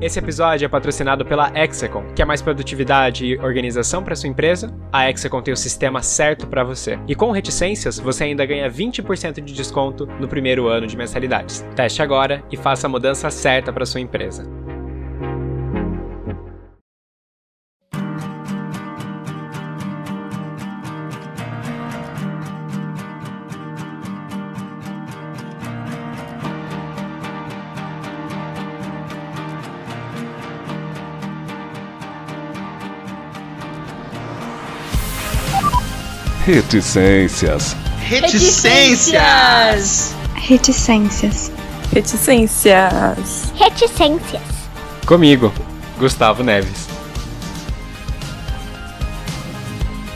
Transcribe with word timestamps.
Esse 0.00 0.20
episódio 0.20 0.64
é 0.64 0.68
patrocinado 0.68 1.26
pela 1.26 1.50
Hexacon. 1.52 2.04
Quer 2.14 2.24
mais 2.24 2.40
produtividade 2.40 3.26
e 3.26 3.36
organização 3.36 4.00
para 4.00 4.14
sua 4.14 4.28
empresa? 4.28 4.72
A 4.92 5.10
Hexacon 5.10 5.42
tem 5.42 5.52
o 5.52 5.56
sistema 5.56 6.02
certo 6.02 6.46
para 6.46 6.62
você. 6.62 6.96
E 7.08 7.16
com 7.16 7.32
reticências, 7.32 7.98
você 7.98 8.22
ainda 8.22 8.46
ganha 8.46 8.70
20% 8.70 9.40
de 9.40 9.52
desconto 9.52 10.06
no 10.20 10.28
primeiro 10.28 10.68
ano 10.68 10.86
de 10.86 10.96
mensalidades. 10.96 11.66
Teste 11.74 12.00
agora 12.00 12.44
e 12.48 12.56
faça 12.56 12.86
a 12.86 12.90
mudança 12.90 13.28
certa 13.28 13.72
para 13.72 13.84
sua 13.84 14.00
empresa. 14.00 14.48
Reticências. 36.48 37.76
Reticências. 37.98 40.14
Reticências. 40.34 41.52
Reticências. 41.92 43.52
Reticências. 43.54 44.42
Comigo, 45.04 45.52
Gustavo 45.98 46.42
Neves. 46.42 46.88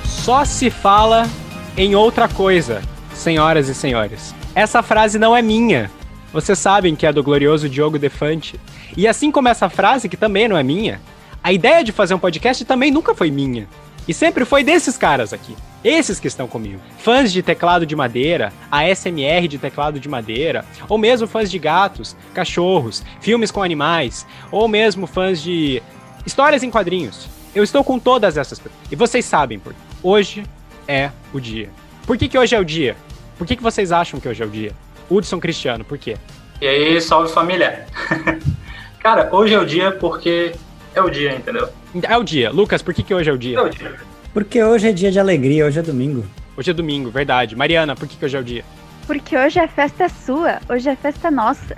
Só 0.06 0.42
se 0.46 0.70
fala 0.70 1.28
em 1.76 1.94
outra 1.94 2.26
coisa, 2.26 2.80
senhoras 3.12 3.68
e 3.68 3.74
senhores. 3.74 4.34
Essa 4.54 4.82
frase 4.82 5.18
não 5.18 5.36
é 5.36 5.42
minha. 5.42 5.90
Vocês 6.32 6.58
sabem 6.58 6.96
que 6.96 7.04
é 7.04 7.12
do 7.12 7.22
glorioso 7.22 7.68
Diogo 7.68 7.98
Defante. 7.98 8.58
E 8.96 9.06
assim 9.06 9.30
como 9.30 9.48
essa 9.48 9.68
frase, 9.68 10.08
que 10.08 10.16
também 10.16 10.48
não 10.48 10.56
é 10.56 10.62
minha, 10.62 10.98
a 11.44 11.52
ideia 11.52 11.84
de 11.84 11.92
fazer 11.92 12.14
um 12.14 12.18
podcast 12.18 12.64
também 12.64 12.90
nunca 12.90 13.14
foi 13.14 13.30
minha. 13.30 13.68
E 14.08 14.14
sempre 14.14 14.46
foi 14.46 14.64
desses 14.64 14.96
caras 14.96 15.34
aqui. 15.34 15.54
Esses 15.84 16.20
que 16.20 16.28
estão 16.28 16.46
comigo. 16.46 16.80
Fãs 16.98 17.32
de 17.32 17.42
teclado 17.42 17.84
de 17.84 17.96
madeira, 17.96 18.52
ASMR 18.70 19.48
de 19.48 19.58
teclado 19.58 19.98
de 19.98 20.08
madeira, 20.08 20.64
ou 20.88 20.96
mesmo 20.96 21.26
fãs 21.26 21.50
de 21.50 21.58
gatos, 21.58 22.16
cachorros, 22.32 23.02
filmes 23.20 23.50
com 23.50 23.62
animais, 23.62 24.26
ou 24.50 24.68
mesmo 24.68 25.06
fãs 25.06 25.42
de 25.42 25.82
histórias 26.24 26.62
em 26.62 26.70
quadrinhos. 26.70 27.28
Eu 27.54 27.64
estou 27.64 27.82
com 27.82 27.98
todas 27.98 28.36
essas 28.36 28.58
pessoas. 28.58 28.80
E 28.90 28.96
vocês 28.96 29.24
sabem 29.24 29.58
por 29.58 29.72
quê. 29.72 29.78
Hoje 30.02 30.44
é 30.86 31.10
o 31.34 31.40
dia. 31.40 31.68
Por 32.06 32.16
que, 32.16 32.28
que 32.28 32.38
hoje 32.38 32.54
é 32.54 32.60
o 32.60 32.64
dia? 32.64 32.96
Por 33.36 33.46
que, 33.46 33.56
que 33.56 33.62
vocês 33.62 33.90
acham 33.90 34.20
que 34.20 34.28
hoje 34.28 34.42
é 34.42 34.46
o 34.46 34.50
dia? 34.50 34.72
Hudson 35.10 35.40
Cristiano, 35.40 35.84
por 35.84 35.98
quê? 35.98 36.16
E 36.60 36.66
aí, 36.66 37.00
salve 37.00 37.32
família. 37.32 37.86
Cara, 39.00 39.28
hoje 39.32 39.52
é 39.52 39.58
o 39.58 39.66
dia 39.66 39.90
porque 39.90 40.52
é 40.94 41.02
o 41.02 41.10
dia, 41.10 41.34
entendeu? 41.34 41.68
É 42.02 42.16
o 42.16 42.22
dia. 42.22 42.50
Lucas, 42.50 42.82
por 42.82 42.94
que, 42.94 43.02
que 43.02 43.12
hoje 43.12 43.28
é 43.28 43.32
o 43.32 43.38
dia? 43.38 43.58
É 43.58 43.62
o 43.62 43.68
dia. 43.68 44.11
Porque 44.32 44.62
hoje 44.62 44.88
é 44.88 44.92
dia 44.92 45.12
de 45.12 45.20
alegria, 45.20 45.66
hoje 45.66 45.78
é 45.78 45.82
domingo. 45.82 46.24
Hoje 46.56 46.70
é 46.70 46.74
domingo, 46.74 47.10
verdade. 47.10 47.54
Mariana, 47.54 47.94
por 47.94 48.08
que, 48.08 48.16
que 48.16 48.24
hoje 48.24 48.36
é 48.36 48.40
o 48.40 48.44
dia? 48.44 48.64
Porque 49.06 49.36
hoje 49.36 49.58
a 49.60 49.68
festa 49.68 50.04
é 50.04 50.08
sua, 50.08 50.58
hoje 50.70 50.88
é 50.88 50.96
festa 50.96 51.30
nossa. 51.30 51.76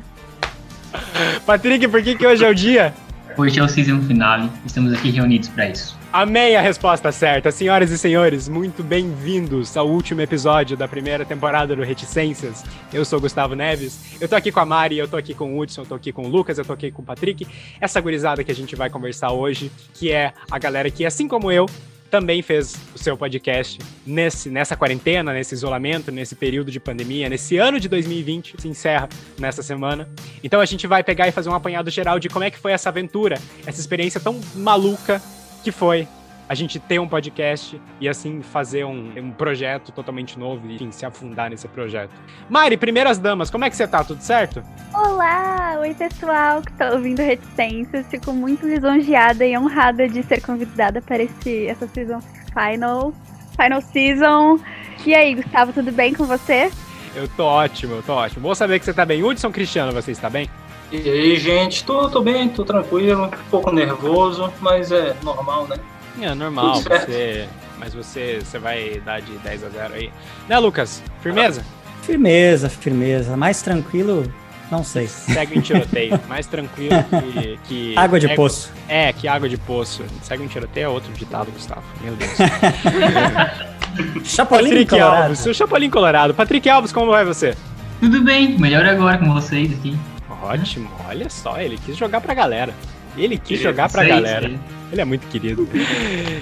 Patrick, 1.45 1.89
por 1.89 2.01
que, 2.01 2.15
que 2.15 2.25
hoje 2.25 2.45
é 2.45 2.49
o 2.49 2.55
dia? 2.55 2.95
Hoje 3.37 3.59
é 3.59 3.63
o 3.63 3.69
season 3.69 4.01
finale, 4.03 4.49
estamos 4.65 4.93
aqui 4.93 5.11
reunidos 5.11 5.49
para 5.49 5.69
isso. 5.69 5.99
Amei 6.13 6.55
a 6.55 6.61
resposta 6.61 7.11
certa. 7.11 7.51
Senhoras 7.51 7.91
e 7.91 7.99
senhores, 7.99 8.49
muito 8.49 8.85
bem-vindos 8.85 9.77
ao 9.77 9.89
último 9.89 10.21
episódio 10.21 10.77
da 10.77 10.87
primeira 10.87 11.25
temporada 11.25 11.75
do 11.75 11.83
Reticências. 11.83 12.65
Eu 12.93 13.05
sou 13.05 13.21
Gustavo 13.21 13.57
Neves, 13.57 14.17
eu 14.21 14.29
tô 14.29 14.37
aqui 14.37 14.53
com 14.53 14.61
a 14.61 14.65
Mari, 14.65 14.97
eu 14.97 15.09
tô 15.09 15.17
aqui 15.17 15.35
com 15.35 15.53
o 15.53 15.59
Hudson, 15.59 15.83
eu 15.83 15.87
tô 15.87 15.95
aqui 15.97 16.13
com 16.13 16.23
o 16.23 16.29
Lucas, 16.29 16.57
eu 16.57 16.65
tô 16.65 16.73
aqui 16.73 16.93
com 16.93 17.03
o 17.03 17.05
Patrick. 17.05 17.45
Essa 17.81 18.01
gurizada 18.01 18.45
que 18.45 18.53
a 18.53 18.55
gente 18.55 18.77
vai 18.77 18.89
conversar 18.89 19.33
hoje, 19.33 19.73
que 19.93 20.13
é 20.13 20.33
a 20.49 20.59
galera 20.61 20.89
que, 20.89 21.05
assim 21.05 21.27
como 21.27 21.51
eu, 21.51 21.67
também 22.11 22.43
fez 22.43 22.77
o 22.95 22.99
seu 22.99 23.17
podcast 23.17 23.79
nesse, 24.07 24.49
nessa 24.51 24.77
quarentena, 24.77 25.33
nesse 25.33 25.55
isolamento, 25.55 26.13
nesse 26.13 26.35
período 26.35 26.71
de 26.71 26.79
pandemia, 26.79 27.29
nesse 27.29 27.57
ano 27.57 27.81
de 27.81 27.89
2020, 27.89 28.55
se 28.59 28.69
encerra 28.69 29.09
nessa 29.39 29.63
semana. 29.63 30.09
Então 30.43 30.61
a 30.61 30.67
gente 30.67 30.87
vai 30.87 31.03
pegar 31.03 31.29
e 31.29 31.33
fazer 31.33 31.49
um 31.49 31.55
apanhado 31.55 31.91
geral 31.91 32.19
de 32.19 32.29
como 32.29 32.45
é 32.45 32.51
que 32.51 32.59
foi 32.59 32.73
essa 32.73 32.89
aventura, 32.89 33.39
essa 33.67 33.81
experiência 33.81 34.21
tão 34.21 34.41
maluca 34.55 35.21
que 35.63 35.73
foi 35.73 36.07
a 36.49 36.55
gente 36.55 36.79
ter 36.79 36.99
um 36.99 37.09
podcast 37.09 37.81
e 38.01 38.09
assim 38.09 38.43
fazer 38.43 38.85
um, 38.85 39.13
um 39.17 39.31
projeto 39.31 39.93
totalmente 39.93 40.39
novo 40.39 40.67
e 40.69 40.75
enfim, 40.75 40.91
se 40.91 41.07
afundar 41.07 41.51
nesse 41.51 41.67
projeto. 41.69 42.11
Mari, 42.49 42.77
primeiras 42.77 43.19
damas, 43.19 43.51
como 43.51 43.65
é 43.65 43.71
que 43.71 43.77
você 43.77 43.87
tá? 43.87 44.05
Tudo 44.05 44.21
certo? 44.21 44.63
Olá! 44.93 45.77
Oi, 45.81 45.95
pessoal 45.95 46.61
que 46.63 46.73
tá 46.73 46.93
ouvindo 46.93 47.21
Reticências. 47.21 48.07
Fico 48.07 48.33
muito 48.33 48.67
lisonjeada 48.67 49.45
e 49.45 49.57
honrada 49.57 50.09
de 50.09 50.23
ser 50.23 50.41
convidada 50.43 51.01
para 51.01 51.23
esse, 51.23 51.67
essa 51.67 51.87
season 51.89 52.21
final. 52.53 53.13
Final 53.57 53.81
season. 53.81 54.59
E 55.05 55.15
aí, 55.15 55.35
Gustavo, 55.35 55.73
tudo 55.73 55.93
bem 55.93 56.13
com 56.15 56.25
você? 56.25 56.71
Eu 57.15 57.29
tô 57.29 57.45
ótimo, 57.45 57.95
eu 57.95 58.03
tô 58.03 58.15
ótimo. 58.15 58.43
Bom 58.43 58.55
saber 58.55 58.79
que 58.79 58.85
você 58.85 58.93
tá 58.93 59.05
bem. 59.05 59.23
Hudson 59.23 59.51
Cristiano, 59.51 59.93
você 59.93 60.11
está 60.11 60.29
bem? 60.29 60.49
E 60.91 60.97
aí, 61.09 61.37
gente, 61.37 61.85
tô, 61.85 62.09
tô 62.09 62.21
bem, 62.21 62.49
tô 62.49 62.65
tranquilo, 62.65 63.25
um 63.25 63.51
pouco 63.51 63.73
nervoso, 63.73 64.53
mas 64.61 64.93
é 64.93 65.17
normal, 65.23 65.67
né? 65.67 65.77
É 66.21 66.35
normal, 66.35 66.81
você. 66.81 67.49
Mas 67.79 67.93
você, 67.93 68.41
você 68.43 68.59
vai 68.59 69.03
dar 69.05 69.21
de 69.21 69.33
10 69.39 69.65
a 69.65 69.69
0 69.69 69.95
aí. 69.95 70.11
Né, 70.49 70.59
Lucas? 70.59 71.03
Firmeza? 71.21 71.65
Firmeza, 72.03 72.69
firmeza. 72.69 73.37
Mais 73.37 73.63
tranquilo, 73.63 74.33
não 74.71 74.85
sei. 74.85 75.07
Segue 75.07 75.59
um 75.59 75.63
tiroteio. 75.63 76.21
Mais 76.29 76.47
tranquilo 76.47 77.05
que. 77.05 77.59
que 77.65 77.99
Água 77.99 78.21
de 78.21 78.27
é, 78.27 78.35
poço. 78.35 78.73
É, 78.89 79.13
que 79.13 79.27
água 79.27 79.49
de 79.49 79.57
poço. 79.57 80.05
Segue 80.23 80.43
um 80.43 80.47
tiroteio 80.47 80.85
é 80.85 80.89
outro 80.89 81.13
ditado, 81.13 81.51
Gustavo. 81.51 81.83
Meu 82.01 82.15
Deus. 82.15 82.33
Chapolin 84.25 84.71
Patrick 84.71 84.91
Colorado. 84.91 85.23
Alves, 85.23 85.39
seu 85.39 85.55
Chapolin 85.55 85.91
Colorado. 85.91 86.35
Patrick 86.35 86.69
Alves, 86.69 86.93
como 86.93 87.11
vai 87.11 87.25
você? 87.25 87.57
Tudo 88.01 88.23
bem, 88.23 88.59
melhor 88.59 88.85
agora 88.85 89.19
com 89.19 89.33
vocês 89.33 89.73
aqui. 89.73 89.97
Ótimo, 90.43 90.91
olha 91.09 91.31
só, 91.31 91.59
ele 91.61 91.79
quis 91.79 91.97
jogar 91.97 92.21
pra 92.21 92.35
galera. 92.35 92.75
Ele 93.17 93.37
quis 93.37 93.47
Querido, 93.59 93.63
jogar 93.65 93.89
pra 93.91 94.03
Sei, 94.03 94.11
galera. 94.11 94.49
sei. 94.49 94.59
Ele 94.93 95.01
é 95.01 95.05
muito 95.05 95.27
querido. 95.29 95.69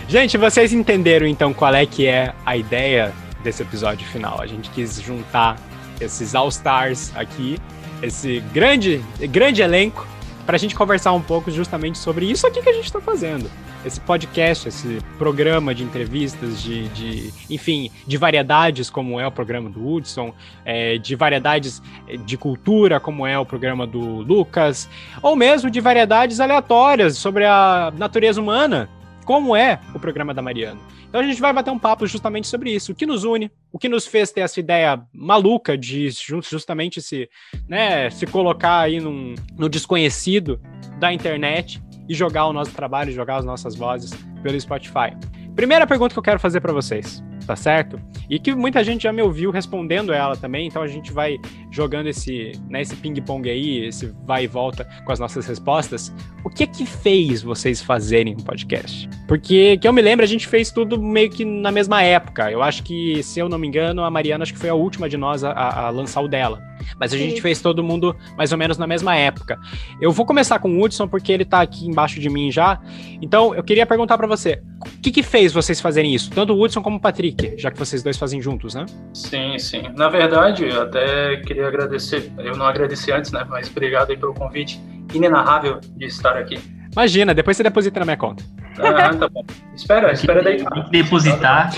Gente, 0.09 0.37
vocês 0.37 0.73
entenderam 0.73 1.27
então 1.27 1.53
qual 1.55 1.75
é 1.75 1.87
que 1.87 2.07
é 2.07 2.35
a 2.45 2.57
ideia 2.57 3.13
desse 3.43 3.63
episódio 3.63 4.07
final. 4.09 4.41
A 4.41 4.47
gente 4.47 4.69
quis 4.71 5.01
juntar 5.01 5.57
esses 6.01 6.35
All-Stars 6.35 7.13
aqui, 7.17 7.59
esse 8.03 8.41
grande, 8.53 9.03
grande 9.31 9.63
elenco, 9.63 10.07
pra 10.45 10.59
gente 10.59 10.75
conversar 10.75 11.13
um 11.13 11.21
pouco 11.21 11.51
justamente 11.51 11.99
sobre 11.99 12.31
isso 12.31 12.47
aqui 12.47 12.61
que 12.63 12.69
a 12.69 12.73
gente 12.73 12.93
tá 12.93 13.01
fazendo. 13.01 13.51
Esse 13.85 14.01
podcast, 14.01 14.69
esse 14.69 15.01
programa 15.19 15.75
de 15.75 15.83
entrevistas, 15.83 16.63
de, 16.63 16.87
de 16.91 17.33
enfim, 17.51 17.91
de 18.07 18.17
variedades, 18.17 18.89
como 18.89 19.19
é 19.19 19.27
o 19.27 19.33
programa 19.33 19.69
do 19.69 19.85
Hudson, 19.85 20.33
é, 20.65 20.99
de 20.99 21.17
variedades 21.17 21.83
de 22.25 22.37
cultura, 22.37 23.01
como 23.01 23.27
é 23.27 23.37
o 23.37 23.45
programa 23.45 23.85
do 23.85 23.99
Lucas, 23.99 24.89
ou 25.21 25.35
mesmo 25.35 25.69
de 25.69 25.81
variedades 25.81 26.39
aleatórias 26.39 27.19
sobre 27.19 27.45
a 27.45 27.93
natureza 27.97 28.41
humana, 28.41 28.89
como 29.25 29.57
é 29.57 29.81
o 29.93 29.99
programa 29.99 30.33
da 30.33 30.41
Mariana. 30.41 30.79
Então 31.09 31.21
a 31.21 31.25
gente 31.25 31.41
vai 31.41 31.53
bater 31.53 31.71
um 31.73 31.79
papo 31.79 32.07
justamente 32.07 32.47
sobre 32.47 32.71
isso, 32.71 32.93
o 32.93 32.95
que 32.95 33.05
nos 33.05 33.25
une, 33.25 33.51
o 33.73 33.79
que 33.79 33.89
nos 33.89 34.07
fez 34.07 34.31
ter 34.31 34.43
essa 34.43 34.61
ideia 34.61 35.03
maluca 35.13 35.77
de 35.77 36.09
ju- 36.09 36.41
justamente 36.41 37.03
se, 37.03 37.29
né, 37.69 38.09
se 38.11 38.27
colocar 38.27 38.79
aí 38.79 39.01
num, 39.01 39.35
no 39.59 39.69
desconhecido 39.69 40.61
da 40.99 41.13
internet 41.13 41.83
e 42.13 42.15
jogar 42.15 42.47
o 42.47 42.53
nosso 42.53 42.73
trabalho, 42.73 43.11
jogar 43.11 43.37
as 43.37 43.45
nossas 43.45 43.75
vozes 43.75 44.13
pelo 44.43 44.61
Spotify. 44.61 45.17
Primeira 45.57 45.87
pergunta 45.87 46.13
que 46.13 46.19
eu 46.19 46.23
quero 46.23 46.39
fazer 46.39 46.61
para 46.61 46.71
vocês, 46.71 47.25
tá 47.47 47.57
certo? 47.57 48.01
E 48.31 48.39
que 48.39 48.55
muita 48.55 48.83
gente 48.83 49.03
já 49.03 49.13
me 49.13 49.21
ouviu 49.23 49.51
respondendo 49.51 50.13
ela 50.13 50.37
também, 50.37 50.67
então 50.67 50.83
a 50.83 50.87
gente 50.87 51.13
vai 51.13 51.39
jogando 51.71 52.07
esse, 52.09 52.53
né, 52.69 52.81
esse 52.83 52.97
ping-pong 52.97 53.49
aí, 53.51 53.87
esse 53.87 54.07
vai 54.25 54.45
e 54.45 54.47
volta 54.47 54.87
com 55.05 55.13
as 55.13 55.19
nossas 55.19 55.47
respostas. 55.47 56.13
O 56.45 56.51
que 56.51 56.65
é 56.65 56.67
que 56.67 56.85
fez 56.87 57.43
vocês 57.43 57.81
fazerem 57.81 58.35
um 58.35 58.43
podcast? 58.43 59.09
Porque, 59.29 59.79
que 59.79 59.87
eu 59.87 59.93
me 59.93 60.03
lembro, 60.03 60.25
a 60.25 60.29
gente 60.29 60.47
fez 60.47 60.71
tudo 60.71 61.01
meio 61.01 61.31
que 61.31 61.45
na 61.45 61.71
mesma 61.71 62.03
época. 62.03 62.51
Eu 62.51 62.63
acho 62.63 62.83
que, 62.83 63.23
se 63.23 63.39
eu 63.41 63.49
não 63.49 63.59
me 63.59 63.67
engano, 63.69 64.03
a 64.03 64.11
Mariana 64.11 64.43
acho 64.43 64.53
que 64.53 64.59
foi 64.59 64.69
a 64.71 64.75
última 64.75 65.09
de 65.09 65.17
nós 65.17 65.45
a, 65.45 65.53
a- 65.53 65.91
lançar 65.91 66.21
o 66.21 66.29
dela. 66.29 66.61
Mas 66.99 67.15
a 67.15 67.17
gente 67.17 67.37
Sim. 67.37 67.41
fez 67.41 67.61
todo 67.61 67.83
mundo 67.83 68.15
mais 68.37 68.51
ou 68.51 68.59
menos 68.59 68.77
na 68.77 68.89
mesma 68.89 69.15
época. 69.15 69.57
Eu 70.01 70.11
vou 70.11 70.27
começar 70.27 70.59
com 70.59 70.69
o 70.69 70.83
Hudson, 70.83 71.07
porque 71.07 71.31
ele 71.33 71.45
tá 71.45 71.61
aqui 71.61 71.87
embaixo 71.87 72.19
de 72.19 72.29
mim 72.29 72.51
já. 72.51 72.81
Então, 73.21 73.55
eu 73.55 73.63
queria 73.63 73.87
perguntar 73.87 74.19
pra 74.19 74.27
você: 74.27 74.61
o 74.81 75.01
que, 75.01 75.13
que 75.13 75.23
fez 75.23 75.53
vocês 75.53 75.81
fazerem 75.81 76.13
isso? 76.13 76.31
Tanto 76.33 76.53
o 76.53 76.61
Hudson 76.61 76.83
como 76.83 76.97
o 76.97 77.01
Patrick, 77.01 77.32
já 77.59 77.71
que 77.71 77.79
vocês 77.79 78.03
dois 78.03 78.17
fazem 78.17 78.41
juntos, 78.41 78.75
né? 78.75 78.87
Sim, 79.15 79.59
sim. 79.59 79.83
Na 79.97 80.09
verdade, 80.09 80.65
eu 80.65 80.83
até 80.83 81.37
queria 81.39 81.67
agradecer, 81.69 82.33
eu 82.39 82.57
não 82.57 82.67
agradeci 82.67 83.11
antes, 83.13 83.31
né? 83.33 83.45
Mas 83.49 83.69
obrigado 83.71 84.11
aí 84.11 84.17
pelo 84.17 84.35
convite 84.35 84.81
inenarrável 85.15 85.81
de 85.97 86.07
estar 86.07 86.37
aqui. 86.37 86.59
Imagina, 86.93 87.35
depois 87.35 87.57
você 87.57 87.63
deposita 87.63 88.01
na 88.01 88.07
minha 88.07 88.17
conta. 88.17 88.45
Ah, 88.79 89.15
tá 89.15 89.29
bom. 89.29 89.45
Espera, 89.75 90.13
espera 90.13 90.43
daí. 90.43 90.65
Tem 90.65 90.85
que 90.85 90.91
depositar. 90.91 91.73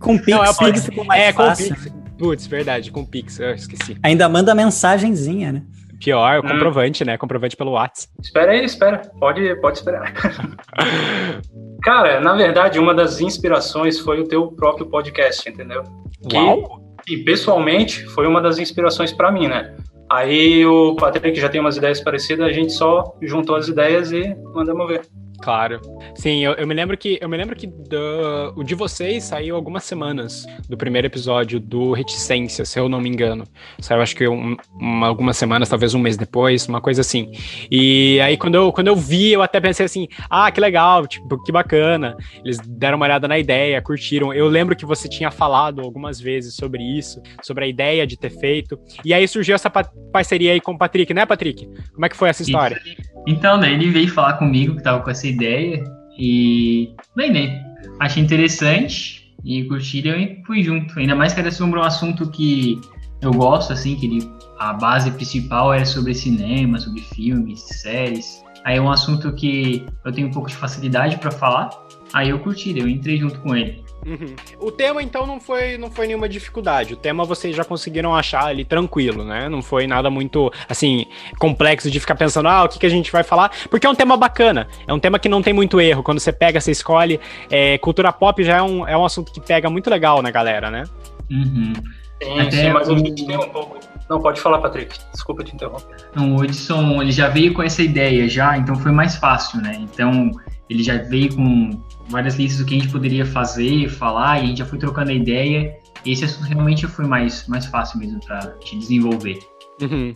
Com 0.00 0.18
Pix 0.18 0.28
Não, 0.28 0.44
é 0.44 0.52
Pix. 0.52 0.88
é, 1.14 1.32
com. 1.32 1.54
Pix. 1.54 1.92
Putz, 2.18 2.46
verdade, 2.48 2.90
com 2.90 3.00
o 3.02 3.06
Pix, 3.06 3.38
eu 3.38 3.54
esqueci. 3.54 3.96
Ainda 4.02 4.28
manda 4.28 4.54
mensagenzinha, 4.54 5.52
né? 5.52 5.62
Pior, 6.02 6.38
o 6.40 6.46
Hum. 6.46 6.48
comprovante, 6.50 7.04
né? 7.04 7.16
Comprovante 7.18 7.56
pelo 7.56 7.72
WhatsApp. 7.72 8.12
Espera 8.22 8.52
aí, 8.52 8.64
espera. 8.64 9.02
Pode, 9.18 9.54
pode 9.60 9.78
esperar. 9.78 10.12
Cara, 11.82 12.20
na 12.20 12.34
verdade, 12.34 12.78
uma 12.78 12.94
das 12.94 13.20
inspirações 13.20 13.98
foi 13.98 14.20
o 14.20 14.24
teu 14.24 14.48
próprio 14.52 14.86
podcast, 14.86 15.48
entendeu? 15.48 15.82
Que- 16.28 16.36
Uau! 16.36 16.86
E 17.08 17.16
pessoalmente 17.18 18.04
foi 18.06 18.26
uma 18.26 18.40
das 18.40 18.58
inspirações 18.58 19.12
pra 19.12 19.30
mim, 19.32 19.48
né? 19.48 19.74
Aí 20.10 20.64
o 20.66 20.94
Patrick 20.96 21.38
já 21.40 21.48
tem 21.48 21.60
umas 21.60 21.76
ideias 21.76 22.00
parecidas, 22.00 22.46
a 22.46 22.52
gente 22.52 22.72
só 22.72 23.14
juntou 23.22 23.56
as 23.56 23.68
ideias 23.68 24.12
e 24.12 24.34
mandamos 24.54 24.86
ver. 24.88 25.02
Claro. 25.40 25.80
Sim, 26.16 26.44
eu, 26.44 26.52
eu 26.54 26.66
me 26.66 26.74
lembro 26.74 26.96
que 26.96 27.18
eu 27.20 27.28
me 27.28 27.36
lembro 27.36 27.54
que 27.54 27.66
do- 27.66 28.52
o 28.56 28.64
de 28.64 28.74
vocês 28.74 29.24
saiu 29.24 29.54
algumas 29.54 29.84
semanas 29.84 30.44
do 30.68 30.76
primeiro 30.76 31.06
episódio 31.06 31.60
do 31.60 31.92
Reticência, 31.92 32.64
se 32.64 32.78
eu 32.78 32.88
não 32.88 33.00
me 33.00 33.08
engano. 33.08 33.44
Saiu 33.80 34.02
acho 34.02 34.16
que 34.16 34.26
um- 34.26 34.56
uma- 34.78 35.06
algumas 35.06 35.36
semanas, 35.36 35.68
talvez 35.68 35.94
um 35.94 35.98
mês 36.00 36.16
depois, 36.16 36.66
uma 36.66 36.80
coisa 36.80 37.00
assim. 37.02 37.30
E 37.70 38.20
aí 38.20 38.36
quando 38.36 38.56
eu, 38.56 38.72
quando 38.72 38.88
eu 38.88 38.96
vi, 38.96 39.32
eu 39.32 39.42
até 39.42 39.60
pensei 39.60 39.86
assim: 39.86 40.08
"Ah, 40.28 40.50
que 40.50 40.60
legal, 40.60 41.06
tipo, 41.06 41.42
que 41.44 41.52
bacana". 41.52 42.16
Eles 42.44 42.58
deram 42.58 42.96
uma 42.96 43.06
olhada 43.06 43.28
na 43.28 43.38
ideia, 43.38 43.80
curtiram. 43.80 44.32
Eu 44.34 44.48
lembro 44.48 44.74
que 44.74 44.84
você 44.84 45.08
tinha 45.08 45.30
falado 45.30 45.80
algumas 45.80 46.20
vezes 46.20 46.54
sobre 46.56 46.82
isso, 46.82 47.22
sobre 47.42 47.64
a 47.64 47.68
ideia 47.68 48.06
de 48.06 48.16
ter 48.18 48.30
feito. 48.30 48.78
E 49.04 49.14
aí 49.14 49.26
surgiu 49.28 49.54
essa 49.54 49.70
pa- 49.70 49.88
parceria 50.12 50.52
aí 50.52 50.60
com 50.60 50.72
o 50.72 50.78
Patrick, 50.78 51.14
né, 51.14 51.24
Patrick? 51.24 51.66
Como 51.94 52.04
é 52.04 52.08
que 52.08 52.16
foi 52.16 52.28
essa 52.28 52.42
história? 52.42 52.80
Então, 53.28 53.60
daí 53.60 53.74
ele 53.74 53.90
veio 53.90 54.10
falar 54.10 54.38
comigo 54.38 54.74
que 54.74 54.82
tava 54.82 55.02
com 55.02 55.10
essa 55.10 55.28
ideia 55.28 55.84
e, 56.18 56.94
bem, 57.14 57.30
né? 57.30 57.62
Achei 58.00 58.22
interessante 58.22 59.34
e 59.44 59.64
curtiram 59.64 60.18
e 60.18 60.42
fui 60.46 60.62
junto. 60.62 60.98
Ainda 60.98 61.14
mais 61.14 61.34
que 61.34 61.40
era 61.40 61.50
sobre 61.50 61.78
um 61.78 61.82
assunto 61.82 62.30
que 62.30 62.80
eu 63.20 63.30
gosto, 63.30 63.70
assim, 63.74 63.96
que 63.96 64.06
ele, 64.06 64.30
a 64.58 64.72
base 64.72 65.10
principal 65.10 65.74
era 65.74 65.84
sobre 65.84 66.14
cinema, 66.14 66.78
sobre 66.78 67.02
filmes, 67.02 67.60
séries. 67.60 68.42
Aí 68.64 68.78
é 68.78 68.80
um 68.80 68.90
assunto 68.90 69.30
que 69.34 69.84
eu 70.06 70.10
tenho 70.10 70.28
um 70.28 70.30
pouco 70.30 70.48
de 70.48 70.56
facilidade 70.56 71.18
para 71.18 71.30
falar. 71.30 71.68
Aí 72.14 72.30
eu 72.30 72.38
curti, 72.38 72.78
eu 72.78 72.88
entrei 72.88 73.18
junto 73.18 73.38
com 73.40 73.54
ele. 73.54 73.84
Uhum. 74.08 74.34
O 74.60 74.72
tema, 74.72 75.02
então, 75.02 75.26
não 75.26 75.38
foi, 75.38 75.76
não 75.76 75.90
foi 75.90 76.06
nenhuma 76.06 76.28
dificuldade. 76.28 76.94
O 76.94 76.96
tema 76.96 77.24
vocês 77.24 77.54
já 77.54 77.62
conseguiram 77.62 78.14
achar 78.16 78.46
ali 78.46 78.64
tranquilo, 78.64 79.22
né? 79.22 79.48
Não 79.50 79.60
foi 79.60 79.86
nada 79.86 80.08
muito, 80.08 80.50
assim, 80.68 81.04
complexo 81.38 81.90
de 81.90 82.00
ficar 82.00 82.14
pensando, 82.14 82.48
ah, 82.48 82.64
o 82.64 82.68
que, 82.68 82.78
que 82.78 82.86
a 82.86 82.90
gente 82.90 83.12
vai 83.12 83.22
falar? 83.22 83.50
Porque 83.68 83.86
é 83.86 83.90
um 83.90 83.94
tema 83.94 84.16
bacana. 84.16 84.66
É 84.86 84.92
um 84.94 84.98
tema 84.98 85.18
que 85.18 85.28
não 85.28 85.42
tem 85.42 85.52
muito 85.52 85.78
erro. 85.80 86.02
Quando 86.02 86.20
você 86.20 86.32
pega, 86.32 86.58
você 86.60 86.70
escolhe. 86.70 87.20
É, 87.50 87.76
cultura 87.78 88.10
pop 88.12 88.42
já 88.42 88.56
é 88.56 88.62
um, 88.62 88.88
é 88.88 88.96
um 88.96 89.04
assunto 89.04 89.30
que 89.30 89.40
pega 89.40 89.68
muito 89.68 89.90
legal 89.90 90.22
na 90.22 90.30
galera, 90.30 90.70
né? 90.70 90.84
Uhum. 91.30 91.74
Sim, 92.22 92.40
Até 92.40 92.50
sim, 92.50 92.70
mas 92.70 92.88
o- 92.88 93.02
tem 93.02 93.36
um 93.36 93.48
pouco. 93.50 93.78
Não, 94.08 94.20
pode 94.20 94.40
falar, 94.40 94.58
Patrick. 94.58 94.96
Desculpa 95.12 95.44
te 95.44 95.54
interromper. 95.54 95.96
Então, 96.10 96.34
o 96.36 96.44
Edson, 96.44 97.02
ele 97.02 97.12
já 97.12 97.28
veio 97.28 97.52
com 97.52 97.62
essa 97.62 97.82
ideia 97.82 98.26
já, 98.26 98.56
então 98.56 98.74
foi 98.74 98.90
mais 98.90 99.16
fácil, 99.16 99.60
né? 99.60 99.76
Então, 99.78 100.30
ele 100.68 100.82
já 100.82 100.96
veio 100.96 101.34
com 101.36 101.70
várias 102.08 102.36
listas 102.36 102.58
do 102.58 102.64
que 102.64 102.74
a 102.74 102.78
gente 102.80 102.90
poderia 102.90 103.24
fazer, 103.24 103.88
falar, 103.88 104.38
e 104.38 104.42
a 104.42 104.46
gente 104.46 104.58
já 104.58 104.66
foi 104.66 104.78
trocando 104.78 105.10
a 105.10 105.14
ideia. 105.14 105.76
E 106.04 106.12
esse 106.12 106.24
assunto 106.24 106.46
realmente 106.46 106.86
foi 106.86 107.06
mais, 107.06 107.46
mais 107.48 107.66
fácil 107.66 107.98
mesmo 107.98 108.20
para 108.24 108.52
te 108.58 108.78
desenvolver. 108.78 109.38
Uhum. 109.80 110.14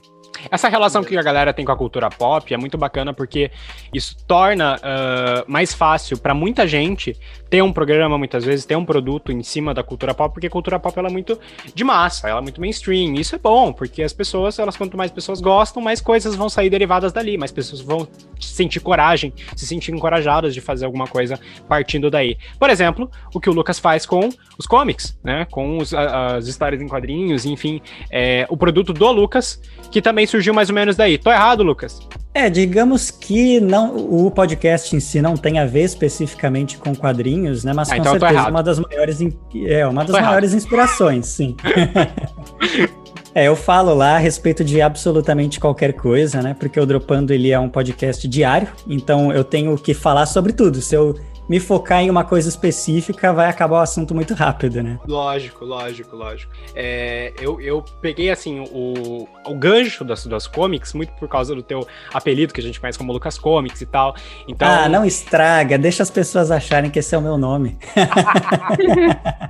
Essa 0.50 0.68
relação 0.68 1.04
que 1.04 1.16
a 1.16 1.22
galera 1.22 1.52
tem 1.52 1.64
com 1.64 1.72
a 1.72 1.76
cultura 1.76 2.08
pop 2.10 2.52
é 2.52 2.56
muito 2.56 2.76
bacana 2.78 3.12
porque 3.12 3.50
isso 3.92 4.16
torna 4.26 4.78
ah, 4.82 5.44
mais 5.46 5.72
fácil 5.72 6.18
para 6.18 6.34
muita 6.34 6.66
gente 6.66 7.16
ter 7.52 7.60
um 7.62 7.70
programa, 7.70 8.16
muitas 8.16 8.46
vezes, 8.46 8.64
ter 8.64 8.76
um 8.76 8.84
produto 8.84 9.30
em 9.30 9.42
cima 9.42 9.74
da 9.74 9.82
cultura 9.82 10.14
pop, 10.14 10.32
porque 10.32 10.46
a 10.46 10.50
cultura 10.50 10.78
pop 10.78 10.98
ela 10.98 11.08
é 11.08 11.12
muito 11.12 11.38
de 11.74 11.84
massa, 11.84 12.26
ela 12.26 12.38
é 12.38 12.42
muito 12.42 12.58
mainstream. 12.58 13.12
Isso 13.12 13.34
é 13.34 13.38
bom, 13.38 13.74
porque 13.74 14.02
as 14.02 14.14
pessoas, 14.14 14.58
elas 14.58 14.74
quanto 14.74 14.96
mais 14.96 15.10
pessoas 15.10 15.38
gostam, 15.38 15.82
mais 15.82 16.00
coisas 16.00 16.34
vão 16.34 16.48
sair 16.48 16.70
derivadas 16.70 17.12
dali, 17.12 17.36
mais 17.36 17.52
pessoas 17.52 17.82
vão 17.82 18.08
sentir 18.40 18.80
coragem, 18.80 19.34
se 19.54 19.66
sentir 19.66 19.92
encorajadas 19.92 20.54
de 20.54 20.62
fazer 20.62 20.86
alguma 20.86 21.06
coisa 21.06 21.38
partindo 21.68 22.10
daí. 22.10 22.38
Por 22.58 22.70
exemplo, 22.70 23.10
o 23.34 23.38
que 23.38 23.50
o 23.50 23.52
Lucas 23.52 23.78
faz 23.78 24.06
com 24.06 24.30
os 24.58 24.66
comics, 24.66 25.18
né? 25.22 25.46
Com 25.50 25.76
os, 25.76 25.92
as 25.92 26.46
histórias 26.46 26.80
em 26.80 26.88
quadrinhos, 26.88 27.44
enfim, 27.44 27.82
é, 28.10 28.46
o 28.48 28.56
produto 28.56 28.94
do 28.94 29.12
Lucas, 29.12 29.60
que 29.90 30.00
também 30.00 30.21
surgiu 30.26 30.54
mais 30.54 30.68
ou 30.68 30.74
menos 30.74 30.96
daí. 30.96 31.18
Tô 31.18 31.30
errado, 31.30 31.62
Lucas? 31.62 32.00
É, 32.34 32.48
digamos 32.48 33.10
que 33.10 33.60
não, 33.60 33.94
o 33.94 34.30
podcast 34.30 34.96
em 34.96 35.00
si 35.00 35.20
não 35.20 35.36
tem 35.36 35.58
a 35.58 35.66
ver 35.66 35.82
especificamente 35.82 36.78
com 36.78 36.94
quadrinhos, 36.94 37.62
né? 37.62 37.72
Mas 37.74 37.90
Ah, 37.90 37.96
com 37.96 38.00
então 38.00 38.18
certeza 38.18 38.48
uma 38.48 38.62
das 38.62 38.78
maiores, 38.78 39.18
é, 39.66 39.86
uma 39.86 40.04
das 40.04 40.18
maiores 40.18 40.54
inspirações, 40.54 41.26
sim. 41.26 41.56
É, 43.34 43.48
eu 43.48 43.56
falo 43.56 43.94
lá 43.94 44.16
a 44.16 44.18
respeito 44.18 44.62
de 44.62 44.82
absolutamente 44.82 45.58
qualquer 45.58 45.94
coisa, 45.94 46.42
né? 46.42 46.54
Porque 46.58 46.78
o 46.78 46.84
Dropando 46.84 47.32
ele 47.32 47.50
é 47.50 47.58
um 47.58 47.68
podcast 47.68 48.28
diário, 48.28 48.68
então 48.86 49.32
eu 49.32 49.42
tenho 49.42 49.74
que 49.78 49.94
falar 49.94 50.26
sobre 50.26 50.52
tudo. 50.52 50.82
Se 50.82 50.94
eu 50.94 51.18
me 51.52 51.60
focar 51.60 52.00
em 52.00 52.08
uma 52.08 52.24
coisa 52.24 52.48
específica, 52.48 53.30
vai 53.30 53.46
acabar 53.46 53.76
o 53.76 53.80
assunto 53.82 54.14
muito 54.14 54.32
rápido, 54.32 54.82
né? 54.82 54.98
Lógico, 55.06 55.66
lógico, 55.66 56.16
lógico. 56.16 56.50
É, 56.74 57.34
eu, 57.38 57.60
eu 57.60 57.84
peguei, 58.00 58.30
assim, 58.30 58.64
o, 58.72 59.28
o 59.46 59.54
gancho 59.54 60.02
das, 60.02 60.24
das 60.24 60.46
comics, 60.46 60.94
muito 60.94 61.12
por 61.12 61.28
causa 61.28 61.54
do 61.54 61.62
teu 61.62 61.86
apelido, 62.14 62.54
que 62.54 62.60
a 62.60 62.62
gente 62.62 62.80
conhece 62.80 62.96
como 62.96 63.12
Lucas 63.12 63.36
Comics 63.36 63.82
e 63.82 63.86
tal. 63.86 64.16
Então, 64.48 64.66
Ah, 64.66 64.88
não 64.88 65.04
estraga, 65.04 65.76
deixa 65.76 66.02
as 66.02 66.10
pessoas 66.10 66.50
acharem 66.50 66.90
que 66.90 67.00
esse 67.00 67.14
é 67.14 67.18
o 67.18 67.20
meu 67.20 67.36
nome. 67.36 67.76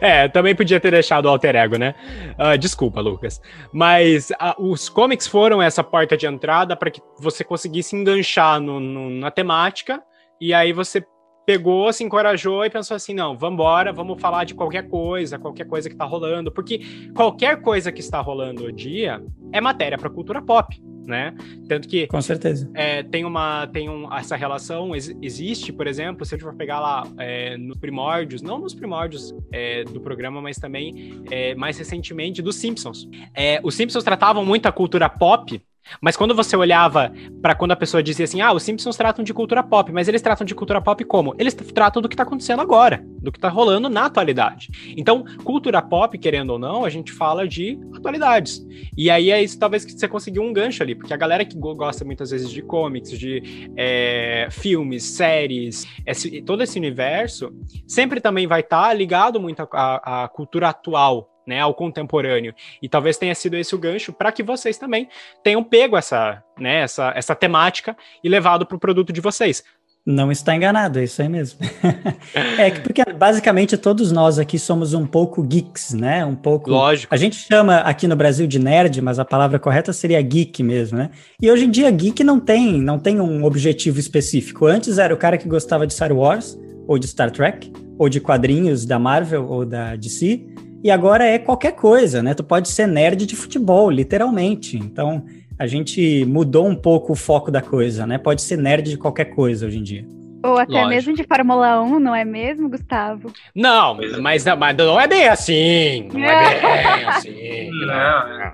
É, 0.00 0.28
também 0.28 0.54
podia 0.54 0.80
ter 0.80 0.90
deixado 0.90 1.26
o 1.26 1.28
alter 1.28 1.54
ego, 1.56 1.76
né? 1.76 1.94
Ah, 2.38 2.56
desculpa, 2.56 3.00
Lucas. 3.00 3.40
Mas 3.72 4.32
ah, 4.38 4.54
os 4.58 4.88
comics 4.88 5.26
foram 5.26 5.60
essa 5.60 5.82
porta 5.84 6.16
de 6.16 6.26
entrada 6.26 6.76
para 6.76 6.90
que 6.90 7.00
você 7.18 7.44
conseguisse 7.44 7.94
enganchar 7.96 8.60
no- 8.60 8.80
no- 8.80 9.10
na 9.10 9.30
temática, 9.30 10.00
e 10.40 10.52
aí 10.54 10.72
você 10.72 11.04
pegou, 11.46 11.92
se 11.92 12.04
encorajou 12.04 12.64
e 12.64 12.70
pensou 12.70 12.94
assim: 12.94 13.14
não, 13.14 13.36
vambora, 13.36 13.92
vamos 13.92 14.20
falar 14.20 14.44
de 14.44 14.54
qualquer 14.54 14.88
coisa, 14.88 15.38
qualquer 15.38 15.66
coisa 15.66 15.88
que 15.90 15.96
tá 15.96 16.04
rolando, 16.04 16.52
porque 16.52 16.80
qualquer 17.14 17.60
coisa 17.60 17.90
que 17.90 18.00
está 18.00 18.20
rolando 18.20 18.64
hoje 18.64 18.76
dia 18.76 19.22
é 19.52 19.60
matéria 19.60 19.98
para 19.98 20.08
cultura 20.08 20.40
pop, 20.40 20.80
né? 21.06 21.34
Tanto 21.68 21.88
que 21.88 22.06
Com 22.06 22.20
certeza. 22.22 22.70
é, 22.74 23.02
tem 23.02 23.24
uma 23.24 23.66
tem 23.66 23.88
um, 23.88 24.12
essa 24.14 24.36
relação 24.36 24.94
ex- 24.94 25.14
existe 25.20 25.72
por 25.72 25.86
exemplo 25.86 26.24
se 26.24 26.34
a 26.34 26.38
gente 26.38 26.44
for 26.44 26.54
pegar 26.54 26.78
lá 26.80 27.02
é, 27.18 27.56
nos 27.56 27.76
primórdios 27.78 28.42
não 28.42 28.58
nos 28.58 28.74
primórdios 28.74 29.34
é, 29.52 29.84
do 29.84 30.00
programa 30.00 30.40
mas 30.40 30.56
também 30.56 31.22
é, 31.30 31.54
mais 31.56 31.76
recentemente 31.76 32.40
dos 32.40 32.56
Simpsons 32.56 33.08
É, 33.34 33.60
os 33.62 33.74
Simpsons 33.74 34.04
tratavam 34.04 34.44
muito 34.44 34.66
a 34.66 34.72
cultura 34.72 35.08
pop 35.08 35.60
mas 36.00 36.16
quando 36.16 36.34
você 36.34 36.56
olhava 36.56 37.12
para 37.42 37.54
quando 37.54 37.72
a 37.72 37.76
pessoa 37.76 38.02
dizia 38.02 38.24
assim, 38.24 38.40
ah, 38.40 38.52
os 38.52 38.62
Simpsons 38.62 38.96
tratam 38.96 39.24
de 39.24 39.32
cultura 39.34 39.62
pop, 39.62 39.90
mas 39.92 40.08
eles 40.08 40.22
tratam 40.22 40.44
de 40.44 40.54
cultura 40.54 40.80
pop 40.80 41.02
como? 41.04 41.34
Eles 41.38 41.54
tratam 41.54 42.00
do 42.02 42.08
que 42.08 42.16
tá 42.16 42.22
acontecendo 42.22 42.60
agora, 42.60 43.04
do 43.20 43.32
que 43.32 43.38
tá 43.40 43.48
rolando 43.48 43.88
na 43.88 44.06
atualidade. 44.06 44.68
Então, 44.96 45.24
cultura 45.44 45.80
pop, 45.82 46.16
querendo 46.18 46.50
ou 46.50 46.58
não, 46.58 46.84
a 46.84 46.90
gente 46.90 47.12
fala 47.12 47.46
de 47.48 47.78
atualidades. 47.94 48.64
E 48.96 49.10
aí 49.10 49.30
é 49.30 49.42
isso, 49.42 49.58
talvez 49.58 49.84
que 49.84 49.92
você 49.92 50.08
conseguiu 50.08 50.42
um 50.42 50.52
gancho 50.52 50.82
ali, 50.82 50.94
porque 50.94 51.14
a 51.14 51.16
galera 51.16 51.44
que 51.44 51.56
go- 51.56 51.74
gosta 51.74 52.04
muitas 52.04 52.30
vezes 52.30 52.50
de 52.50 52.62
comics, 52.62 53.10
de 53.18 53.70
é, 53.76 54.48
filmes, 54.50 55.04
séries, 55.04 55.86
esse- 56.06 56.42
todo 56.42 56.62
esse 56.62 56.78
universo, 56.78 57.52
sempre 57.86 58.20
também 58.20 58.46
vai 58.46 58.60
estar 58.60 58.92
ligado 58.94 59.40
muito 59.40 59.60
à 59.72 60.24
à 60.24 60.28
cultura 60.28 60.68
atual. 60.68 61.28
Né, 61.50 61.58
ao 61.58 61.74
contemporâneo. 61.74 62.54
E 62.80 62.88
talvez 62.88 63.18
tenha 63.18 63.34
sido 63.34 63.56
esse 63.56 63.74
o 63.74 63.78
gancho 63.78 64.12
para 64.12 64.30
que 64.30 64.40
vocês 64.40 64.78
também 64.78 65.08
tenham 65.42 65.64
pego 65.64 65.96
essa, 65.96 66.40
né, 66.56 66.82
essa, 66.82 67.12
essa 67.16 67.34
temática 67.34 67.96
e 68.22 68.28
levado 68.28 68.64
para 68.64 68.76
o 68.76 68.78
produto 68.78 69.12
de 69.12 69.20
vocês. 69.20 69.64
Não 70.06 70.30
está 70.30 70.54
enganado, 70.54 71.00
é 71.00 71.04
isso 71.04 71.20
aí 71.20 71.28
mesmo. 71.28 71.58
é 72.56 72.70
que 72.70 72.82
porque 72.82 73.02
basicamente 73.04 73.76
todos 73.76 74.12
nós 74.12 74.38
aqui 74.38 74.60
somos 74.60 74.94
um 74.94 75.04
pouco 75.04 75.42
geeks, 75.42 75.92
né? 75.92 76.24
Um 76.24 76.36
pouco. 76.36 76.70
Lógico. 76.70 77.12
A 77.12 77.18
gente 77.18 77.34
chama 77.34 77.78
aqui 77.78 78.06
no 78.06 78.14
Brasil 78.14 78.46
de 78.46 78.60
nerd, 78.60 79.02
mas 79.02 79.18
a 79.18 79.24
palavra 79.24 79.58
correta 79.58 79.92
seria 79.92 80.22
geek 80.22 80.62
mesmo, 80.62 80.98
né? 80.98 81.10
E 81.42 81.50
hoje 81.50 81.64
em 81.64 81.70
dia 81.70 81.90
geek 81.90 82.22
não 82.22 82.38
tem, 82.38 82.80
não 82.80 82.96
tem 82.96 83.20
um 83.20 83.44
objetivo 83.44 83.98
específico. 83.98 84.66
Antes 84.66 84.98
era 84.98 85.12
o 85.12 85.18
cara 85.18 85.36
que 85.36 85.48
gostava 85.48 85.84
de 85.84 85.92
Star 85.94 86.12
Wars 86.12 86.56
ou 86.86 86.96
de 86.96 87.08
Star 87.08 87.32
Trek 87.32 87.72
ou 87.98 88.08
de 88.08 88.20
quadrinhos 88.20 88.86
da 88.86 89.00
Marvel 89.00 89.46
ou 89.50 89.66
da 89.66 89.96
DC. 89.96 90.46
E 90.82 90.90
agora 90.90 91.24
é 91.24 91.38
qualquer 91.38 91.72
coisa, 91.72 92.22
né? 92.22 92.34
Tu 92.34 92.42
pode 92.42 92.68
ser 92.68 92.86
nerd 92.86 93.26
de 93.26 93.36
futebol, 93.36 93.90
literalmente. 93.90 94.76
Então, 94.78 95.24
a 95.58 95.66
gente 95.66 96.24
mudou 96.24 96.66
um 96.66 96.74
pouco 96.74 97.12
o 97.12 97.16
foco 97.16 97.50
da 97.50 97.60
coisa, 97.60 98.06
né? 98.06 98.16
Pode 98.16 98.40
ser 98.40 98.56
nerd 98.56 98.90
de 98.90 98.96
qualquer 98.96 99.26
coisa 99.26 99.66
hoje 99.66 99.78
em 99.78 99.82
dia. 99.82 100.06
Ou 100.42 100.56
até 100.56 100.72
Lógico. 100.72 100.88
mesmo 100.88 101.14
de 101.14 101.24
Fórmula 101.24 101.82
1, 101.82 102.00
não 102.00 102.14
é 102.14 102.24
mesmo, 102.24 102.70
Gustavo? 102.70 103.30
Não, 103.54 104.00
é. 104.02 104.16
mas, 104.16 104.44
mas 104.58 104.76
não 104.76 104.98
é 104.98 105.06
bem 105.06 105.28
assim. 105.28 106.08
Não 106.12 106.24
é 106.24 106.60
bem 106.60 107.04
assim. 107.08 107.70
Não. 107.70 108.38
Não, 108.38 108.52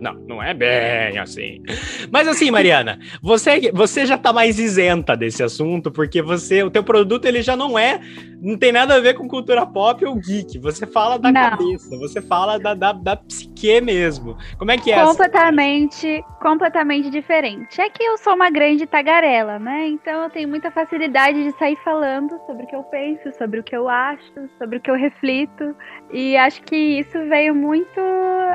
não, 0.00 0.14
não 0.26 0.42
é 0.42 0.54
bem 0.54 1.18
assim. 1.18 1.60
Mas 2.10 2.28
assim, 2.28 2.50
Mariana, 2.50 2.98
você, 3.22 3.70
você 3.72 4.06
já 4.06 4.16
tá 4.16 4.32
mais 4.32 4.58
isenta 4.58 5.16
desse 5.16 5.42
assunto, 5.42 5.90
porque 5.90 6.22
você, 6.22 6.62
o 6.62 6.70
teu 6.70 6.82
produto 6.84 7.26
ele 7.26 7.42
já 7.42 7.56
não 7.56 7.78
é, 7.78 8.00
não 8.40 8.56
tem 8.56 8.72
nada 8.72 8.94
a 8.94 9.00
ver 9.00 9.14
com 9.14 9.28
cultura 9.28 9.66
pop 9.66 10.04
ou 10.04 10.14
geek. 10.16 10.58
Você 10.60 10.86
fala 10.86 11.18
da 11.18 11.32
Não. 11.32 11.50
cabeça, 11.50 11.96
você 11.98 12.20
fala 12.22 12.58
da, 12.58 12.74
da, 12.74 12.92
da 12.92 13.16
psique 13.16 13.80
mesmo. 13.80 14.36
Como 14.58 14.70
é 14.70 14.78
que 14.78 14.90
é? 14.92 14.94
essa- 14.94 15.06
completamente, 15.06 16.24
completamente 16.40 17.10
diferente. 17.10 17.80
É 17.80 17.90
que 17.90 18.02
eu 18.02 18.16
sou 18.18 18.34
uma 18.34 18.50
grande 18.50 18.86
tagarela, 18.86 19.58
né? 19.58 19.88
Então 19.88 20.22
eu 20.24 20.30
tenho 20.30 20.48
muita 20.48 20.70
facilidade 20.70 21.42
de 21.44 21.50
sair 21.58 21.76
falando 21.84 22.38
sobre 22.46 22.64
o 22.64 22.66
que 22.66 22.76
eu 22.76 22.82
penso, 22.84 23.32
sobre 23.36 23.60
o 23.60 23.64
que 23.64 23.76
eu 23.76 23.88
acho, 23.88 24.32
sobre 24.58 24.78
o 24.78 24.80
que 24.80 24.90
eu 24.90 24.94
reflito. 24.94 25.74
E 26.10 26.36
acho 26.36 26.62
que 26.62 26.76
isso 26.76 27.18
veio 27.28 27.54
muito 27.54 28.00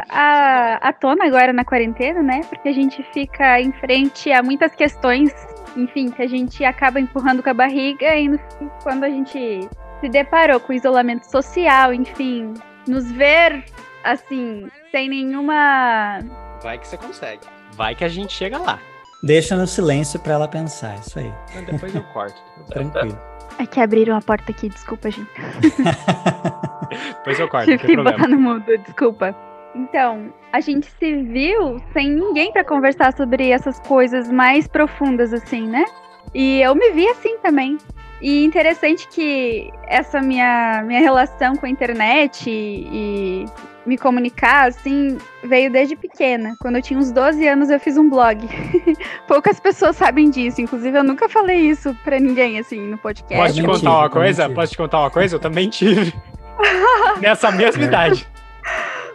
à, 0.10 0.80
à 0.82 0.94
tona 0.94 1.26
agora 1.26 1.54
na 1.54 1.64
quarentena, 1.64 2.22
né? 2.22 2.42
Porque 2.50 2.70
a 2.70 2.74
gente 2.74 3.04
fica 3.14 3.62
em 3.62 3.72
frente 3.74 4.32
a 4.32 4.42
muitas 4.42 4.74
questões, 4.76 5.32
enfim, 5.78 6.10
que 6.10 6.22
a 6.22 6.28
gente 6.28 6.64
acaba 6.64 7.00
empurrando 7.00 7.44
com 7.44 7.50
a 7.50 7.54
barriga 7.54 8.16
e 8.16 8.28
no 8.28 8.38
fim, 8.38 8.70
quando 8.82 9.04
a 9.04 9.10
gente 9.10 9.68
se 10.00 10.10
deparou 10.10 10.60
com 10.60 10.74
o 10.74 10.76
isolamento 10.76 11.30
social, 11.30 11.94
enfim, 11.94 12.54
nos 12.88 13.12
ver 13.12 13.64
assim, 14.04 14.68
sem 14.92 15.08
nenhuma 15.08 16.20
Vai 16.64 16.80
que 16.80 16.88
você 16.88 16.98
consegue. 16.98 17.42
Vai 17.74 17.94
que 17.94 18.06
a 18.06 18.08
gente 18.08 18.32
chega 18.32 18.58
lá. 18.58 18.80
Deixa 19.22 19.56
no 19.56 19.68
silêncio 19.68 20.18
pra 20.20 20.34
ela 20.34 20.48
pensar, 20.48 20.98
isso 21.00 21.20
aí. 21.20 21.34
Depois 21.66 21.94
eu 21.94 22.04
corto. 22.14 22.42
Tranquilo. 22.68 23.20
É 23.60 23.66
que 23.66 23.80
abriram 23.80 24.16
a 24.16 24.22
porta 24.22 24.52
aqui, 24.52 24.70
desculpa, 24.70 25.10
gente. 25.12 25.30
Depois 27.18 27.40
eu 27.40 27.48
corto, 27.48 27.66
Tive 27.66 27.86
que 27.86 27.98
botar 27.98 28.28
no 28.28 28.38
mudo, 28.38 28.78
desculpa. 28.80 29.36
Então, 29.76 30.32
a 30.52 30.60
gente 30.60 30.88
se 31.00 31.16
viu 31.24 31.82
sem 31.94 32.12
ninguém 32.12 32.52
pra 32.52 32.64
conversar 32.64 33.14
sobre 33.14 33.50
essas 33.50 33.80
coisas 33.80 34.32
mais 34.32 34.68
profundas, 34.68 35.34
assim, 35.34 35.68
né? 35.68 35.86
E 36.34 36.62
eu 36.62 36.76
me 36.76 36.92
vi 36.92 37.08
assim 37.08 37.38
também. 37.40 37.78
E 38.22 38.46
interessante 38.46 39.08
que 39.10 39.70
essa 39.88 40.22
minha, 40.22 40.84
minha 40.86 41.00
relação 41.00 41.56
com 41.56 41.66
a 41.66 41.70
internet 41.70 42.50
e, 42.50 42.88
e 42.92 43.46
me 43.86 43.98
comunicar, 43.98 44.68
assim, 44.70 45.18
veio 45.44 45.72
desde 45.72 45.96
pequena. 45.96 46.56
Quando 46.60 46.78
eu 46.78 46.82
tinha 46.82 46.98
uns 47.00 47.12
12 47.12 47.48
anos, 47.48 47.70
eu 47.70 47.80
fiz 47.80 47.98
um 47.98 48.10
blog. 48.10 48.48
Poucas 49.28 49.60
pessoas 49.60 49.96
sabem 49.96 50.30
disso. 50.30 50.62
Inclusive, 50.62 50.98
eu 50.98 51.04
nunca 51.04 51.28
falei 51.28 51.58
isso 51.60 51.96
pra 52.04 52.20
ninguém, 52.20 52.60
assim, 52.60 52.80
no 52.80 52.98
podcast. 52.98 53.36
Posso 53.36 53.54
te 53.56 53.62
contar 53.62 53.90
uma 53.92 54.10
também 54.10 54.10
coisa? 54.24 54.50
Posso 54.50 54.72
te 54.72 54.78
contar 54.78 55.00
uma 55.00 55.10
coisa? 55.10 55.36
Eu 55.36 55.40
também 55.40 55.70
tive. 55.70 56.14
Nessa 57.20 57.52
mesma 57.52 57.84
idade. 57.84 58.28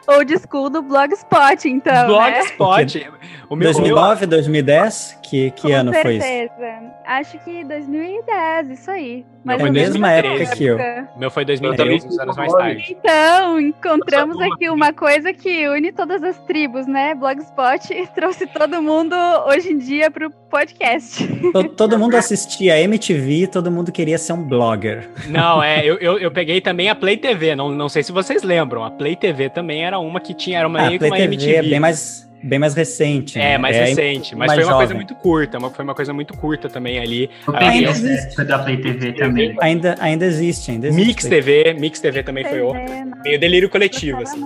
Old 0.06 0.34
school 0.38 0.70
do 0.70 0.80
Blogspot, 0.82 1.68
então, 1.68 1.92
né? 1.92 2.06
Blogspot. 2.06 2.98
Meu, 2.98 3.12
o 3.50 3.56
meu- 3.56 3.72
2009, 3.72 4.26
2010? 4.26 5.18
Que, 5.22 5.50
que 5.50 5.68
Com 5.68 5.74
ano 5.74 5.92
foi 5.92 6.16
isso? 6.16 6.26
certeza. 6.26 6.80
Acho 7.04 7.38
que 7.40 7.62
2010, 7.64 8.70
isso 8.70 8.90
aí. 8.90 9.26
Mais 9.44 9.60
Foi 9.60 9.70
mesma 9.70 10.10
época 10.12 10.46
que 10.56 10.64
eu. 10.64 10.76
o 11.14 11.18
meu 11.18 11.30
foi 11.30 11.42
Eu 11.42 11.46
2013, 11.46 11.76
também 11.76 12.08
uns 12.08 12.18
anos 12.18 12.36
mais 12.36 12.52
tarde. 12.52 12.96
Então, 12.98 13.60
encontramos 13.60 14.38
aqui 14.40 14.68
uma 14.68 14.92
coisa 14.92 15.32
que 15.32 15.68
une 15.68 15.92
todas 15.92 16.22
as 16.22 16.38
tribos, 16.40 16.86
né? 16.86 17.14
Blogspot 17.14 18.08
trouxe 18.14 18.46
todo 18.46 18.82
mundo 18.82 19.14
hoje 19.46 19.72
em 19.72 19.78
dia 19.78 20.10
pro 20.10 20.30
podcast. 20.50 21.26
To- 21.52 21.68
Todo 21.70 21.98
mundo 21.98 22.16
assistia 22.16 22.78
MTV, 22.80 23.46
todo 23.46 23.70
mundo 23.70 23.90
queria 23.92 24.18
ser 24.18 24.32
um 24.32 24.42
blogger. 24.42 25.08
Não, 25.28 25.62
é, 25.62 25.84
eu, 25.84 25.96
eu, 25.98 26.18
eu 26.18 26.30
peguei 26.30 26.60
também 26.60 26.90
a 26.90 26.94
Play 26.94 27.16
TV, 27.16 27.54
não, 27.54 27.70
não 27.70 27.88
sei 27.88 28.02
se 28.02 28.12
vocês 28.12 28.42
lembram. 28.42 28.84
A 28.84 28.90
Play 28.90 29.14
TV 29.16 29.48
também 29.48 29.84
era 29.84 29.98
uma 29.98 30.20
que 30.20 30.34
tinha, 30.34 30.58
era 30.58 30.68
uma, 30.68 30.78
Ah, 30.80 30.86
meio 30.88 30.92
que 30.92 30.98
Play 30.98 31.10
uma 31.10 31.16
TV 31.16 31.34
MTV. 31.34 31.54
é 31.54 31.62
bem 31.70 31.80
mais, 31.80 32.27
bem 32.42 32.58
mais 32.58 32.74
recente. 32.74 33.38
É, 33.38 33.52
né? 33.52 33.58
mais 33.58 33.76
a 33.76 33.84
recente, 33.84 34.36
mas 34.36 34.48
mais 34.48 34.60
foi 34.60 34.64
uma 34.64 34.76
coisa 34.76 34.92
jovem. 34.92 34.96
muito 34.96 35.14
curta, 35.16 35.58
uma, 35.58 35.70
foi 35.70 35.84
uma 35.84 35.94
coisa 35.94 36.12
muito 36.12 36.36
curta 36.36 36.68
também 36.68 36.98
ali. 36.98 37.30
Ah, 37.48 37.68
ainda 37.68 37.90
existe. 37.90 38.26
época 38.28 38.44
da 38.44 38.58
Play 38.58 38.76
TV 38.76 39.12
também. 39.12 39.56
Ainda, 39.60 39.94
ainda 40.00 40.24
existe, 40.26 40.70
ainda 40.70 40.88
existe. 40.88 41.06
Mix 41.06 41.24
TV, 41.24 41.74
Mix 41.74 42.00
TV 42.00 42.22
também 42.22 42.44
foi 42.44 42.60
outra. 42.60 42.84
TV, 42.84 43.04
Meio 43.24 43.40
delírio 43.40 43.68
coletivo, 43.68 44.22
assim. 44.22 44.42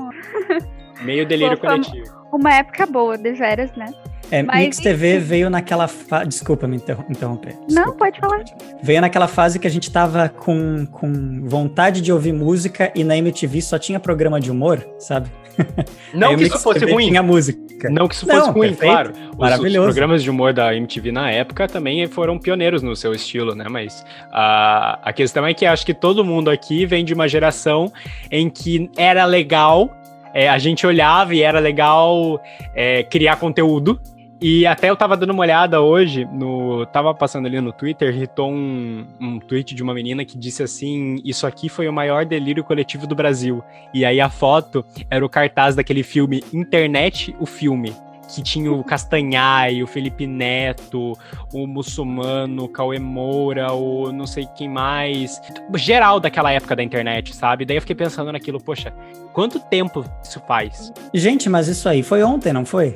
Meio 1.02 1.26
delírio 1.26 1.58
Pô, 1.58 1.66
coletivo. 1.66 2.22
Uma 2.32 2.54
época 2.54 2.86
boa, 2.86 3.18
de 3.18 3.32
veras, 3.32 3.70
né? 3.76 3.86
É, 4.32 4.42
Mas, 4.42 4.60
Mix 4.60 4.78
TV 4.78 5.18
veio 5.18 5.50
naquela 5.50 5.86
fase. 5.86 6.26
Desculpa 6.26 6.66
me 6.66 6.76
interrom- 6.76 7.04
interromper. 7.10 7.54
Não, 7.54 7.66
desculpa. 7.66 7.98
pode 7.98 8.18
falar. 8.18 8.44
Veio 8.82 9.00
naquela 9.02 9.28
fase 9.28 9.58
que 9.58 9.66
a 9.66 9.70
gente 9.70 9.90
tava 9.92 10.30
com, 10.30 10.86
com 10.86 11.46
vontade 11.46 12.00
de 12.00 12.10
ouvir 12.10 12.32
música 12.32 12.90
e 12.94 13.04
na 13.04 13.14
MTV 13.14 13.60
só 13.60 13.78
tinha 13.78 14.00
programa 14.00 14.40
de 14.40 14.50
humor, 14.50 14.82
sabe? 14.98 15.30
Não 16.14 16.34
que 16.34 16.44
isso 16.44 16.58
fosse 16.58 16.80
TV 16.80 16.92
ruim. 16.92 17.08
Tinha 17.08 17.22
música. 17.22 17.90
Não 17.90 18.08
que 18.08 18.14
isso 18.14 18.24
fosse 18.24 18.38
Não, 18.38 18.52
ruim, 18.52 18.68
perfeito, 18.68 18.90
claro. 18.90 19.12
Os, 19.32 19.36
maravilhoso. 19.38 19.80
os 19.80 19.94
programas 19.94 20.22
de 20.22 20.30
humor 20.30 20.54
da 20.54 20.74
MTV 20.74 21.12
na 21.12 21.30
época 21.30 21.68
também 21.68 22.06
foram 22.06 22.38
pioneiros 22.38 22.82
no 22.82 22.96
seu 22.96 23.12
estilo, 23.12 23.54
né? 23.54 23.66
Mas 23.68 24.02
a, 24.32 24.98
a 25.02 25.12
questão 25.12 25.46
é 25.46 25.52
que 25.52 25.66
acho 25.66 25.84
que 25.84 25.92
todo 25.92 26.24
mundo 26.24 26.48
aqui 26.48 26.86
vem 26.86 27.04
de 27.04 27.12
uma 27.12 27.28
geração 27.28 27.92
em 28.30 28.48
que 28.48 28.90
era 28.96 29.26
legal, 29.26 29.94
é, 30.32 30.48
a 30.48 30.56
gente 30.56 30.86
olhava 30.86 31.34
e 31.34 31.42
era 31.42 31.58
legal 31.58 32.40
é, 32.74 33.02
criar 33.02 33.36
conteúdo. 33.36 34.00
E 34.44 34.66
até 34.66 34.90
eu 34.90 34.96
tava 34.96 35.16
dando 35.16 35.30
uma 35.30 35.42
olhada 35.42 35.80
hoje, 35.80 36.24
no, 36.24 36.84
tava 36.86 37.14
passando 37.14 37.46
ali 37.46 37.60
no 37.60 37.72
Twitter, 37.72 38.20
hitou 38.20 38.50
um, 38.50 39.06
um 39.20 39.38
tweet 39.38 39.72
de 39.72 39.84
uma 39.84 39.94
menina 39.94 40.24
que 40.24 40.36
disse 40.36 40.64
assim: 40.64 41.22
Isso 41.24 41.46
aqui 41.46 41.68
foi 41.68 41.86
o 41.86 41.92
maior 41.92 42.26
delírio 42.26 42.64
coletivo 42.64 43.06
do 43.06 43.14
Brasil. 43.14 43.62
E 43.94 44.04
aí 44.04 44.20
a 44.20 44.28
foto 44.28 44.84
era 45.08 45.24
o 45.24 45.28
cartaz 45.28 45.76
daquele 45.76 46.02
filme 46.02 46.42
Internet, 46.52 47.32
o 47.38 47.46
filme. 47.46 47.94
Que 48.28 48.42
tinha 48.42 48.72
o 48.72 48.82
Castanhai, 48.84 49.82
o 49.82 49.86
Felipe 49.86 50.26
Neto, 50.26 51.12
o 51.52 51.66
Muçulmano, 51.66 52.64
o 52.64 52.68
Cauê 52.68 52.98
Moura, 52.98 53.72
o 53.72 54.10
não 54.12 54.26
sei 54.26 54.46
quem 54.56 54.68
mais. 54.68 55.40
Geral 55.74 56.18
daquela 56.20 56.50
época 56.52 56.74
da 56.76 56.82
internet, 56.82 57.34
sabe? 57.36 57.64
Daí 57.64 57.76
eu 57.76 57.80
fiquei 57.82 57.96
pensando 57.96 58.32
naquilo, 58.32 58.58
poxa, 58.60 58.92
quanto 59.32 59.58
tempo 59.60 60.04
isso 60.22 60.40
faz? 60.46 60.92
Gente, 61.12 61.48
mas 61.50 61.68
isso 61.68 61.88
aí 61.88 62.02
foi 62.02 62.22
ontem, 62.22 62.52
não 62.52 62.64
foi? 62.64 62.94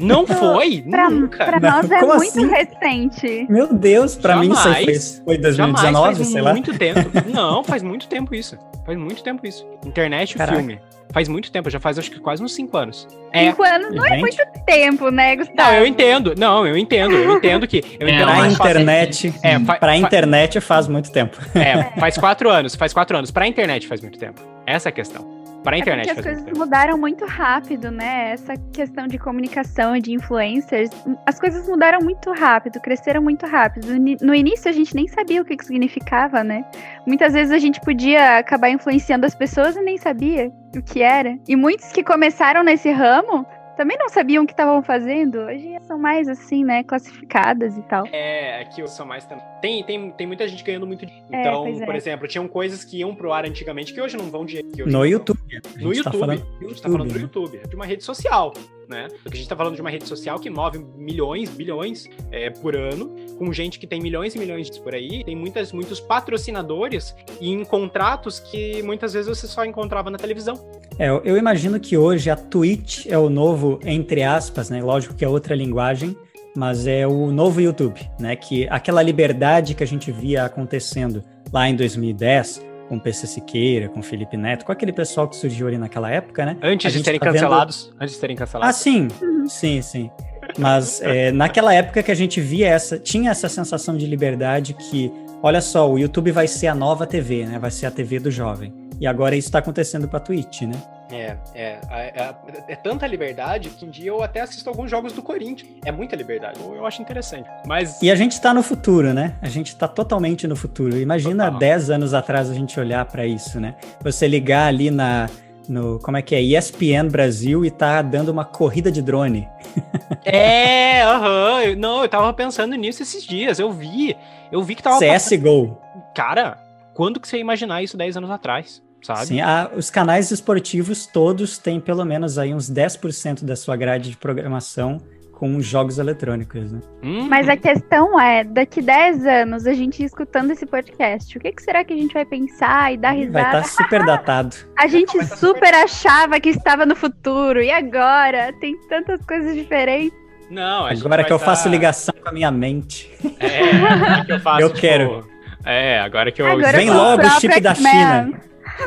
Não 0.00 0.26
foi? 0.26 0.82
Pra, 0.82 1.10
Nunca. 1.10 1.44
pra 1.44 1.60
Não, 1.60 1.70
nós 1.82 1.90
é 1.90 2.00
como 2.00 2.16
muito 2.16 2.30
assim? 2.38 2.48
recente. 2.48 3.46
Meu 3.48 3.72
Deus, 3.72 4.16
pra 4.16 4.36
mim 4.36 4.50
isso 4.52 4.68
aí 4.68 4.84
foi, 4.84 4.94
Jamais. 4.94 5.22
foi 5.24 5.34
Jamais, 5.34 5.52
2019, 5.82 6.14
faz 6.16 6.28
sei 6.28 6.40
lá. 6.42 6.52
muito 6.52 6.78
tempo. 6.78 7.10
Não, 7.32 7.62
faz 7.62 7.82
muito 7.82 8.08
tempo 8.08 8.34
isso. 8.34 8.58
Faz 8.84 8.98
muito 8.98 9.22
tempo 9.22 9.46
isso. 9.46 9.64
Internet 9.86 10.34
e 10.36 10.46
filme. 10.46 10.80
Faz 11.12 11.28
muito 11.28 11.50
tempo, 11.52 11.68
já 11.70 11.78
faz 11.78 11.98
acho 11.98 12.10
que 12.10 12.18
quase 12.18 12.42
uns 12.42 12.54
5 12.54 12.76
anos. 12.76 13.06
É. 13.32 13.46
Cinco 13.46 13.62
anos 13.62 13.94
não 13.94 14.04
é 14.04 14.16
muito 14.18 14.36
tempo, 14.66 15.10
né, 15.10 15.36
Gustavo? 15.36 15.56
Não, 15.56 15.72
eu 15.78 15.86
entendo. 15.86 16.34
Não, 16.36 16.66
eu 16.66 16.76
entendo. 16.76 17.14
Eu 17.14 17.36
entendo 17.36 17.66
que. 17.66 17.82
Eu 18.00 18.08
É, 18.12 18.22
pra 18.22 18.32
acho 18.32 18.56
faz- 18.56 18.70
internet, 18.70 19.34
É, 19.42 19.58
fa- 19.60 19.74
pra 19.76 19.96
internet 19.96 20.60
faz 20.60 20.88
muito 20.88 21.10
tempo. 21.12 21.36
É, 21.54 21.84
faz 22.00 22.16
quatro 22.18 22.48
anos, 22.50 22.74
faz 22.74 22.92
quatro 22.92 23.16
anos. 23.16 23.30
Pra 23.30 23.46
internet 23.46 23.86
faz 23.86 24.00
muito 24.00 24.18
tempo. 24.18 24.40
Essa 24.72 24.88
é 24.88 24.90
a 24.90 24.92
questão. 24.92 25.42
Pra 25.62 25.76
É 25.76 25.78
internet 25.78 26.12
porque 26.14 26.28
as 26.28 26.36
coisas 26.36 26.58
mudaram 26.58 26.98
muito 26.98 27.24
rápido, 27.24 27.90
né? 27.90 28.32
Essa 28.32 28.54
questão 28.72 29.06
de 29.06 29.16
comunicação 29.16 29.94
e 29.94 30.00
de 30.00 30.12
influencers, 30.12 30.90
as 31.24 31.38
coisas 31.38 31.68
mudaram 31.68 32.00
muito 32.00 32.32
rápido, 32.32 32.80
cresceram 32.80 33.22
muito 33.22 33.46
rápido. 33.46 33.86
No 34.20 34.34
início 34.34 34.68
a 34.68 34.72
gente 34.72 34.94
nem 34.94 35.06
sabia 35.06 35.40
o 35.40 35.44
que, 35.44 35.56
que 35.56 35.64
significava, 35.64 36.42
né? 36.42 36.64
Muitas 37.06 37.32
vezes 37.32 37.52
a 37.52 37.58
gente 37.58 37.80
podia 37.80 38.38
acabar 38.38 38.70
influenciando 38.70 39.24
as 39.24 39.34
pessoas 39.34 39.76
e 39.76 39.82
nem 39.82 39.98
sabia 39.98 40.50
o 40.74 40.82
que 40.82 41.00
era. 41.00 41.38
E 41.46 41.54
muitos 41.54 41.92
que 41.92 42.02
começaram 42.02 42.64
nesse 42.64 42.90
ramo 42.90 43.46
também 43.82 43.98
não 43.98 44.08
sabiam 44.08 44.44
o 44.44 44.46
que 44.46 44.52
estavam 44.52 44.80
fazendo. 44.80 45.40
Hoje 45.40 45.76
são 45.88 45.98
mais 45.98 46.28
assim, 46.28 46.64
né? 46.64 46.84
Classificadas 46.84 47.76
e 47.76 47.82
tal. 47.82 48.06
É, 48.12 48.60
aqui 48.60 48.80
eu 48.80 48.86
sou 48.86 49.04
mais 49.04 49.24
também. 49.24 49.44
Tem, 49.60 49.82
tem, 49.82 50.10
tem 50.12 50.24
muita 50.24 50.46
gente 50.46 50.62
ganhando 50.62 50.86
muito 50.86 51.04
dinheiro. 51.04 51.26
É, 51.32 51.40
Então, 51.40 51.66
é. 51.66 51.84
por 51.84 51.96
exemplo, 51.96 52.28
tinham 52.28 52.46
coisas 52.46 52.84
que 52.84 52.98
iam 52.98 53.12
pro 53.12 53.32
ar 53.32 53.44
antigamente 53.44 53.92
que 53.92 54.00
hoje 54.00 54.16
não 54.16 54.26
vão 54.26 54.46
dinheiro. 54.46 54.88
No. 54.88 55.04
YouTube. 55.04 55.40
A 55.52 55.82
No 55.82 55.92
gente 55.92 56.04
tá 56.04 56.10
YouTube. 56.12 56.32
a 56.32 56.68
gente 56.68 56.82
tá 56.82 56.88
falando 56.88 57.08
do 57.08 57.14
né? 57.14 57.22
YouTube, 57.22 57.60
de 57.68 57.74
uma 57.74 57.84
rede 57.84 58.04
social, 58.04 58.52
né? 58.92 59.08
Porque 59.22 59.36
a 59.36 59.40
gente 59.40 59.48
tá 59.48 59.56
falando 59.56 59.74
de 59.74 59.80
uma 59.80 59.90
rede 59.90 60.06
social 60.06 60.38
que 60.38 60.48
move 60.48 60.78
milhões, 60.96 61.50
bilhões 61.50 62.08
é, 62.30 62.50
por 62.50 62.76
ano, 62.76 63.16
com 63.38 63.52
gente 63.52 63.78
que 63.78 63.86
tem 63.86 64.00
milhões 64.00 64.34
e 64.34 64.38
milhões 64.38 64.70
de 64.70 64.80
por 64.80 64.94
aí, 64.94 65.24
tem 65.24 65.34
muitas, 65.34 65.72
muitos 65.72 65.98
patrocinadores 65.98 67.14
e 67.40 67.50
em 67.50 67.64
contratos 67.64 68.38
que 68.38 68.82
muitas 68.82 69.12
vezes 69.12 69.28
você 69.28 69.46
só 69.46 69.64
encontrava 69.64 70.10
na 70.10 70.18
televisão. 70.18 70.54
É, 70.98 71.08
eu, 71.08 71.36
imagino 71.36 71.80
que 71.80 71.96
hoje 71.96 72.30
a 72.30 72.36
Twitch 72.36 73.06
é 73.06 73.18
o 73.18 73.30
novo, 73.30 73.80
entre 73.84 74.22
aspas, 74.22 74.68
né? 74.68 74.82
Lógico 74.82 75.14
que 75.14 75.24
é 75.24 75.28
outra 75.28 75.54
linguagem, 75.54 76.16
mas 76.54 76.86
é 76.86 77.06
o 77.06 77.32
novo 77.32 77.60
YouTube, 77.60 78.00
né? 78.20 78.36
Que 78.36 78.68
aquela 78.68 79.02
liberdade 79.02 79.74
que 79.74 79.82
a 79.82 79.86
gente 79.86 80.12
via 80.12 80.44
acontecendo 80.44 81.24
lá 81.52 81.68
em 81.68 81.74
2010, 81.74 82.62
com 82.92 82.96
o 82.98 83.00
PC 83.00 83.26
Siqueira, 83.26 83.88
com 83.88 84.00
o 84.00 84.02
Felipe 84.02 84.36
Neto, 84.36 84.66
com 84.66 84.70
aquele 84.72 84.92
pessoal 84.92 85.26
que 85.26 85.34
surgiu 85.34 85.66
ali 85.66 85.78
naquela 85.78 86.10
época, 86.10 86.44
né? 86.44 86.58
Antes 86.62 86.92
de 86.92 86.98
gente 86.98 87.06
serem 87.06 87.18
tá 87.18 87.30
vendo- 87.30 87.40
cancelados. 87.40 87.90
Antes 87.98 88.14
de 88.16 88.20
serem 88.20 88.36
Ah, 88.36 88.38
cancelados. 88.40 88.76
sim, 88.76 89.08
sim, 89.48 89.80
sim. 89.80 90.10
Mas 90.58 91.00
é, 91.00 91.32
naquela 91.32 91.72
época 91.72 92.02
que 92.02 92.10
a 92.10 92.14
gente 92.14 92.38
via 92.38 92.68
essa, 92.68 92.98
tinha 92.98 93.30
essa 93.30 93.48
sensação 93.48 93.96
de 93.96 94.04
liberdade 94.04 94.74
que, 94.74 95.10
olha 95.42 95.62
só, 95.62 95.90
o 95.90 95.98
YouTube 95.98 96.30
vai 96.32 96.46
ser 96.46 96.66
a 96.66 96.74
nova 96.74 97.06
TV, 97.06 97.46
né? 97.46 97.58
Vai 97.58 97.70
ser 97.70 97.86
a 97.86 97.90
TV 97.90 98.18
do 98.18 98.30
jovem. 98.30 98.74
E 99.00 99.06
agora 99.06 99.34
isso 99.34 99.48
está 99.48 99.60
acontecendo 99.60 100.06
para 100.06 100.18
a 100.18 100.20
Twitch, 100.20 100.60
né? 100.62 100.74
É, 101.12 101.36
é, 101.54 101.78
é, 101.90 102.34
é, 102.68 102.76
tanta 102.76 103.06
liberdade 103.06 103.68
que 103.70 103.84
um 103.84 103.90
dia 103.90 104.10
eu 104.10 104.22
até 104.22 104.40
assisto 104.40 104.68
alguns 104.68 104.90
jogos 104.90 105.12
do 105.12 105.22
Corinthians. 105.22 105.70
É 105.84 105.92
muita 105.92 106.16
liberdade. 106.16 106.58
Eu, 106.60 106.74
eu 106.74 106.86
acho 106.86 107.00
interessante. 107.02 107.48
Mas. 107.66 108.00
E 108.02 108.10
a 108.10 108.14
gente 108.14 108.40
tá 108.40 108.52
no 108.54 108.62
futuro, 108.62 109.12
né? 109.12 109.34
A 109.42 109.48
gente 109.48 109.76
tá 109.76 109.86
totalmente 109.86 110.46
no 110.48 110.56
futuro. 110.56 110.96
Imagina 110.98 111.44
Total. 111.44 111.58
10 111.60 111.90
anos 111.90 112.14
atrás 112.14 112.50
a 112.50 112.54
gente 112.54 112.78
olhar 112.80 113.04
pra 113.04 113.26
isso, 113.26 113.60
né? 113.60 113.74
Você 114.02 114.26
ligar 114.26 114.66
ali 114.68 114.90
na. 114.90 115.28
No, 115.68 116.00
como 116.00 116.16
é 116.16 116.22
que 116.22 116.34
é? 116.34 116.42
ESPN 116.42 117.08
Brasil 117.08 117.64
e 117.64 117.70
tá 117.70 118.02
dando 118.02 118.30
uma 118.30 118.44
corrida 118.44 118.90
de 118.90 119.00
drone. 119.00 119.48
É, 120.24 121.02
aham. 121.02 121.62
eu- 121.62 121.76
Não, 121.76 122.02
eu 122.02 122.08
tava 122.08 122.32
pensando 122.32 122.74
nisso 122.76 123.02
esses 123.02 123.24
dias. 123.24 123.58
Eu 123.58 123.72
vi. 123.72 124.16
Eu 124.50 124.62
vi 124.62 124.74
que 124.74 124.82
tava. 124.82 124.98
CSGO. 124.98 125.76
Cara, 126.14 126.58
quando 126.94 127.18
que 127.18 127.26
você 127.26 127.36
ia 127.36 127.40
imaginar 127.40 127.82
isso 127.82 127.96
10 127.96 128.16
anos 128.16 128.30
atrás? 128.30 128.82
Sabe? 129.02 129.26
Sim, 129.26 129.40
a- 129.40 129.70
os 129.74 129.90
canais 129.90 130.30
esportivos 130.30 131.06
todos 131.06 131.58
têm 131.58 131.80
pelo 131.80 132.04
menos 132.04 132.38
aí 132.38 132.54
uns 132.54 132.70
10% 132.70 133.44
da 133.44 133.56
sua 133.56 133.76
grade 133.76 134.10
de 134.10 134.16
programação 134.16 134.98
com 135.32 135.60
jogos 135.60 135.98
eletrônicos, 135.98 136.70
né? 136.70 136.78
Hum, 137.02 137.26
Mas 137.28 137.48
a 137.48 137.56
questão 137.56 138.18
é, 138.20 138.44
daqui 138.44 138.80
10 138.80 139.26
anos, 139.26 139.66
a 139.66 139.74
gente 139.74 140.04
escutando 140.04 140.52
esse 140.52 140.64
podcast, 140.64 141.36
o 141.36 141.40
que, 141.40 141.50
que 141.50 141.60
será 141.60 141.82
que 141.82 141.92
a 141.92 141.96
gente 141.96 142.14
vai 142.14 142.24
pensar 142.24 142.92
e 142.92 142.96
dar 142.96 143.08
Vai 143.12 143.24
risada? 143.24 143.58
estar 143.58 143.64
super 143.64 144.04
datado. 144.06 144.54
A 144.78 144.86
gente 144.86 145.16
vai 145.16 145.26
tá 145.26 145.34
super 145.36 145.74
achava 145.74 146.38
que 146.38 146.50
estava 146.50 146.86
no 146.86 146.94
futuro, 146.94 147.60
e 147.60 147.72
agora? 147.72 148.52
Tem 148.60 148.76
tantas 148.88 149.20
coisas 149.26 149.56
diferentes. 149.56 150.16
Não, 150.48 150.86
Agora 150.86 151.16
vai 151.22 151.24
que 151.24 151.32
eu 151.32 151.38
tá- 151.40 151.44
faço 151.46 151.68
ligação 151.68 152.14
com 152.22 152.28
a 152.28 152.32
minha 152.32 152.50
mente. 152.52 153.10
É, 153.40 153.70
agora 153.74 154.24
que 154.24 154.32
eu 154.32 154.38
faço. 154.42 154.60
Eu 154.60 154.68
tipo, 154.68 154.80
quero. 154.80 155.28
É, 155.64 155.98
agora 156.00 156.30
que 156.30 156.40
eu. 156.42 156.46
Agora 156.46 156.76
Vem 156.76 156.88
logo 156.90 157.22
o 157.26 157.30
chip 157.40 157.60
da. 157.60 157.74
China. 157.74 158.32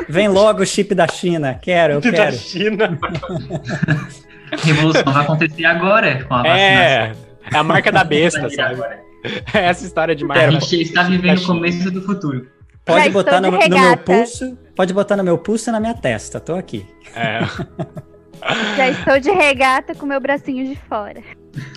Vem 0.08 0.28
logo 0.28 0.62
o 0.62 0.66
chip 0.66 0.94
da 0.94 1.06
China. 1.08 1.58
Quero, 1.60 1.94
eu 1.94 2.00
da 2.00 2.10
quero. 2.10 2.36
China. 2.36 2.98
A 4.52 4.56
revolução 4.64 5.12
vai 5.12 5.24
acontecer 5.24 5.64
agora 5.64 6.24
com 6.24 6.34
a 6.34 6.42
vacinação. 6.42 6.56
É, 6.64 7.12
é 7.52 7.56
a 7.56 7.62
marca 7.64 7.90
da 7.92 8.04
besta, 8.04 8.48
sabe? 8.50 8.80
É 9.52 9.64
essa 9.64 9.84
história 9.84 10.14
de 10.14 10.24
marca. 10.24 10.44
A 10.44 10.50
da- 10.52 10.60
gente 10.60 10.82
está 10.82 11.02
vivendo 11.02 11.38
o 11.38 11.46
começo 11.46 11.90
do 11.90 12.02
futuro. 12.02 12.46
Pode 12.84 13.06
Já 13.06 13.10
botar 13.10 13.40
no, 13.40 13.50
no 13.50 13.58
meu 13.58 13.96
pulso. 13.96 14.56
Pode 14.76 14.94
botar 14.94 15.16
no 15.16 15.24
meu 15.24 15.36
pulso 15.38 15.68
e 15.70 15.72
na 15.72 15.80
minha 15.80 15.94
testa. 15.94 16.38
Tô 16.38 16.54
aqui. 16.54 16.86
É, 17.14 17.40
Já 18.76 18.88
estou 18.90 19.18
de 19.18 19.30
regata 19.30 19.94
com 19.94 20.06
meu 20.06 20.20
bracinho 20.20 20.64
de 20.64 20.76
fora. 20.88 21.20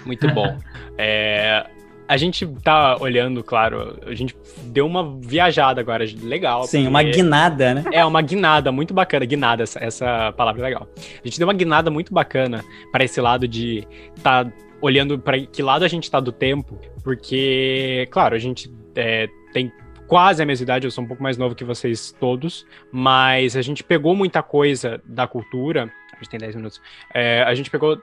muito 0.05 0.27
bom. 0.31 0.55
É, 0.97 1.65
a 2.09 2.17
gente 2.17 2.43
tá 2.63 2.97
olhando, 2.99 3.43
claro, 3.43 3.99
a 4.03 4.15
gente 4.15 4.35
deu 4.63 4.87
uma 4.87 5.19
viajada 5.21 5.79
agora, 5.79 6.03
legal. 6.23 6.63
Sim, 6.63 6.87
uma 6.87 7.03
guinada, 7.03 7.75
né? 7.75 7.83
É, 7.93 8.03
uma 8.03 8.19
guinada 8.19 8.71
muito 8.71 8.95
bacana. 8.95 9.25
Guinada, 9.25 9.61
essa, 9.61 9.77
essa 9.79 10.33
palavra 10.35 10.59
é 10.59 10.65
legal. 10.65 10.87
A 10.97 11.27
gente 11.27 11.37
deu 11.37 11.47
uma 11.47 11.53
guinada 11.53 11.91
muito 11.91 12.11
bacana 12.11 12.65
para 12.91 13.03
esse 13.03 13.21
lado 13.21 13.47
de 13.47 13.87
tá 14.23 14.51
olhando 14.81 15.19
para 15.19 15.39
que 15.39 15.61
lado 15.61 15.85
a 15.85 15.87
gente 15.87 16.09
tá 16.09 16.19
do 16.19 16.31
tempo, 16.31 16.79
porque, 17.03 18.07
claro, 18.09 18.33
a 18.33 18.39
gente 18.39 18.73
é, 18.95 19.29
tem 19.53 19.71
quase 20.07 20.41
a 20.41 20.45
mesma 20.47 20.63
idade, 20.63 20.87
eu 20.87 20.91
sou 20.91 21.03
um 21.03 21.07
pouco 21.07 21.21
mais 21.21 21.37
novo 21.37 21.53
que 21.53 21.63
vocês 21.63 22.11
todos, 22.19 22.65
mas 22.91 23.55
a 23.55 23.61
gente 23.61 23.83
pegou 23.83 24.15
muita 24.15 24.41
coisa 24.41 24.99
da 25.05 25.27
cultura. 25.27 25.93
A 26.11 26.15
gente 26.15 26.29
tem 26.29 26.39
10 26.39 26.55
minutos. 26.55 26.81
É, 27.13 27.43
a 27.43 27.53
gente 27.53 27.69
pegou 27.69 28.01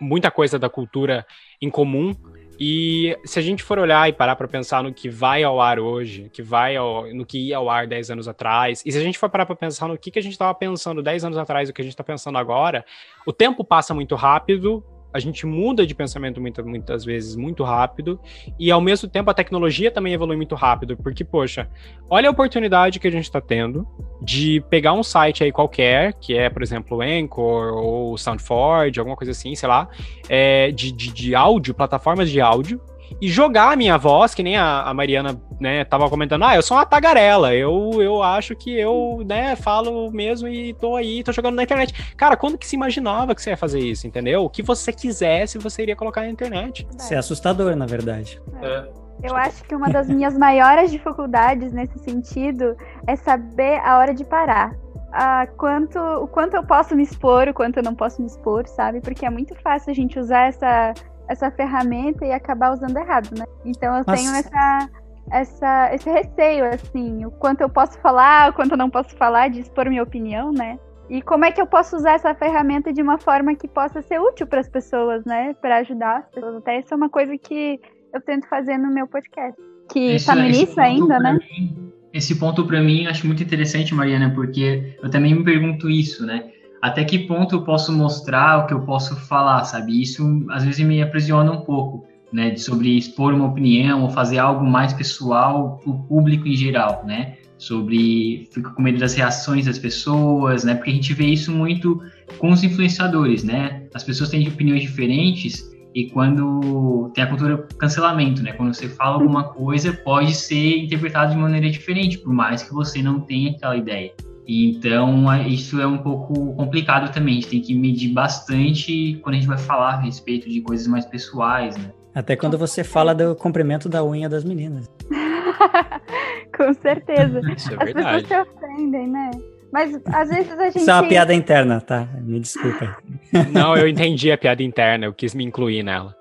muita 0.00 0.30
coisa 0.30 0.58
da 0.58 0.68
cultura 0.68 1.26
em 1.60 1.68
comum. 1.68 2.16
E 2.58 3.16
se 3.24 3.38
a 3.38 3.42
gente 3.42 3.62
for 3.62 3.78
olhar 3.78 4.08
e 4.08 4.12
parar 4.12 4.36
para 4.36 4.46
pensar 4.46 4.82
no 4.82 4.92
que 4.92 5.08
vai 5.08 5.42
ao 5.42 5.60
ar 5.60 5.78
hoje, 5.78 6.30
que 6.32 6.42
vai 6.42 6.76
ao, 6.76 7.12
no 7.12 7.24
que 7.24 7.38
ia 7.38 7.56
ao 7.56 7.68
ar 7.68 7.86
10 7.86 8.10
anos 8.10 8.28
atrás, 8.28 8.82
e 8.84 8.92
se 8.92 8.98
a 8.98 9.02
gente 9.02 9.18
for 9.18 9.28
parar 9.28 9.46
para 9.46 9.56
pensar 9.56 9.88
no 9.88 9.98
que, 9.98 10.10
que 10.10 10.18
a 10.18 10.22
gente 10.22 10.32
estava 10.32 10.54
pensando 10.54 11.02
10 11.02 11.24
anos 11.24 11.38
atrás 11.38 11.68
e 11.68 11.72
o 11.72 11.74
que 11.74 11.82
a 11.82 11.84
gente 11.84 11.94
está 11.94 12.04
pensando 12.04 12.38
agora, 12.38 12.84
o 13.26 13.32
tempo 13.32 13.64
passa 13.64 13.94
muito 13.94 14.14
rápido, 14.14 14.84
a 15.12 15.18
gente 15.18 15.46
muda 15.46 15.86
de 15.86 15.94
pensamento 15.94 16.40
muita, 16.40 16.62
muitas 16.62 17.04
vezes 17.04 17.36
muito 17.36 17.62
rápido, 17.64 18.18
e 18.58 18.70
ao 18.70 18.80
mesmo 18.80 19.08
tempo 19.08 19.30
a 19.30 19.34
tecnologia 19.34 19.90
também 19.90 20.12
evolui 20.12 20.36
muito 20.36 20.54
rápido, 20.54 20.96
porque, 20.96 21.24
poxa, 21.24 21.68
olha 22.08 22.28
a 22.28 22.32
oportunidade 22.32 22.98
que 22.98 23.08
a 23.08 23.10
gente 23.10 23.24
está 23.24 23.40
tendo 23.40 23.86
de 24.20 24.62
pegar 24.70 24.92
um 24.92 25.02
site 25.02 25.44
aí 25.44 25.52
qualquer, 25.52 26.14
que 26.14 26.36
é, 26.36 26.48
por 26.48 26.62
exemplo, 26.62 26.98
o 26.98 27.02
Anchor 27.02 27.74
ou 27.74 28.12
o 28.12 28.18
SoundForge, 28.18 28.98
alguma 28.98 29.16
coisa 29.16 29.32
assim, 29.32 29.54
sei 29.54 29.68
lá, 29.68 29.88
é, 30.28 30.70
de, 30.70 30.92
de, 30.92 31.12
de 31.12 31.34
áudio, 31.34 31.74
plataformas 31.74 32.30
de 32.30 32.40
áudio, 32.40 32.80
e 33.20 33.28
jogar 33.28 33.72
a 33.72 33.76
minha 33.76 33.96
voz, 33.98 34.34
que 34.34 34.42
nem 34.42 34.56
a, 34.56 34.82
a 34.82 34.94
Mariana, 34.94 35.40
né, 35.60 35.84
tava 35.84 36.08
comentando, 36.08 36.44
ah, 36.44 36.56
eu 36.56 36.62
sou 36.62 36.76
uma 36.76 36.86
tagarela, 36.86 37.54
eu, 37.54 38.00
eu 38.00 38.22
acho 38.22 38.54
que 38.56 38.72
eu, 38.78 39.22
né, 39.26 39.56
falo 39.56 40.10
mesmo 40.10 40.48
e 40.48 40.74
tô 40.74 40.96
aí, 40.96 41.22
tô 41.22 41.32
jogando 41.32 41.56
na 41.56 41.62
internet. 41.62 42.14
Cara, 42.16 42.36
quando 42.36 42.58
que 42.58 42.66
se 42.66 42.76
imaginava 42.76 43.34
que 43.34 43.42
você 43.42 43.50
ia 43.50 43.56
fazer 43.56 43.80
isso, 43.80 44.06
entendeu? 44.06 44.44
O 44.44 44.50
que 44.50 44.62
você 44.62 44.92
quisesse, 44.92 45.58
você 45.58 45.82
iria 45.82 45.96
colocar 45.96 46.22
na 46.22 46.30
internet. 46.30 46.86
Isso 46.98 47.14
é 47.14 47.16
assustador, 47.16 47.74
na 47.76 47.86
verdade. 47.86 48.40
É. 48.62 49.02
Eu 49.22 49.36
acho 49.36 49.62
que 49.64 49.74
uma 49.74 49.88
das 49.88 50.08
minhas 50.08 50.36
maiores 50.36 50.90
dificuldades 50.90 51.72
nesse 51.72 51.96
sentido 52.00 52.76
é 53.06 53.14
saber 53.14 53.80
a 53.84 53.98
hora 53.98 54.12
de 54.12 54.24
parar. 54.24 54.74
Ah, 55.12 55.46
quanto, 55.58 55.98
o 55.98 56.26
quanto 56.26 56.54
eu 56.54 56.64
posso 56.64 56.96
me 56.96 57.02
expor, 57.02 57.46
o 57.46 57.54
quanto 57.54 57.76
eu 57.76 57.82
não 57.82 57.94
posso 57.94 58.20
me 58.20 58.26
expor, 58.26 58.66
sabe? 58.66 59.00
Porque 59.00 59.26
é 59.26 59.30
muito 59.30 59.54
fácil 59.62 59.90
a 59.90 59.94
gente 59.94 60.18
usar 60.18 60.48
essa, 60.48 60.94
essa 61.32 61.50
ferramenta 61.50 62.24
e 62.24 62.32
acabar 62.32 62.72
usando 62.72 62.96
errado, 62.96 63.30
né? 63.38 63.44
Então 63.64 63.96
eu 63.96 64.04
tenho 64.04 64.30
essa, 64.34 64.88
essa, 65.30 65.94
esse 65.94 66.10
receio, 66.10 66.64
assim, 66.66 67.24
o 67.24 67.30
quanto 67.30 67.60
eu 67.62 67.68
posso 67.68 67.98
falar, 68.00 68.50
o 68.50 68.52
quanto 68.52 68.72
eu 68.72 68.76
não 68.78 68.90
posso 68.90 69.16
falar, 69.16 69.48
de 69.48 69.60
expor 69.60 69.88
minha 69.88 70.02
opinião, 70.02 70.52
né? 70.52 70.78
E 71.10 71.20
como 71.20 71.44
é 71.44 71.50
que 71.52 71.60
eu 71.60 71.66
posso 71.66 71.96
usar 71.96 72.12
essa 72.14 72.34
ferramenta 72.34 72.92
de 72.92 73.02
uma 73.02 73.18
forma 73.18 73.54
que 73.54 73.68
possa 73.68 74.00
ser 74.02 74.18
útil 74.20 74.46
para 74.46 74.60
as 74.60 74.68
pessoas, 74.68 75.24
né? 75.24 75.54
Para 75.60 75.78
ajudar 75.78 76.18
as 76.18 76.28
pessoas. 76.30 76.56
Até 76.56 76.78
isso 76.78 76.94
é 76.94 76.96
uma 76.96 77.08
coisa 77.10 77.36
que 77.36 77.78
eu 78.14 78.20
tento 78.20 78.48
fazer 78.48 78.78
no 78.78 78.92
meu 78.92 79.06
podcast. 79.06 79.60
Que 79.90 80.12
Esse- 80.12 80.26
tá 80.26 80.34
no 80.34 80.44
início 80.44 80.80
ainda, 80.80 81.18
né? 81.18 81.32
mim- 81.50 81.92
esse 82.14 82.38
ponto 82.38 82.66
para 82.66 82.80
mim 82.82 83.04
eu 83.04 83.10
acho 83.10 83.26
muito 83.26 83.42
interessante, 83.42 83.94
Mariana, 83.94 84.30
porque 84.34 84.96
eu 85.02 85.10
também 85.10 85.34
me 85.34 85.42
pergunto 85.44 85.88
isso, 85.88 86.24
né? 86.26 86.50
Até 86.82 87.04
que 87.04 87.20
ponto 87.20 87.54
eu 87.54 87.62
posso 87.62 87.92
mostrar 87.92 88.58
o 88.58 88.66
que 88.66 88.74
eu 88.74 88.80
posso 88.80 89.14
falar, 89.14 89.62
sabe? 89.64 90.02
Isso 90.02 90.44
às 90.50 90.64
vezes 90.64 90.84
me 90.84 91.00
aprisiona 91.00 91.52
um 91.52 91.60
pouco, 91.60 92.04
né? 92.32 92.50
De- 92.50 92.60
Sobre 92.60 92.98
expor 92.98 93.32
uma 93.32 93.46
opinião 93.46 94.02
ou 94.02 94.10
fazer 94.10 94.38
algo 94.38 94.66
mais 94.66 94.92
pessoal 94.92 95.78
para 95.78 95.92
o 95.92 96.02
público 96.08 96.48
em 96.48 96.56
geral, 96.56 97.04
né? 97.06 97.36
Sobre 97.56 98.48
fico 98.50 98.74
com 98.74 98.82
medo 98.82 98.98
das 98.98 99.14
reações 99.14 99.66
das 99.66 99.78
pessoas, 99.78 100.64
né? 100.64 100.74
Porque 100.74 100.90
a 100.90 100.94
gente 100.94 101.14
vê 101.14 101.26
isso 101.26 101.52
muito 101.52 102.02
com 102.38 102.50
os 102.50 102.64
influenciadores, 102.64 103.44
né? 103.44 103.84
As 103.94 104.02
pessoas 104.02 104.30
têm 104.30 104.48
opiniões 104.48 104.82
diferentes 104.82 105.70
e 105.94 106.10
quando 106.10 107.12
tem 107.14 107.22
a 107.22 107.28
cultura 107.28 107.58
cancelamento, 107.78 108.42
né? 108.42 108.54
Quando 108.54 108.74
você 108.74 108.88
fala 108.88 109.14
alguma 109.14 109.44
coisa, 109.44 109.92
pode 109.92 110.34
ser 110.34 110.78
interpretado 110.78 111.30
de 111.32 111.38
maneira 111.38 111.70
diferente, 111.70 112.18
por 112.18 112.32
mais 112.32 112.64
que 112.64 112.74
você 112.74 113.00
não 113.00 113.20
tenha 113.20 113.52
aquela 113.52 113.76
ideia. 113.76 114.10
Então, 114.46 115.28
a- 115.28 115.40
isso 115.46 115.80
é 115.80 115.86
um 115.86 115.98
pouco 115.98 116.54
complicado 116.56 117.12
também. 117.12 117.34
A 117.34 117.40
gente 117.40 117.48
tem 117.48 117.60
que 117.60 117.74
medir 117.74 118.12
bastante 118.12 119.18
quando 119.22 119.34
a 119.36 119.38
gente 119.38 119.46
vai 119.48 119.58
falar 119.58 119.94
a 119.94 120.00
respeito 120.00 120.48
de 120.48 120.60
coisas 120.60 120.86
mais 120.86 121.04
pessoais, 121.06 121.76
né? 121.76 121.92
Até 122.14 122.36
quando 122.36 122.58
você 122.58 122.82
fala 122.84 123.14
do 123.14 123.34
comprimento 123.36 123.88
da 123.88 124.04
unha 124.04 124.28
das 124.28 124.44
meninas. 124.44 124.90
Com 126.56 126.72
certeza. 126.74 127.40
Isso 127.56 127.72
é 127.72 127.76
As 127.76 127.92
pessoas 127.92 127.94
verdade. 127.94 128.26
se 128.28 128.36
ofendem, 128.36 129.08
né? 129.08 129.30
Mas 129.72 129.98
às 130.12 130.28
vezes 130.28 130.52
a 130.52 130.64
gente. 130.66 130.78
Isso 130.78 130.90
é 130.90 130.94
uma 130.94 131.08
piada 131.08 131.32
interna, 131.32 131.80
tá? 131.80 132.06
Me 132.20 132.38
desculpa. 132.40 132.98
Não, 133.50 133.74
eu 133.76 133.88
entendi 133.88 134.30
a 134.30 134.36
piada 134.36 134.62
interna, 134.62 135.06
eu 135.06 135.14
quis 135.14 135.34
me 135.34 135.44
incluir 135.44 135.82
nela. 135.82 136.14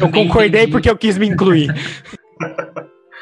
Eu 0.00 0.08
concordei 0.12 0.60
entendi. 0.62 0.70
porque 0.72 0.88
eu 0.90 0.96
quis 0.96 1.18
me 1.18 1.26
incluir. 1.26 1.68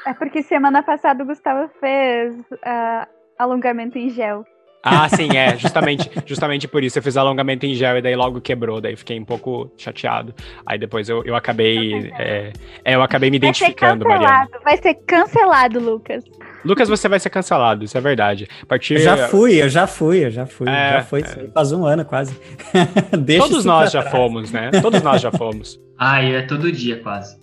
É 0.04 0.12
porque 0.12 0.42
semana 0.42 0.82
passada 0.82 1.22
o 1.22 1.26
Gustavo 1.26 1.70
fez 1.80 2.34
ah, 2.64 3.08
alongamento 3.38 3.98
em 3.98 4.10
gel. 4.10 4.44
Ah, 4.82 5.08
sim, 5.14 5.36
é, 5.36 5.56
justamente, 5.56 6.08
justamente 6.24 6.68
por 6.68 6.84
isso. 6.84 6.98
Eu 6.98 7.02
fiz 7.02 7.16
alongamento 7.16 7.66
em 7.66 7.74
gel 7.74 7.98
e 7.98 8.02
daí 8.02 8.14
logo 8.14 8.40
quebrou, 8.40 8.80
daí 8.80 8.94
fiquei 8.94 9.18
um 9.18 9.24
pouco 9.24 9.70
chateado. 9.76 10.32
Aí 10.64 10.78
depois 10.78 11.08
eu, 11.08 11.24
eu 11.24 11.34
acabei. 11.34 12.12
É, 12.16 12.52
é, 12.84 12.94
eu 12.94 13.02
acabei 13.02 13.30
me 13.30 13.38
Vai 13.38 13.52
ser 13.52 13.64
identificando, 13.64 14.04
Mariana. 14.04 14.46
cancelado. 14.46 14.64
Vai 14.64 14.76
ser 14.76 14.94
cancelado, 15.06 15.80
Lucas. 15.80 16.24
Lucas, 16.64 16.88
você 16.88 17.08
vai 17.08 17.18
ser 17.20 17.30
cancelado, 17.30 17.84
isso 17.84 17.96
é 17.96 18.00
verdade. 18.00 18.48
A 18.62 18.66
partir. 18.66 18.94
Eu 18.94 19.00
já 19.00 19.28
fui, 19.28 19.62
eu 19.62 19.68
já 19.68 19.86
fui, 19.86 20.24
eu 20.24 20.30
já 20.30 20.46
fui. 20.46 20.68
É, 20.68 20.92
já 20.92 21.02
foi, 21.02 21.22
aí 21.22 21.50
faz 21.52 21.72
um 21.72 21.84
ano 21.84 22.04
quase. 22.04 22.36
Deixa 23.18 23.48
Todos 23.48 23.64
nós 23.64 23.90
já 23.90 24.00
trás. 24.02 24.16
fomos, 24.16 24.52
né? 24.52 24.70
Todos 24.82 25.02
nós 25.02 25.20
já 25.20 25.32
fomos. 25.32 25.80
Ah, 25.98 26.22
e 26.22 26.34
é 26.34 26.42
todo 26.42 26.70
dia 26.70 27.00
quase. 27.00 27.38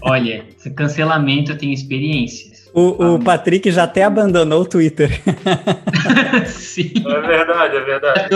Olha, 0.00 0.42
esse 0.56 0.70
cancelamento 0.70 1.52
eu 1.52 1.58
tenho 1.58 1.74
experiências. 1.74 2.57
O, 2.78 3.14
o 3.14 3.18
Patrick 3.24 3.70
já 3.70 3.84
até 3.84 4.04
abandonou 4.04 4.60
o 4.62 4.64
Twitter. 4.64 5.10
Sim. 6.46 6.92
É 7.06 7.20
verdade, 7.20 7.76
é 7.76 7.80
verdade. 7.80 8.28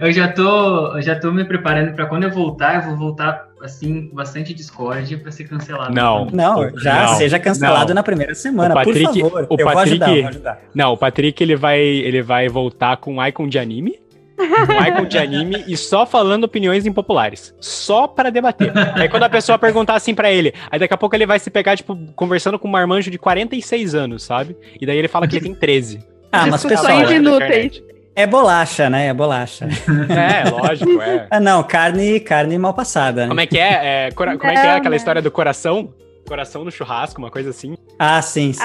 Eu 0.00 0.12
já 0.12 0.28
tô, 0.32 0.96
eu 0.96 1.02
já 1.02 1.18
tô 1.18 1.32
me 1.32 1.44
preparando 1.44 1.92
pra 1.94 2.06
quando 2.06 2.24
eu 2.24 2.30
voltar, 2.30 2.76
eu 2.76 2.82
vou 2.82 2.96
voltar 2.96 3.48
assim, 3.60 4.08
bastante 4.12 4.54
discórdia 4.54 5.18
pra 5.18 5.30
ser 5.32 5.44
cancelado. 5.44 5.92
Não. 5.92 6.26
Não, 6.32 6.70
já 6.78 7.06
Não, 7.06 7.14
seja 7.16 7.38
cancelado 7.38 7.88
não. 7.88 7.94
na 7.96 8.02
primeira 8.02 8.34
semana, 8.34 8.72
O 8.72 8.78
Patrick- 8.78 9.04
por 9.20 9.30
favor. 9.30 9.46
o 9.50 9.54
eu 9.58 9.64
vou 9.66 9.74
Patrick- 9.74 9.80
ajudar, 10.02 10.10
eu 10.16 10.20
vou 10.22 10.28
ajudar. 10.30 10.60
Não, 10.74 10.92
o 10.92 10.96
Patrick 10.96 11.42
ele 11.42 11.56
vai, 11.56 11.80
ele 11.80 12.22
vai 12.22 12.48
voltar 12.48 12.96
com 12.98 13.16
um 13.16 13.26
icon 13.26 13.48
de 13.48 13.58
anime. 13.58 13.98
Icon 14.38 15.04
de 15.06 15.18
anime 15.18 15.64
e 15.66 15.76
só 15.76 16.06
falando 16.06 16.44
opiniões 16.44 16.86
impopulares. 16.86 17.54
Só 17.60 18.06
pra 18.06 18.30
debater. 18.30 18.72
Aí 18.94 19.08
quando 19.08 19.24
a 19.24 19.28
pessoa 19.28 19.58
perguntar 19.58 19.94
assim 19.94 20.14
pra 20.14 20.30
ele, 20.30 20.52
aí 20.70 20.78
daqui 20.78 20.94
a 20.94 20.96
pouco 20.96 21.14
ele 21.16 21.26
vai 21.26 21.38
se 21.38 21.50
pegar, 21.50 21.76
tipo, 21.76 21.96
conversando 22.14 22.58
com 22.58 22.68
um 22.68 22.70
marmanjo 22.70 23.10
de 23.10 23.18
46 23.18 23.94
anos, 23.94 24.22
sabe? 24.22 24.56
E 24.80 24.86
daí 24.86 24.96
ele 24.98 25.08
fala 25.08 25.26
que 25.26 25.36
ele 25.36 25.44
tem 25.44 25.54
13. 25.54 26.00
Ah, 26.30 26.46
mas 26.46 26.62
pessoal, 26.64 27.10
inúteis. 27.10 27.82
é 28.14 28.26
bolacha, 28.26 28.90
né? 28.90 29.06
É 29.08 29.14
bolacha. 29.14 29.66
É, 29.66 30.48
lógico, 30.50 31.00
é. 31.00 31.26
Ah, 31.30 31.40
não, 31.40 31.62
carne, 31.62 32.20
carne 32.20 32.58
mal 32.58 32.74
passada, 32.74 33.22
né? 33.22 33.28
Como 33.28 33.40
é 33.40 33.46
que 33.46 33.58
é? 33.58 34.06
É, 34.06 34.10
cora- 34.12 34.36
como 34.36 34.50
é 34.52 34.54
que 34.54 34.60
é 34.66 34.70
aquela 34.72 34.90
não. 34.90 34.96
história 34.96 35.22
do 35.22 35.30
coração? 35.30 35.92
Coração 36.28 36.62
no 36.64 36.70
churrasco, 36.70 37.18
uma 37.20 37.30
coisa 37.30 37.50
assim. 37.50 37.74
Ah, 37.98 38.20
sim, 38.22 38.52
sim. 38.52 38.60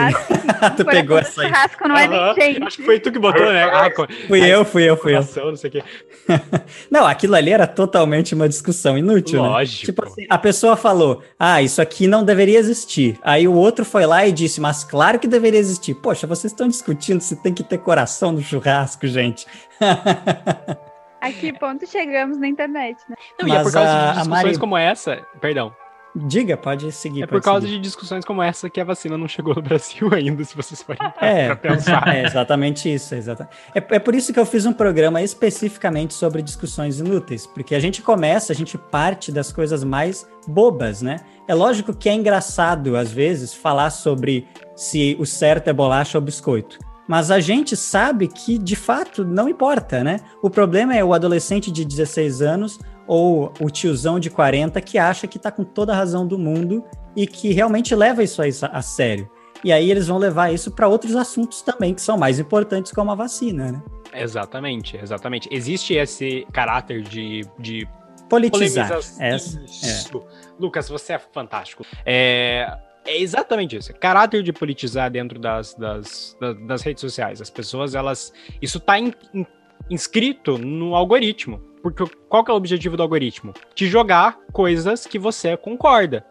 Ah, 0.61 0.69
tu 0.75 0.83
pegou 0.85 1.17
essa 1.17 1.41
aí. 1.41 1.47
churrasco 1.47 1.87
não 1.87 1.97
é 1.97 2.05
Aham, 2.05 2.33
nem 2.37 2.53
gente. 2.53 2.63
Acho 2.63 2.77
que 2.77 2.83
foi 2.83 2.99
tu 2.99 3.11
que 3.11 3.17
botou, 3.17 3.51
né? 3.51 3.63
Ah, 3.63 3.89
co- 3.89 4.05
Fui 4.27 4.39
eu, 4.45 4.63
fui 4.65 4.83
eu, 4.87 4.97
fui 4.97 5.11
eu. 5.13 5.15
coração, 5.17 5.45
não 5.47 5.55
sei 5.55 5.69
o 5.69 5.73
quê. 5.73 5.83
Não, 6.91 7.05
aquilo 7.07 7.35
ali 7.35 7.51
era 7.51 7.65
totalmente 7.65 8.33
uma 8.35 8.47
discussão 8.47 8.97
inútil, 8.97 9.41
né? 9.41 9.47
Lógico. 9.49 9.85
Tipo 9.85 10.05
assim, 10.05 10.25
a 10.29 10.37
pessoa 10.37 10.75
falou, 10.77 11.21
ah, 11.39 11.61
isso 11.61 11.81
aqui 11.81 12.05
não 12.07 12.23
deveria 12.23 12.59
existir. 12.59 13.17
Aí 13.23 13.47
o 13.47 13.53
outro 13.53 13.83
foi 13.83 14.05
lá 14.05 14.25
e 14.25 14.31
disse, 14.31 14.61
mas 14.61 14.83
claro 14.83 15.17
que 15.19 15.27
deveria 15.27 15.59
existir. 15.59 15.95
Poxa, 15.95 16.27
vocês 16.27 16.51
estão 16.53 16.67
discutindo 16.67 17.19
se 17.21 17.35
tem 17.41 17.53
que 17.53 17.63
ter 17.63 17.77
coração 17.79 18.31
no 18.31 18.41
churrasco, 18.41 19.07
gente. 19.07 19.45
A 21.21 21.31
que 21.31 21.53
ponto 21.53 21.87
chegamos 21.87 22.37
na 22.37 22.47
internet, 22.47 22.97
né? 23.09 23.15
Não, 23.39 23.47
e 23.47 23.51
é 23.51 23.55
por 23.55 23.63
Mas 23.65 23.73
causa 23.73 23.89
a- 23.91 23.95
de 24.11 24.17
discussões 24.19 24.43
Mari- 24.43 24.57
como 24.59 24.77
essa. 24.77 25.25
Perdão. 25.39 25.73
Diga, 26.15 26.55
pode 26.55 26.91
seguir. 26.91 27.23
É 27.23 27.27
por 27.27 27.41
causa 27.41 27.61
seguir. 27.61 27.77
de 27.77 27.81
discussões 27.81 28.23
como 28.23 28.41
essa 28.41 28.69
que 28.69 28.79
a 28.79 28.83
vacina 28.83 29.17
não 29.17 29.27
chegou 29.27 29.55
no 29.55 29.61
Brasil 29.63 30.09
ainda, 30.13 30.43
se 30.43 30.55
vocês 30.55 30.81
forem 30.81 31.01
É, 31.19 31.55
pensar. 31.55 32.07
é 32.13 32.23
exatamente 32.25 32.93
isso. 32.93 33.15
Exata... 33.15 33.49
É, 33.73 33.79
é 33.95 33.99
por 33.99 34.13
isso 34.13 34.31
que 34.31 34.39
eu 34.39 34.45
fiz 34.45 34.65
um 34.65 34.73
programa 34.73 35.21
especificamente 35.21 36.13
sobre 36.13 36.41
discussões 36.41 36.99
inúteis, 36.99 37.47
porque 37.47 37.73
a 37.73 37.79
gente 37.79 38.01
começa, 38.01 38.53
a 38.53 38.55
gente 38.55 38.77
parte 38.77 39.31
das 39.31 39.51
coisas 39.51 39.83
mais 39.83 40.27
bobas, 40.47 41.01
né? 41.01 41.21
É 41.47 41.53
lógico 41.55 41.93
que 41.93 42.07
é 42.07 42.13
engraçado, 42.13 42.95
às 42.95 43.11
vezes, 43.11 43.53
falar 43.53 43.89
sobre 43.89 44.47
se 44.75 45.15
o 45.19 45.25
certo 45.25 45.67
é 45.67 45.73
bolacha 45.73 46.17
ou 46.17 46.21
biscoito. 46.23 46.77
Mas 47.07 47.31
a 47.31 47.39
gente 47.39 47.75
sabe 47.75 48.27
que, 48.27 48.57
de 48.57 48.75
fato, 48.75 49.25
não 49.25 49.49
importa, 49.49 50.03
né? 50.03 50.21
O 50.41 50.49
problema 50.49 50.95
é 50.95 51.03
o 51.03 51.13
adolescente 51.13 51.69
de 51.69 51.83
16 51.83 52.41
anos 52.41 52.79
ou 53.07 53.51
o 53.59 53.69
tiozão 53.69 54.19
de 54.19 54.29
40 54.29 54.79
que 54.81 54.97
acha 54.97 55.27
que 55.27 55.37
tá 55.39 55.51
com 55.51 55.63
toda 55.63 55.91
a 55.93 55.95
razão 55.95 56.25
do 56.27 56.37
mundo 56.37 56.83
e 57.15 57.27
que 57.27 57.51
realmente 57.53 57.93
leva 57.95 58.23
isso 58.23 58.41
aí 58.41 58.51
a 58.71 58.81
sério. 58.81 59.29
E 59.63 59.71
aí 59.71 59.89
eles 59.89 60.07
vão 60.07 60.17
levar 60.17 60.53
isso 60.53 60.71
para 60.71 60.87
outros 60.87 61.15
assuntos 61.15 61.61
também 61.61 61.93
que 61.93 62.01
são 62.01 62.17
mais 62.17 62.37
importantes, 62.39 62.91
como 62.91 63.11
a 63.11 63.15
vacina, 63.15 63.71
né? 63.71 63.83
Exatamente, 64.13 64.97
exatamente. 64.97 65.47
Existe 65.51 65.93
esse 65.93 66.45
caráter 66.51 67.01
de, 67.01 67.41
de 67.59 67.87
Politizar. 68.29 68.91
Essa, 69.19 69.61
Isso. 69.63 70.23
Lucas, 70.59 70.89
você 70.89 71.13
é 71.13 71.19
fantástico. 71.19 71.85
É, 72.05 72.67
é 73.05 73.21
exatamente 73.21 73.75
isso. 73.75 73.93
Caráter 73.93 74.41
de 74.41 74.51
politizar 74.51 75.11
dentro 75.11 75.37
das, 75.39 75.75
das, 75.75 76.35
da- 76.41 76.53
das 76.53 76.81
redes 76.81 77.01
sociais. 77.01 77.41
As 77.41 77.49
pessoas, 77.49 77.93
elas. 77.93 78.33
Isso 78.61 78.79
tá 78.79 78.97
in- 78.97 79.13
in- 79.33 79.45
inscrito 79.89 80.57
no 80.57 80.95
algoritmo. 80.95 81.61
Porque 81.81 82.05
qual 82.29 82.43
que 82.43 82.49
é 82.49 82.53
o 82.53 82.57
objetivo 82.57 82.95
do 82.95 83.03
algoritmo? 83.03 83.53
Te 83.75 83.87
jogar 83.87 84.37
coisas 84.53 85.05
que 85.05 85.19
você 85.19 85.57
concorda. 85.57 86.25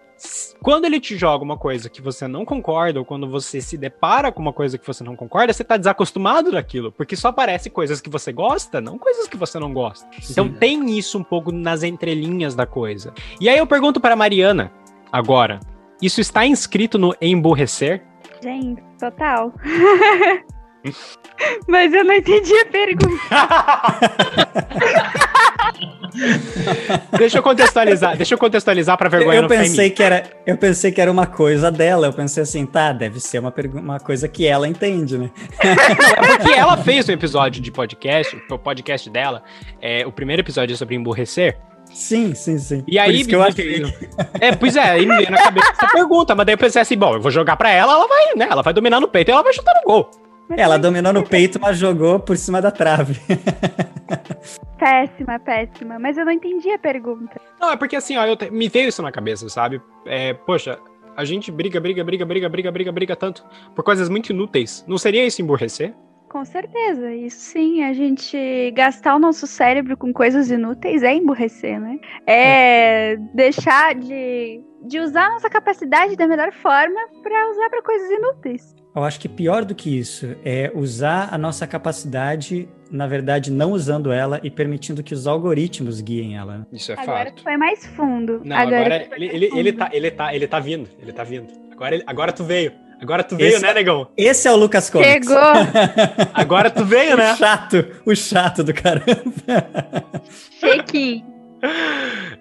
Quando 0.60 0.84
ele 0.84 1.00
te 1.00 1.16
joga 1.16 1.44
uma 1.44 1.58
coisa 1.58 1.90
que 1.90 2.00
você 2.00 2.28
não 2.28 2.44
concorda, 2.44 3.00
ou 3.00 3.04
quando 3.04 3.28
você 3.28 3.60
se 3.60 3.76
depara 3.76 4.30
com 4.30 4.40
uma 4.40 4.52
coisa 4.52 4.78
que 4.78 4.86
você 4.86 5.02
não 5.02 5.16
concorda, 5.16 5.52
você 5.52 5.64
tá 5.64 5.76
desacostumado 5.76 6.52
daquilo, 6.52 6.92
porque 6.92 7.16
só 7.16 7.28
aparece 7.28 7.68
coisas 7.68 8.00
que 8.00 8.08
você 8.08 8.32
gosta, 8.32 8.80
não 8.80 8.98
coisas 8.98 9.26
que 9.26 9.36
você 9.36 9.58
não 9.58 9.72
gosta. 9.74 10.08
Então 10.30 10.46
Sim. 10.46 10.54
tem 10.54 10.96
isso 10.96 11.18
um 11.18 11.24
pouco 11.24 11.50
nas 11.50 11.82
entrelinhas 11.82 12.54
da 12.54 12.64
coisa. 12.64 13.12
E 13.40 13.48
aí 13.48 13.58
eu 13.58 13.66
pergunto 13.66 14.00
para 14.00 14.14
Mariana, 14.14 14.72
agora, 15.10 15.58
isso 16.00 16.20
está 16.20 16.46
inscrito 16.46 16.98
no 16.98 17.14
emburrecer? 17.20 18.02
Gente, 18.40 18.82
total. 18.98 19.52
Mas 21.66 21.92
eu 21.92 22.04
não 22.04 22.14
entendi 22.14 22.54
a 22.54 22.66
pergunta. 22.66 23.22
deixa 27.18 27.38
eu 27.38 27.42
contextualizar, 27.42 28.16
deixa 28.16 28.34
eu 28.34 28.38
contextualizar 28.38 28.96
para 28.98 29.06
Eu, 29.06 29.10
vergonha 29.10 29.38
eu 29.38 29.44
em 29.44 29.48
pensei 29.48 29.88
mim. 29.88 29.94
que 29.94 30.02
era, 30.02 30.24
eu 30.46 30.56
pensei 30.56 30.92
que 30.92 31.00
era 31.00 31.10
uma 31.10 31.26
coisa 31.26 31.70
dela. 31.70 32.06
Eu 32.06 32.12
pensei 32.12 32.42
assim, 32.42 32.66
tá, 32.66 32.92
deve 32.92 33.20
ser 33.20 33.38
uma, 33.38 33.52
uma 33.74 34.00
coisa 34.00 34.28
que 34.28 34.46
ela 34.46 34.68
entende, 34.68 35.18
né? 35.18 35.30
Não, 35.62 35.70
é 36.32 36.36
porque 36.38 36.52
ela 36.52 36.76
fez 36.76 37.08
um 37.08 37.12
episódio 37.12 37.62
de 37.62 37.70
podcast, 37.70 38.36
o 38.50 38.58
podcast 38.58 39.08
dela, 39.10 39.42
é, 39.80 40.06
o 40.06 40.12
primeiro 40.12 40.42
episódio 40.42 40.74
é 40.74 40.76
sobre 40.76 40.94
emburrecer. 40.94 41.58
Sim, 41.92 42.34
sim, 42.34 42.58
sim. 42.58 42.82
E 42.86 42.98
aí 42.98 43.10
Por 43.10 43.16
isso 43.16 43.28
que 43.28 43.34
eu 43.34 43.40
me 43.40 43.46
achei. 43.46 43.82
É, 44.40 44.54
pois 44.54 44.76
é, 44.76 44.82
aí 44.92 45.04
me 45.04 45.14
veio 45.16 45.30
na 45.30 45.42
cabeça 45.42 45.72
essa 45.72 45.88
pergunta, 45.88 46.34
mas 46.34 46.46
daí 46.46 46.54
eu 46.54 46.58
pensei 46.58 46.80
assim, 46.80 46.96
bom, 46.96 47.14
eu 47.14 47.20
vou 47.20 47.30
jogar 47.30 47.56
pra 47.56 47.70
ela, 47.70 47.92
ela 47.92 48.06
vai, 48.08 48.34
né? 48.34 48.48
Ela 48.50 48.62
vai 48.62 48.72
dominar 48.72 48.98
no 48.98 49.08
peito 49.08 49.28
e 49.30 49.32
ela 49.32 49.42
vai 49.42 49.52
chutar 49.52 49.74
no 49.74 49.82
gol. 49.82 50.10
Ela 50.56 50.78
dominou 50.78 51.12
no 51.12 51.22
peito, 51.26 51.58
mas 51.60 51.78
jogou 51.78 52.18
por 52.20 52.36
cima 52.36 52.60
da 52.60 52.70
trave. 52.70 53.20
Péssima, 54.78 55.38
péssima. 55.38 55.98
Mas 55.98 56.16
eu 56.18 56.24
não 56.24 56.32
entendi 56.32 56.70
a 56.70 56.78
pergunta. 56.78 57.40
Não, 57.60 57.70
é 57.70 57.76
porque 57.76 57.96
assim, 57.96 58.16
ó, 58.16 58.24
eu 58.26 58.36
te- 58.36 58.50
me 58.50 58.68
veio 58.68 58.88
isso 58.88 59.02
na 59.02 59.12
cabeça, 59.12 59.48
sabe? 59.48 59.80
É, 60.04 60.34
poxa, 60.34 60.78
a 61.16 61.24
gente 61.24 61.50
briga, 61.52 61.80
briga, 61.80 62.02
briga, 62.04 62.24
briga, 62.24 62.48
briga, 62.48 62.72
briga, 62.72 62.92
briga 62.92 63.16
tanto 63.16 63.44
por 63.74 63.84
coisas 63.84 64.08
muito 64.08 64.30
inúteis. 64.32 64.84
Não 64.88 64.98
seria 64.98 65.24
isso 65.24 65.40
emburrecer? 65.40 65.94
Com 66.32 66.46
certeza, 66.46 67.14
isso 67.14 67.38
sim, 67.40 67.82
a 67.84 67.92
gente 67.92 68.70
gastar 68.74 69.16
o 69.16 69.18
nosso 69.18 69.46
cérebro 69.46 69.98
com 69.98 70.14
coisas 70.14 70.50
inúteis 70.50 71.02
é 71.02 71.12
emburrecer, 71.14 71.78
né? 71.78 71.98
É 72.26 73.16
deixar 73.36 73.94
de, 73.94 74.62
de 74.88 74.98
usar 74.98 75.26
a 75.26 75.30
nossa 75.34 75.50
capacidade 75.50 76.16
da 76.16 76.26
melhor 76.26 76.50
forma 76.50 76.98
pra 77.22 77.50
usar 77.50 77.68
pra 77.68 77.82
coisas 77.82 78.10
inúteis. 78.10 78.74
Eu 78.96 79.04
acho 79.04 79.20
que 79.20 79.28
pior 79.28 79.62
do 79.66 79.74
que 79.74 79.98
isso 79.98 80.34
é 80.42 80.72
usar 80.74 81.28
a 81.32 81.36
nossa 81.36 81.66
capacidade, 81.66 82.66
na 82.90 83.06
verdade, 83.06 83.50
não 83.52 83.72
usando 83.72 84.10
ela 84.10 84.40
e 84.42 84.50
permitindo 84.50 85.02
que 85.02 85.12
os 85.12 85.26
algoritmos 85.26 86.00
guiem 86.00 86.36
ela. 86.38 86.58
né? 86.58 86.66
Isso 86.72 86.92
é 86.92 86.98
agora 86.98 87.26
fato. 87.26 87.36
tu 87.36 87.42
foi 87.42 87.56
mais 87.58 87.84
fundo. 87.88 88.40
Não, 88.42 88.56
agora, 88.56 89.00
tu 89.00 89.08
foi 89.08 89.16
ele, 89.18 89.26
mais 89.26 89.34
ele, 89.34 89.44
ele, 89.58 89.70
fundo. 89.72 89.78
tá, 89.78 89.90
ele, 89.92 90.10
tá, 90.10 90.34
ele 90.34 90.46
tá 90.46 90.58
vindo, 90.58 90.88
ele 90.98 91.12
tá 91.12 91.24
vindo. 91.24 91.48
Agora, 91.70 91.94
ele- 91.94 92.04
agora 92.06 92.32
tu 92.32 92.42
veio. 92.42 92.72
Agora 93.02 93.24
tu 93.24 93.36
veio, 93.36 93.54
Esse- 93.54 93.62
né, 93.62 93.74
negão? 93.74 94.06
Esse 94.16 94.46
é 94.46 94.52
o 94.52 94.56
Lucas 94.56 94.88
Comics. 94.88 95.26
Chegou! 95.26 95.42
Agora 96.32 96.70
tu 96.70 96.84
veio, 96.84 97.14
o 97.14 97.16
né? 97.16 97.34
chato, 97.36 97.84
o 98.06 98.14
chato 98.14 98.62
do 98.62 98.72
caramba. 98.72 99.04
Chequinho. 100.60 101.31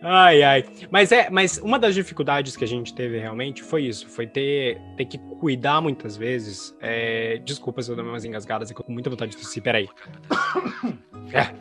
Ai, 0.02 0.42
ai. 0.42 0.66
Mas 0.90 1.12
é, 1.12 1.30
mas 1.30 1.60
uma 1.60 1.78
das 1.78 1.94
dificuldades 1.94 2.58
que 2.58 2.64
a 2.64 2.68
gente 2.68 2.94
teve 2.94 3.20
realmente 3.20 3.62
foi 3.62 3.84
isso, 3.84 4.10
foi 4.10 4.26
ter, 4.26 4.82
ter 4.98 5.06
que 5.06 5.18
cuidar 5.40 5.80
muitas 5.80 6.18
vezes. 6.18 6.76
É, 6.82 7.38
desculpa 7.46 7.82
se 7.84 7.92
eu 7.92 7.96
dou 7.96 8.04
umas 8.04 8.26
engasgadas, 8.26 8.72
eu 8.72 8.76
tô 8.76 8.84
com 8.84 8.92
muita 8.92 9.10
vontade 9.10 9.32
de 9.32 9.38
tossir, 9.38 9.62
peraí. 9.62 9.88
É, 11.34 11.54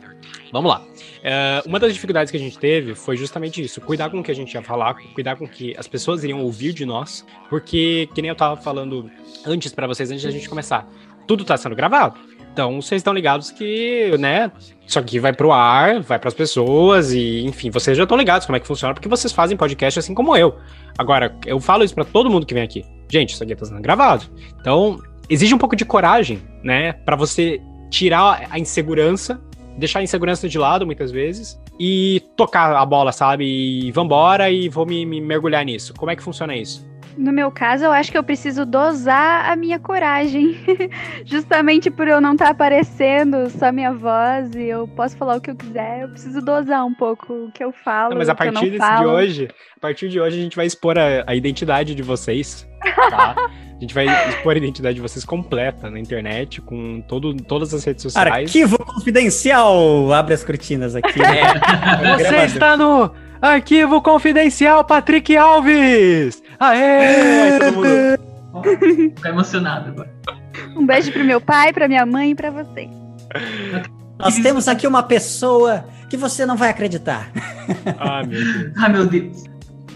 vamos 0.51 0.69
lá. 0.69 0.83
É, 1.23 1.61
uma 1.65 1.79
das 1.79 1.93
dificuldades 1.93 2.29
que 2.29 2.35
a 2.35 2.39
gente 2.39 2.59
teve 2.59 2.93
foi 2.93 3.15
justamente 3.15 3.61
isso, 3.63 3.79
cuidar 3.79 4.09
com 4.09 4.19
o 4.19 4.23
que 4.23 4.31
a 4.31 4.35
gente 4.35 4.53
ia 4.53 4.61
falar, 4.61 4.95
cuidar 5.13 5.37
com 5.37 5.45
o 5.45 5.47
que 5.47 5.73
as 5.77 5.87
pessoas 5.87 6.25
iriam 6.25 6.41
ouvir 6.41 6.73
de 6.73 6.85
nós, 6.85 7.25
porque, 7.49 8.09
que 8.13 8.21
nem 8.21 8.29
eu 8.29 8.35
tava 8.35 8.59
falando 8.59 9.09
antes 9.45 9.71
pra 9.71 9.87
vocês, 9.87 10.11
antes 10.11 10.23
da 10.23 10.31
gente 10.31 10.49
começar, 10.49 10.89
tudo 11.25 11.45
tá 11.45 11.55
sendo 11.55 11.75
gravado. 11.75 12.19
Então, 12.53 12.81
vocês 12.81 12.99
estão 12.99 13.13
ligados 13.13 13.49
que, 13.49 14.15
né, 14.19 14.51
isso 14.85 14.99
aqui 14.99 15.19
vai 15.19 15.31
pro 15.31 15.51
ar, 15.51 16.01
vai 16.01 16.19
pras 16.19 16.33
pessoas 16.33 17.13
e, 17.13 17.45
enfim, 17.45 17.69
vocês 17.69 17.95
já 17.95 18.03
estão 18.03 18.17
ligados 18.17 18.45
como 18.45 18.57
é 18.57 18.59
que 18.59 18.67
funciona, 18.67 18.93
porque 18.93 19.07
vocês 19.07 19.31
fazem 19.31 19.55
podcast 19.55 19.99
assim 19.99 20.13
como 20.13 20.35
eu. 20.35 20.57
Agora, 20.97 21.33
eu 21.45 21.59
falo 21.59 21.83
isso 21.83 21.95
pra 21.95 22.03
todo 22.03 22.29
mundo 22.29 22.45
que 22.45 22.53
vem 22.53 22.63
aqui. 22.63 22.83
Gente, 23.09 23.33
isso 23.33 23.43
aqui 23.43 23.55
tá 23.55 23.65
sendo 23.65 23.81
gravado. 23.81 24.25
Então, 24.59 24.99
exige 25.29 25.55
um 25.55 25.57
pouco 25.57 25.75
de 25.75 25.85
coragem, 25.85 26.41
né, 26.61 26.93
Pra 26.93 27.15
você 27.15 27.61
tirar 27.89 28.47
a 28.49 28.59
insegurança, 28.59 29.41
deixar 29.77 29.99
a 29.99 30.03
insegurança 30.03 30.47
de 30.47 30.57
lado 30.57 30.85
muitas 30.85 31.11
vezes 31.11 31.59
e 31.79 32.21
tocar 32.35 32.75
a 32.75 32.85
bola, 32.85 33.11
sabe? 33.11 33.45
E 33.45 33.91
vambora 33.91 34.51
e 34.51 34.67
vou 34.67 34.85
me, 34.85 35.05
me 35.05 35.21
mergulhar 35.21 35.63
nisso. 35.63 35.93
Como 35.97 36.11
é 36.11 36.15
que 36.15 36.23
funciona 36.23 36.55
isso? 36.55 36.90
No 37.17 37.31
meu 37.31 37.51
caso, 37.51 37.83
eu 37.85 37.91
acho 37.91 38.11
que 38.11 38.17
eu 38.17 38.23
preciso 38.23 38.65
dosar 38.65 39.49
a 39.49 39.55
minha 39.55 39.79
coragem. 39.79 40.57
Justamente 41.25 41.89
por 41.91 42.07
eu 42.07 42.21
não 42.21 42.33
estar 42.33 42.49
aparecendo 42.49 43.49
só 43.49 43.71
minha 43.71 43.93
voz 43.93 44.53
e 44.55 44.63
eu 44.63 44.87
posso 44.87 45.15
falar 45.17 45.35
o 45.37 45.41
que 45.41 45.51
eu 45.51 45.55
quiser, 45.55 46.01
eu 46.01 46.09
preciso 46.09 46.41
dosar 46.41 46.85
um 46.85 46.93
pouco 46.93 47.33
o 47.33 47.51
que 47.51 47.63
eu 47.63 47.71
falo. 47.71 48.11
Não, 48.11 48.17
mas 48.17 48.29
a 48.29 48.33
o 48.33 48.35
que 48.35 48.43
eu 48.43 48.51
partir 48.53 48.71
não 48.71 48.77
desse- 48.77 48.97
de 48.97 49.05
hoje, 49.05 49.49
a 49.75 49.79
partir 49.79 50.09
de 50.09 50.19
hoje 50.19 50.39
a 50.39 50.43
gente 50.43 50.55
vai 50.55 50.65
expor 50.65 50.97
a, 50.97 51.23
a 51.27 51.35
identidade 51.35 51.93
de 51.95 52.01
vocês. 52.03 52.67
tá? 53.09 53.35
A 53.37 53.79
gente 53.81 53.93
vai 53.93 54.05
expor 54.29 54.53
a 54.53 54.57
identidade 54.57 54.95
de 54.95 55.01
vocês 55.01 55.25
completa 55.25 55.89
na 55.89 55.99
internet, 55.99 56.61
com 56.61 57.01
todo, 57.07 57.33
todas 57.35 57.73
as 57.73 57.83
redes 57.83 58.03
sociais. 58.03 58.27
Arquivo 58.31 58.77
confidencial! 58.77 60.11
Abre 60.13 60.33
as 60.33 60.43
cortinas 60.43 60.95
aqui. 60.95 61.19
É. 61.21 62.17
Você 62.17 62.35
está 62.45 62.77
no 62.77 63.11
Arquivo 63.41 64.01
Confidencial 64.01 64.83
Patrick 64.85 65.35
Alves! 65.35 66.43
Aê! 66.59 67.57
Todo 67.59 67.73
mundo... 67.73 69.11
Tô 69.19 69.27
emocionado 69.27 69.89
agora. 69.89 70.13
Um 70.75 70.85
beijo 70.85 71.11
pro 71.11 71.23
meu 71.23 71.41
pai, 71.41 71.73
pra 71.73 71.87
minha 71.87 72.05
mãe 72.05 72.31
e 72.31 72.35
pra 72.35 72.51
vocês. 72.51 72.89
Nós 74.19 74.37
temos 74.37 74.67
aqui 74.67 74.85
uma 74.85 75.01
pessoa 75.01 75.85
que 76.07 76.15
você 76.15 76.45
não 76.45 76.55
vai 76.55 76.69
acreditar. 76.69 77.31
Ah, 77.97 78.23
meu 78.23 78.37
Deus. 78.37 78.73
Ah, 78.77 78.89
meu 78.89 79.05
Deus. 79.07 79.43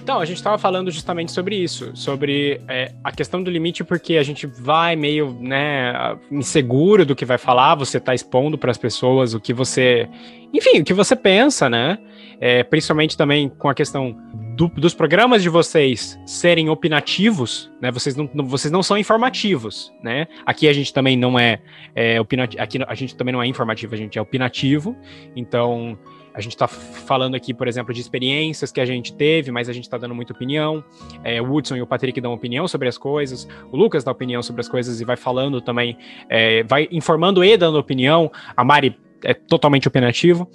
Então, 0.01 0.19
a 0.19 0.25
gente 0.25 0.37
estava 0.37 0.57
falando 0.57 0.89
justamente 0.91 1.31
sobre 1.31 1.55
isso, 1.55 1.91
sobre 1.95 2.61
é, 2.67 2.93
a 3.03 3.11
questão 3.11 3.43
do 3.43 3.49
limite, 3.49 3.83
porque 3.83 4.17
a 4.17 4.23
gente 4.23 4.45
vai 4.45 4.95
meio, 4.95 5.35
né, 5.41 6.15
inseguro 6.31 7.05
do 7.05 7.15
que 7.15 7.25
vai 7.25 7.37
falar, 7.37 7.75
você 7.75 7.97
está 7.97 8.13
expondo 8.13 8.57
para 8.57 8.71
as 8.71 8.77
pessoas 8.77 9.33
o 9.33 9.39
que 9.39 9.51
você, 9.51 10.07
enfim, 10.53 10.79
o 10.79 10.83
que 10.85 10.93
você 10.93 11.15
pensa, 11.15 11.69
né? 11.69 11.97
É, 12.39 12.63
principalmente 12.63 13.15
também 13.17 13.49
com 13.49 13.69
a 13.69 13.73
questão 13.73 14.15
do- 14.55 14.67
dos 14.69 14.93
programas 14.93 15.41
de 15.41 15.49
vocês 15.49 16.19
serem 16.25 16.69
opinativos, 16.69 17.71
né? 17.81 17.91
Vocês 17.91 18.15
não, 18.15 18.29
não- 18.33 18.45
vocês 18.45 18.71
não 18.71 18.81
são 18.83 18.97
informativos, 18.97 19.93
né? 20.03 20.27
Aqui 20.45 20.67
a 20.67 20.73
gente 20.73 20.93
também 20.93 21.17
não 21.17 21.37
é, 21.39 21.59
é 21.93 22.19
opinativo, 22.19 22.61
aqui 22.61 22.79
a 22.85 22.95
gente 22.95 23.15
também 23.15 23.33
não 23.33 23.41
é 23.41 23.47
informativo, 23.47 23.93
a 23.93 23.97
gente 23.97 24.17
é 24.17 24.21
opinativo, 24.21 24.95
então 25.35 25.97
a 26.33 26.41
gente 26.41 26.51
está 26.53 26.67
falando 26.67 27.35
aqui, 27.35 27.53
por 27.53 27.65
exemplo, 27.65 27.93
de 27.93 28.01
experiências 28.01 28.69
que 28.69 28.81
a 28.81 28.85
gente 28.85 29.13
teve, 29.13 29.51
mas 29.51 29.69
a 29.69 29.73
gente 29.73 29.85
está 29.85 29.97
dando 29.97 30.13
muita 30.13 30.33
opinião. 30.33 30.83
É, 31.23 31.41
o 31.41 31.45
Woodson 31.45 31.77
e 31.77 31.81
o 31.81 31.87
Patrick 31.87 32.19
dão 32.19 32.33
opinião 32.33 32.67
sobre 32.67 32.89
as 32.89 32.97
coisas, 32.97 33.47
o 33.71 33.77
Lucas 33.77 34.03
dá 34.03 34.11
opinião 34.11 34.43
sobre 34.43 34.59
as 34.59 34.67
coisas 34.67 34.99
e 34.99 35.05
vai 35.05 35.15
falando 35.15 35.61
também, 35.61 35.97
é, 36.27 36.63
vai 36.63 36.89
informando 36.91 37.41
e 37.43 37.55
dando 37.55 37.77
opinião. 37.79 38.29
A 38.55 38.65
Mari 38.65 38.97
é 39.23 39.33
totalmente 39.33 39.87
opinativo. 39.87 40.49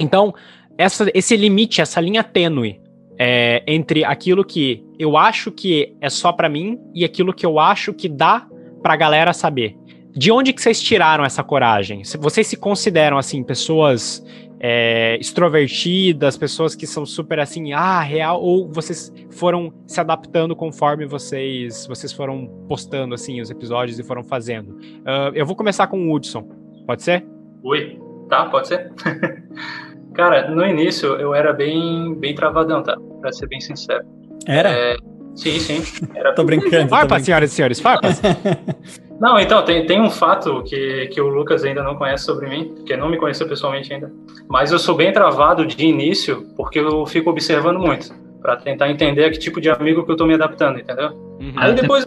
Então, 0.00 0.34
essa, 0.80 1.10
esse 1.12 1.36
limite, 1.36 1.82
essa 1.82 2.00
linha 2.00 2.24
tênue 2.24 2.80
é, 3.18 3.62
entre 3.66 4.02
aquilo 4.02 4.42
que 4.42 4.82
eu 4.98 5.14
acho 5.14 5.52
que 5.52 5.94
é 6.00 6.08
só 6.08 6.32
para 6.32 6.48
mim 6.48 6.80
e 6.94 7.04
aquilo 7.04 7.34
que 7.34 7.44
eu 7.44 7.60
acho 7.60 7.92
que 7.92 8.08
dá 8.08 8.46
pra 8.82 8.96
galera 8.96 9.34
saber. 9.34 9.76
De 10.10 10.32
onde 10.32 10.54
que 10.54 10.62
vocês 10.62 10.80
tiraram 10.80 11.22
essa 11.22 11.44
coragem? 11.44 12.02
Vocês 12.18 12.46
se 12.46 12.56
consideram, 12.56 13.18
assim, 13.18 13.44
pessoas 13.44 14.24
é, 14.58 15.18
extrovertidas, 15.20 16.38
pessoas 16.38 16.74
que 16.74 16.86
são 16.86 17.04
super 17.04 17.38
assim, 17.40 17.74
ah, 17.74 18.00
real, 18.00 18.42
ou 18.42 18.66
vocês 18.66 19.12
foram 19.32 19.72
se 19.86 20.00
adaptando 20.00 20.56
conforme 20.56 21.04
vocês 21.04 21.86
vocês 21.86 22.12
foram 22.12 22.46
postando 22.66 23.14
assim 23.14 23.40
os 23.40 23.50
episódios 23.50 23.98
e 23.98 24.02
foram 24.02 24.24
fazendo. 24.24 24.78
Ah, 25.04 25.30
eu 25.34 25.44
vou 25.44 25.54
começar 25.54 25.86
com 25.88 26.08
o 26.08 26.14
Hudson, 26.14 26.48
pode 26.86 27.02
ser? 27.02 27.24
Oi, 27.62 28.00
tá? 28.30 28.46
Pode 28.46 28.68
ser? 28.68 28.90
Cara, 30.14 30.50
no 30.50 30.66
início 30.66 31.14
eu 31.14 31.34
era 31.34 31.52
bem, 31.52 32.14
bem 32.14 32.34
travadão, 32.34 32.82
tá? 32.82 32.96
Pra 33.20 33.32
ser 33.32 33.46
bem 33.46 33.60
sincero. 33.60 34.04
Era? 34.46 34.70
É, 34.70 34.96
sim, 35.34 35.58
sim. 35.58 36.06
Era 36.14 36.32
Tô 36.34 36.44
brincando. 36.44 36.88
Farpa, 36.88 37.18
senhoras 37.20 37.52
e 37.52 37.54
senhores, 37.54 37.80
farpa. 37.80 38.08
Não, 39.20 39.38
então, 39.38 39.62
tem, 39.62 39.84
tem 39.84 40.00
um 40.00 40.08
fato 40.08 40.62
que, 40.62 41.08
que 41.08 41.20
o 41.20 41.28
Lucas 41.28 41.62
ainda 41.62 41.82
não 41.82 41.94
conhece 41.94 42.24
sobre 42.24 42.48
mim, 42.48 42.74
que 42.86 42.96
não 42.96 43.10
me 43.10 43.18
conheceu 43.18 43.46
pessoalmente 43.46 43.92
ainda. 43.92 44.10
Mas 44.48 44.72
eu 44.72 44.78
sou 44.78 44.94
bem 44.94 45.12
travado 45.12 45.66
de 45.66 45.84
início, 45.84 46.46
porque 46.56 46.78
eu 46.78 47.04
fico 47.04 47.28
observando 47.28 47.78
muito, 47.78 48.14
Pra 48.40 48.56
tentar 48.56 48.88
entender 48.88 49.24
a 49.24 49.30
que 49.30 49.38
tipo 49.38 49.60
de 49.60 49.68
amigo 49.68 50.06
que 50.06 50.12
eu 50.12 50.16
tô 50.16 50.26
me 50.26 50.32
adaptando, 50.32 50.78
entendeu? 50.78 51.10
Uhum. 51.38 51.52
Aí 51.56 51.74
depois-. 51.74 52.06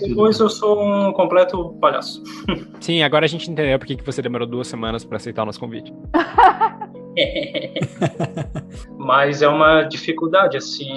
Depois 0.00 0.40
eu 0.40 0.48
sou 0.48 0.82
um 0.82 1.12
completo 1.12 1.76
palhaço. 1.78 2.22
Sim, 2.80 3.02
agora 3.02 3.26
a 3.26 3.28
gente 3.28 3.50
entendeu 3.50 3.78
por 3.78 3.86
que 3.86 3.96
que 3.96 4.04
você 4.04 4.22
demorou 4.22 4.46
duas 4.46 4.66
semanas 4.66 5.04
pra 5.04 5.18
aceitar 5.18 5.42
o 5.42 5.46
nosso 5.46 5.60
convite. 5.60 5.92
Mas 8.98 9.42
é 9.42 9.48
uma 9.48 9.82
dificuldade, 9.82 10.56
assim. 10.56 10.94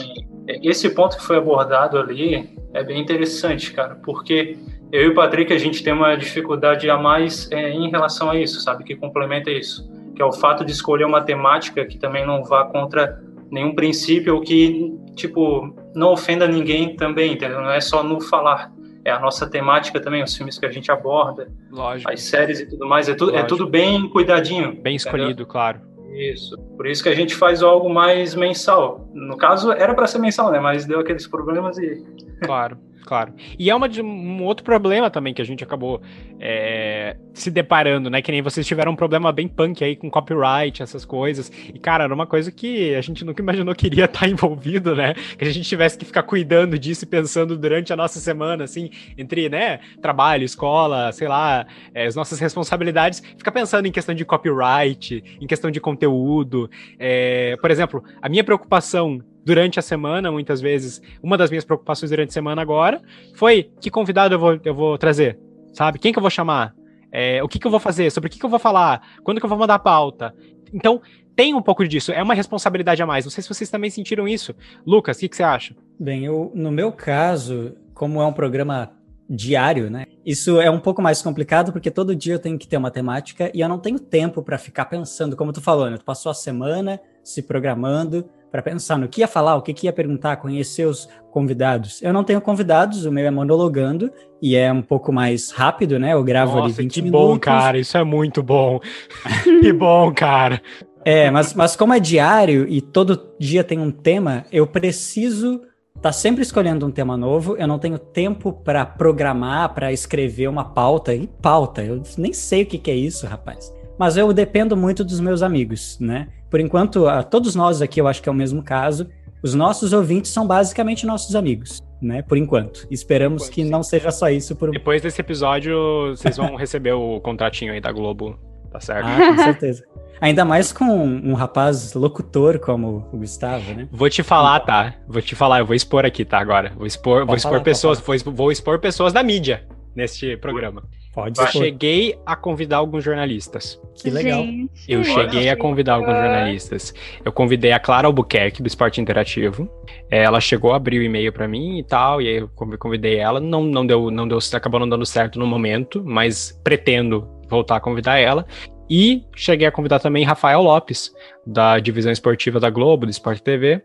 Esse 0.64 0.90
ponto 0.90 1.18
que 1.18 1.24
foi 1.24 1.38
abordado 1.38 1.98
ali 1.98 2.50
é 2.74 2.84
bem 2.84 3.02
interessante, 3.02 3.72
cara, 3.72 3.96
porque 3.96 4.58
eu 4.92 5.04
e 5.04 5.08
o 5.10 5.16
Patrick, 5.16 5.52
a 5.52 5.58
gente 5.58 5.84
tem 5.84 5.92
uma 5.92 6.16
dificuldade 6.16 6.90
a 6.90 6.98
mais 6.98 7.52
é, 7.52 7.70
em 7.70 7.90
relação 7.90 8.30
a 8.30 8.38
isso, 8.38 8.62
sabe? 8.62 8.84
Que 8.84 8.96
complementa 8.96 9.52
isso. 9.52 9.90
Que 10.16 10.22
é 10.22 10.26
o 10.26 10.32
fato 10.32 10.64
de 10.64 10.72
escolher 10.72 11.06
uma 11.06 11.22
temática 11.22 11.86
que 11.86 11.98
também 11.98 12.26
não 12.26 12.44
vá 12.44 12.66
contra 12.66 13.22
nenhum 13.52 13.76
princípio 13.76 14.36
ou 14.36 14.42
que, 14.42 14.94
tipo, 15.16 15.76
não 15.94 16.14
ofenda 16.14 16.48
ninguém 16.48 16.96
também, 16.96 17.34
entendeu? 17.34 17.62
Não 17.62 17.72
é 17.72 17.82
só 17.82 18.02
no 18.02 18.22
falar. 18.22 18.72
É 19.04 19.12
a 19.12 19.20
nossa 19.20 19.50
temática 19.50 20.00
também, 20.02 20.22
os 20.22 20.36
filmes 20.36 20.58
que 20.58 20.66
a 20.66 20.72
gente 20.72 20.92
aborda, 20.92 21.50
Lógico. 21.72 22.12
as 22.12 22.22
séries 22.24 22.60
e 22.60 22.66
tudo 22.70 22.86
mais. 22.86 23.08
É, 23.08 23.14
tu, 23.14 23.30
é 23.30 23.44
tudo 23.44 23.66
bem 23.66 24.10
cuidadinho. 24.10 24.74
Bem 24.82 24.96
entendeu? 24.96 24.96
escolhido, 24.96 25.46
claro. 25.46 25.82
Isso. 26.18 26.58
Por 26.76 26.88
isso 26.88 27.04
que 27.04 27.10
a 27.10 27.16
gente 27.16 27.36
faz 27.36 27.62
algo 27.62 27.90
mais 27.90 28.34
mensal. 28.34 29.08
No 29.14 29.38
caso, 29.38 29.72
era 29.72 29.94
para 29.94 30.08
ser 30.08 30.18
mensal, 30.18 30.52
né? 30.52 30.60
Mas 30.60 30.86
deu 30.86 31.00
aqueles 31.00 31.28
problemas 31.28 31.78
e. 31.78 32.04
Claro, 32.44 32.78
claro. 33.08 33.34
E 33.58 33.70
é 33.70 33.76
uma 33.76 33.88
de- 33.88 34.02
um 34.02 34.44
outro 34.44 34.66
problema 34.66 35.10
também 35.10 35.34
que 35.34 35.42
a 35.42 35.46
gente 35.46 35.64
acabou 35.64 36.02
é, 36.40 37.16
se 37.34 37.50
deparando, 37.50 38.10
né? 38.10 38.22
Que 38.22 38.32
nem 38.32 38.42
vocês 38.42 38.68
tiveram 38.68 38.92
um 38.92 38.96
problema 38.96 39.32
bem 39.32 39.48
punk 39.48 39.82
aí 39.84 39.96
com 39.96 40.10
copyright, 40.12 40.84
essas 40.84 41.06
coisas. 41.06 41.50
E, 41.74 41.80
cara, 41.80 42.04
era 42.04 42.14
uma 42.14 42.28
coisa 42.28 42.52
que 42.52 42.94
a 42.94 43.02
gente 43.02 43.24
nunca 43.24 43.42
imaginou 43.42 43.74
que 43.74 43.88
iria 43.88 44.06
estar 44.06 44.28
envolvido, 44.30 44.94
né? 44.94 45.14
Que 45.38 45.46
a 45.46 45.50
gente 45.52 45.68
tivesse 45.68 45.98
que 45.98 46.04
ficar 46.06 46.24
cuidando 46.24 46.78
disso 46.78 47.06
e 47.06 47.08
pensando 47.08 47.58
durante 47.58 47.94
a 47.94 47.96
nossa 47.96 48.20
semana, 48.20 48.66
assim, 48.66 48.90
entre, 49.18 49.48
né, 49.48 49.80
trabalho, 50.02 50.44
escola, 50.44 51.12
sei 51.14 51.28
lá, 51.28 51.66
é, 51.94 52.06
as 52.06 52.16
nossas 52.16 52.40
responsabilidades, 52.40 53.24
ficar 53.38 53.52
pensando 53.52 53.86
em 53.88 53.92
questão 53.92 54.14
de 54.14 54.26
copyright, 54.26 55.24
em 55.40 55.48
questão 55.48 55.72
de 55.72 55.80
conteúdo. 55.80 56.70
É, 57.00 57.56
por 57.62 57.72
exemplo, 57.72 58.04
a 58.22 58.28
minha 58.28 58.44
preocupação 58.44 59.22
durante 59.48 59.80
a 59.80 59.82
semana, 59.82 60.30
muitas 60.30 60.60
vezes, 60.60 61.02
uma 61.24 61.38
das 61.38 61.50
minhas 61.50 61.64
preocupações 61.64 62.10
durante 62.10 62.32
a 62.32 62.34
semana 62.34 62.62
agora 62.62 63.02
foi 63.34 63.72
que 63.80 63.90
convidado 63.90 64.36
eu 64.36 64.40
vou, 64.40 64.60
eu 64.62 64.76
vou 64.76 64.98
trazer, 64.98 65.40
sabe? 65.74 66.00
Quem 66.00 66.12
que 66.12 66.20
eu 66.20 66.22
vou 66.22 66.30
chamar? 66.30 66.76
É, 67.10 67.42
o 67.42 67.48
que 67.48 67.58
que 67.58 67.66
eu 67.66 67.72
vou 67.72 67.80
fazer? 67.80 68.12
Sobre 68.12 68.28
o 68.28 68.30
que 68.30 68.38
que 68.38 68.46
eu 68.46 68.50
vou 68.50 68.60
falar? 68.60 69.02
Quando 69.24 69.40
que 69.40 69.46
eu 69.46 69.50
vou 69.50 69.58
mandar 69.58 69.76
a 69.76 69.80
pauta? 69.80 70.36
Então, 70.74 71.02
tem 71.34 71.54
um 71.54 71.62
pouco 71.62 71.88
disso, 71.88 72.12
é 72.12 72.22
uma 72.22 72.34
responsabilidade 72.34 73.02
a 73.02 73.06
mais. 73.06 73.24
Não 73.24 73.32
sei 73.32 73.42
se 73.42 73.48
vocês 73.48 73.70
também 73.70 73.90
sentiram 73.90 74.28
isso. 74.28 74.54
Lucas, 74.86 75.16
o 75.16 75.22
que, 75.22 75.30
que 75.30 75.38
você 75.38 75.44
acha? 75.44 75.74
Bem, 75.98 76.26
eu, 76.26 76.52
no 76.54 76.70
meu 76.70 76.92
caso, 76.92 77.74
como 77.94 78.22
é 78.22 78.26
um 78.26 78.34
programa 78.34 78.92
diário, 79.30 79.90
né? 79.90 80.08
Isso 80.26 80.60
é 80.60 80.70
um 80.70 80.80
pouco 80.80 81.02
mais 81.02 81.22
complicado 81.22 81.72
porque 81.72 81.90
todo 81.90 82.14
dia 82.14 82.34
eu 82.34 82.40
tenho 82.40 82.58
que 82.58 82.68
ter 82.68 82.76
uma 82.76 82.92
temática 82.92 83.50
e 83.54 83.62
eu 83.62 83.70
não 83.70 83.80
tenho 83.80 83.98
tempo 83.98 84.44
para 84.44 84.58
ficar 84.58 84.86
pensando, 84.86 85.38
como 85.38 85.54
tu 85.54 85.62
falou, 85.62 85.90
né? 85.90 85.98
Tu 85.98 86.04
passou 86.04 86.30
a 86.30 86.36
semana 86.36 87.00
se 87.24 87.42
programando 87.42 88.30
para 88.52 88.62
pensar 88.62 88.98
no 88.98 89.08
que 89.08 89.22
ia 89.22 89.28
falar, 89.28 89.56
o 89.56 89.62
que, 89.62 89.74
que 89.74 89.88
ia 89.88 89.94
perguntar, 89.94 90.38
conhecer 90.38 90.86
os 90.86 91.08
convidados. 91.32 92.02
Eu 92.02 92.14
não 92.14 92.24
tenho 92.24 92.42
convidados, 92.42 93.06
o 93.06 93.12
meu 93.12 93.26
é 93.26 93.32
monologando 93.32 94.12
e 94.42 94.56
é 94.56 94.72
um 94.72 94.82
pouco 94.82 95.12
mais 95.12 95.52
rápido, 95.52 96.00
né? 96.00 96.14
Eu 96.14 96.24
gravo 96.24 96.60
ali 96.60 96.72
20 96.72 96.94
que 96.94 97.02
minutos. 97.02 97.28
bom, 97.28 97.40
cara. 97.40 97.78
Isso 97.78 97.98
é 97.98 98.04
muito 98.04 98.42
bom. 98.42 98.80
que 99.62 99.74
bom, 99.74 100.12
cara. 100.14 100.62
É, 101.06 101.30
mas, 101.30 101.54
mas 101.54 101.76
como 101.76 101.94
é 101.94 102.00
diário 102.00 102.68
e 102.68 102.82
todo 102.82 103.34
dia 103.40 103.64
tem 103.64 103.80
um 103.80 103.92
tema, 103.92 104.46
eu 104.52 104.68
preciso 104.68 105.62
estar 105.96 106.12
sempre 106.12 106.42
escolhendo 106.42 106.86
um 106.86 106.92
tema 106.92 107.18
novo. 107.18 107.56
Eu 107.58 107.68
não 107.68 107.80
tenho 107.80 107.98
tempo 107.98 108.52
para 108.52 108.86
programar, 108.86 109.74
para 109.74 109.92
escrever 109.92 110.48
uma 110.48 110.66
pauta. 110.66 111.14
E 111.14 111.28
pauta, 111.28 111.84
eu 111.84 112.02
nem 112.18 112.34
sei 112.34 112.64
o 112.64 112.66
que, 112.66 112.78
que 112.78 112.92
é 112.92 112.96
isso, 112.96 113.28
rapaz. 113.28 113.74
Mas 113.98 114.16
eu 114.16 114.32
dependo 114.32 114.78
muito 114.78 115.04
dos 115.04 115.20
meus 115.20 115.42
amigos, 115.42 115.98
né? 116.00 116.28
Por 116.50 116.60
enquanto, 116.60 117.08
a 117.08 117.24
todos 117.24 117.56
nós 117.56 117.82
aqui, 117.82 118.00
eu 118.00 118.08
acho 118.08 118.22
que 118.22 118.30
é 118.30 118.32
o 118.32 118.36
mesmo 118.36 118.64
caso. 118.64 119.08
Os 119.44 119.54
nossos 119.54 119.94
ouvintes 119.94 120.32
são 120.32 120.48
basicamente 120.48 121.06
nossos 121.06 121.36
amigos, 121.36 121.82
né? 122.02 122.22
Por 122.22 122.38
enquanto. 122.38 122.88
Esperamos 122.90 123.44
enquanto, 123.44 123.56
que 123.56 123.64
sim. 123.64 123.70
não 123.70 123.84
seja 123.84 124.12
só 124.12 124.30
isso 124.30 124.56
por 124.56 124.72
Depois 124.72 125.02
desse 125.02 125.22
episódio, 125.22 125.76
vocês 126.10 126.38
vão 126.38 126.56
receber 126.58 126.94
o 126.94 127.20
contratinho 127.22 127.74
aí 127.74 127.80
da 127.80 127.92
Globo, 127.92 128.40
tá 128.72 128.80
certo? 128.80 129.08
Ah, 129.08 129.36
com 129.36 129.44
certeza. 129.44 129.84
Ainda 130.20 130.44
mais 130.44 130.72
com 130.72 130.86
um 130.86 131.34
rapaz 131.36 131.94
locutor 131.94 132.58
como 132.58 133.08
o 133.14 133.18
Gustavo, 133.18 133.72
né? 133.74 133.88
Vou 133.92 134.10
te 134.10 134.24
falar, 134.24 134.62
tá? 134.62 134.96
Vou 135.08 135.22
te 135.22 135.36
falar, 135.36 135.60
eu 135.60 135.66
vou 135.66 135.76
expor 135.76 136.04
aqui, 136.06 136.26
tá? 136.26 136.40
Agora. 136.40 136.72
Vou 136.76 136.88
expor, 136.88 137.24
vou 137.24 137.36
expor 137.36 137.52
falar, 137.52 137.64
pessoas, 137.64 138.00
vou, 138.00 138.16
expor- 138.16 138.34
vou 138.34 138.52
expor 138.52 138.80
pessoas 138.80 139.14
da 139.14 139.22
mídia 139.22 139.64
neste 139.98 140.38
programa. 140.38 140.84
Pode 141.12 141.40
ser. 141.40 141.48
cheguei 141.52 142.16
a 142.28 142.36
convidar 142.36 142.78
alguns 142.78 143.04
jornalistas. 143.04 143.82
Que 143.96 144.12
legal. 144.12 144.44
Gente, 144.44 144.72
Eu 144.88 145.04
cheguei 145.04 145.50
a 145.50 145.58
convidar 145.58 145.96
alguns 145.96 146.14
jornalistas. 146.14 146.94
Eu 147.26 147.32
convidei 147.32 147.72
a 147.72 147.80
Clara 147.80 148.06
Albuquerque, 148.06 148.62
do 148.62 148.68
Esporte 148.68 149.02
Interativo. 149.02 149.68
É, 150.12 150.22
Ela 150.24 150.40
chegou 150.40 150.74
a 150.74 150.76
abrir 150.76 151.00
o 151.00 151.04
e-mail 151.04 151.34
pra 151.34 151.48
mim 151.48 151.80
e 151.80 151.84
tal, 151.84 152.22
e 152.22 152.28
aí 152.28 152.36
eu 152.36 152.48
conv- 152.50 152.78
convidei 152.78 153.16
ela. 153.18 153.40
Não, 153.40 153.64
não 153.64 153.84
deu, 153.84 154.12
não 154.12 154.28
deu, 154.28 154.38
acabou 154.54 154.80
não 154.80 154.88
dando 154.88 155.08
certo 155.08 155.40
no 155.40 155.48
momento, 155.48 156.04
mas 156.06 156.52
pretendo 156.64 157.28
voltar 157.50 157.78
a 157.78 157.80
convidar 157.80 158.20
ela. 158.20 158.46
E 158.88 159.24
cheguei 159.36 159.66
a 159.66 159.72
convidar 159.72 160.00
também 160.00 160.24
Rafael 160.24 160.62
Lopes, 160.62 161.12
da 161.46 161.80
divisão 161.80 162.12
esportiva 162.12 162.60
da 162.60 162.70
Globo, 162.70 163.08
do 163.08 163.12
Sport 163.12 163.40
TV. 163.40 163.82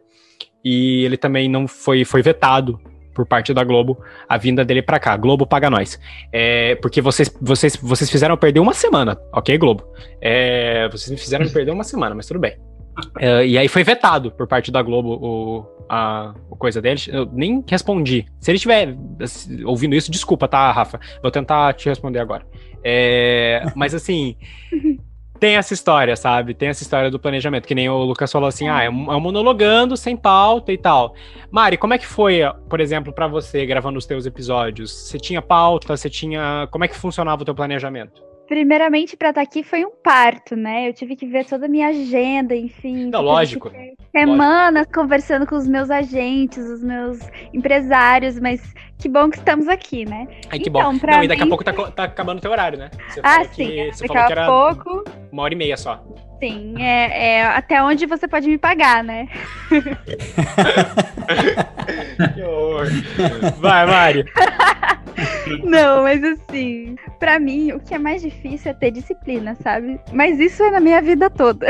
E 0.63 1.03
ele 1.07 1.17
também 1.17 1.49
não 1.49 1.67
foi, 1.67 2.05
foi 2.05 2.21
vetado 2.23 2.79
por 3.15 3.27
parte 3.27 3.53
da 3.53 3.65
Globo 3.65 3.99
a 4.29 4.37
vinda 4.37 4.65
dele 4.65 4.83
para 4.83 4.99
cá. 4.99 5.17
Globo 5.17 5.47
paga 5.47 5.71
nós. 5.71 5.99
É, 6.33 6.75
porque 6.77 7.01
vocês, 7.01 7.31
vocês, 7.41 7.77
vocês 7.77 8.11
fizeram 8.11 8.37
perder 8.37 8.61
uma 8.61 8.75
semana, 8.75 9.19
ok, 9.33 9.57
Globo? 9.59 9.85
É, 10.21 10.89
vocês 10.89 11.11
me 11.11 11.17
fizeram 11.17 11.49
perder 11.49 11.73
uma 11.73 11.85
semana, 11.85 12.15
mas 12.15 12.27
tudo 12.27 12.41
bem. 12.41 12.57
É, 13.19 13.47
e 13.47 13.57
aí 13.57 13.69
foi 13.69 13.83
vetado 13.83 14.31
por 14.31 14.47
parte 14.47 14.71
da 14.71 14.83
Globo 14.83 15.19
o, 15.21 15.67
a, 15.89 16.35
a 16.51 16.57
coisa 16.57 16.81
deles. 16.81 17.09
Eu 17.09 17.27
nem 17.33 17.65
respondi. 17.67 18.27
Se 18.41 18.51
ele 18.51 18.57
estiver 18.57 18.97
assim, 19.21 19.65
ouvindo 19.65 19.95
isso, 19.95 20.11
desculpa, 20.11 20.47
tá, 20.47 20.71
Rafa? 20.71 21.01
Vou 21.23 21.31
tentar 21.31 21.73
te 21.75 21.89
responder 21.89 22.19
agora. 22.19 22.45
É, 22.85 23.63
mas 23.75 23.95
assim. 23.95 24.37
tem 25.43 25.57
essa 25.57 25.75
história, 25.75 26.15
sabe? 26.15 26.55
Tem 26.55 26.69
essa 26.69 26.85
história 26.85 27.11
do 27.11 27.19
planejamento, 27.19 27.67
que 27.67 27.75
nem 27.75 27.89
o 27.89 27.99
Lucas 28.05 28.31
falou 28.31 28.47
assim, 28.47 28.69
ah, 28.69 28.85
é 28.85 28.87
é 28.87 28.91
monologando, 28.91 29.97
sem 29.97 30.17
pauta 30.17 30.71
e 30.71 30.79
tal. 30.79 31.17
Mari, 31.51 31.77
como 31.77 31.93
é 31.93 31.99
que 31.99 32.07
foi, 32.07 32.43
por 32.69 32.79
exemplo, 32.79 33.13
para 33.13 33.27
você 33.27 33.67
gravando 33.67 33.99
os 33.99 34.07
teus 34.07 34.25
episódios? 34.25 34.93
Você 34.93 35.19
tinha 35.19 35.43
pauta, 35.43 35.97
você 35.97 36.09
tinha... 36.09 36.69
Como 36.71 36.85
é 36.85 36.89
que 36.89 36.95
funcionava 36.95 37.43
o 37.43 37.45
teu 37.45 37.57
planejamento? 37.57 38.23
Primeiramente, 38.53 39.17
para 39.17 39.31
estar 39.31 39.41
tá 39.41 39.49
aqui 39.49 39.63
foi 39.63 39.83
um 39.83 39.91
parto, 39.91 40.55
né? 40.55 40.87
Eu 40.87 40.93
tive 40.93 41.17
que 41.17 41.25
ver 41.25 41.47
toda 41.47 41.65
a 41.65 41.69
minha 41.71 41.89
agenda, 41.89 42.55
enfim. 42.55 43.07
Não, 43.07 43.23
lógico. 43.23 43.73
Semanas 44.15 44.75
lógico. 44.75 44.93
conversando 44.93 45.47
com 45.47 45.57
os 45.57 45.67
meus 45.67 45.91
agentes, 45.91 46.59
os 46.59 46.83
meus 46.83 47.19
empresários, 47.55 48.39
mas 48.39 48.61
que 48.99 49.09
bom 49.09 49.31
que 49.31 49.39
estamos 49.39 49.69
aqui, 49.69 50.05
né? 50.05 50.29
Ai, 50.51 50.59
que 50.59 50.69
então, 50.69 50.93
bom. 50.93 51.07
Não, 51.07 51.21
mim... 51.21 51.25
e 51.25 51.29
daqui 51.29 51.43
a 51.43 51.47
pouco 51.47 51.65
tá, 51.65 51.73
tá 51.73 52.05
acabando 52.05 52.41
o 52.41 52.43
teu 52.43 52.51
horário, 52.51 52.79
né? 52.79 52.91
Você 53.09 53.21
ah, 53.23 53.43
sim. 53.45 53.69
Que, 53.69 53.91
você 53.91 54.07
daqui 54.07 54.35
falou 54.35 54.69
a 54.69 54.75
pouco. 54.75 55.05
Uma 55.33 55.45
hora 55.45 55.55
e 55.55 55.57
meia 55.57 55.79
só. 55.79 56.05
Sim, 56.39 56.75
é, 56.79 57.37
é 57.37 57.45
até 57.45 57.83
onde 57.83 58.05
você 58.05 58.29
pode 58.29 58.49
me 58.49 58.59
pagar, 58.59 59.03
né? 59.03 59.29
que 62.35 62.43
horror. 62.43 62.89
Vai, 63.61 63.87
Mari. 63.87 64.27
Não, 65.65 66.03
mas 66.03 66.23
assim, 66.23 66.97
para 67.19 67.39
mim, 67.39 67.73
o 67.73 67.81
que 67.81 67.95
é 67.95 67.99
mais 67.99 68.23
difícil 68.23 68.71
é 68.71 68.75
ter 68.75 68.91
disciplina, 68.91 69.55
sabe? 69.63 70.01
Mas 70.13 70.39
isso 70.39 70.63
é 70.63 70.71
na 70.71 70.81
minha 70.81 71.01
vida 71.01 71.29
toda. 71.31 71.67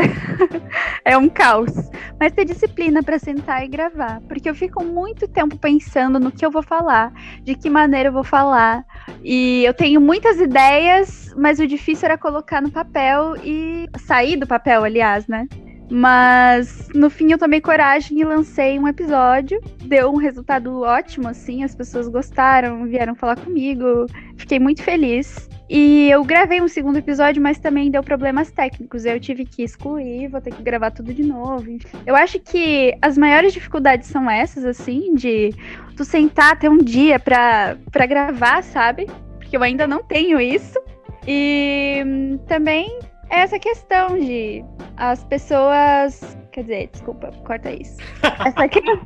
é 1.04 1.16
um 1.16 1.28
caos. 1.28 1.72
Mas 2.18 2.32
ter 2.32 2.44
disciplina 2.44 3.02
para 3.02 3.18
sentar 3.18 3.64
e 3.64 3.68
gravar. 3.68 4.20
Porque 4.28 4.48
eu 4.48 4.54
fico 4.54 4.84
muito 4.84 5.26
tempo 5.28 5.56
pensando 5.58 6.18
no 6.18 6.30
que 6.30 6.44
eu 6.44 6.50
vou 6.50 6.62
falar, 6.62 7.12
de 7.42 7.54
que 7.54 7.68
maneira 7.68 8.08
eu 8.08 8.12
vou 8.12 8.24
falar. 8.24 8.84
E 9.22 9.64
eu 9.64 9.74
tenho 9.74 10.00
muitas 10.00 10.40
ideias, 10.40 11.34
mas 11.36 11.58
o 11.58 11.66
difícil 11.66 12.06
era 12.06 12.18
colocar 12.18 12.60
no 12.60 12.70
papel 12.70 13.36
e 13.42 13.88
sair 14.06 14.36
do 14.36 14.46
papel, 14.46 14.84
aliás, 14.84 15.26
né? 15.26 15.46
Mas 15.90 16.88
no 16.94 17.10
fim 17.10 17.32
eu 17.32 17.38
tomei 17.38 17.60
coragem 17.60 18.18
e 18.18 18.24
lancei 18.24 18.78
um 18.78 18.88
episódio. 18.88 19.60
Deu 19.84 20.10
um 20.10 20.16
resultado 20.16 20.80
ótimo, 20.80 21.28
assim, 21.28 21.64
as 21.64 21.74
pessoas 21.74 22.08
gostaram, 22.08 22.84
vieram 22.86 23.14
falar 23.14 23.36
comigo. 23.36 24.06
Fiquei 24.36 24.58
muito 24.58 24.82
feliz. 24.82 25.48
E 25.68 26.10
eu 26.10 26.22
gravei 26.22 26.60
um 26.60 26.68
segundo 26.68 26.98
episódio, 26.98 27.42
mas 27.42 27.58
também 27.58 27.90
deu 27.90 28.02
problemas 28.02 28.50
técnicos. 28.50 29.06
Eu 29.06 29.18
tive 29.18 29.46
que 29.46 29.62
excluir, 29.62 30.28
vou 30.28 30.40
ter 30.40 30.52
que 30.52 30.62
gravar 30.62 30.90
tudo 30.90 31.14
de 31.14 31.22
novo. 31.22 31.64
Eu 32.04 32.14
acho 32.14 32.38
que 32.40 32.94
as 33.00 33.16
maiores 33.16 33.54
dificuldades 33.54 34.08
são 34.08 34.30
essas, 34.30 34.64
assim, 34.64 35.14
de 35.14 35.54
tu 35.96 36.04
sentar, 36.04 36.58
ter 36.58 36.68
um 36.68 36.76
dia 36.76 37.18
pra, 37.18 37.76
pra 37.90 38.04
gravar, 38.04 38.62
sabe? 38.62 39.06
Porque 39.38 39.56
eu 39.56 39.62
ainda 39.62 39.86
não 39.86 40.02
tenho 40.02 40.38
isso. 40.38 40.78
E 41.26 42.02
hum, 42.04 42.38
também 42.46 42.98
é 43.32 43.40
essa 43.40 43.58
questão 43.58 44.18
de 44.18 44.62
as 44.96 45.24
pessoas. 45.24 46.36
Quer 46.52 46.62
dizer, 46.62 46.90
desculpa, 46.92 47.32
corta 47.46 47.72
isso. 47.72 47.96
Essa 48.44 48.68
questão. 48.68 49.00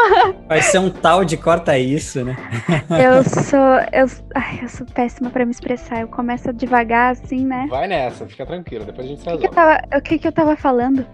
Vai 0.48 0.62
ser 0.62 0.78
um 0.78 0.88
tal 0.88 1.26
de 1.26 1.36
corta 1.36 1.78
isso, 1.78 2.24
né? 2.24 2.34
eu 2.88 3.22
sou. 3.22 3.58
Eu, 3.92 4.06
ai, 4.34 4.60
eu 4.62 4.68
sou 4.70 4.86
péssima 4.86 5.28
pra 5.28 5.44
me 5.44 5.50
expressar. 5.50 6.00
Eu 6.00 6.08
começo 6.08 6.50
devagar, 6.54 7.12
assim, 7.12 7.44
né? 7.44 7.66
Vai 7.68 7.86
nessa, 7.86 8.26
fica 8.26 8.46
tranquila, 8.46 8.86
depois 8.86 9.06
a 9.06 9.10
gente 9.10 9.20
se 9.20 9.28
o 9.28 9.32
que, 9.32 9.38
que, 9.40 9.46
eu 9.46 9.50
tava, 9.50 9.82
o 9.94 10.00
que, 10.00 10.18
que 10.18 10.26
eu 10.26 10.32
tava 10.32 10.56
falando? 10.56 11.06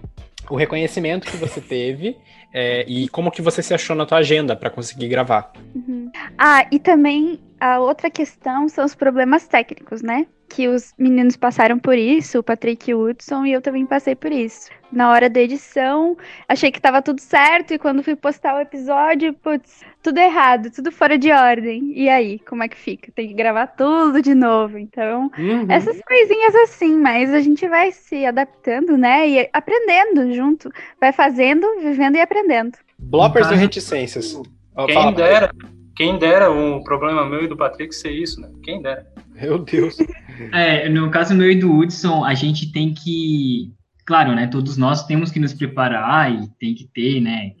O 0.49 0.55
reconhecimento 0.55 1.27
que 1.27 1.35
você 1.35 1.59
teve 1.59 2.17
é, 2.53 2.85
e 2.87 3.09
como 3.09 3.31
que 3.31 3.41
você 3.41 3.61
se 3.61 3.73
achou 3.73 3.95
na 3.95 4.05
tua 4.05 4.19
agenda 4.19 4.55
para 4.55 4.69
conseguir 4.69 5.09
gravar. 5.09 5.51
Uhum. 5.75 6.09
Ah, 6.37 6.65
e 6.71 6.79
também 6.79 7.41
a 7.63 7.79
outra 7.79 8.09
questão 8.09 8.67
são 8.67 8.83
os 8.83 8.93
problemas 8.93 9.47
técnicos, 9.47 10.01
né? 10.01 10.27
que 10.49 10.67
os 10.67 10.93
meninos 10.99 11.35
passaram 11.35 11.79
por 11.79 11.97
isso, 11.97 12.37
o 12.37 12.43
Patrick 12.43 12.91
e 12.91 12.93
o 12.93 13.09
Hudson, 13.09 13.43
e 13.43 13.53
eu 13.53 13.61
também 13.61 13.87
passei 13.87 14.13
por 14.13 14.31
isso. 14.31 14.69
Na 14.91 15.09
hora 15.09 15.27
da 15.27 15.39
edição, 15.39 16.15
achei 16.47 16.71
que 16.71 16.79
tava 16.79 17.01
tudo 17.01 17.19
certo, 17.19 17.73
e 17.73 17.79
quando 17.79 18.03
fui 18.03 18.15
postar 18.15 18.55
o 18.55 18.59
episódio, 18.59 19.33
putz, 19.33 19.81
tudo 20.03 20.19
errado, 20.19 20.69
tudo 20.69 20.91
fora 20.91 21.17
de 21.17 21.31
ordem. 21.31 21.91
E 21.95 22.07
aí, 22.07 22.37
como 22.37 22.61
é 22.61 22.67
que 22.67 22.77
fica? 22.77 23.11
Tem 23.15 23.29
que 23.29 23.33
gravar 23.33 23.65
tudo 23.65 24.21
de 24.21 24.35
novo. 24.35 24.77
Então, 24.77 25.31
uhum. 25.35 25.65
essas 25.69 25.99
coisinhas 26.01 26.53
assim, 26.55 26.95
mas 26.99 27.33
a 27.33 27.39
gente 27.39 27.67
vai 27.67 27.91
se 27.91 28.23
adaptando, 28.23 28.95
né? 28.95 29.27
E 29.27 29.49
aprendendo 29.51 30.31
junto. 30.33 30.69
Vai 31.01 31.11
fazendo, 31.11 31.65
vivendo 31.79 32.17
e 32.17 32.21
aprendendo. 32.21 32.77
Bloppers 32.99 33.49
ou 33.49 33.57
reticências? 33.57 34.39
Quem 34.85 34.93
fala, 34.93 35.11
dera, 35.11 35.51
quem 35.95 36.17
dera 36.17 36.51
um 36.51 36.83
problema 36.83 37.27
meu 37.27 37.43
e 37.43 37.47
do 37.47 37.55
Patrick 37.55 37.93
ser 37.93 38.11
isso, 38.11 38.41
né? 38.41 38.49
Quem 38.63 38.81
dera. 38.81 39.05
Meu 39.33 39.59
Deus. 39.59 39.97
É, 40.51 40.89
no 40.89 41.11
caso 41.11 41.35
meu 41.35 41.51
e 41.51 41.55
do 41.55 41.71
Hudson, 41.71 42.25
a 42.25 42.33
gente 42.33 42.71
tem 42.71 42.91
que. 42.91 43.71
Claro, 44.03 44.33
né? 44.33 44.47
Todos 44.47 44.77
nós 44.77 45.05
temos 45.05 45.31
que 45.31 45.39
nos 45.39 45.53
preparar 45.53 46.33
e 46.33 46.49
tem 46.59 46.73
que 46.73 46.89
ter, 46.91 47.21
né? 47.21 47.51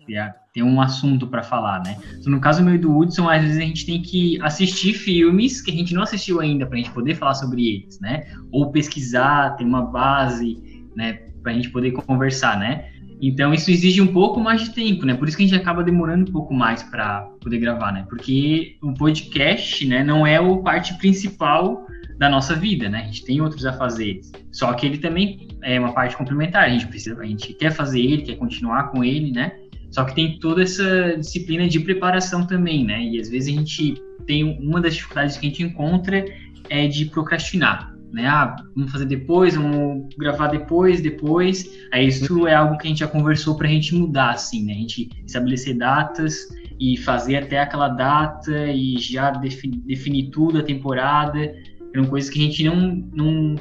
Ter 0.51 0.63
um 0.63 0.81
assunto 0.81 1.27
para 1.27 1.43
falar, 1.43 1.83
né? 1.83 1.95
Então, 2.17 2.31
no 2.31 2.41
caso 2.41 2.63
meu 2.63 2.73
e 2.73 2.79
do 2.79 2.97
Hudson, 2.97 3.29
às 3.29 3.43
vezes 3.43 3.57
a 3.57 3.61
gente 3.61 3.85
tem 3.85 4.01
que 4.01 4.41
assistir 4.41 4.93
filmes 4.93 5.61
que 5.61 5.69
a 5.69 5.73
gente 5.73 5.93
não 5.93 6.01
assistiu 6.01 6.39
ainda 6.39 6.65
para 6.65 6.75
a 6.75 6.81
gente 6.81 6.91
poder 6.91 7.13
falar 7.13 7.35
sobre 7.35 7.67
eles, 7.67 7.99
né? 7.99 8.25
Ou 8.51 8.71
pesquisar, 8.71 9.55
ter 9.55 9.63
uma 9.63 9.83
base, 9.83 10.59
né? 10.95 11.13
Para 11.43 11.51
a 11.51 11.55
gente 11.55 11.69
poder 11.69 11.91
conversar, 11.91 12.57
né? 12.57 12.89
Então 13.21 13.53
isso 13.53 13.71
exige 13.71 14.01
um 14.01 14.07
pouco 14.07 14.39
mais 14.39 14.61
de 14.61 14.73
tempo, 14.73 15.05
né? 15.05 15.13
Por 15.13 15.27
isso 15.27 15.37
que 15.37 15.43
a 15.43 15.47
gente 15.47 15.59
acaba 15.59 15.83
demorando 15.83 16.29
um 16.29 16.33
pouco 16.33 16.53
mais 16.53 16.83
para 16.83 17.21
poder 17.41 17.59
gravar, 17.59 17.91
né? 17.91 18.05
Porque 18.09 18.75
o 18.81 18.93
podcast, 18.93 19.85
né, 19.87 20.03
não 20.03 20.25
é 20.25 20.39
o 20.39 20.61
parte 20.61 20.97
principal 20.97 21.87
da 22.17 22.29
nossa 22.29 22.55
vida, 22.55 22.89
né? 22.89 23.01
A 23.01 23.05
gente 23.05 23.25
tem 23.25 23.41
outros 23.41 23.65
afazeres. 23.65 24.31
Só 24.51 24.73
que 24.73 24.85
ele 24.85 24.97
também 24.97 25.47
é 25.61 25.79
uma 25.79 25.93
parte 25.93 26.15
complementar. 26.15 26.63
A 26.63 26.69
gente 26.69 26.87
precisa, 26.87 27.19
a 27.19 27.25
gente 27.25 27.53
quer 27.53 27.71
fazer 27.71 28.01
ele, 28.01 28.21
quer 28.21 28.35
continuar 28.35 28.91
com 28.91 29.03
ele, 29.03 29.31
né? 29.31 29.53
Só 29.89 30.03
que 30.03 30.15
tem 30.15 30.39
toda 30.39 30.63
essa 30.63 31.15
disciplina 31.17 31.67
de 31.67 31.79
preparação 31.79 32.45
também, 32.47 32.83
né? 32.83 33.03
E 33.03 33.19
às 33.19 33.29
vezes 33.29 33.53
a 33.53 33.59
gente 33.59 33.95
tem 34.25 34.43
uma 34.43 34.81
das 34.81 34.95
dificuldades 34.95 35.37
que 35.37 35.45
a 35.45 35.49
gente 35.49 35.63
encontra 35.63 36.25
é 36.69 36.87
de 36.87 37.05
procrastinar 37.05 37.92
né? 38.13 38.27
Ah, 38.27 38.55
vamos 38.75 38.91
fazer 38.91 39.05
depois, 39.05 39.55
vamos 39.55 40.07
gravar 40.15 40.47
depois, 40.47 41.01
depois. 41.01 41.69
Aí 41.91 42.07
isso 42.07 42.47
é 42.47 42.53
algo 42.53 42.77
que 42.77 42.87
a 42.87 42.89
gente 42.89 42.99
já 42.99 43.07
conversou 43.07 43.55
para 43.57 43.67
a 43.67 43.71
gente 43.71 43.95
mudar, 43.95 44.31
assim, 44.31 44.63
né? 44.63 44.73
A 44.73 44.77
gente 44.77 45.09
estabelecer 45.25 45.75
datas 45.75 46.47
e 46.79 46.95
fazer 46.97 47.37
até 47.37 47.59
aquela 47.59 47.89
data 47.89 48.67
e 48.67 48.97
já 48.99 49.31
definir, 49.31 49.79
definir 49.79 50.29
tudo 50.29 50.59
a 50.59 50.63
temporada. 50.63 51.53
Eram 51.93 52.05
coisas 52.05 52.29
que 52.29 52.39
a 52.39 52.43
gente 52.43 52.63
não, 52.63 53.03
não, 53.13 53.55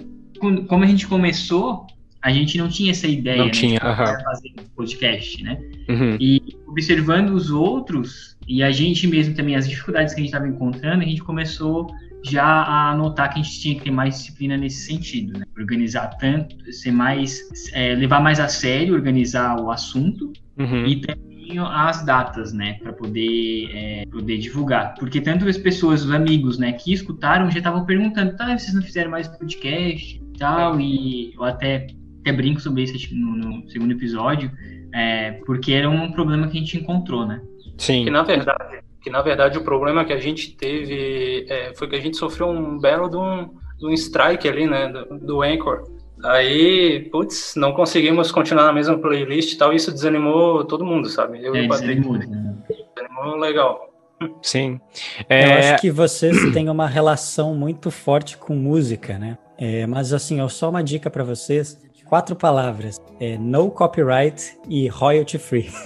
como 0.66 0.84
a 0.84 0.86
gente 0.86 1.06
começou, 1.06 1.86
a 2.20 2.30
gente 2.30 2.58
não 2.58 2.68
tinha 2.68 2.90
essa 2.90 3.08
ideia, 3.08 3.38
não 3.38 3.46
né, 3.46 3.50
tinha, 3.50 3.78
de 3.78 4.24
fazer 4.24 4.52
podcast, 4.76 5.42
né? 5.42 5.58
Uhum. 5.88 6.16
E 6.20 6.42
observando 6.66 7.30
os 7.30 7.50
outros 7.50 8.36
e 8.46 8.62
a 8.62 8.70
gente 8.70 9.06
mesmo 9.06 9.34
também 9.34 9.56
as 9.56 9.68
dificuldades 9.68 10.14
que 10.14 10.20
a 10.20 10.22
gente 10.24 10.32
estava 10.32 10.48
encontrando, 10.48 11.02
a 11.02 11.06
gente 11.06 11.22
começou 11.22 11.86
já 12.24 12.44
a 12.44 12.96
notar 12.96 13.32
que 13.32 13.40
a 13.40 13.42
gente 13.42 13.60
tinha 13.60 13.74
que 13.74 13.82
ter 13.82 13.90
mais 13.90 14.16
disciplina 14.16 14.56
nesse 14.56 14.86
sentido, 14.86 15.38
né? 15.38 15.44
Organizar 15.58 16.08
tanto, 16.18 16.72
ser 16.72 16.92
mais, 16.92 17.40
é, 17.72 17.94
levar 17.94 18.20
mais 18.20 18.38
a 18.38 18.48
sério, 18.48 18.94
organizar 18.94 19.60
o 19.60 19.70
assunto 19.70 20.32
uhum. 20.58 20.86
e 20.86 21.00
também 21.00 21.32
as 21.58 22.04
datas, 22.04 22.52
né, 22.52 22.78
para 22.82 22.92
poder 22.92 23.70
é, 23.74 24.04
poder 24.10 24.38
divulgar, 24.38 24.94
porque 24.94 25.20
tanto 25.20 25.46
as 25.46 25.58
pessoas, 25.58 26.02
os 26.04 26.10
amigos, 26.10 26.56
né, 26.56 26.72
que 26.72 26.92
escutaram 26.92 27.50
já 27.50 27.58
estavam 27.58 27.84
perguntando, 27.84 28.36
tá, 28.36 28.56
vocês 28.56 28.72
não 28.72 28.80
fizeram 28.80 29.10
mais 29.10 29.28
podcast 29.28 30.16
e 30.16 30.38
tal, 30.38 30.80
e 30.80 31.34
eu 31.34 31.44
até 31.44 31.88
até 32.20 32.32
brinco 32.32 32.60
sobre 32.60 32.84
isso 32.84 33.14
no, 33.14 33.36
no 33.36 33.70
segundo 33.70 33.92
episódio, 33.92 34.50
é, 34.94 35.32
porque 35.44 35.72
era 35.72 35.90
um 35.90 36.12
problema 36.12 36.46
que 36.46 36.56
a 36.56 36.60
gente 36.60 36.78
encontrou, 36.78 37.26
né? 37.26 37.42
Sim. 37.76 38.04
Que 38.04 38.10
na 38.10 38.22
verdade 38.22 38.81
que 39.02 39.10
na 39.10 39.20
verdade 39.20 39.58
o 39.58 39.64
problema 39.64 40.04
que 40.04 40.12
a 40.12 40.18
gente 40.18 40.56
teve 40.56 41.46
é, 41.48 41.74
foi 41.74 41.88
que 41.88 41.96
a 41.96 42.00
gente 42.00 42.16
sofreu 42.16 42.48
um 42.48 42.78
belo 42.78 43.08
de 43.08 43.16
um, 43.16 43.50
de 43.78 43.86
um 43.86 43.90
strike 43.90 44.48
ali, 44.48 44.66
né, 44.66 44.88
do, 44.88 45.18
do 45.18 45.42
Anchor. 45.42 45.84
Aí, 46.24 47.08
putz, 47.10 47.54
não 47.56 47.72
conseguimos 47.72 48.30
continuar 48.30 48.64
na 48.64 48.72
mesma 48.72 48.96
playlist 48.96 49.54
e 49.54 49.58
tal, 49.58 49.72
isso 49.72 49.90
desanimou 49.90 50.64
todo 50.64 50.86
mundo, 50.86 51.08
sabe? 51.08 51.44
Eu 51.44 51.54
é, 51.54 51.62
e 51.62 51.66
o 51.66 51.68
Patrick. 51.68 52.00
Desanimou, 52.00 52.18
né? 52.18 52.54
desanimou 52.94 53.36
legal. 53.36 53.90
Sim. 54.40 54.80
É... 55.28 55.44
Eu 55.44 55.58
acho 55.58 55.80
que 55.80 55.90
vocês 55.90 56.36
têm 56.54 56.68
uma 56.68 56.86
relação 56.86 57.54
muito 57.56 57.90
forte 57.90 58.38
com 58.38 58.54
música, 58.54 59.18
né? 59.18 59.36
É, 59.58 59.86
mas 59.86 60.12
assim, 60.12 60.46
só 60.48 60.70
uma 60.70 60.82
dica 60.82 61.10
para 61.10 61.24
vocês. 61.24 61.80
Quatro 62.12 62.36
palavras: 62.36 63.00
é 63.18 63.38
no 63.38 63.70
copyright 63.70 64.58
e 64.68 64.86
royalty 64.86 65.38
free. 65.38 65.70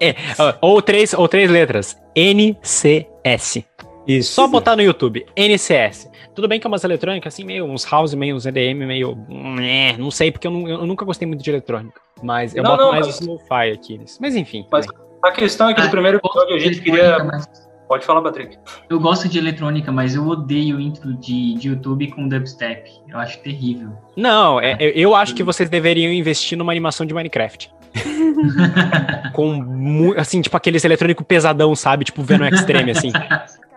É, 0.00 0.14
ou, 0.62 0.80
três, 0.80 1.12
ou 1.12 1.28
três 1.28 1.50
letras. 1.50 1.96
NCS. 2.16 3.64
Isso. 4.06 4.32
Só 4.32 4.46
botar 4.46 4.76
no 4.76 4.82
YouTube, 4.82 5.26
NCS. 5.36 6.10
Tudo 6.34 6.48
bem 6.48 6.58
que 6.60 6.66
é 6.66 6.68
umas 6.68 6.84
eletrônicas, 6.84 7.34
assim, 7.34 7.44
meio 7.44 7.64
uns 7.64 7.84
house, 7.84 8.14
meio 8.14 8.34
uns 8.36 8.46
EDM, 8.46 8.86
meio. 8.86 9.16
né, 9.28 9.96
Não 9.98 10.10
sei, 10.10 10.30
porque 10.32 10.46
eu, 10.46 10.50
não- 10.50 10.68
eu 10.68 10.86
nunca 10.86 11.04
gostei 11.04 11.26
muito 11.28 11.42
de 11.42 11.50
eletrônica. 11.50 12.00
Mas 12.22 12.54
eu 12.56 12.62
Não, 12.62 12.70
boto 12.72 12.82
não, 12.84 12.92
mais 12.92 13.06
mas- 13.06 13.20
o 13.20 13.32
lo-fi 13.32 13.70
aqui. 13.72 13.98
nisso. 13.98 14.18
Mas 14.20 14.34
enfim. 14.36 14.66
Mas- 14.70 14.86
bem. 14.86 14.96
A 15.22 15.32
questão 15.32 15.68
é 15.70 15.74
que 15.74 15.80
no 15.80 15.86
Ah, 15.86 15.90
primeiro 15.90 16.18
episódio 16.18 16.54
a 16.54 16.58
gente 16.58 16.80
queria. 16.80 17.22
mas- 17.24 17.48
Pode 17.94 18.06
falar, 18.06 18.22
Patrick. 18.22 18.58
Eu 18.90 18.98
gosto 18.98 19.28
de 19.28 19.38
eletrônica, 19.38 19.92
mas 19.92 20.16
eu 20.16 20.26
odeio 20.26 20.78
o 20.78 20.80
intro 20.80 21.14
de, 21.14 21.54
de 21.54 21.68
YouTube 21.68 22.10
com 22.10 22.26
dubstep. 22.26 22.90
Eu 23.08 23.16
acho 23.20 23.38
terrível. 23.38 23.90
Não, 24.16 24.60
é- 24.60 24.76
eu- 24.80 24.90
eu 24.90 25.14
acho 25.14 25.32
que 25.32 25.44
vocês 25.44 25.70
deveriam 25.70 26.12
investir 26.12 26.58
numa 26.58 26.72
animação 26.72 27.06
de 27.06 27.14
Minecraft. 27.14 27.70
Com, 29.32 30.12
assim, 30.16 30.40
tipo 30.42 30.56
aqueles 30.56 30.84
eletrônico 30.84 31.22
pesadão, 31.24 31.72
sabe? 31.76 32.04
Tipo 32.04 32.20
Venom 32.24 32.46
Extreme, 32.48 32.90
assim. 32.90 33.12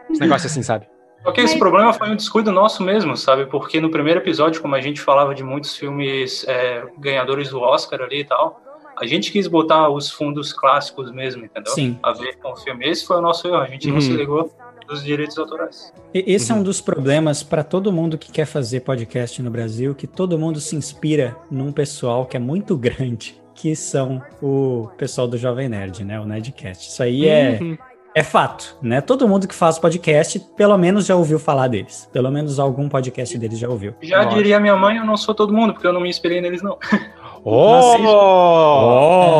Esse 0.09 0.19
negócio 0.19 0.47
assim, 0.47 0.63
sabe? 0.63 0.87
Porque 1.23 1.41
esse 1.41 1.59
problema 1.59 1.93
foi 1.93 2.09
um 2.09 2.15
descuido 2.15 2.51
nosso 2.51 2.81
mesmo, 2.81 3.15
sabe? 3.15 3.45
Porque 3.45 3.79
no 3.79 3.91
primeiro 3.91 4.19
episódio, 4.19 4.59
como 4.63 4.73
a 4.73 4.81
gente 4.81 4.99
falava 4.99 5.35
de 5.35 5.43
muitos 5.43 5.75
filmes 5.77 6.43
é, 6.47 6.85
ganhadores 6.97 7.49
do 7.49 7.59
Oscar 7.59 8.01
ali 8.01 8.21
e 8.21 8.25
tal, 8.25 8.61
a 8.99 9.05
gente 9.05 9.31
quis 9.31 9.47
botar 9.47 9.89
os 9.89 10.09
fundos 10.09 10.51
clássicos 10.51 11.11
mesmo, 11.11 11.45
entendeu? 11.45 11.71
Sim. 11.71 11.97
A 12.03 12.11
ver 12.13 12.35
com 12.37 12.51
o 12.51 12.55
filme. 12.55 12.85
Esse 12.87 13.05
foi 13.05 13.17
o 13.17 13.21
nosso 13.21 13.47
erro, 13.47 13.57
a 13.57 13.65
gente 13.67 13.87
Uhum. 13.87 13.93
não 13.95 14.01
se 14.01 14.11
ligou 14.11 14.51
dos 14.87 15.03
direitos 15.03 15.37
autorais. 15.37 15.93
E- 16.13 16.23
Esse 16.33 16.51
é 16.51 16.55
Uhum. 16.55 16.61
um 16.61 16.63
dos 16.63 16.79
problemas 16.81 17.43
para 17.43 17.63
todo 17.63 17.91
mundo 17.91 18.17
que 18.17 18.31
quer 18.31 18.45
fazer 18.45 18.79
podcast 18.81 19.41
no 19.41 19.51
Brasil, 19.51 19.93
que 19.93 20.07
todo 20.07 20.39
mundo 20.39 20.59
se 20.59 20.75
inspira 20.75 21.35
num 21.51 21.71
pessoal 21.71 22.25
que 22.25 22.37
é 22.37 22.39
muito 22.39 22.75
grande, 22.77 23.39
que 23.53 23.75
são 23.75 24.21
o 24.41 24.87
pessoal 24.97 25.27
do 25.27 25.37
Jovem 25.37 25.67
Nerd, 25.69 26.03
né? 26.03 26.19
O 26.19 26.25
Nerdcast. 26.25 26.89
Isso 26.89 27.03
aí 27.03 27.27
é, 27.27 27.59
Uhum. 27.61 27.77
é 28.15 28.23
fato, 28.23 28.77
né? 28.81 29.01
Todo 29.01 29.27
mundo 29.27 29.47
que 29.47 29.53
faz 29.53 29.77
podcast, 29.77 30.39
pelo 30.55 30.77
menos 30.77 31.05
já 31.05 31.15
ouviu 31.15 31.37
falar 31.37 31.67
deles. 31.67 32.09
Pelo 32.13 32.31
menos 32.31 32.57
algum 32.59 32.87
podcast 32.87 33.37
deles 33.37 33.59
já 33.59 33.67
ouviu. 33.67 33.93
Já 34.01 34.17
Lógico. 34.17 34.35
diria 34.35 34.59
minha 34.59 34.75
mãe, 34.75 34.97
eu 34.97 35.05
não 35.05 35.17
sou 35.17 35.35
todo 35.35 35.51
mundo, 35.53 35.73
porque 35.73 35.85
eu 35.87 35.91
não 35.93 35.99
me 36.01 36.09
inspirei 36.09 36.39
neles, 36.39 36.61
não. 36.61 36.77
Oh! 37.49 37.95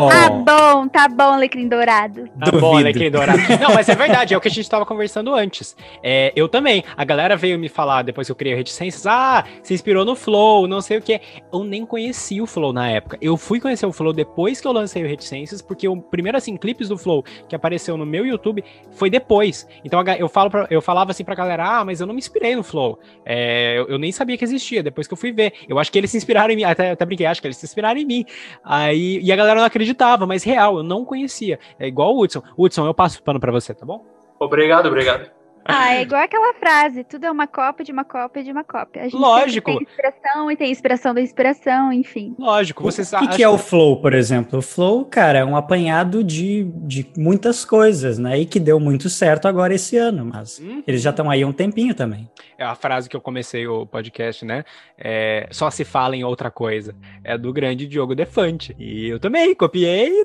Oh! 0.06 0.08
Tá 0.08 0.30
bom, 0.30 0.88
tá 0.88 1.08
bom, 1.08 1.34
Alecrim 1.34 1.68
Dourado. 1.68 2.26
Tá 2.40 2.50
bom, 2.50 2.58
Duvido. 2.58 2.76
Alecrim 2.78 3.10
Dourado. 3.10 3.38
Não, 3.60 3.74
mas 3.74 3.86
é 3.86 3.94
verdade, 3.94 4.32
é 4.32 4.36
o 4.36 4.40
que 4.40 4.48
a 4.48 4.50
gente 4.50 4.68
tava 4.68 4.86
conversando 4.86 5.34
antes. 5.34 5.76
É, 6.02 6.32
eu 6.34 6.48
também. 6.48 6.82
A 6.96 7.04
galera 7.04 7.36
veio 7.36 7.58
me 7.58 7.68
falar, 7.68 8.00
depois 8.00 8.26
que 8.26 8.32
eu 8.32 8.36
criei 8.36 8.54
o 8.54 8.56
Reticências, 8.56 9.06
ah, 9.06 9.44
se 9.62 9.74
inspirou 9.74 10.06
no 10.06 10.16
Flow, 10.16 10.66
não 10.66 10.80
sei 10.80 10.96
o 10.96 11.02
quê. 11.02 11.20
Eu 11.52 11.62
nem 11.64 11.84
conhecia 11.84 12.42
o 12.42 12.46
Flow 12.46 12.72
na 12.72 12.90
época. 12.90 13.18
Eu 13.20 13.36
fui 13.36 13.60
conhecer 13.60 13.84
o 13.84 13.92
Flow 13.92 14.14
depois 14.14 14.58
que 14.58 14.66
eu 14.66 14.72
lancei 14.72 15.04
o 15.04 15.06
Reticências, 15.06 15.60
porque 15.60 15.86
o 15.86 16.00
primeiro, 16.00 16.38
assim, 16.38 16.56
clipes 16.56 16.88
do 16.88 16.96
Flow 16.96 17.22
que 17.46 17.54
apareceu 17.54 17.98
no 17.98 18.06
meu 18.06 18.24
YouTube 18.24 18.64
foi 18.92 19.10
depois. 19.10 19.68
Então 19.84 20.02
eu, 20.18 20.30
falo 20.30 20.48
pra- 20.50 20.66
eu 20.70 20.80
falava 20.80 21.10
assim 21.10 21.24
pra 21.24 21.34
galera, 21.34 21.80
ah, 21.80 21.84
mas 21.84 22.00
eu 22.00 22.06
não 22.06 22.14
me 22.14 22.20
inspirei 22.20 22.56
no 22.56 22.62
Flow. 22.62 22.98
É, 23.26 23.78
eu, 23.78 23.86
eu 23.88 23.98
nem 23.98 24.12
sabia 24.12 24.38
que 24.38 24.44
existia, 24.44 24.82
depois 24.82 25.06
que 25.06 25.12
eu 25.12 25.18
fui 25.18 25.30
ver. 25.30 25.52
Eu 25.68 25.78
acho 25.78 25.92
que 25.92 25.98
eles 25.98 26.10
se 26.10 26.16
inspiraram 26.16 26.54
em 26.54 26.56
mim, 26.56 26.64
até, 26.64 26.92
até 26.92 27.04
brinquei, 27.04 27.26
acho 27.26 27.42
que 27.42 27.46
eles 27.46 27.58
se 27.58 27.66
inspiraram 27.66 27.97
em 27.98 28.04
mim. 28.04 28.24
Aí, 28.64 29.20
e 29.22 29.32
a 29.32 29.36
galera 29.36 29.60
não 29.60 29.66
acreditava, 29.66 30.26
mas 30.26 30.42
real, 30.42 30.78
eu 30.78 30.82
não 30.82 31.04
conhecia. 31.04 31.58
É 31.78 31.86
igual 31.86 32.14
o 32.14 32.22
Hudson. 32.22 32.42
Hudson, 32.56 32.86
eu 32.86 32.94
passo 32.94 33.18
o 33.18 33.22
pano 33.22 33.40
pra 33.40 33.52
você, 33.52 33.74
tá 33.74 33.84
bom? 33.84 34.04
Obrigado, 34.38 34.86
obrigado. 34.86 35.37
Ah, 35.68 35.94
é 35.94 36.02
igual 36.02 36.22
aquela 36.22 36.54
frase, 36.54 37.04
tudo 37.04 37.24
é 37.24 37.30
uma 37.30 37.46
cópia 37.46 37.84
de 37.84 37.92
uma 37.92 38.04
cópia 38.04 38.42
de 38.42 38.50
uma 38.50 38.64
cópia. 38.64 39.02
A 39.02 39.04
gente 39.04 39.16
Lógico. 39.16 39.70
tem 39.70 39.82
inspiração 39.82 40.50
e 40.50 40.56
tem 40.56 40.70
inspiração 40.70 41.14
da 41.14 41.20
inspiração, 41.20 41.92
enfim. 41.92 42.34
Lógico, 42.38 42.82
vocês 42.82 43.12
O 43.12 43.18
que, 43.18 43.28
que 43.28 43.42
é 43.42 43.48
o 43.48 43.58
Flow, 43.58 44.00
por 44.00 44.14
exemplo? 44.14 44.58
O 44.58 44.62
Flow, 44.62 45.04
cara, 45.04 45.38
é 45.40 45.44
um 45.44 45.56
apanhado 45.56 46.24
de, 46.24 46.64
de 46.64 47.06
muitas 47.16 47.64
coisas, 47.64 48.18
né? 48.18 48.38
E 48.38 48.46
que 48.46 48.58
deu 48.58 48.80
muito 48.80 49.08
certo 49.10 49.46
agora 49.46 49.74
esse 49.74 49.96
ano, 49.96 50.24
mas 50.24 50.58
Hum, 50.58 50.82
eles 50.86 51.02
já 51.02 51.10
estão 51.10 51.30
aí 51.30 51.42
há 51.42 51.46
um 51.46 51.52
tempinho 51.52 51.94
também. 51.94 52.28
É 52.56 52.64
a 52.64 52.74
frase 52.74 53.08
que 53.08 53.14
eu 53.14 53.20
comecei 53.20 53.66
o 53.68 53.86
podcast, 53.86 54.44
né? 54.44 54.64
É, 54.96 55.46
só 55.50 55.70
se 55.70 55.84
fala 55.84 56.16
em 56.16 56.24
outra 56.24 56.50
coisa. 56.50 56.94
É 57.22 57.38
do 57.38 57.52
grande 57.52 57.86
Diogo 57.86 58.14
Defante. 58.14 58.74
E 58.78 59.08
eu 59.08 59.20
também 59.20 59.54
copiei 59.54 60.08
e 60.08 60.24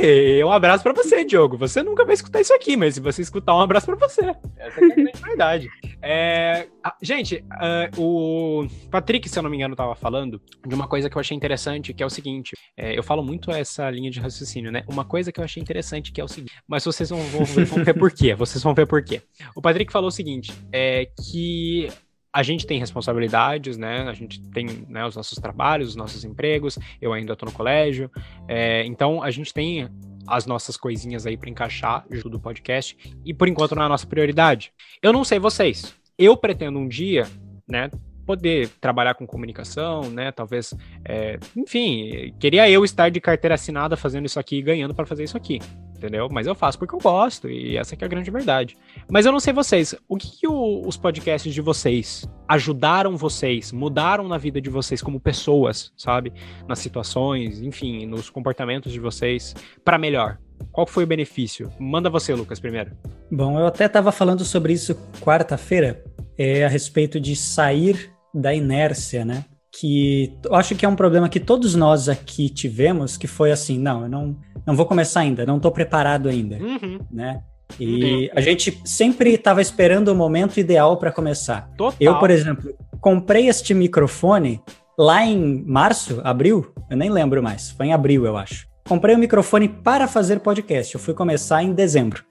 aí. 0.00 0.44
Um 0.44 0.52
abraço 0.52 0.82
pra 0.82 0.92
você, 0.92 1.24
Diogo. 1.24 1.56
Você 1.56 1.82
nunca 1.82 2.04
vai 2.04 2.14
escutar 2.14 2.40
isso 2.40 2.52
aqui, 2.52 2.76
mas 2.76 2.94
se 2.94 3.00
você 3.00 3.22
escutar, 3.22 3.54
um 3.54 3.60
abraço 3.60 3.86
pra 3.86 3.96
você. 3.96 4.34
Essa 4.58 4.79
é 4.82 5.26
verdade. 5.26 5.68
É, 6.02 6.66
gente, 7.02 7.44
ah, 7.50 7.90
o 7.96 8.66
Patrick, 8.90 9.28
se 9.28 9.38
eu 9.38 9.42
não 9.42 9.50
me 9.50 9.56
engano, 9.56 9.76
tava 9.76 9.94
falando 9.94 10.40
de 10.66 10.74
uma 10.74 10.88
coisa 10.88 11.10
que 11.10 11.16
eu 11.16 11.20
achei 11.20 11.36
interessante, 11.36 11.92
que 11.92 12.02
é 12.02 12.06
o 12.06 12.10
seguinte. 12.10 12.56
é, 12.76 12.96
eu 12.98 13.02
falo 13.02 13.22
muito 13.22 13.50
essa 13.50 13.90
linha 13.90 14.10
de 14.10 14.20
raciocínio, 14.20 14.72
né? 14.72 14.82
Uma 14.88 15.04
coisa 15.04 15.30
que 15.30 15.40
eu 15.40 15.44
achei 15.44 15.62
interessante, 15.62 16.12
que 16.12 16.20
é 16.20 16.24
o 16.24 16.28
seguinte. 16.28 16.52
Mas 16.66 16.84
vocês 16.84 17.10
vão, 17.10 17.20
vão 17.24 17.44
ver, 17.44 17.64
vão 17.64 17.84
ver 17.84 17.94
por 17.94 18.10
quê. 18.12 18.34
Vocês 18.34 18.62
vão 18.62 18.74
ver 18.74 18.86
por 18.86 19.02
quê. 19.02 19.22
O 19.54 19.60
Patrick 19.60 19.92
falou 19.92 20.08
o 20.08 20.12
seguinte: 20.12 20.52
é 20.72 21.06
que 21.06 21.88
a 22.32 22.42
gente 22.42 22.66
tem 22.66 22.78
responsabilidades, 22.78 23.76
né? 23.76 24.02
A 24.08 24.12
gente 24.12 24.40
tem 24.50 24.86
né, 24.88 25.04
os 25.04 25.16
nossos 25.16 25.36
trabalhos, 25.38 25.90
os 25.90 25.96
nossos 25.96 26.24
empregos. 26.24 26.78
Eu 27.00 27.12
ainda 27.12 27.34
tô 27.34 27.46
no 27.46 27.52
colégio. 27.52 28.10
é, 28.48 28.84
então 28.86 29.22
a 29.22 29.30
gente 29.30 29.52
tem 29.52 29.88
as 30.30 30.46
nossas 30.46 30.76
coisinhas 30.76 31.26
aí 31.26 31.36
para 31.36 31.50
encaixar 31.50 32.04
junto 32.10 32.30
do 32.30 32.40
podcast 32.40 32.96
e 33.24 33.34
por 33.34 33.48
enquanto 33.48 33.74
não 33.74 33.82
é 33.82 33.86
a 33.86 33.88
nossa 33.88 34.06
prioridade. 34.06 34.72
Eu 35.02 35.12
não 35.12 35.24
sei 35.24 35.38
vocês. 35.38 35.94
Eu 36.16 36.36
pretendo 36.36 36.78
um 36.78 36.88
dia, 36.88 37.26
né? 37.68 37.90
Poder 38.30 38.68
trabalhar 38.80 39.14
com 39.14 39.26
comunicação, 39.26 40.08
né? 40.08 40.30
Talvez, 40.30 40.72
é, 41.04 41.36
enfim, 41.56 42.32
queria 42.38 42.70
eu 42.70 42.84
estar 42.84 43.08
de 43.10 43.20
carteira 43.20 43.56
assinada 43.56 43.96
fazendo 43.96 44.24
isso 44.24 44.38
aqui 44.38 44.58
e 44.58 44.62
ganhando 44.62 44.94
para 44.94 45.04
fazer 45.04 45.24
isso 45.24 45.36
aqui, 45.36 45.58
entendeu? 45.96 46.28
Mas 46.30 46.46
eu 46.46 46.54
faço 46.54 46.78
porque 46.78 46.94
eu 46.94 47.00
gosto 47.00 47.50
e 47.50 47.76
essa 47.76 47.96
que 47.96 48.04
é 48.04 48.06
a 48.06 48.08
grande 48.08 48.30
verdade. 48.30 48.76
Mas 49.10 49.26
eu 49.26 49.32
não 49.32 49.40
sei 49.40 49.52
vocês, 49.52 49.96
o 50.08 50.16
que, 50.16 50.30
que 50.30 50.46
o- 50.46 50.86
os 50.86 50.96
podcasts 50.96 51.52
de 51.52 51.60
vocês 51.60 52.24
ajudaram 52.46 53.16
vocês, 53.16 53.72
mudaram 53.72 54.28
na 54.28 54.38
vida 54.38 54.60
de 54.60 54.70
vocês 54.70 55.02
como 55.02 55.18
pessoas, 55.18 55.92
sabe? 55.96 56.32
Nas 56.68 56.78
situações, 56.78 57.60
enfim, 57.60 58.06
nos 58.06 58.30
comportamentos 58.30 58.92
de 58.92 59.00
vocês 59.00 59.56
para 59.84 59.98
melhor. 59.98 60.38
Qual 60.70 60.86
foi 60.86 61.02
o 61.02 61.06
benefício? 61.06 61.68
Manda 61.80 62.08
você, 62.08 62.32
Lucas, 62.32 62.60
primeiro. 62.60 62.92
Bom, 63.28 63.58
eu 63.58 63.66
até 63.66 63.86
estava 63.86 64.12
falando 64.12 64.44
sobre 64.44 64.72
isso 64.72 64.94
quarta-feira, 65.20 66.04
é, 66.38 66.64
a 66.64 66.68
respeito 66.68 67.18
de 67.18 67.34
sair 67.34 68.12
da 68.34 68.54
inércia, 68.54 69.24
né? 69.24 69.44
Que 69.72 70.36
eu 70.44 70.54
acho 70.54 70.74
que 70.74 70.84
é 70.84 70.88
um 70.88 70.96
problema 70.96 71.28
que 71.28 71.38
todos 71.40 71.74
nós 71.74 72.08
aqui 72.08 72.48
tivemos, 72.48 73.16
que 73.16 73.26
foi 73.26 73.52
assim, 73.52 73.78
não, 73.78 74.02
eu 74.02 74.08
não, 74.08 74.36
não 74.66 74.74
vou 74.74 74.84
começar 74.86 75.20
ainda, 75.20 75.46
não 75.46 75.56
estou 75.56 75.70
preparado 75.70 76.28
ainda, 76.28 76.56
Uhum. 76.56 76.98
né? 77.10 77.40
E 77.78 78.28
a 78.34 78.40
gente 78.40 78.80
sempre 78.84 79.30
estava 79.34 79.62
esperando 79.62 80.08
o 80.08 80.14
momento 80.14 80.58
ideal 80.58 80.96
para 80.96 81.12
começar. 81.12 81.70
Total. 81.76 81.96
Eu, 82.00 82.18
por 82.18 82.28
exemplo, 82.30 82.74
comprei 83.00 83.46
este 83.48 83.72
microfone 83.72 84.60
lá 84.98 85.24
em 85.24 85.62
março, 85.64 86.20
abril, 86.24 86.72
eu 86.90 86.96
nem 86.96 87.08
lembro 87.08 87.40
mais, 87.40 87.70
foi 87.70 87.86
em 87.86 87.92
abril, 87.92 88.26
eu 88.26 88.36
acho. 88.36 88.66
Comprei 88.88 89.14
o 89.14 89.18
microfone 89.18 89.68
para 89.68 90.08
fazer 90.08 90.40
podcast, 90.40 90.94
eu 90.94 91.00
fui 91.00 91.14
começar 91.14 91.62
em 91.62 91.72
dezembro. 91.72 92.24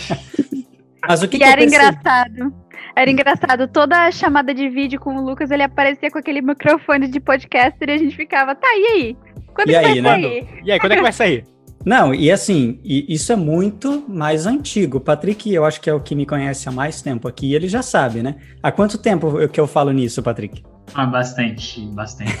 Mas 1.08 1.22
o 1.22 1.28
que, 1.28 1.36
e 1.36 1.38
que 1.40 1.44
eu 1.44 1.48
era 1.48 1.64
engraçado. 1.64 2.54
Era 2.96 3.10
engraçado. 3.10 3.66
Toda 3.68 4.06
a 4.06 4.10
chamada 4.10 4.52
de 4.54 4.68
vídeo 4.68 4.98
com 5.00 5.16
o 5.16 5.24
Lucas, 5.24 5.50
ele 5.50 5.62
aparecia 5.62 6.10
com 6.10 6.18
aquele 6.18 6.40
microfone 6.42 7.08
de 7.08 7.20
podcaster 7.20 7.88
e 7.88 7.92
a 7.92 7.98
gente 7.98 8.16
ficava, 8.16 8.54
tá, 8.54 8.68
e 8.74 8.86
aí? 8.92 9.16
Quando 9.54 9.68
E 9.70 9.72
que 9.72 9.76
aí, 9.76 10.00
vai 10.00 10.20
né? 10.20 10.22
sair? 10.28 10.48
E 10.64 10.72
aí, 10.72 10.78
quando 10.80 10.92
é 10.92 10.96
que 10.96 11.02
vai 11.02 11.12
sair? 11.12 11.44
Não, 11.84 12.14
e 12.14 12.30
assim, 12.30 12.78
e 12.84 13.06
isso 13.08 13.32
é 13.32 13.36
muito 13.36 14.04
mais 14.06 14.44
antigo. 14.46 14.98
O 14.98 15.00
Patrick, 15.00 15.50
eu 15.52 15.64
acho 15.64 15.80
que 15.80 15.88
é 15.88 15.94
o 15.94 16.00
que 16.00 16.14
me 16.14 16.26
conhece 16.26 16.68
há 16.68 16.72
mais 16.72 17.00
tempo 17.00 17.26
aqui, 17.26 17.54
ele 17.54 17.68
já 17.68 17.80
sabe, 17.80 18.22
né? 18.22 18.36
Há 18.62 18.70
quanto 18.70 18.98
tempo 18.98 19.40
eu- 19.40 19.48
que 19.48 19.58
eu 19.58 19.66
falo 19.66 19.90
nisso, 19.90 20.22
Patrick? 20.22 20.62
Ah, 20.92 21.06
bastante, 21.06 21.80
bastante. 21.86 22.32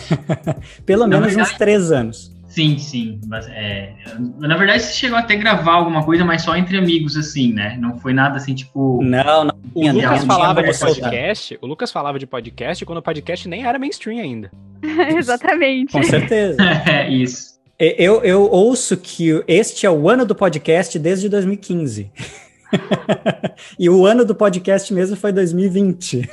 Pelo 0.84 1.06
menos 1.06 1.28
uns 1.28 1.34
verdade- 1.36 1.56
três 1.58 1.90
anos. 1.90 2.38
Sim, 2.50 2.78
sim. 2.78 3.20
mas, 3.28 3.46
é, 3.48 3.94
na 4.38 4.56
verdade, 4.56 4.82
você 4.82 4.92
chegou 4.92 5.16
até 5.16 5.34
a 5.34 5.36
gravar 5.36 5.74
alguma 5.74 6.04
coisa, 6.04 6.24
mas 6.24 6.42
só 6.42 6.56
entre 6.56 6.76
amigos, 6.76 7.16
assim, 7.16 7.52
né? 7.52 7.78
Não 7.80 7.96
foi 7.96 8.12
nada 8.12 8.36
assim, 8.36 8.54
tipo. 8.54 9.00
Não, 9.02 9.44
não. 9.44 9.60
O 9.72 9.88
Lucas 9.88 10.24
falava 10.24 10.62
de 10.62 10.78
podcast, 10.78 11.58
o 11.62 11.66
Lucas 11.66 11.92
falava 11.92 12.18
de 12.18 12.26
podcast 12.26 12.84
quando 12.84 12.98
o 12.98 13.02
podcast 13.02 13.48
nem 13.48 13.64
era 13.64 13.78
mainstream 13.78 14.18
ainda. 14.20 14.50
Exatamente. 15.16 15.92
Com 15.92 16.02
certeza. 16.02 16.58
É 16.90 17.08
isso. 17.08 17.60
Eu, 17.78 18.22
eu 18.22 18.42
ouço 18.42 18.96
que 18.96 19.42
este 19.46 19.86
é 19.86 19.90
o 19.90 20.08
ano 20.08 20.26
do 20.26 20.34
podcast 20.34 20.98
desde 20.98 21.28
2015. 21.28 22.10
e 23.78 23.88
o 23.88 24.04
ano 24.04 24.24
do 24.24 24.34
podcast 24.34 24.92
mesmo 24.92 25.16
foi 25.16 25.32
2020. 25.32 26.28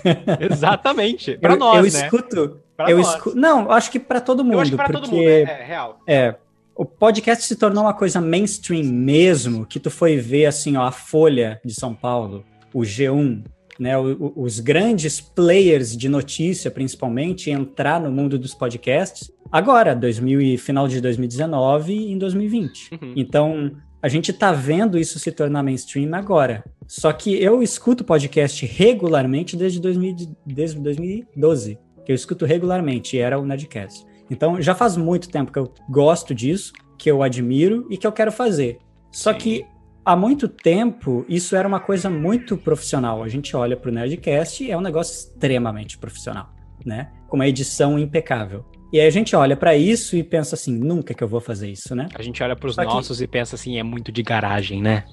Exatamente. 0.52 1.38
Pra 1.38 1.54
eu, 1.54 1.60
nós, 1.60 1.94
eu 1.94 2.00
né? 2.00 2.06
escuto. 2.06 2.60
Pra 2.78 2.92
eu 2.92 3.00
escuto. 3.00 3.36
Não, 3.36 3.64
eu 3.64 3.72
acho 3.72 3.92
que 3.92 4.00
para 4.00 4.22
todo 4.22 4.44
mundo. 4.44 4.54
Eu 4.54 4.60
acho 4.60 4.72
que 4.72 4.78
pra 4.78 4.86
porque, 4.86 5.02
todo 5.02 5.12
mundo, 5.12 5.28
é, 5.28 5.42
é 5.42 5.66
real. 5.66 6.00
É, 6.08 6.36
o 6.76 6.86
podcast 6.86 7.44
se 7.44 7.56
tornou 7.56 7.84
uma 7.84 7.94
coisa 7.94 8.22
mainstream 8.22 8.84
mesmo, 8.86 9.66
que 9.66 9.80
tu 9.80 9.90
foi 9.90 10.18
ver 10.18 10.46
assim, 10.46 10.78
ó, 10.78 10.84
a 10.84 10.92
Folha 10.92 11.60
de 11.66 11.74
São 11.74 11.96
Paulo, 11.96 12.46
o 12.72 12.82
G1, 12.82 13.44
né, 13.80 13.98
os 13.98 14.60
grandes 14.60 15.20
players 15.20 15.98
de 15.98 16.08
notícia, 16.08 16.70
principalmente, 16.70 17.50
entrar 17.50 18.00
no 18.00 18.12
mundo 18.12 18.38
dos 18.38 18.54
podcasts 18.54 19.32
agora, 19.52 19.96
2000 19.96 20.60
final 20.60 20.88
de 20.88 21.02
2019 21.02 21.94
e 21.94 22.12
em 22.12 22.18
2020. 22.18 22.92
Uhum. 22.92 23.14
Então, 23.16 23.72
a 24.02 24.08
gente 24.08 24.30
está 24.30 24.52
vendo 24.52 25.00
isso 25.00 25.18
se 25.18 25.32
tornar 25.32 25.64
mainstream 25.64 26.14
agora. 26.14 26.64
Só 26.88 27.12
que 27.12 27.42
eu 27.42 27.64
escuto 27.64 28.04
podcast 28.04 28.66
regularmente 28.66 29.58
desde, 29.58 29.80
2000, 29.82 30.16
desde 30.46 30.80
2012, 30.80 31.80
que 32.08 32.12
eu 32.14 32.16
escuto 32.16 32.46
regularmente, 32.46 33.18
e 33.18 33.20
era 33.20 33.38
o 33.38 33.46
Nedcast. 33.46 34.06
Então, 34.32 34.62
já 34.62 34.74
faz 34.74 34.96
muito 34.96 35.28
tempo 35.28 35.52
que 35.52 35.60
eu 35.60 35.70
gosto 35.90 36.34
disso, 36.34 36.72
que 36.98 37.12
eu 37.12 37.22
admiro 37.22 37.86
e 37.90 37.98
que 37.98 38.08
eu 38.08 38.14
quero 38.14 38.32
fazer. 38.32 38.80
Só 39.12 39.34
Sim. 39.34 39.38
que 39.38 39.66
há 40.06 40.16
muito 40.16 40.48
tempo 40.48 41.26
isso 41.28 41.54
era 41.54 41.68
uma 41.68 41.82
coisa 41.82 42.10
muito 42.10 42.56
profissional. 42.56 43.22
A 43.22 43.28
gente 43.28 43.54
olha 43.58 43.76
para 43.76 43.92
o 43.92 43.94
Nerdcast 43.94 44.64
e 44.64 44.72
é 44.72 44.78
um 44.78 44.80
negócio 44.80 45.14
extremamente 45.14 45.98
profissional, 45.98 46.50
né? 46.86 47.12
Com 47.28 47.36
uma 47.36 47.46
edição 47.46 48.00
impecável. 48.00 48.64
E 48.94 49.02
aí 49.02 49.08
a 49.08 49.12
gente 49.12 49.36
olha 49.36 49.58
para 49.58 49.76
isso 49.76 50.16
e 50.16 50.24
pensa 50.24 50.56
assim, 50.56 50.74
nunca 50.74 51.14
que 51.14 51.22
eu 51.22 51.28
vou 51.28 51.42
fazer 51.42 51.70
isso, 51.70 51.94
né? 51.94 52.08
A 52.16 52.22
gente 52.22 52.42
olha 52.42 52.56
para 52.56 52.70
os 52.70 52.78
nossos 52.78 53.18
que... 53.18 53.26
e 53.26 53.28
pensa 53.28 53.56
assim, 53.56 53.78
é 53.78 53.84
muito 53.84 54.14
de 54.14 54.24
garagem, 54.24 54.82
né? 54.82 55.04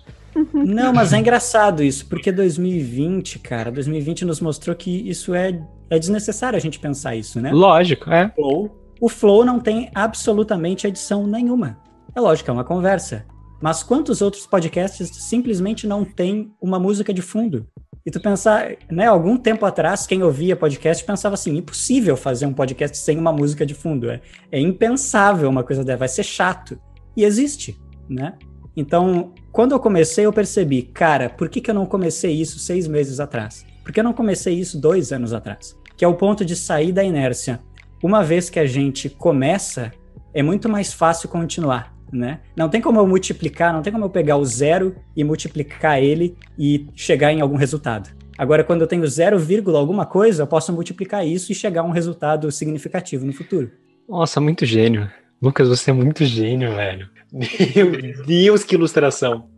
Não, 0.53 0.93
mas 0.93 1.13
é 1.13 1.19
engraçado 1.19 1.83
isso, 1.83 2.07
porque 2.07 2.33
2020, 2.33 3.39
cara, 3.41 3.71
2020 3.71 4.25
nos 4.25 4.41
mostrou 4.41 4.75
que 4.75 5.09
isso 5.09 5.35
é, 5.35 5.61
é 5.91 5.99
desnecessário 5.99 6.57
a 6.57 6.61
gente 6.61 6.79
pensar 6.79 7.15
isso, 7.15 7.41
né? 7.41 7.53
Lógico, 7.53 8.11
é. 8.11 8.33
O 8.37 8.43
Flow, 8.43 8.77
o 9.01 9.09
Flow 9.09 9.45
não 9.45 9.61
tem 9.61 9.91
absolutamente 9.95 10.87
edição 10.87 11.27
nenhuma. 11.27 11.79
É 12.15 12.21
lógico, 12.21 12.51
é 12.51 12.53
uma 12.53 12.65
conversa. 12.65 13.25
Mas 13.61 13.83
quantos 13.83 14.21
outros 14.21 14.47
podcasts 14.47 15.09
simplesmente 15.25 15.87
não 15.87 16.05
têm 16.05 16.53
uma 16.61 16.79
música 16.79 17.13
de 17.15 17.23
fundo? 17.23 17.67
E 18.07 18.11
tu 18.11 18.21
pensar, 18.21 18.77
né, 18.91 19.07
algum 19.07 19.37
tempo 19.37 19.65
atrás, 19.65 20.07
quem 20.07 20.23
ouvia 20.23 20.55
podcast 20.55 21.03
pensava 21.03 21.35
assim, 21.35 21.57
impossível 21.57 22.17
fazer 22.17 22.45
um 22.45 22.53
podcast 22.53 22.99
sem 22.99 23.19
uma 23.19 23.33
música 23.33 23.65
de 23.65 23.73
fundo. 23.73 24.11
É, 24.11 24.21
é 24.53 24.61
impensável 24.61 25.49
uma 25.49 25.65
coisa 25.65 25.83
dessa, 25.83 25.99
vai 25.99 26.09
ser 26.09 26.23
chato. 26.23 26.79
E 27.17 27.25
existe, 27.25 27.81
né? 28.09 28.35
Então, 28.77 29.33
quando 29.51 29.73
eu 29.73 29.81
comecei, 29.81 30.27
eu 30.27 30.33
percebi, 30.33 30.83
cara, 30.83 31.31
por 31.31 31.49
que, 31.49 31.61
que 31.61 31.71
eu 31.71 31.75
não 31.75 31.87
comecei 31.87 32.33
isso 32.33 32.59
seis 32.59 32.87
meses 32.87 33.21
atrás? 33.21 33.65
Por 33.85 33.93
que 33.93 34.01
eu 34.01 34.05
não 34.05 34.13
comecei 34.13 34.55
isso 34.55 34.81
dois 34.81 35.13
anos 35.13 35.33
atrás? 35.33 35.77
Que 35.97 36.05
é 36.05 36.09
o 36.09 36.15
ponto 36.15 36.45
de 36.45 36.57
sair 36.57 36.91
da 36.91 37.05
inércia. 37.05 37.61
Uma 38.03 38.25
vez 38.25 38.51
que 38.51 38.59
a 38.59 38.67
gente 38.67 39.09
começa, 39.09 39.93
é 40.33 40.43
muito 40.43 40.69
mais 40.69 40.93
fácil 40.93 41.29
continuar 41.29 41.95
né? 42.15 42.41
Não 42.57 42.69
tem 42.69 42.81
como 42.81 43.01
eu 43.01 43.07
multiplicar, 43.07 43.73
não 43.73 43.83
tem 43.83 43.93
como 43.93 44.05
eu 44.05 44.11
pegar 44.11 44.37
o 44.37 44.45
zero 44.45 44.95
e 45.17 45.25
multiplicar 45.25 46.03
ele 46.03 46.37
e 46.59 46.87
chegar 46.95 47.33
em 47.33 47.41
algum 47.41 47.57
resultado. 47.57 48.11
Agora, 48.37 48.65
quando 48.65 48.81
eu 48.81 48.87
tenho 48.87 49.07
zero 49.07 49.39
vírgula 49.39 49.79
alguma 49.79 50.07
coisa, 50.07 50.43
eu 50.43 50.47
posso 50.47 50.73
multiplicar 50.73 51.27
isso 51.27 51.53
e 51.53 51.55
chegar 51.55 51.83
a 51.83 51.85
um 51.85 51.91
resultado 51.91 52.51
significativo 52.51 53.25
no 53.25 53.33
futuro. 53.33 53.71
Nossa, 54.09 54.41
muito 54.41 54.67
gênio. 54.67 55.11
Lucas, 55.41 55.69
você 55.69 55.91
é 55.91 55.95
muito 55.95 56.25
gênio, 56.25 56.75
velho. 56.75 57.09
Meu 57.75 58.25
Deus, 58.25 58.65
que 58.65 58.75
ilustração. 58.75 59.49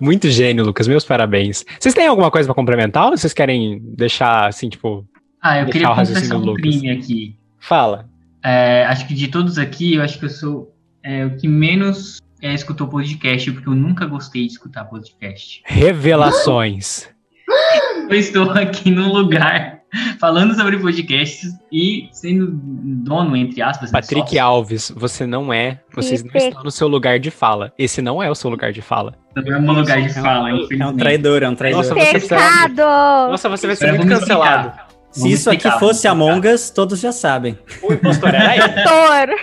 Muito 0.00 0.28
gênio, 0.28 0.64
Lucas. 0.64 0.88
Meus 0.88 1.04
parabéns. 1.04 1.64
Vocês 1.78 1.94
têm 1.94 2.06
alguma 2.06 2.30
coisa 2.30 2.46
para 2.46 2.54
complementar 2.54 3.06
ou 3.06 3.16
vocês 3.16 3.32
querem 3.32 3.80
deixar 3.82 4.46
assim, 4.46 4.68
tipo. 4.68 5.06
Ah, 5.40 5.60
eu 5.60 5.66
queria 5.66 5.88
confessar 5.88 6.36
um 6.36 6.54
crime 6.54 6.90
aqui. 6.90 7.36
Fala. 7.58 8.08
É, 8.44 8.84
acho 8.86 9.06
que 9.06 9.14
de 9.14 9.28
todos 9.28 9.58
aqui, 9.58 9.94
eu 9.94 10.02
acho 10.02 10.18
que 10.18 10.24
eu 10.24 10.30
sou 10.30 10.74
é, 11.02 11.24
o 11.24 11.36
que 11.36 11.46
menos 11.46 12.20
é, 12.40 12.52
escutou 12.52 12.88
podcast, 12.88 13.50
porque 13.52 13.68
eu 13.68 13.74
nunca 13.74 14.04
gostei 14.06 14.46
de 14.46 14.52
escutar 14.52 14.84
podcast. 14.84 15.62
Revelações. 15.64 17.08
eu 18.10 18.16
estou 18.16 18.50
aqui 18.50 18.90
num 18.90 19.12
lugar 19.12 19.81
falando 20.18 20.54
sobre 20.54 20.78
podcasts 20.78 21.52
e 21.70 22.08
sendo 22.12 22.50
dono, 22.52 23.36
entre 23.36 23.60
aspas. 23.60 23.92
Né, 23.92 24.00
Patrick 24.00 24.30
sócio. 24.30 24.42
Alves, 24.42 24.92
você 24.96 25.26
não 25.26 25.52
é, 25.52 25.80
vocês 25.94 26.22
não 26.22 26.32
estão 26.34 26.62
no 26.62 26.70
seu 26.70 26.88
lugar 26.88 27.18
de 27.18 27.30
fala. 27.30 27.72
Esse 27.78 28.00
não 28.00 28.22
é 28.22 28.30
o 28.30 28.34
seu 28.34 28.50
lugar 28.50 28.72
de 28.72 28.80
fala. 28.80 29.14
Não 29.36 29.54
é 29.54 29.58
o 29.58 29.62
meu 29.62 29.72
lugar 29.74 30.00
de 30.00 30.12
fala, 30.12 30.50
é 30.50 30.54
um, 30.54 30.66
é 30.80 30.86
um 30.86 30.96
traidor, 30.96 31.42
é 31.42 31.48
um 31.48 31.54
traidor. 31.54 31.82
Nossa, 31.82 31.94
você, 31.94 32.20
Pecado! 32.20 32.82
Nossa, 33.30 33.48
você 33.48 33.66
vai 33.66 33.76
ser 33.76 33.92
muito 33.92 34.08
cancelado. 34.08 34.72
Se 35.10 35.30
isso 35.30 35.50
aqui 35.50 35.70
fosse 35.72 36.08
Among 36.08 36.48
Us, 36.48 36.70
todos 36.70 36.98
já 36.98 37.12
sabem. 37.12 37.58
O 37.82 37.92
impostor 37.92 38.34
era 38.34 38.56
ele. 38.56 39.36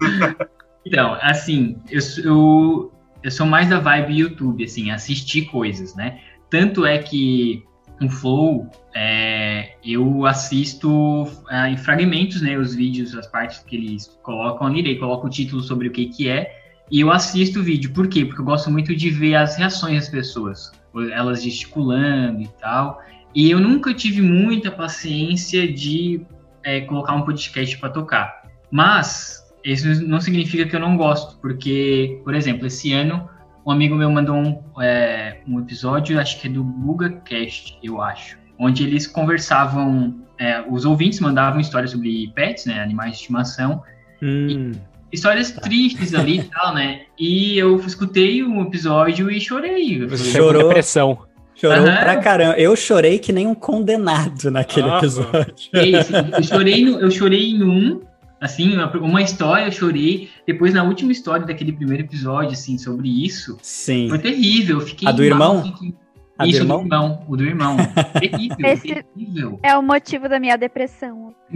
Então, 0.86 1.16
assim, 1.22 1.78
eu, 1.90 2.00
eu, 2.22 2.92
eu 3.22 3.30
sou 3.30 3.46
mais 3.46 3.70
da 3.70 3.80
vibe 3.80 4.18
YouTube, 4.18 4.62
assim, 4.62 4.90
assistir 4.90 5.46
coisas, 5.46 5.94
né? 5.94 6.20
Tanto 6.50 6.84
é 6.84 6.98
que 6.98 7.64
no 8.04 8.10
Flow 8.10 8.70
é, 8.94 9.74
eu 9.84 10.24
assisto 10.26 11.26
é, 11.50 11.70
em 11.70 11.76
fragmentos, 11.76 12.40
né? 12.40 12.56
Os 12.56 12.74
vídeos, 12.74 13.14
as 13.16 13.26
partes 13.26 13.58
que 13.60 13.76
eles 13.76 14.18
colocam 14.22 14.66
ali, 14.66 14.82
daí 14.82 14.98
coloco 14.98 15.26
o 15.26 15.30
título 15.30 15.62
sobre 15.62 15.88
o 15.88 15.90
que 15.90 16.06
que 16.06 16.28
é, 16.28 16.62
e 16.90 17.00
eu 17.00 17.10
assisto 17.10 17.60
o 17.60 17.62
vídeo. 17.62 17.92
Por 17.92 18.08
quê? 18.08 18.24
Porque 18.24 18.40
eu 18.40 18.44
gosto 18.44 18.70
muito 18.70 18.94
de 18.94 19.10
ver 19.10 19.34
as 19.34 19.56
reações 19.56 20.00
das 20.00 20.08
pessoas, 20.08 20.70
elas 21.12 21.42
gesticulando 21.42 22.42
e 22.42 22.48
tal. 22.60 23.00
E 23.34 23.50
eu 23.50 23.58
nunca 23.58 23.92
tive 23.92 24.20
muita 24.20 24.70
paciência 24.70 25.70
de 25.70 26.20
é, 26.62 26.82
colocar 26.82 27.14
um 27.14 27.22
podcast 27.22 27.76
para 27.78 27.88
tocar. 27.90 28.44
Mas 28.70 29.44
isso 29.64 30.06
não 30.06 30.20
significa 30.20 30.66
que 30.66 30.76
eu 30.76 30.80
não 30.80 30.96
gosto, 30.96 31.38
porque, 31.38 32.20
por 32.22 32.34
exemplo, 32.34 32.66
esse 32.66 32.92
ano 32.92 33.28
um 33.66 33.70
amigo 33.70 33.94
meu 33.94 34.10
mandou 34.10 34.36
um, 34.36 34.62
é, 34.80 35.38
um 35.48 35.58
episódio, 35.58 36.20
acho 36.20 36.40
que 36.40 36.48
é 36.48 36.50
do 36.50 36.62
BugaCast, 36.62 37.78
eu 37.82 38.00
acho, 38.00 38.36
onde 38.58 38.84
eles 38.84 39.06
conversavam, 39.06 40.14
é, 40.38 40.62
os 40.68 40.84
ouvintes 40.84 41.20
mandavam 41.20 41.60
histórias 41.60 41.92
sobre 41.92 42.30
pets, 42.34 42.66
né, 42.66 42.80
animais 42.80 43.12
de 43.12 43.16
estimação, 43.18 43.82
hum, 44.22 44.72
histórias 45.12 45.52
tá. 45.52 45.62
tristes 45.62 46.14
ali 46.14 46.40
e 46.40 46.44
tal, 46.44 46.74
né, 46.74 47.02
e 47.18 47.56
eu 47.56 47.76
escutei 47.78 48.42
um 48.42 48.62
episódio 48.62 49.30
e 49.30 49.40
chorei. 49.40 50.06
Você 50.06 50.30
chorou? 50.30 50.68
Depressão. 50.68 51.18
Chorou 51.56 51.78
uhum. 51.78 51.84
pra 51.84 52.16
caramba. 52.16 52.58
Eu 52.58 52.74
chorei 52.74 53.18
que 53.18 53.32
nem 53.32 53.46
um 53.46 53.54
condenado 53.54 54.50
naquele 54.50 54.90
ah, 54.90 54.98
episódio. 54.98 55.54
É 55.72 55.86
isso, 55.86 56.12
eu 56.12 56.42
chorei 56.42 56.84
no, 56.84 56.98
eu 56.98 57.10
chorei 57.12 57.50
em 57.50 57.62
um, 57.62 58.00
Assim, 58.44 58.74
uma, 58.74 58.94
uma, 58.98 59.22
história 59.22 59.64
eu 59.64 59.72
chorei. 59.72 60.28
Depois, 60.46 60.74
na 60.74 60.82
última 60.82 61.10
história 61.10 61.46
daquele 61.46 61.72
primeiro 61.72 62.02
episódio, 62.02 62.50
assim, 62.50 62.76
sobre 62.76 63.08
isso. 63.24 63.56
Sim. 63.62 64.10
Foi 64.10 64.18
terrível. 64.18 64.82
Fiquei 64.82 65.08
a 65.08 65.12
do 65.12 65.24
irmão? 65.24 65.62
Fiquei... 65.62 65.94
A 66.38 66.46
isso, 66.46 66.58
do 66.58 66.64
irmão? 66.64 66.78
do 66.78 66.84
irmão. 66.84 67.24
O 67.26 67.36
do 67.38 67.44
irmão. 67.44 67.76
terrível, 68.20 68.56
Esse 68.66 69.02
terrível. 69.02 69.58
É 69.62 69.74
o 69.78 69.82
motivo 69.82 70.28
da 70.28 70.38
minha 70.38 70.58
depressão. 70.58 71.34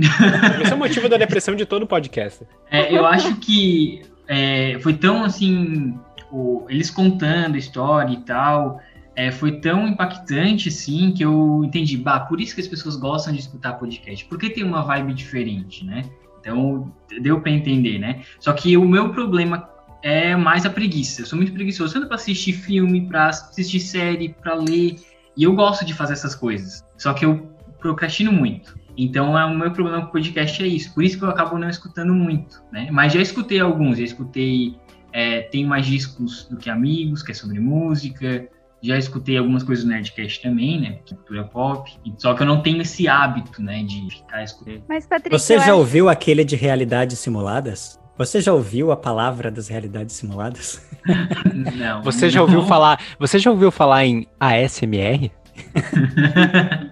Esse 0.63 0.73
é 0.73 0.75
o 0.75 0.79
motivo 0.79 1.11
da 1.11 1.19
depressão 1.19 1.55
de 1.55 1.67
todo 1.67 1.87
podcast. 1.87 2.47
É, 2.71 2.91
eu 2.91 3.05
acho 3.05 3.37
que 3.37 4.01
é, 4.27 4.79
foi 4.81 4.95
tão, 4.95 5.25
assim, 5.25 5.95
o, 6.33 6.65
eles 6.71 6.91
contando 6.91 7.57
a 7.57 7.59
história 7.59 8.15
e 8.15 8.21
tal... 8.21 8.81
É, 9.15 9.33
foi 9.33 9.59
tão 9.61 9.89
impactante, 9.89 10.69
assim, 10.69 11.11
que 11.11 11.25
eu 11.25 11.63
entendi, 11.65 11.97
bah, 11.97 12.21
por 12.21 12.41
isso 12.41 12.55
que 12.55 12.61
as 12.61 12.69
pessoas 12.69 12.95
gostam 12.95 13.33
de 13.33 13.41
escutar 13.41 13.73
podcast, 13.73 14.25
porque 14.27 14.49
tem 14.49 14.63
uma 14.63 14.83
vibe 14.83 15.13
diferente, 15.13 15.85
né? 15.85 16.05
Então, 16.49 16.91
deu 17.21 17.43
para 17.43 17.53
entender, 17.53 17.99
né? 17.99 18.23
Só 18.41 18.55
que 18.55 18.75
o 18.77 18.89
meu 18.89 19.11
problema 19.11 19.69
é 20.03 20.35
mais 20.35 20.65
a 20.65 20.71
preguiça. 20.71 21.21
Eu 21.21 21.27
sou 21.27 21.37
muito 21.37 21.53
preguiçoso, 21.53 21.93
tanto 21.93 22.07
para 22.07 22.17
assistir 22.17 22.55
filme, 22.55 23.07
para 23.07 23.27
assistir 23.29 23.81
série, 23.81 24.31
para 24.31 24.55
ler. 24.55 24.97
E 25.37 25.45
eu 25.45 25.55
gosto 25.55 25.85
de 25.85 25.93
fazer 25.93 26.15
essas 26.15 26.35
coisas. 26.35 26.83
Só 26.97 27.13
que 27.13 27.27
eu 27.27 27.51
procrastino 27.79 28.33
muito. 28.33 28.79
Então, 28.97 29.39
é, 29.39 29.45
o 29.45 29.55
meu 29.55 29.71
problema 29.73 30.01
com 30.01 30.09
o 30.09 30.13
podcast 30.13 30.63
é 30.63 30.67
isso. 30.67 30.95
Por 30.95 31.05
isso 31.05 31.19
que 31.19 31.25
eu 31.25 31.29
acabo 31.29 31.59
não 31.59 31.69
escutando 31.69 32.15
muito, 32.15 32.63
né? 32.73 32.89
Mas 32.91 33.13
já 33.13 33.21
escutei 33.21 33.61
alguns. 33.61 33.99
Já 33.99 34.05
escutei... 34.05 34.75
É, 35.13 35.43
tem 35.43 35.67
mais 35.67 35.87
discos 35.87 36.47
do 36.49 36.57
que 36.57 36.69
amigos, 36.69 37.23
que 37.23 37.31
é 37.33 37.35
sobre 37.35 37.61
música. 37.61 38.49
Já 38.83 38.97
escutei 38.97 39.37
algumas 39.37 39.63
coisas 39.63 39.85
do 39.85 39.91
Nerdcast 39.91 40.43
também, 40.43 40.81
né? 40.81 40.99
Cultura 41.09 41.45
pop. 41.45 41.91
Só 42.17 42.35
que 42.35 42.43
eu 42.43 42.47
não 42.47 42.63
tenho 42.63 42.81
esse 42.81 43.09
hábito, 43.09 43.61
né? 43.61 43.83
De 43.83 44.09
ficar 44.11 44.45
escutando. 44.45 44.83
Mas, 44.89 45.07
Patrick, 45.07 45.37
Você 45.37 45.57
já 45.57 45.63
acho... 45.63 45.77
ouviu 45.77 46.09
aquele 46.09 46.45
de 46.45 46.55
realidades 46.55 47.19
simuladas? 47.19 47.99
Você 48.17 48.41
já 48.41 48.53
ouviu 48.53 48.91
a 48.91 48.97
palavra 48.97 49.51
das 49.51 49.69
realidades 49.69 50.17
simuladas? 50.17 50.87
Não. 51.77 52.03
Você 52.03 52.31
já 52.31 52.43
ouviu 52.43 52.63
falar? 52.63 53.01
Você 53.19 53.39
já 53.39 53.51
ouviu 53.51 53.71
falar 53.71 54.05
em 54.05 54.27
ASMR? 54.39 55.31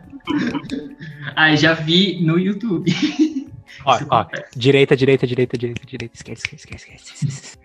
ah, 1.36 1.54
já 1.54 1.74
vi 1.74 2.24
no 2.24 2.38
YouTube. 2.38 2.92
Ó, 3.84 3.98
ó, 4.10 4.26
direita, 4.56 4.96
direita, 4.96 5.26
direita, 5.26 5.56
direita, 5.56 5.86
direita, 5.86 6.14
esquece, 6.14 6.42
esquece, 6.54 6.74
esquece, 6.74 7.26
esquece. 7.26 7.58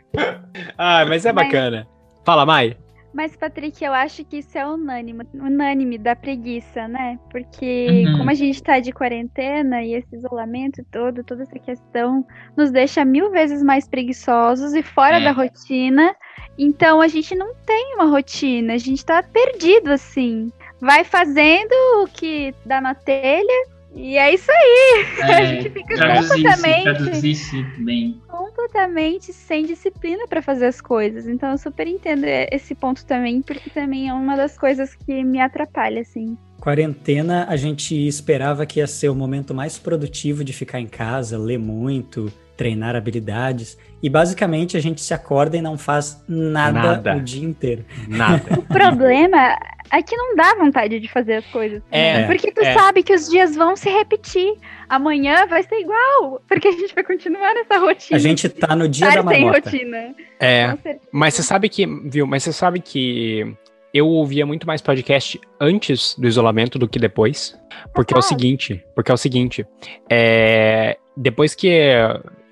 ah, 0.78 1.06
mas 1.06 1.26
é 1.26 1.34
bacana. 1.34 1.88
Fala, 2.24 2.46
Mai. 2.46 2.78
Mas, 3.14 3.36
Patrick, 3.36 3.84
eu 3.84 3.94
acho 3.94 4.24
que 4.24 4.38
isso 4.38 4.58
é 4.58 4.66
unânime, 4.66 5.28
unânime 5.34 5.98
da 5.98 6.16
preguiça, 6.16 6.88
né? 6.88 7.20
Porque 7.30 8.06
uhum. 8.08 8.18
como 8.18 8.30
a 8.30 8.34
gente 8.34 8.64
tá 8.64 8.80
de 8.80 8.92
quarentena 8.94 9.84
e 9.84 9.94
esse 9.94 10.16
isolamento 10.16 10.86
todo, 10.90 11.24
toda 11.24 11.44
essa 11.44 11.60
questão 11.60 12.26
nos 12.56 12.72
deixa 12.72 13.04
mil 13.04 13.30
vezes 13.30 13.62
mais 13.62 13.88
preguiçosos 13.88 14.74
e 14.74 14.82
fora 14.82 15.20
é. 15.20 15.24
da 15.24 15.32
rotina. 15.32 16.16
Então 16.58 17.02
a 17.02 17.08
gente 17.08 17.36
não 17.36 17.54
tem 17.66 17.96
uma 17.96 18.06
rotina, 18.06 18.74
a 18.74 18.78
gente 18.78 19.06
tá 19.06 19.22
perdido 19.22 19.90
assim. 19.92 20.52
vai 20.80 21.04
fazendo 21.04 21.74
o 22.04 22.08
que 22.08 22.56
dá 22.66 22.80
na 22.80 22.96
telha 22.96 23.68
e 23.94 24.18
é 24.18 24.34
isso 24.34 24.52
aí. 24.52 25.06
É, 25.22 25.34
a 25.36 25.46
gente 25.46 25.70
fica 25.70 25.96
completamente, 25.96 27.64
bem. 27.80 28.22
completamente 28.28 29.32
sem 29.34 29.66
disciplina 29.66 30.28
pra 30.28 30.42
fazer 30.42 30.66
as 30.66 30.82
coisas. 30.82 31.28
Então 31.28 31.52
eu 31.52 31.58
super 31.58 31.88
entendo 31.88 32.26
esse 32.26 32.74
ponto 32.74 33.06
também, 33.06 33.42
porque 33.42 33.70
também 33.70 34.10
é 34.10 34.14
uma 34.14 34.36
das 34.36 34.58
coisas 34.58 34.96
que 34.96 35.24
me 35.24 35.40
atrapalha, 35.40 36.02
assim. 36.02 36.38
Quarentena, 36.60 37.46
a 37.50 37.56
gente 37.56 37.96
esperava 38.08 38.66
que 38.66 38.80
ia 38.80 38.88
ser 38.88 39.10
o 39.10 39.16
momento 39.16 39.54
mais 39.54 39.80
produtivo 39.80 40.44
de 40.44 40.54
ficar 40.54 40.80
em 40.80 40.88
casa, 40.88 41.38
ler 41.38 41.58
muito, 41.58 42.32
treinar 42.56 42.96
habilidades. 42.96 43.78
E 44.04 44.10
basicamente 44.10 44.76
a 44.76 44.80
gente 44.80 45.02
se 45.02 45.14
acorda 45.14 45.58
e 45.58 45.62
não 45.62 45.78
faz 45.78 46.24
nada, 46.28 46.82
Nada. 46.82 47.18
o 47.18 47.22
dia 47.22 47.44
inteiro. 47.44 47.86
Nada. 48.08 48.42
O 48.58 48.64
problema 48.64 49.58
é 49.92 50.02
que 50.02 50.16
não 50.16 50.36
dá 50.36 50.56
vontade 50.56 51.00
de 51.00 51.08
fazer 51.08 51.36
as 51.36 51.46
coisas. 51.48 51.82
É, 51.92 52.20
né? 52.20 52.28
Porque 52.28 52.52
tu 52.52 52.62
é. 52.62 52.74
sabe 52.74 53.04
que 53.04 53.14
os 53.14 53.30
dias 53.30 53.56
vão 53.56 53.76
se 53.76 53.90
repetir. 53.90 54.54
Amanhã 54.90 55.46
vai 55.46 55.64
ser 55.64 55.76
igual. 55.80 56.42
Porque 56.48 56.68
a 56.68 56.72
gente 56.72 56.96
vai 56.96 57.04
continuar 57.04 57.54
nessa 57.54 57.78
rotina. 57.78 58.18
A 58.18 58.20
gente 58.20 58.50
tá 58.50 58.76
no 58.76 58.88
dia 58.88 59.10
Estar 59.10 59.22
da 59.22 59.32
sem 59.32 59.44
marmota. 59.44 59.70
rotina. 59.70 60.16
É, 60.40 60.76
mas 61.12 61.34
você 61.34 61.44
sabe 61.44 61.70
que, 61.70 61.86
viu, 62.06 62.26
mas 62.26 62.44
você 62.44 62.54
sabe 62.54 62.80
que 62.80 63.56
eu 63.94 64.08
ouvia 64.08 64.46
muito 64.46 64.66
mais 64.66 64.82
podcast 64.82 65.40
antes 65.60 66.16
do 66.18 66.28
isolamento 66.28 66.80
do 66.80 66.88
que 66.88 66.98
depois. 66.98 67.60
Porque 67.94 68.14
é 68.14 68.18
o 68.18 68.22
seguinte, 68.22 68.84
porque 68.96 69.12
é 69.12 69.14
o 69.14 69.18
seguinte, 69.18 69.66
é, 70.10 70.98
depois 71.16 71.54
que 71.54 71.70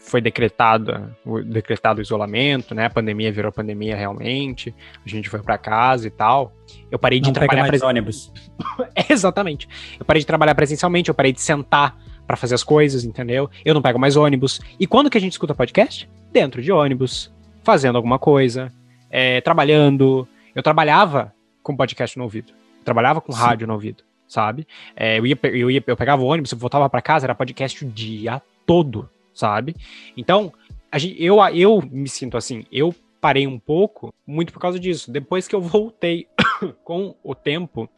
foi 0.09 0.19
decretado, 0.21 1.15
o- 1.25 1.41
decretado 1.41 1.99
o 1.99 2.01
isolamento, 2.01 2.73
né, 2.75 2.85
a 2.85 2.89
pandemia 2.89 3.31
virou 3.31 3.51
pandemia 3.51 3.95
realmente, 3.95 4.73
a 5.05 5.07
gente 5.09 5.29
foi 5.29 5.41
pra 5.41 5.57
casa 5.57 6.07
e 6.07 6.09
tal, 6.09 6.51
eu 6.91 6.97
parei 6.99 7.19
de 7.19 7.27
Não 7.27 7.33
pega 7.33 7.45
trabalhar 7.45 7.61
mais 7.61 7.69
presen- 7.71 7.87
ônibus. 7.87 8.33
Exatamente. 9.09 9.67
Eu 9.99 10.05
parei 10.05 10.19
de 10.19 10.25
trabalhar 10.25 10.55
presencialmente, 10.55 11.09
eu 11.09 11.15
parei 11.15 11.31
de 11.31 11.41
sentar 11.41 11.95
pra 12.27 12.35
fazer 12.37 12.55
as 12.55 12.63
coisas, 12.63 13.03
entendeu? 13.05 13.49
Eu 13.63 13.73
não 13.73 13.81
pego 13.81 13.97
mais 13.99 14.15
ônibus. 14.15 14.59
E 14.79 14.85
quando 14.85 15.09
que 15.09 15.17
a 15.17 15.21
gente 15.21 15.31
escuta 15.33 15.55
podcast? 15.55 16.09
Dentro 16.31 16.61
de 16.61 16.71
ônibus, 16.71 17.31
fazendo 17.63 17.95
alguma 17.95 18.19
coisa, 18.19 18.71
é, 19.09 19.41
trabalhando. 19.41 20.27
Eu 20.55 20.61
trabalhava 20.61 21.33
com 21.63 21.75
podcast 21.75 22.17
no 22.17 22.23
ouvido. 22.25 22.51
Eu 22.79 22.83
trabalhava 22.85 23.19
com 23.21 23.31
Sim. 23.31 23.39
rádio 23.39 23.67
no 23.67 23.73
ouvido, 23.73 24.03
sabe? 24.27 24.67
É, 24.95 25.17
eu, 25.19 25.25
ia, 25.25 25.37
eu, 25.43 25.71
ia, 25.71 25.83
eu 25.85 25.97
pegava 25.97 26.21
o 26.21 26.25
ônibus, 26.25 26.51
eu 26.51 26.57
voltava 26.57 26.87
pra 26.89 27.01
casa, 27.01 27.25
era 27.25 27.33
podcast 27.35 27.83
o 27.83 27.89
dia 27.89 28.41
todo, 28.65 29.09
sabe? 29.39 29.75
Então, 30.15 30.53
gente, 30.95 31.21
eu, 31.23 31.37
eu 31.47 31.81
me 31.81 32.09
sinto 32.09 32.37
assim, 32.37 32.65
eu 32.71 32.93
parei 33.21 33.47
um 33.47 33.59
pouco, 33.59 34.13
muito 34.25 34.53
por 34.53 34.59
causa 34.59 34.79
disso. 34.79 35.11
Depois 35.11 35.47
que 35.47 35.55
eu 35.55 35.61
voltei 35.61 36.27
com 36.83 37.15
o 37.23 37.33
tempo, 37.33 37.89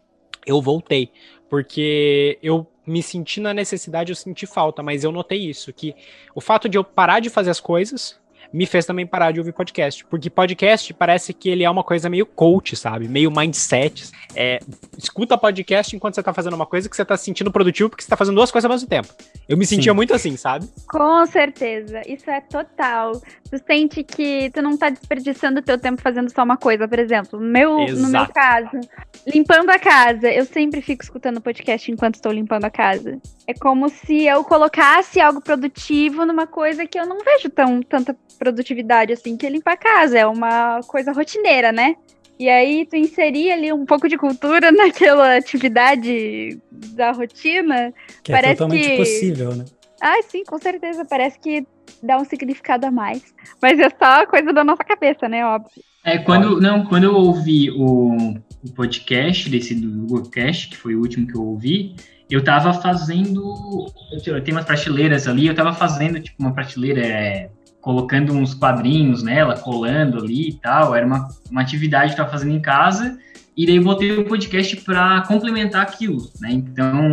eu 0.46 0.62
voltei. 0.62 1.12
Porque 1.50 2.40
eu 2.42 2.68
me 2.86 3.04
senti 3.04 3.40
na 3.40 3.54
necessidade, 3.54 4.12
eu 4.12 4.16
senti 4.16 4.46
falta, 4.46 4.82
mas 4.82 5.04
eu 5.04 5.12
notei 5.12 5.40
isso, 5.40 5.72
que 5.74 5.96
o 6.34 6.42
fato 6.42 6.68
de 6.68 6.78
eu 6.78 6.84
parar 6.84 7.20
de 7.20 7.30
fazer 7.30 7.50
as 7.50 7.60
coisas 7.60 8.20
me 8.54 8.66
fez 8.66 8.86
também 8.86 9.06
parar 9.06 9.32
de 9.32 9.40
ouvir 9.40 9.54
podcast. 9.54 10.06
Porque 10.06 10.30
podcast 10.30 10.94
parece 10.94 11.34
que 11.34 11.50
ele 11.50 11.64
é 11.64 11.70
uma 11.70 11.84
coisa 11.84 12.10
meio 12.10 12.26
coach, 12.26 12.76
sabe? 12.76 13.08
Meio 13.08 13.32
mindset. 13.32 14.12
É, 14.36 14.60
escuta 14.98 15.38
podcast 15.38 15.96
enquanto 15.96 16.16
você 16.16 16.24
tá 16.24 16.34
fazendo 16.34 16.54
uma 16.54 16.66
coisa 16.66 16.90
que 16.90 16.96
você 16.96 17.06
tá 17.06 17.18
se 17.18 17.26
sentindo 17.26 17.52
produtivo 17.52 17.90
porque 17.90 18.04
você 18.04 18.10
tá 18.10 18.18
fazendo 18.18 18.36
duas 18.36 18.52
coisas 18.52 18.70
ao 18.70 18.76
mesmo 18.76 18.88
tempo. 18.88 19.10
Eu 19.48 19.58
me 19.58 19.66
sentia 19.66 19.92
Sim. 19.92 19.96
muito 19.96 20.14
assim, 20.14 20.36
sabe? 20.38 20.68
Com 20.88 21.26
certeza, 21.26 22.02
isso 22.08 22.30
é 22.30 22.42
total. 22.42 23.22
Tu 23.50 23.58
sente 23.66 24.04
que 24.04 24.50
tu 24.52 24.62
não 24.62 24.78
tá 24.78 24.90
desperdiçando 24.90 25.62
teu 25.62 25.78
tempo 25.78 26.02
fazendo 26.02 26.32
só 26.32 26.44
uma 26.44 26.58
coisa, 26.58 26.88
por 26.88 27.00
exemplo. 27.00 27.40
No 27.40 27.46
meu, 27.46 27.86
no 27.88 28.10
meu 28.10 28.28
caso, 28.28 28.80
limpando 29.28 29.70
a 29.70 29.80
casa, 29.80 30.30
eu 30.30 30.46
sempre 30.46 30.82
fico 30.82 31.04
escutando 31.04 31.42
podcast 31.42 31.92
enquanto 31.92 32.16
estou 32.16 32.32
limpando 32.32 32.66
a 32.66 32.70
casa. 32.70 33.20
É 33.52 33.54
como 33.60 33.90
se 33.90 34.26
eu 34.26 34.46
colocasse 34.46 35.20
algo 35.20 35.42
produtivo 35.42 36.26
numa 36.26 36.48
coisa 36.48 36.86
que 36.88 36.98
eu 36.98 37.06
não 37.06 37.18
vejo 37.20 37.50
tão, 37.50 37.82
tanta 37.82 38.16
produtividade 38.40 39.12
assim, 39.12 39.36
que 39.36 39.46
é 39.46 39.50
limpar 39.50 39.74
a 39.74 39.78
casa. 39.78 40.18
É 40.18 40.26
uma 40.26 40.80
coisa 40.88 41.12
rotineira, 41.12 41.70
né? 41.74 41.96
E 42.40 42.48
aí 42.48 42.86
tu 42.86 42.96
inserir 42.96 43.52
ali 43.52 43.74
um 43.74 43.86
pouco 43.86 44.08
de 44.08 44.18
cultura 44.18 44.72
naquela 44.72 45.36
atividade 45.36 46.58
da 46.72 47.12
rotina, 47.12 47.94
Que 48.24 48.32
Parece 48.32 48.54
é 48.54 48.56
totalmente 48.56 48.88
que- 48.90 48.98
possível, 48.98 49.54
né? 49.54 49.66
ah, 50.00 50.22
sim, 50.30 50.46
com 50.46 50.58
certeza. 50.58 51.04
Parece 51.04 51.38
que 51.38 51.68
dá 52.02 52.18
um 52.18 52.24
significado 52.24 52.88
a 52.88 52.92
mais. 52.92 53.22
Mas 53.62 53.78
é 53.82 53.90
só 53.90 54.26
coisa 54.28 54.54
da 54.54 54.64
nossa 54.64 54.84
cabeça, 54.86 55.28
né? 55.28 55.46
Óbvio. 55.46 55.84
É, 56.06 56.18
quando, 56.20 56.60
não, 56.62 56.86
quando 56.86 57.04
eu 57.04 57.14
ouvi 57.16 57.70
o, 57.70 58.36
o 58.64 58.72
podcast 58.72 59.50
desse 59.50 59.76
do 59.76 60.08
Googlecast, 60.08 60.70
que 60.70 60.78
foi 60.78 60.96
o 60.96 61.00
último 61.00 61.28
que 61.28 61.36
eu 61.36 61.44
ouvi, 61.44 61.96
eu 62.30 62.44
tava 62.44 62.74
fazendo. 62.74 63.88
Eu 64.26 64.42
tenho 64.42 64.58
umas 64.58 64.66
prateleiras 64.66 65.28
ali, 65.28 65.48
eu 65.48 65.56
tava 65.56 65.74
fazendo 65.74 66.20
tipo 66.20 66.42
uma 66.42 66.54
prateleira, 66.54 67.06
é, 67.06 67.50
colocando 67.82 68.34
uns 68.34 68.54
quadrinhos 68.54 69.22
nela, 69.22 69.58
colando 69.58 70.18
ali 70.18 70.50
e 70.50 70.54
tal. 70.54 70.96
Era 70.96 71.06
uma, 71.06 71.28
uma 71.50 71.62
atividade 71.62 72.14
que 72.14 72.22
eu 72.22 72.24
tava 72.24 72.32
fazendo 72.32 72.56
em 72.56 72.62
casa, 72.62 73.20
e 73.56 73.66
daí 73.66 73.80
botei 73.80 74.18
o 74.18 74.26
podcast 74.26 74.78
para 74.78 75.22
complementar 75.28 75.82
aquilo, 75.82 76.32
né? 76.40 76.52
Então, 76.54 77.12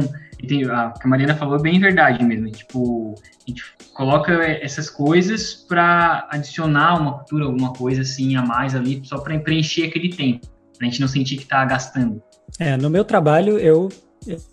a 0.70 0.94
a 1.02 1.08
Mariana 1.08 1.34
falou 1.34 1.56
é 1.56 1.62
bem 1.62 1.80
verdade 1.80 2.24
mesmo. 2.24 2.48
Tipo, 2.50 3.14
a 3.16 3.50
gente 3.50 3.64
coloca 3.92 4.32
essas 4.44 4.88
coisas 4.88 5.54
para 5.54 6.28
adicionar 6.30 7.00
uma 7.00 7.18
cultura, 7.18 7.44
alguma 7.46 7.72
coisa 7.72 8.02
assim 8.02 8.36
a 8.36 8.42
mais 8.42 8.74
ali, 8.74 9.00
só 9.04 9.18
para 9.18 9.36
preencher 9.40 9.86
aquele 9.86 10.10
tempo, 10.10 10.46
pra 10.78 10.86
gente 10.86 11.00
não 11.00 11.08
sentir 11.08 11.36
que 11.36 11.44
tá 11.46 11.64
gastando. 11.64 12.22
É, 12.58 12.76
no 12.76 12.88
meu 12.88 13.04
trabalho, 13.04 13.58
eu. 13.58 13.88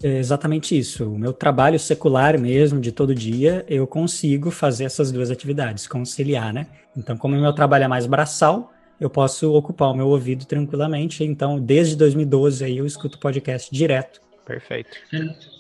É 0.04 0.20
exatamente 0.20 0.78
isso. 0.78 1.12
O 1.12 1.18
meu 1.18 1.34
trabalho 1.34 1.78
secular 1.80 2.40
mesmo, 2.40 2.80
de 2.80 2.92
todo 2.92 3.16
dia, 3.16 3.66
eu 3.68 3.86
consigo 3.88 4.52
fazer 4.52 4.84
essas 4.86 5.12
duas 5.12 5.32
atividades, 5.32 5.88
conciliar, 5.88 6.54
né? 6.54 6.68
Então, 6.96 7.18
como 7.18 7.36
o 7.36 7.42
meu 7.42 7.52
trabalho 7.52 7.84
é 7.84 7.88
mais 7.88 8.06
braçal, 8.06 8.72
eu 9.02 9.10
posso 9.10 9.52
ocupar 9.54 9.90
o 9.90 9.96
meu 9.96 10.08
ouvido 10.08 10.46
tranquilamente. 10.46 11.24
Então, 11.24 11.60
desde 11.60 11.96
2012 11.96 12.64
aí 12.64 12.78
eu 12.78 12.86
escuto 12.86 13.18
podcast 13.20 13.74
direto. 13.74 14.22
Perfeito. 14.46 14.90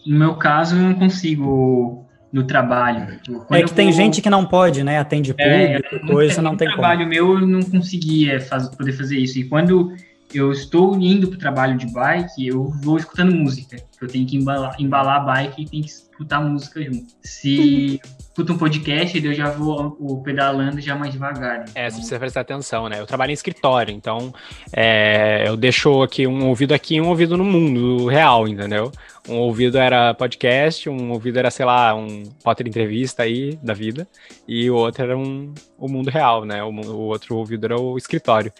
No 0.05 0.17
meu 0.19 0.35
caso, 0.35 0.75
eu 0.75 0.81
não 0.81 0.93
consigo 0.93 2.05
no 2.31 2.43
trabalho. 2.43 3.19
Quando 3.47 3.59
é 3.59 3.63
que 3.63 3.73
tem 3.73 3.87
vou- 3.87 3.95
gente 3.95 4.21
que 4.21 4.29
não 4.29 4.45
pode, 4.45 4.83
né? 4.83 4.99
Atende 4.99 5.33
É, 5.37 5.81
público, 5.81 6.07
coisa, 6.07 6.41
não 6.43 6.55
tem 6.55 6.67
como. 6.69 6.79
trabalho 6.79 7.07
meu, 7.07 7.39
eu 7.39 7.47
não 7.47 7.61
conseguia 7.63 8.39
faz- 8.39 8.69
poder 8.69 8.93
fazer 8.93 9.17
isso. 9.17 9.39
E 9.39 9.45
quando 9.45 9.91
eu 10.33 10.51
estou 10.51 10.99
indo 10.99 11.27
para 11.27 11.35
o 11.35 11.39
trabalho 11.39 11.77
de 11.77 11.85
bike, 11.91 12.47
eu 12.47 12.65
vou 12.81 12.97
escutando 12.97 13.35
música. 13.35 13.77
Eu 14.01 14.07
tenho 14.07 14.25
que 14.25 14.35
embalar, 14.35 14.75
embalar 14.79 15.17
a 15.17 15.19
bike 15.19 15.61
e 15.61 15.65
tem 15.65 15.81
que 15.81 15.89
escutar 15.89 16.41
música 16.41 16.81
junto. 16.83 17.05
Se 17.21 17.99
escuto 18.35 18.53
um 18.53 18.57
podcast, 18.57 19.25
eu 19.25 19.33
já 19.33 19.49
vou 19.49 19.95
o, 19.99 20.21
pedalando 20.21 20.81
já 20.81 20.95
mais 20.95 21.13
devagar. 21.13 21.65
É, 21.73 21.87
Então, 21.87 21.89
você 21.89 21.95
precisa 21.95 22.19
prestar 22.19 22.41
atenção, 22.41 22.89
né? 22.89 22.99
Eu 22.99 23.05
trabalho 23.05 23.31
em 23.31 23.33
escritório, 23.33 23.93
então 23.93 24.33
é, 24.73 25.43
eu 25.47 25.55
deixo 25.55 26.03
aqui 26.03 26.27
um 26.27 26.47
ouvido 26.47 26.73
aqui 26.73 26.95
e 26.95 27.01
um 27.01 27.07
ouvido 27.07 27.37
no 27.37 27.45
mundo 27.45 28.07
real, 28.07 28.47
entendeu? 28.47 28.91
Um 29.27 29.37
ouvido 29.37 29.77
era 29.77 30.13
podcast, 30.13 30.89
um 30.89 31.11
ouvido 31.11 31.39
era, 31.39 31.49
sei 31.49 31.65
lá, 31.65 31.95
um 31.95 32.23
Potter 32.43 32.67
entrevista 32.67 33.23
aí 33.23 33.57
da 33.63 33.73
vida, 33.73 34.07
e 34.47 34.69
o 34.69 34.75
outro 34.75 35.03
era 35.03 35.17
um, 35.17 35.53
o 35.77 35.87
mundo 35.87 36.09
real, 36.09 36.43
né? 36.43 36.61
O, 36.63 36.69
o 36.69 36.99
outro 37.07 37.37
ouvido 37.37 37.65
era 37.65 37.79
o 37.79 37.97
escritório. 37.97 38.51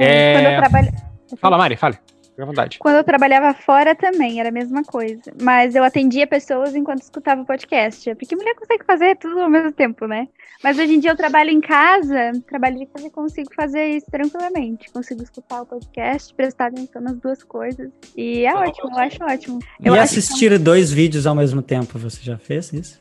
É, 0.00 0.34
Quando 0.34 0.46
eu 0.46 0.60
trabalho. 0.60 1.13
Fala, 1.36 1.58
Mari, 1.58 1.76
fale. 1.76 1.98
Fica 2.34 2.42
à 2.42 2.46
vontade. 2.46 2.78
Quando 2.80 2.96
eu 2.96 3.04
trabalhava 3.04 3.54
fora 3.54 3.94
também 3.94 4.40
era 4.40 4.48
a 4.48 4.52
mesma 4.52 4.82
coisa. 4.82 5.32
Mas 5.40 5.76
eu 5.76 5.84
atendia 5.84 6.26
pessoas 6.26 6.74
enquanto 6.74 7.00
escutava 7.00 7.42
o 7.42 7.46
podcast. 7.46 8.12
Porque 8.16 8.34
mulher 8.34 8.56
consegue 8.56 8.84
fazer 8.84 9.16
tudo 9.16 9.40
ao 9.40 9.48
mesmo 9.48 9.70
tempo, 9.70 10.06
né? 10.06 10.26
Mas 10.62 10.76
hoje 10.76 10.94
em 10.94 10.98
dia 10.98 11.12
eu 11.12 11.16
trabalho 11.16 11.50
em 11.50 11.60
casa, 11.60 12.32
trabalho 12.48 12.78
de 12.78 12.86
casa 12.86 13.06
e 13.06 13.10
consigo 13.10 13.54
fazer 13.54 13.90
isso 13.90 14.06
tranquilamente. 14.10 14.90
Consigo 14.90 15.22
escutar 15.22 15.62
o 15.62 15.66
podcast, 15.66 16.34
prestar 16.34 16.66
atenção 16.66 17.00
nas 17.00 17.16
duas 17.20 17.44
coisas. 17.44 17.88
E 18.16 18.44
é 18.44 18.50
Eu 18.50 18.56
ótimo, 18.56 18.90
eu 18.90 18.98
acho 18.98 19.24
ótimo. 19.24 19.58
E 19.80 19.86
Eu 19.86 19.94
acho 19.94 20.02
assistir 20.02 20.58
dois 20.58 20.92
vídeos 20.92 21.28
ao 21.28 21.36
mesmo 21.36 21.62
tempo, 21.62 21.98
você 21.98 22.20
já 22.20 22.36
fez 22.36 22.72
isso? 22.72 23.00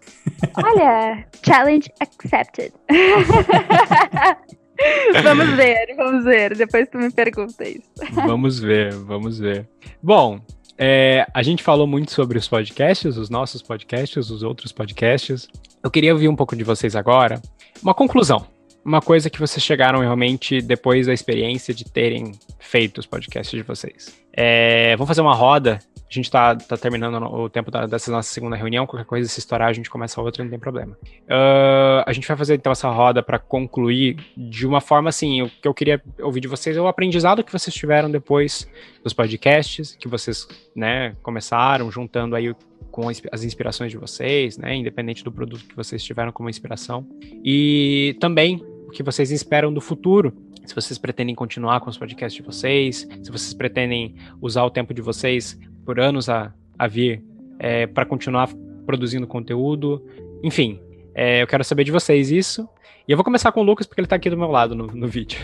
Olha, 0.63 1.25
challenge 1.43 1.89
accepted. 1.99 2.71
vamos 5.23 5.49
ver, 5.55 5.95
vamos 5.95 6.23
ver. 6.23 6.55
Depois 6.55 6.87
tu 6.89 6.97
me 6.97 7.11
pergunta 7.11 7.67
isso. 7.67 7.89
Vamos 8.13 8.59
ver, 8.59 8.93
vamos 8.93 9.39
ver. 9.39 9.67
Bom, 10.01 10.39
é, 10.77 11.25
a 11.33 11.43
gente 11.43 11.61
falou 11.61 11.85
muito 11.85 12.11
sobre 12.11 12.37
os 12.37 12.47
podcasts, 12.47 13.17
os 13.17 13.29
nossos 13.29 13.61
podcasts, 13.61 14.29
os 14.29 14.43
outros 14.43 14.71
podcasts. 14.71 15.47
Eu 15.83 15.91
queria 15.91 16.13
ouvir 16.13 16.27
um 16.27 16.35
pouco 16.35 16.55
de 16.55 16.63
vocês 16.63 16.95
agora. 16.95 17.41
Uma 17.81 17.93
conclusão. 17.93 18.45
Uma 18.83 19.01
coisa 19.01 19.29
que 19.29 19.39
vocês 19.39 19.63
chegaram 19.63 19.99
realmente 19.99 20.61
depois 20.61 21.07
da 21.07 21.13
experiência 21.13 21.73
de 21.73 21.85
terem 21.85 22.33
feito 22.59 22.97
os 22.97 23.05
podcasts 23.05 23.51
de 23.57 23.63
vocês. 23.63 24.13
É, 24.35 24.95
vamos 24.97 25.07
fazer 25.07 25.21
uma 25.21 25.35
roda 25.35 25.79
A 26.13 26.15
gente 26.15 26.29
tá, 26.29 26.55
tá 26.55 26.77
terminando 26.77 27.23
o 27.23 27.49
tempo 27.49 27.71
da, 27.71 27.87
dessa 27.87 28.11
nossa 28.11 28.31
segunda 28.31 28.55
reunião. 28.55 28.85
Qualquer 28.85 29.05
coisa, 29.05 29.27
se 29.27 29.39
estourar, 29.39 29.69
a 29.69 29.73
gente 29.73 29.89
começa 29.89 30.21
outra, 30.21 30.43
não 30.43 30.49
tem 30.51 30.59
problema. 30.59 30.95
Uh, 31.23 32.05
a 32.05 32.13
gente 32.13 32.27
vai 32.27 32.37
fazer 32.37 32.53
então 32.53 32.71
essa 32.71 32.87
roda 32.87 33.23
para 33.23 33.39
concluir 33.39 34.17
de 34.37 34.67
uma 34.67 34.79
forma 34.79 35.09
assim. 35.09 35.41
O 35.41 35.49
que 35.49 35.67
eu 35.67 35.73
queria 35.73 35.99
ouvir 36.21 36.39
de 36.39 36.47
vocês 36.47 36.77
é 36.77 36.79
o 36.79 36.87
aprendizado 36.87 37.43
que 37.43 37.51
vocês 37.51 37.73
tiveram 37.73 38.11
depois 38.11 38.69
dos 39.03 39.11
podcasts, 39.11 39.95
que 39.95 40.07
vocês 40.07 40.47
né, 40.75 41.15
começaram, 41.23 41.89
juntando 41.89 42.35
aí 42.35 42.53
com 42.91 43.07
as 43.31 43.43
inspirações 43.43 43.89
de 43.91 43.97
vocês, 43.97 44.55
né? 44.55 44.75
Independente 44.75 45.23
do 45.23 45.31
produto 45.31 45.65
que 45.65 45.75
vocês 45.75 46.03
tiveram 46.03 46.31
como 46.31 46.47
inspiração. 46.47 47.07
E 47.43 48.15
também 48.19 48.63
o 48.85 48.91
que 48.91 49.01
vocês 49.01 49.31
esperam 49.31 49.73
do 49.73 49.81
futuro 49.81 50.31
se 50.65 50.73
vocês 50.73 50.97
pretendem 50.97 51.35
continuar 51.35 51.81
com 51.81 51.89
os 51.89 51.97
podcasts 51.97 52.35
de 52.35 52.41
vocês, 52.41 53.07
se 53.21 53.31
vocês 53.31 53.53
pretendem 53.53 54.15
usar 54.41 54.63
o 54.63 54.69
tempo 54.69 54.93
de 54.93 55.01
vocês 55.01 55.59
por 55.85 55.99
anos 55.99 56.29
a, 56.29 56.53
a 56.77 56.87
vir 56.87 57.23
é, 57.59 57.87
para 57.87 58.05
continuar 58.05 58.49
produzindo 58.85 59.27
conteúdo. 59.27 60.03
Enfim, 60.43 60.79
é, 61.15 61.41
eu 61.41 61.47
quero 61.47 61.63
saber 61.63 61.83
de 61.83 61.91
vocês 61.91 62.31
isso. 62.31 62.67
E 63.07 63.11
eu 63.11 63.17
vou 63.17 63.23
começar 63.23 63.51
com 63.51 63.61
o 63.61 63.63
Lucas, 63.63 63.85
porque 63.85 63.99
ele 63.99 64.05
está 64.05 64.15
aqui 64.15 64.29
do 64.29 64.37
meu 64.37 64.49
lado 64.49 64.75
no, 64.75 64.87
no 64.87 65.07
vídeo. 65.07 65.39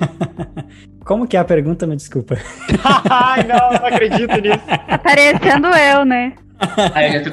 Como 1.04 1.26
que 1.26 1.36
é 1.36 1.40
a 1.40 1.44
pergunta? 1.44 1.86
Me 1.86 1.94
desculpa. 1.94 2.36
Ai, 3.10 3.44
não, 3.44 3.78
não 3.78 3.86
acredito 3.86 4.34
nisso. 4.40 4.64
Tá 4.88 4.98
parecendo 4.98 5.68
eu, 5.68 6.04
né? 6.04 6.34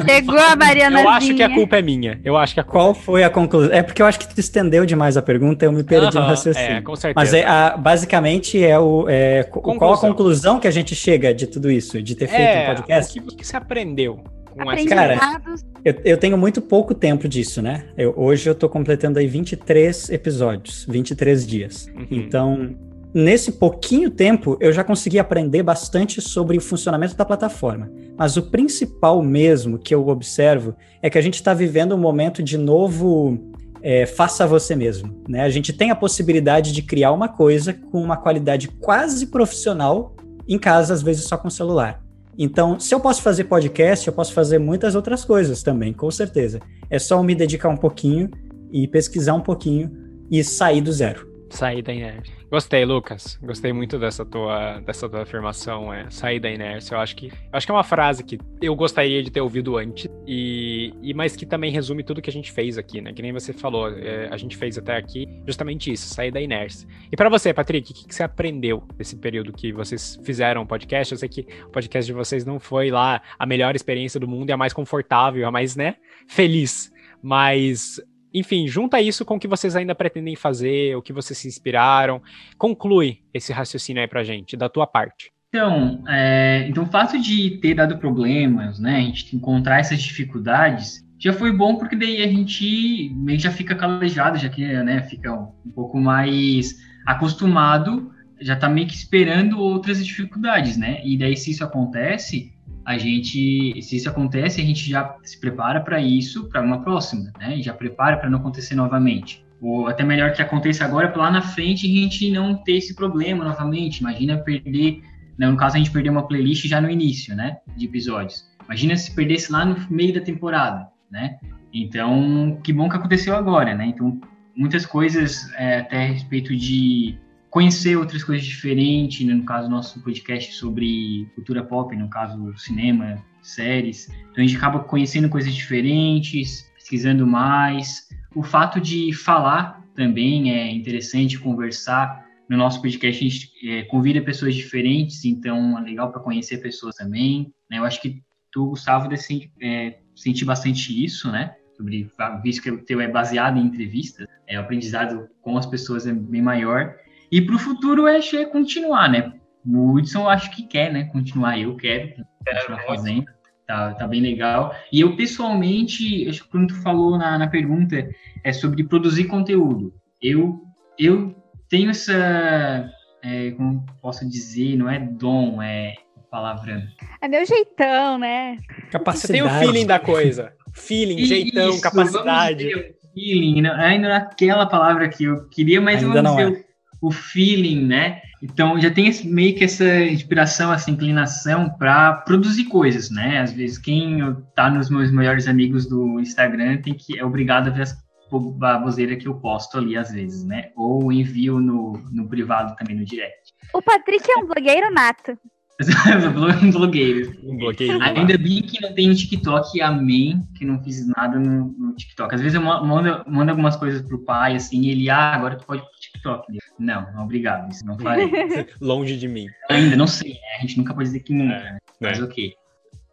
Chegou 0.08 0.38
a 0.38 0.56
Mariana. 0.56 1.02
Eu 1.02 1.10
acho 1.10 1.34
que 1.34 1.44
a 1.44 1.54
culpa 1.54 1.78
é 1.78 1.82
minha. 1.82 2.20
Eu 2.24 2.38
acho 2.38 2.54
que 2.54 2.60
a 2.60 2.64
culpa... 2.64 2.80
Qual 2.80 2.94
foi 2.94 3.24
a 3.24 3.30
conclusão? 3.30 3.74
É 3.74 3.84
porque 3.84 4.02
eu 4.02 4.06
acho 4.06 4.20
que 4.20 4.28
tu 4.28 4.40
estendeu 4.40 4.86
demais 4.86 5.18
a 5.18 5.22
pergunta, 5.22 5.66
eu 5.66 5.72
me 5.72 5.84
perdi 5.84 6.06
uh 6.06 6.10
-huh, 6.10 6.22
no 6.22 6.28
raciocínio. 6.28 6.78
É, 6.78 6.82
com 6.82 6.96
certeza. 6.96 7.14
Mas 7.16 7.34
é, 7.34 7.46
a, 7.46 7.78
basicamente 7.78 8.64
é 8.64 8.80
o 8.80 9.08
é, 9.10 9.44
qual 9.44 9.94
a 9.94 9.98
conclusão 9.98 10.60
que 10.60 10.68
a 10.68 10.72
gente 10.72 10.96
chega 10.96 11.34
de 11.34 11.48
tudo 11.48 11.70
isso, 11.70 12.02
de 12.02 12.16
ter 12.16 12.28
feito 12.28 12.42
é, 12.42 12.64
um 12.64 12.76
podcast? 12.76 13.20
O 13.20 13.24
que, 13.24 13.34
o 13.34 13.38
que 13.38 13.48
você 13.48 13.58
aprendeu? 13.58 14.20
Com 14.58 14.72
essa... 14.72 14.88
Cara, 14.88 15.42
eu, 15.86 15.96
eu, 16.04 16.18
tenho 16.18 16.36
muito 16.38 16.62
pouco 16.62 16.96
tempo 16.96 17.28
disso, 17.28 17.62
né? 17.62 17.86
Eu, 17.96 18.14
hoje 18.18 18.50
eu 18.50 18.56
tô 18.56 18.68
completando 18.68 19.20
aí 19.20 19.28
23 19.28 20.10
episódios, 20.10 20.86
23 20.90 21.46
dias. 21.46 21.88
Uhum. 21.96 22.08
Então, 22.10 22.76
nesse 23.18 23.54
pouquinho 23.54 24.12
tempo, 24.12 24.58
eu 24.60 24.72
já 24.72 24.84
consegui 24.84 25.18
aprender 25.18 25.64
bastante 25.64 26.22
sobre 26.22 26.58
o 26.58 26.62
funcionamento 26.62 27.16
da 27.16 27.26
plataforma. 27.26 27.92
Mas 28.16 28.38
o 28.38 28.44
principal 28.44 29.24
mesmo 29.24 29.80
que 29.80 29.94
eu 29.94 30.08
observo 30.08 30.76
é 31.02 31.10
que 31.10 31.18
a 31.18 31.22
gente 31.22 31.36
está 31.36 31.54
vivendo 31.54 31.96
um 31.96 31.98
momento 31.98 32.44
de 32.44 32.58
novo 32.58 33.40
é, 33.82 34.06
faça 34.06 34.46
você 34.46 34.76
mesmo. 34.76 35.20
Né? 35.28 35.42
A 35.42 35.50
gente 35.50 35.74
tem 35.74 35.90
a 35.90 35.96
possibilidade 35.96 36.72
de 36.72 36.84
criar 36.84 37.12
uma 37.12 37.28
coisa 37.28 37.74
com 37.74 38.02
uma 38.02 38.18
qualidade 38.18 38.68
quase 38.68 39.26
profissional 39.28 40.16
em 40.48 40.60
casa, 40.60 40.94
às 40.94 41.02
vezes 41.02 41.26
só 41.26 41.38
com 41.38 41.50
celular. 41.50 42.04
Então, 42.38 42.80
se 42.80 42.94
eu 42.94 43.00
posso 43.00 43.24
fazer 43.24 43.46
podcast, 43.46 44.06
eu 44.06 44.14
posso 44.14 44.32
fazer 44.32 44.60
muitas 44.60 44.94
outras 44.94 45.26
coisas 45.26 45.64
também, 45.64 45.92
com 45.92 46.12
certeza. 46.12 46.60
É 46.88 47.00
só 47.00 47.22
me 47.24 47.34
dedicar 47.34 47.70
um 47.70 47.78
pouquinho 47.78 48.30
e 48.72 48.88
pesquisar 48.88 49.34
um 49.34 49.42
pouquinho 49.42 49.92
e 50.30 50.44
sair 50.44 50.82
do 50.82 50.92
zero. 50.92 51.37
Sair 51.50 51.82
da 51.82 51.94
inércia. 51.94 52.36
Gostei, 52.50 52.86
Lucas. 52.86 53.38
Gostei 53.42 53.74
muito 53.74 53.98
dessa 53.98 54.26
tua, 54.26 54.80
dessa 54.80 55.10
tua 55.10 55.24
afirmação, 55.24 55.94
é, 55.94 56.10
sair 56.10 56.40
da 56.40 56.50
inércia. 56.50 56.96
Eu 56.96 57.00
acho 57.00 57.16
que, 57.16 57.28
eu 57.28 57.34
acho 57.52 57.66
que 57.66 57.72
é 57.72 57.76
uma 57.76 57.84
frase 57.84 58.24
que 58.24 58.38
eu 58.62 58.76
gostaria 58.76 59.22
de 59.24 59.30
ter 59.30 59.42
ouvido 59.42 59.78
antes, 59.78 60.10
e, 60.26 60.94
e 61.02 61.14
mas 61.14 61.36
que 61.36 61.46
também 61.46 61.72
resume 61.72 62.04
tudo 62.04 62.22
que 62.22 62.30
a 62.30 62.34
gente 62.34 62.52
fez 62.52 62.78
aqui, 62.78 63.02
né? 63.02 63.14
Que 63.14 63.22
nem 63.22 63.32
você 63.32 63.54
falou, 63.54 63.90
é, 63.90 64.28
a 64.32 64.38
gente 64.38 64.56
fez 64.56 64.78
até 64.78 64.96
aqui 64.96 65.28
justamente 65.46 65.92
isso, 65.92 66.14
sair 66.14 66.32
da 66.32 66.42
inércia. 66.42 66.88
E 67.12 67.16
para 67.16 67.30
você, 67.30 67.54
Patrick, 67.54 67.92
o 67.92 67.96
que, 67.96 68.08
que, 68.08 68.16
você 68.16 68.24
aprendeu 68.24 68.84
desse 68.96 69.16
período 69.16 69.54
que 69.54 69.72
vocês 69.72 70.20
fizeram 70.24 70.64
o 70.64 70.66
podcast? 70.66 71.14
Eu 71.14 71.18
sei 71.18 71.30
que 71.30 71.48
o 71.66 71.70
podcast 71.70 72.06
de 72.06 72.14
vocês 72.14 72.46
não 72.46 72.60
foi 72.60 72.90
lá 72.90 73.22
a 73.38 73.46
melhor 73.46 73.76
experiência 73.76 74.20
do 74.20 74.28
mundo 74.28 74.50
e 74.50 74.54
a 74.54 74.58
mais 74.58 74.74
confortável, 74.74 75.48
a 75.48 75.52
mais, 75.52 75.76
né, 75.76 75.96
feliz. 76.28 76.92
Mas 77.22 78.00
enfim, 78.34 78.68
junta 78.68 79.02
isso 79.02 79.26
com 79.26 79.36
o 79.36 79.40
que 79.40 79.48
vocês 79.48 79.76
ainda 79.76 79.96
pretendem 79.96 80.36
fazer, 80.36 80.96
o 80.96 81.02
que 81.02 81.14
vocês 81.14 81.38
se 81.38 81.48
inspiraram. 81.48 82.22
Conclui 82.58 83.20
esse 83.34 83.52
raciocínio 83.54 84.02
aí 84.02 84.08
pra 84.08 84.24
gente, 84.24 84.56
da 84.56 84.70
tua 84.70 84.86
parte. 84.86 85.32
Então, 85.50 86.04
é, 86.08 86.68
então 86.70 86.84
o 86.84 86.88
fato 86.88 87.20
de 87.20 87.58
ter 87.62 87.74
dado 87.74 87.98
problemas, 87.98 88.80
né, 88.80 88.98
a 88.98 89.02
gente 89.02 89.36
encontrar 89.36 89.80
essas 89.80 90.02
dificuldades, 90.02 91.06
já 91.18 91.34
foi 91.34 91.52
bom 91.52 91.78
porque 91.78 91.96
daí 91.96 92.22
a 92.22 92.28
gente 92.28 93.12
meio 93.16 93.40
já 93.40 93.52
fica 93.52 93.74
calejado, 93.74 94.38
já 94.38 94.50
que 94.50 94.62
né, 94.84 95.02
fica 95.04 95.34
um, 95.34 95.72
pouco 95.74 96.00
mais 96.00 96.76
acostumado, 97.06 98.12
já 98.40 98.56
tá 98.56 98.70
meio 98.70 98.88
que 98.88 98.94
esperando 98.94 99.60
outras 99.60 100.06
dificuldades, 100.06 100.78
né? 100.78 101.02
E 101.04 101.18
daí 101.18 101.36
se 101.36 101.52
isso 101.52 101.64
acontece, 101.64 102.54
a 102.88 102.98
gente, 102.98 103.82
se 103.82 103.98
isso 103.98 104.10
acontece, 104.10 104.62
a 104.62 104.64
gente 104.64 104.90
já 104.90 105.18
se 105.22 105.38
prepara 105.38 105.82
para 105.82 106.00
isso, 106.00 106.48
para 106.48 106.62
uma 106.62 106.82
próxima, 106.82 107.34
né? 107.38 107.62
Já 107.62 107.74
prepara 107.74 108.16
para 108.16 108.30
não 108.30 108.40
acontecer 108.40 108.76
novamente. 108.76 109.46
Ou 109.62 109.90
até 109.90 110.06
melhor 110.06 110.32
que 110.32 110.42
aconteça 110.42 110.86
agora, 110.86 111.10
para 111.10 111.24
lá 111.24 111.30
na 111.30 111.42
frente 111.42 111.86
a 111.86 111.90
gente 111.90 112.32
não 112.32 112.56
ter 112.56 112.78
esse 112.78 112.96
problema 112.96 113.44
novamente. 113.44 114.00
Imagina 114.00 114.38
perder, 114.38 115.02
né? 115.38 115.50
no 115.50 115.58
caso 115.58 115.76
a 115.76 115.80
gente 115.80 115.92
perder 115.92 116.12
uma 116.12 116.26
playlist 116.26 116.66
já 116.66 116.80
no 116.80 116.90
início, 116.90 117.36
né? 117.36 117.58
De 117.76 117.88
episódios. 117.88 118.48
Imagina 118.64 118.96
se 118.96 119.14
perdesse 119.14 119.52
lá 119.52 119.66
no 119.66 119.76
meio 119.90 120.14
da 120.14 120.22
temporada, 120.22 120.88
né? 121.12 121.40
Então, 121.74 122.58
que 122.64 122.72
bom 122.72 122.88
que 122.88 122.96
aconteceu 122.96 123.36
agora, 123.36 123.76
né? 123.76 123.88
Então, 123.88 124.18
muitas 124.56 124.86
coisas 124.86 125.52
é, 125.58 125.80
até 125.80 126.06
a 126.06 126.08
respeito 126.08 126.56
de 126.56 127.18
conhecer 127.58 127.98
outras 127.98 128.24
coisas 128.24 128.46
diferentes, 128.46 129.26
né? 129.26 129.34
no 129.34 129.44
caso 129.44 129.68
nosso 129.68 130.00
podcast 130.04 130.54
sobre 130.54 131.28
cultura 131.34 131.64
pop, 131.64 131.96
no 131.96 132.08
caso 132.08 132.56
cinema, 132.56 133.26
séries. 133.42 134.08
Então 134.32 134.44
a 134.44 134.48
gente 134.48 134.56
acaba 134.56 134.82
conhecendo 134.82 135.28
coisas 135.28 135.52
diferentes, 135.56 136.72
pesquisando 136.76 137.26
mais. 137.26 138.10
O 138.36 138.44
fato 138.44 138.80
de 138.80 139.12
falar 139.12 139.84
também 139.96 140.52
é 140.54 140.72
interessante 140.72 141.40
conversar. 141.40 142.28
No 142.48 142.58
nosso 142.58 142.80
podcast 142.80 143.26
a 143.26 143.28
gente 143.28 143.52
é, 143.68 143.82
convida 143.86 144.22
pessoas 144.22 144.54
diferentes, 144.54 145.26
então 145.26 145.80
é 145.80 145.82
legal 145.82 146.12
para 146.12 146.22
conhecer 146.22 146.60
pessoas 146.60 146.94
também. 146.94 147.52
Né? 147.72 147.80
Eu 147.80 147.86
acho 147.86 148.00
que 148.00 148.22
tu, 148.52 148.68
Gustavo, 148.68 149.10
deve 149.10 149.52
é, 149.60 149.98
sentir 150.16 150.46
bastante 150.46 151.04
isso, 151.04 151.32
né? 151.32 151.56
Sobre, 151.76 152.08
visto 152.44 152.62
que 152.62 152.70
o 152.70 152.86
teu 152.86 153.02
é 153.02 153.08
baseado 153.08 153.58
em 153.58 153.64
entrevistas, 153.64 154.28
é, 154.46 154.60
o 154.60 154.62
aprendizado 154.62 155.28
com 155.42 155.58
as 155.58 155.66
pessoas 155.66 156.06
é 156.06 156.14
bem 156.14 156.44
maior. 156.44 156.96
E 157.32 157.42
para 157.42 157.56
o 157.56 157.60
futuro 157.60 158.08
é 158.08 158.20
continuar, 158.46 159.10
né? 159.10 159.34
O 159.66 159.94
Hudson 159.94 160.22
eu 160.22 160.30
acho 160.30 160.52
que 160.52 160.64
quer, 160.64 160.92
né? 160.92 161.06
Continuar, 161.06 161.60
eu 161.60 161.76
quero 161.76 162.14
continuar 162.46 162.84
fazendo. 162.86 163.26
Tá, 163.68 163.94
tá 163.96 164.08
bem 164.08 164.22
legal. 164.22 164.74
E 164.94 165.02
eu, 165.02 165.18
pessoalmente, 165.18 166.28
acho 166.30 166.44
que 166.44 166.50
quando 166.50 166.68
tu 166.68 166.82
falou 166.82 167.18
na, 167.18 167.38
na 167.38 167.48
pergunta, 167.48 168.08
é 168.44 168.54
sobre 168.54 168.86
produzir 168.86 169.26
conteúdo. 169.26 169.94
Eu, 170.22 170.62
eu 170.98 171.36
tenho 171.68 171.90
essa, 171.90 172.90
é, 173.22 173.52
como 173.52 173.86
posso 174.02 174.28
dizer, 174.28 174.78
não 174.78 174.90
é 174.90 175.00
dom, 175.00 175.62
é 175.62 175.96
palavra... 176.32 176.88
É 177.22 177.28
meu 177.28 177.46
jeitão, 177.46 178.18
né? 178.18 178.58
Capacidade. 178.90 179.20
Você 179.20 179.34
tem 179.34 179.44
o 179.44 179.60
feeling 179.60 179.86
da 179.86 180.00
coisa. 180.00 180.54
Feeling, 180.74 181.18
Isso, 181.18 181.28
jeitão, 181.28 181.82
capacidade. 181.82 182.70
feeling, 183.14 183.62
não, 183.62 183.74
ainda 183.74 184.08
naquela 184.08 184.66
palavra 184.66 185.10
que 185.10 185.26
eu 185.26 185.50
queria, 185.50 185.82
mas 185.82 186.02
ainda 186.02 186.22
não 186.22 186.40
é 186.40 186.64
o 187.02 187.12
feeling, 187.12 187.86
né? 187.86 188.22
Então 188.42 188.80
já 188.80 188.92
tem 188.92 189.08
esse, 189.08 189.28
meio 189.28 189.56
que 189.56 189.64
essa 189.64 190.00
inspiração, 190.02 190.74
essa 190.74 190.92
inclinação 190.92 191.70
para 191.70 192.14
produzir 192.14 192.66
coisas, 192.66 193.10
né? 193.10 193.40
Às 193.40 193.52
vezes 193.52 193.78
quem 193.78 194.20
tá 194.56 194.70
nos 194.70 194.90
meus 194.90 195.12
melhores 195.12 195.48
amigos 195.48 195.88
do 195.88 196.20
Instagram 196.20 196.78
tem 196.78 196.94
que 196.94 197.20
é 197.20 197.26
obrigado 197.26 197.68
a 197.68 197.72
ver 197.72 197.84
as 197.84 198.08
baboseira 198.30 199.16
que 199.16 199.28
eu 199.28 199.36
posto 199.36 199.78
ali 199.78 199.98
às 199.98 200.12
vezes, 200.12 200.44
né? 200.44 200.72
Ou 200.76 201.12
envio 201.12 201.60
no, 201.60 201.94
no 202.12 202.28
privado 202.28 202.76
também 202.76 202.96
no 202.96 203.06
direct. 203.06 203.54
O 203.74 203.82
Patrick 203.82 204.30
é 204.30 204.38
um 204.38 204.46
blogueiro 204.46 204.92
nato. 204.92 205.38
um 206.64 206.72
blogueiro. 206.72 207.38
Um 207.44 207.58
blogueiro. 207.58 208.02
Ainda 208.02 208.38
bem 208.38 208.64
que 208.64 208.82
não 208.82 208.94
tem 208.94 209.12
um 209.12 209.14
TikTok, 209.14 209.80
amém, 209.80 210.42
que 210.56 210.66
não 210.66 210.84
fiz 210.84 211.08
nada 211.08 211.40
no, 211.40 211.68
no, 211.78 211.96
TikTok. 211.96 212.34
Às 212.34 212.42
vezes 212.42 212.56
eu 212.56 212.62
mando, 212.62 213.24
mando 213.28 213.52
algumas 213.52 213.76
coisas 213.76 214.02
pro 214.02 214.24
pai, 214.24 214.56
assim, 214.56 214.82
e 214.82 214.90
ele, 214.90 215.10
ah, 215.10 215.36
agora 215.36 215.56
tu 215.56 215.66
pode 215.66 215.82
ir 215.82 215.86
pro 215.86 216.00
TikTok. 216.00 216.58
Não, 216.80 217.08
obrigado, 217.24 217.72
isso 217.72 217.86
não 217.86 217.98
farei. 217.98 218.30
Longe 218.80 219.18
de 219.18 219.28
mim. 219.28 219.48
Ainda, 219.70 219.96
não 219.96 220.08
sei, 220.08 220.34
né? 220.34 220.58
A 220.58 220.62
gente 220.62 220.78
nunca 220.78 220.94
pode 220.94 221.10
dizer 221.10 221.22
que 221.22 221.34
nunca, 221.34 221.56
é, 221.56 221.64
né? 221.64 221.78
Mas 222.00 222.20
é. 222.20 222.24
ok. 222.24 222.54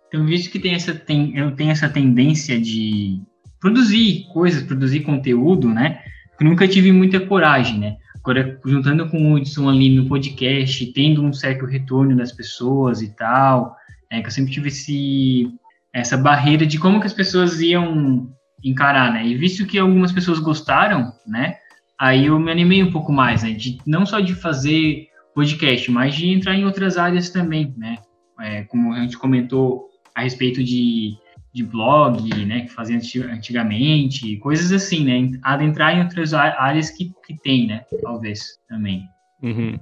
Então, 0.09 0.27
visto 0.27 0.51
que 0.51 0.59
tem 0.59 0.75
essa, 0.75 0.95
tem, 0.95 1.37
eu 1.37 1.51
tenho 1.57 1.71
essa 1.71 1.89
tendência 1.89 2.61
de 2.61 3.21
produzir 3.59 4.27
coisas, 4.33 4.63
produzir 4.63 5.01
conteúdo, 5.01 5.69
né? 5.69 6.03
Eu 6.39 6.47
nunca 6.47 6.69
tive 6.69 6.93
muita 6.93 7.19
coragem, 7.19 7.79
né? 7.79 7.97
Agora, 8.17 8.59
juntando 8.65 9.09
com 9.09 9.19
o 9.19 9.35
Hudson 9.35 9.69
ali 9.69 9.91
no 9.91 10.07
podcast, 10.07 10.87
tendo 10.93 11.23
um 11.23 11.33
certo 11.33 11.67
retorno 11.67 12.17
das 12.17 12.33
pessoas 12.33 13.03
e 13.03 13.15
tal, 13.15 13.77
é, 14.11 14.21
que 14.21 14.29
eu 14.29 14.31
sempre 14.31 14.53
tive 14.53 14.69
esse, 14.69 15.51
essa 15.93 16.17
barreira 16.17 16.65
de 16.67 16.79
como 16.79 17.01
que 17.01 17.07
as 17.07 17.13
pessoas 17.13 17.61
iam 17.61 18.31
encarar, 18.63 19.13
né? 19.13 19.27
E 19.27 19.35
visto 19.35 19.67
que 19.67 19.79
algumas 19.79 20.13
pessoas 20.13 20.39
gostaram, 20.39 21.13
né? 21.27 21.57
Aí 21.99 22.27
eu 22.27 22.39
me 22.39 22.51
animei 22.51 22.83
um 22.83 22.91
pouco 22.91 23.13
mais, 23.13 23.43
né? 23.43 23.53
De, 23.53 23.79
não 23.87 24.05
só 24.05 24.21
de 24.21 24.35
fazer 24.35 25.09
podcast, 25.35 25.91
mas 25.91 26.15
de 26.15 26.31
entrar 26.31 26.55
em 26.55 26.65
outras 26.65 26.97
áreas 26.97 27.31
também, 27.31 27.75
né? 27.77 27.99
é, 28.41 28.63
como 28.65 28.93
a 28.93 29.01
gente 29.01 29.19
comentou 29.19 29.89
a 30.15 30.23
respeito 30.23 30.63
de, 30.63 31.17
de 31.53 31.65
blog, 31.65 32.23
né, 32.45 32.63
que 32.63 32.69
fazia 32.69 32.97
antigamente, 33.31 34.37
coisas 34.39 34.73
assim, 34.73 35.05
né, 35.05 35.39
adentrar 35.43 35.97
em 35.97 36.03
outras 36.03 36.35
áreas 36.35 36.91
que, 36.91 37.13
que 37.27 37.37
tem, 37.43 37.67
né, 37.67 37.85
talvez, 38.03 38.59
também. 38.69 39.03
Uhum. 39.43 39.79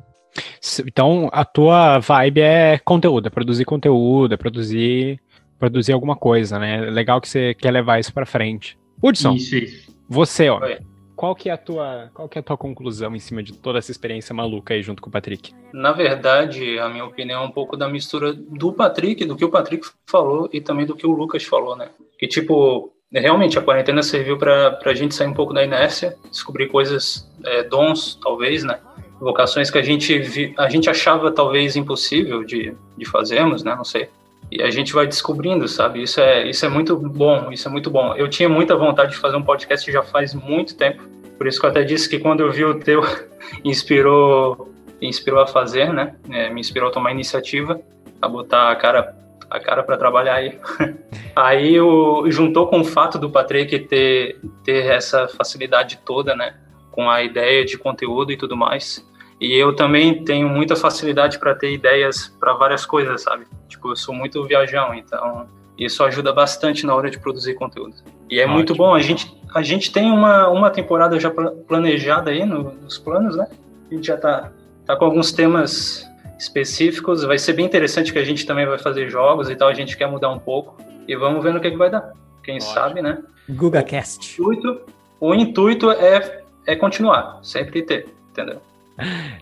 Então, 0.86 1.28
a 1.32 1.44
tua 1.44 1.98
vibe 1.98 2.40
é 2.40 2.78
conteúdo, 2.78 3.26
é 3.26 3.30
produzir 3.30 3.64
conteúdo, 3.66 4.32
é 4.32 4.36
produzir, 4.36 5.20
produzir 5.58 5.92
alguma 5.92 6.16
coisa, 6.16 6.58
né? 6.58 6.80
Legal 6.90 7.20
que 7.20 7.28
você 7.28 7.52
quer 7.52 7.70
levar 7.70 8.00
isso 8.00 8.14
para 8.14 8.24
frente. 8.24 8.78
Hudson, 9.02 9.34
isso, 9.34 9.56
isso. 9.56 9.94
você, 10.08 10.48
ó, 10.48 10.58
Oi. 10.62 10.78
Qual 11.22 11.36
que 11.36 11.48
é 11.48 11.52
a 11.52 11.56
tua, 11.56 12.10
qual 12.12 12.28
que 12.28 12.36
é 12.36 12.40
a 12.40 12.42
tua 12.42 12.56
conclusão 12.56 13.14
em 13.14 13.20
cima 13.20 13.44
de 13.44 13.52
toda 13.52 13.78
essa 13.78 13.92
experiência 13.92 14.34
maluca 14.34 14.74
aí 14.74 14.82
junto 14.82 15.00
com 15.00 15.08
o 15.08 15.12
Patrick? 15.12 15.54
Na 15.72 15.92
verdade, 15.92 16.80
a 16.80 16.88
minha 16.88 17.04
opinião 17.04 17.44
é 17.44 17.46
um 17.46 17.50
pouco 17.52 17.76
da 17.76 17.88
mistura 17.88 18.32
do 18.32 18.72
Patrick, 18.72 19.24
do 19.24 19.36
que 19.36 19.44
o 19.44 19.48
Patrick 19.48 19.86
falou 20.04 20.50
e 20.52 20.60
também 20.60 20.84
do 20.84 20.96
que 20.96 21.06
o 21.06 21.12
Lucas 21.12 21.44
falou, 21.44 21.76
né? 21.76 21.90
Que 22.18 22.26
tipo, 22.26 22.92
realmente 23.12 23.56
a 23.56 23.62
quarentena 23.62 24.02
serviu 24.02 24.36
para 24.36 24.76
a 24.84 24.94
gente 24.94 25.14
sair 25.14 25.28
um 25.28 25.32
pouco 25.32 25.54
da 25.54 25.62
inércia, 25.62 26.18
descobrir 26.28 26.66
coisas, 26.66 27.30
é, 27.44 27.62
dons, 27.62 28.18
talvez, 28.20 28.64
né? 28.64 28.80
vocações 29.20 29.70
que 29.70 29.78
a 29.78 29.82
gente, 29.82 30.18
vi, 30.18 30.52
a 30.58 30.68
gente 30.68 30.90
achava 30.90 31.30
talvez 31.30 31.76
impossível 31.76 32.42
de, 32.42 32.74
de 32.98 33.04
fazermos, 33.04 33.62
né? 33.62 33.76
Não 33.76 33.84
sei. 33.84 34.08
E 34.52 34.62
a 34.62 34.70
gente 34.70 34.92
vai 34.92 35.06
descobrindo, 35.06 35.66
sabe? 35.66 36.02
Isso 36.02 36.20
é, 36.20 36.46
isso 36.46 36.66
é 36.66 36.68
muito 36.68 36.94
bom, 36.94 37.50
isso 37.50 37.66
é 37.66 37.70
muito 37.70 37.90
bom. 37.90 38.14
Eu 38.14 38.28
tinha 38.28 38.50
muita 38.50 38.76
vontade 38.76 39.12
de 39.12 39.16
fazer 39.16 39.36
um 39.36 39.42
podcast 39.42 39.90
já 39.90 40.02
faz 40.02 40.34
muito 40.34 40.76
tempo, 40.76 41.02
por 41.38 41.46
isso 41.46 41.58
que 41.58 41.64
eu 41.64 41.70
até 41.70 41.82
disse 41.82 42.06
que 42.06 42.18
quando 42.18 42.40
eu 42.40 42.52
vi 42.52 42.62
o 42.62 42.78
teu, 42.78 43.00
inspirou, 43.64 44.70
inspirou 45.00 45.40
a 45.40 45.46
fazer, 45.46 45.90
né? 45.90 46.16
É, 46.30 46.50
me 46.50 46.60
inspirou 46.60 46.90
a 46.90 46.92
tomar 46.92 47.12
iniciativa, 47.12 47.80
a 48.20 48.28
botar 48.28 48.70
a 48.70 48.76
cara 48.76 49.16
a 49.48 49.60
cara 49.60 49.82
para 49.82 49.96
trabalhar 49.96 50.34
aí. 50.34 50.58
aí 51.36 51.80
o, 51.80 52.30
juntou 52.30 52.68
com 52.68 52.80
o 52.80 52.84
fato 52.84 53.18
do 53.18 53.30
Patrick 53.30 53.78
ter, 53.80 54.40
ter 54.64 54.86
essa 54.86 55.28
facilidade 55.28 55.98
toda, 56.04 56.34
né? 56.34 56.54
Com 56.90 57.10
a 57.10 57.22
ideia 57.22 57.64
de 57.64 57.76
conteúdo 57.76 58.32
e 58.32 58.36
tudo 58.36 58.56
mais. 58.56 59.06
E 59.42 59.54
eu 59.58 59.74
também 59.74 60.24
tenho 60.24 60.48
muita 60.48 60.76
facilidade 60.76 61.36
para 61.36 61.52
ter 61.52 61.72
ideias 61.72 62.28
para 62.38 62.52
várias 62.52 62.86
coisas, 62.86 63.22
sabe? 63.22 63.44
Tipo, 63.68 63.90
eu 63.90 63.96
sou 63.96 64.14
muito 64.14 64.44
viajão, 64.44 64.94
então 64.94 65.48
isso 65.76 66.04
ajuda 66.04 66.32
bastante 66.32 66.86
na 66.86 66.94
hora 66.94 67.10
de 67.10 67.18
produzir 67.18 67.54
conteúdo. 67.54 67.96
E 68.30 68.38
é 68.38 68.44
Ótimo. 68.44 68.54
muito 68.54 68.72
bom. 68.76 68.94
A 68.94 69.00
gente, 69.00 69.36
a 69.52 69.60
gente 69.60 69.90
tem 69.92 70.12
uma, 70.12 70.48
uma 70.48 70.70
temporada 70.70 71.18
já 71.18 71.28
planejada 71.28 72.30
aí 72.30 72.46
no, 72.46 72.72
nos 72.74 72.98
planos, 72.98 73.34
né? 73.34 73.48
A 73.90 73.94
gente 73.96 74.06
já 74.06 74.16
tá, 74.16 74.52
tá 74.86 74.94
com 74.94 75.06
alguns 75.06 75.32
temas 75.32 76.08
específicos. 76.38 77.24
Vai 77.24 77.36
ser 77.36 77.54
bem 77.54 77.66
interessante 77.66 78.12
que 78.12 78.20
a 78.20 78.24
gente 78.24 78.46
também 78.46 78.64
vai 78.64 78.78
fazer 78.78 79.10
jogos 79.10 79.50
e 79.50 79.56
tal. 79.56 79.66
A 79.66 79.74
gente 79.74 79.96
quer 79.96 80.06
mudar 80.06 80.30
um 80.30 80.38
pouco. 80.38 80.80
E 81.08 81.16
vamos 81.16 81.42
ver 81.42 81.52
no 81.52 81.60
que, 81.60 81.68
que 81.68 81.76
vai 81.76 81.90
dar. 81.90 82.12
Quem 82.44 82.58
Ótimo. 82.58 82.74
sabe, 82.74 83.02
né? 83.02 83.18
GugaCast. 83.48 84.40
O 84.40 84.52
intuito, 84.52 84.80
o 85.18 85.34
intuito 85.34 85.90
é, 85.90 86.44
é 86.64 86.76
continuar, 86.76 87.40
sempre 87.42 87.82
ter, 87.82 88.06
entendeu? 88.30 88.60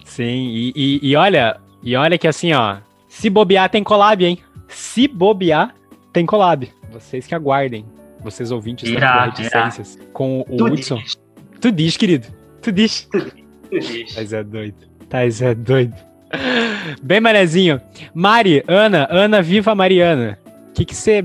Sim, 0.05 0.49
e, 0.49 0.73
e, 0.75 1.11
e, 1.11 1.17
olha, 1.17 1.61
e 1.83 1.97
olha 1.97 2.19
que 2.19 2.29
assim, 2.29 2.53
ó, 2.53 2.79
se 3.09 3.29
bobear 3.29 3.69
tem 3.69 3.83
collab, 3.83 4.25
hein? 4.25 4.39
Se 4.69 5.09
bobear 5.09 5.75
tem 6.13 6.25
collab. 6.27 6.71
Vocês 6.93 7.27
que 7.27 7.35
aguardem, 7.35 7.85
vocês 8.21 8.51
ouvintes 8.51 8.89
irá, 8.89 9.19
da 9.19 9.25
Reticências, 9.27 9.99
com 10.13 10.45
o 10.49 10.57
tu 10.57 10.65
Hudson. 10.67 10.97
Diz. 10.97 11.17
Tu 11.61 11.73
diz, 11.73 11.97
querido. 11.97 12.27
Tu 12.63 12.73
diz. 12.73 13.09
Tu 13.11 13.81
diz. 13.81 14.15
Mas 14.17 14.33
é 14.33 14.43
doido. 14.43 14.77
Tais 15.09 15.43
é 15.43 15.55
doido. 15.55 15.95
Bem 17.03 17.21
manezinho. 17.21 17.81
Mari, 18.15 18.63
Ana, 18.67 19.07
Ana 19.11 19.43
Viva 19.43 19.75
Mariana. 19.75 20.39
O 20.69 20.73
que 20.73 20.95
você 20.95 21.25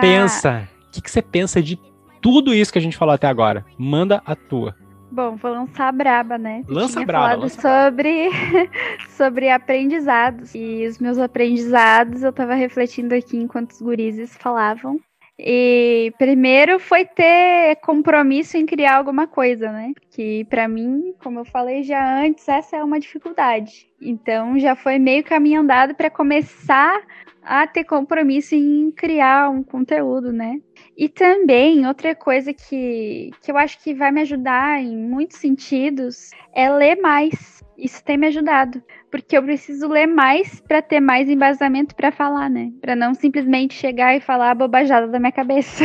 pensa? 0.00 0.68
O 0.96 1.02
que 1.02 1.10
você 1.10 1.22
pensa 1.22 1.62
de 1.62 1.78
tudo 2.20 2.54
isso 2.54 2.72
que 2.72 2.78
a 2.78 2.82
gente 2.82 2.96
falou 2.96 3.14
até 3.14 3.26
agora? 3.26 3.64
Manda 3.76 4.22
a 4.24 4.34
tua. 4.36 4.74
Bom, 5.10 5.36
vou 5.36 5.50
lançar 5.52 5.88
a 5.88 5.92
braba, 5.92 6.36
né? 6.36 6.62
Lança 6.68 6.94
tinha 6.94 7.06
braba. 7.06 7.24
falado 7.24 7.42
lança 7.42 7.60
sobre, 7.60 8.28
sobre 9.10 9.48
aprendizados. 9.50 10.54
E 10.54 10.86
os 10.86 10.98
meus 10.98 11.18
aprendizados 11.18 12.22
eu 12.22 12.32
tava 12.32 12.54
refletindo 12.54 13.14
aqui 13.14 13.36
enquanto 13.36 13.70
os 13.72 13.82
gurizes 13.82 14.36
falavam. 14.36 15.00
E 15.40 16.12
primeiro 16.18 16.80
foi 16.80 17.04
ter 17.04 17.76
compromisso 17.76 18.56
em 18.56 18.66
criar 18.66 18.96
alguma 18.96 19.28
coisa, 19.28 19.70
né? 19.70 19.92
Que 20.10 20.44
para 20.46 20.66
mim, 20.66 21.14
como 21.22 21.38
eu 21.38 21.44
falei 21.44 21.84
já 21.84 22.20
antes, 22.20 22.48
essa 22.48 22.76
é 22.76 22.82
uma 22.82 22.98
dificuldade. 22.98 23.86
Então 24.02 24.58
já 24.58 24.74
foi 24.74 24.98
meio 24.98 25.22
caminho 25.22 25.60
andado 25.60 25.94
para 25.94 26.10
começar 26.10 27.00
a 27.40 27.66
ter 27.66 27.84
compromisso 27.84 28.56
em 28.56 28.90
criar 28.90 29.48
um 29.48 29.62
conteúdo, 29.62 30.32
né? 30.32 30.60
E 30.98 31.08
também, 31.08 31.86
outra 31.86 32.12
coisa 32.12 32.52
que, 32.52 33.30
que 33.40 33.52
eu 33.52 33.56
acho 33.56 33.78
que 33.78 33.94
vai 33.94 34.10
me 34.10 34.22
ajudar 34.22 34.82
em 34.82 34.96
muitos 34.96 35.38
sentidos 35.38 36.32
é 36.52 36.68
ler 36.68 36.96
mais. 37.00 37.62
Isso 37.78 38.02
tem 38.04 38.16
me 38.16 38.26
ajudado, 38.26 38.82
porque 39.08 39.38
eu 39.38 39.42
preciso 39.44 39.86
ler 39.86 40.08
mais 40.08 40.58
para 40.58 40.82
ter 40.82 40.98
mais 40.98 41.28
embasamento 41.28 41.94
para 41.94 42.10
falar, 42.10 42.50
né? 42.50 42.72
Para 42.80 42.96
não 42.96 43.14
simplesmente 43.14 43.74
chegar 43.74 44.16
e 44.16 44.20
falar 44.20 44.50
a 44.50 44.54
bobajada 44.56 45.06
da 45.06 45.20
minha 45.20 45.30
cabeça. 45.30 45.84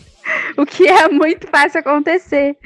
o 0.56 0.64
que 0.64 0.88
é 0.88 1.10
muito 1.10 1.46
fácil 1.48 1.80
acontecer. 1.80 2.56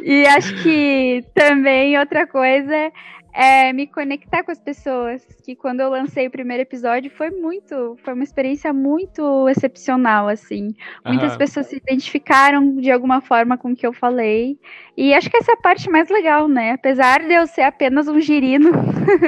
E 0.00 0.24
acho 0.28 0.62
que 0.62 1.24
também 1.34 1.98
outra 1.98 2.28
coisa 2.28 2.92
é 3.32 3.72
me 3.72 3.86
conectar 3.86 4.42
com 4.42 4.50
as 4.50 4.60
pessoas. 4.60 5.24
Que 5.44 5.54
quando 5.54 5.80
eu 5.80 5.90
lancei 5.90 6.26
o 6.26 6.30
primeiro 6.30 6.62
episódio 6.62 7.10
foi 7.10 7.30
muito, 7.30 7.96
foi 8.02 8.14
uma 8.14 8.24
experiência 8.24 8.72
muito 8.72 9.48
excepcional, 9.48 10.28
assim. 10.28 10.74
Muitas 11.04 11.36
pessoas 11.36 11.66
se 11.66 11.76
identificaram 11.76 12.76
de 12.76 12.90
alguma 12.90 13.20
forma 13.20 13.56
com 13.56 13.72
o 13.72 13.76
que 13.76 13.86
eu 13.86 13.92
falei. 13.92 14.58
E 14.96 15.14
acho 15.14 15.30
que 15.30 15.36
essa 15.36 15.52
é 15.52 15.54
a 15.54 15.62
parte 15.62 15.90
mais 15.90 16.08
legal, 16.08 16.48
né? 16.48 16.72
Apesar 16.72 17.20
de 17.20 17.32
eu 17.32 17.46
ser 17.46 17.62
apenas 17.62 18.08
um 18.08 18.20
girino 18.20 18.70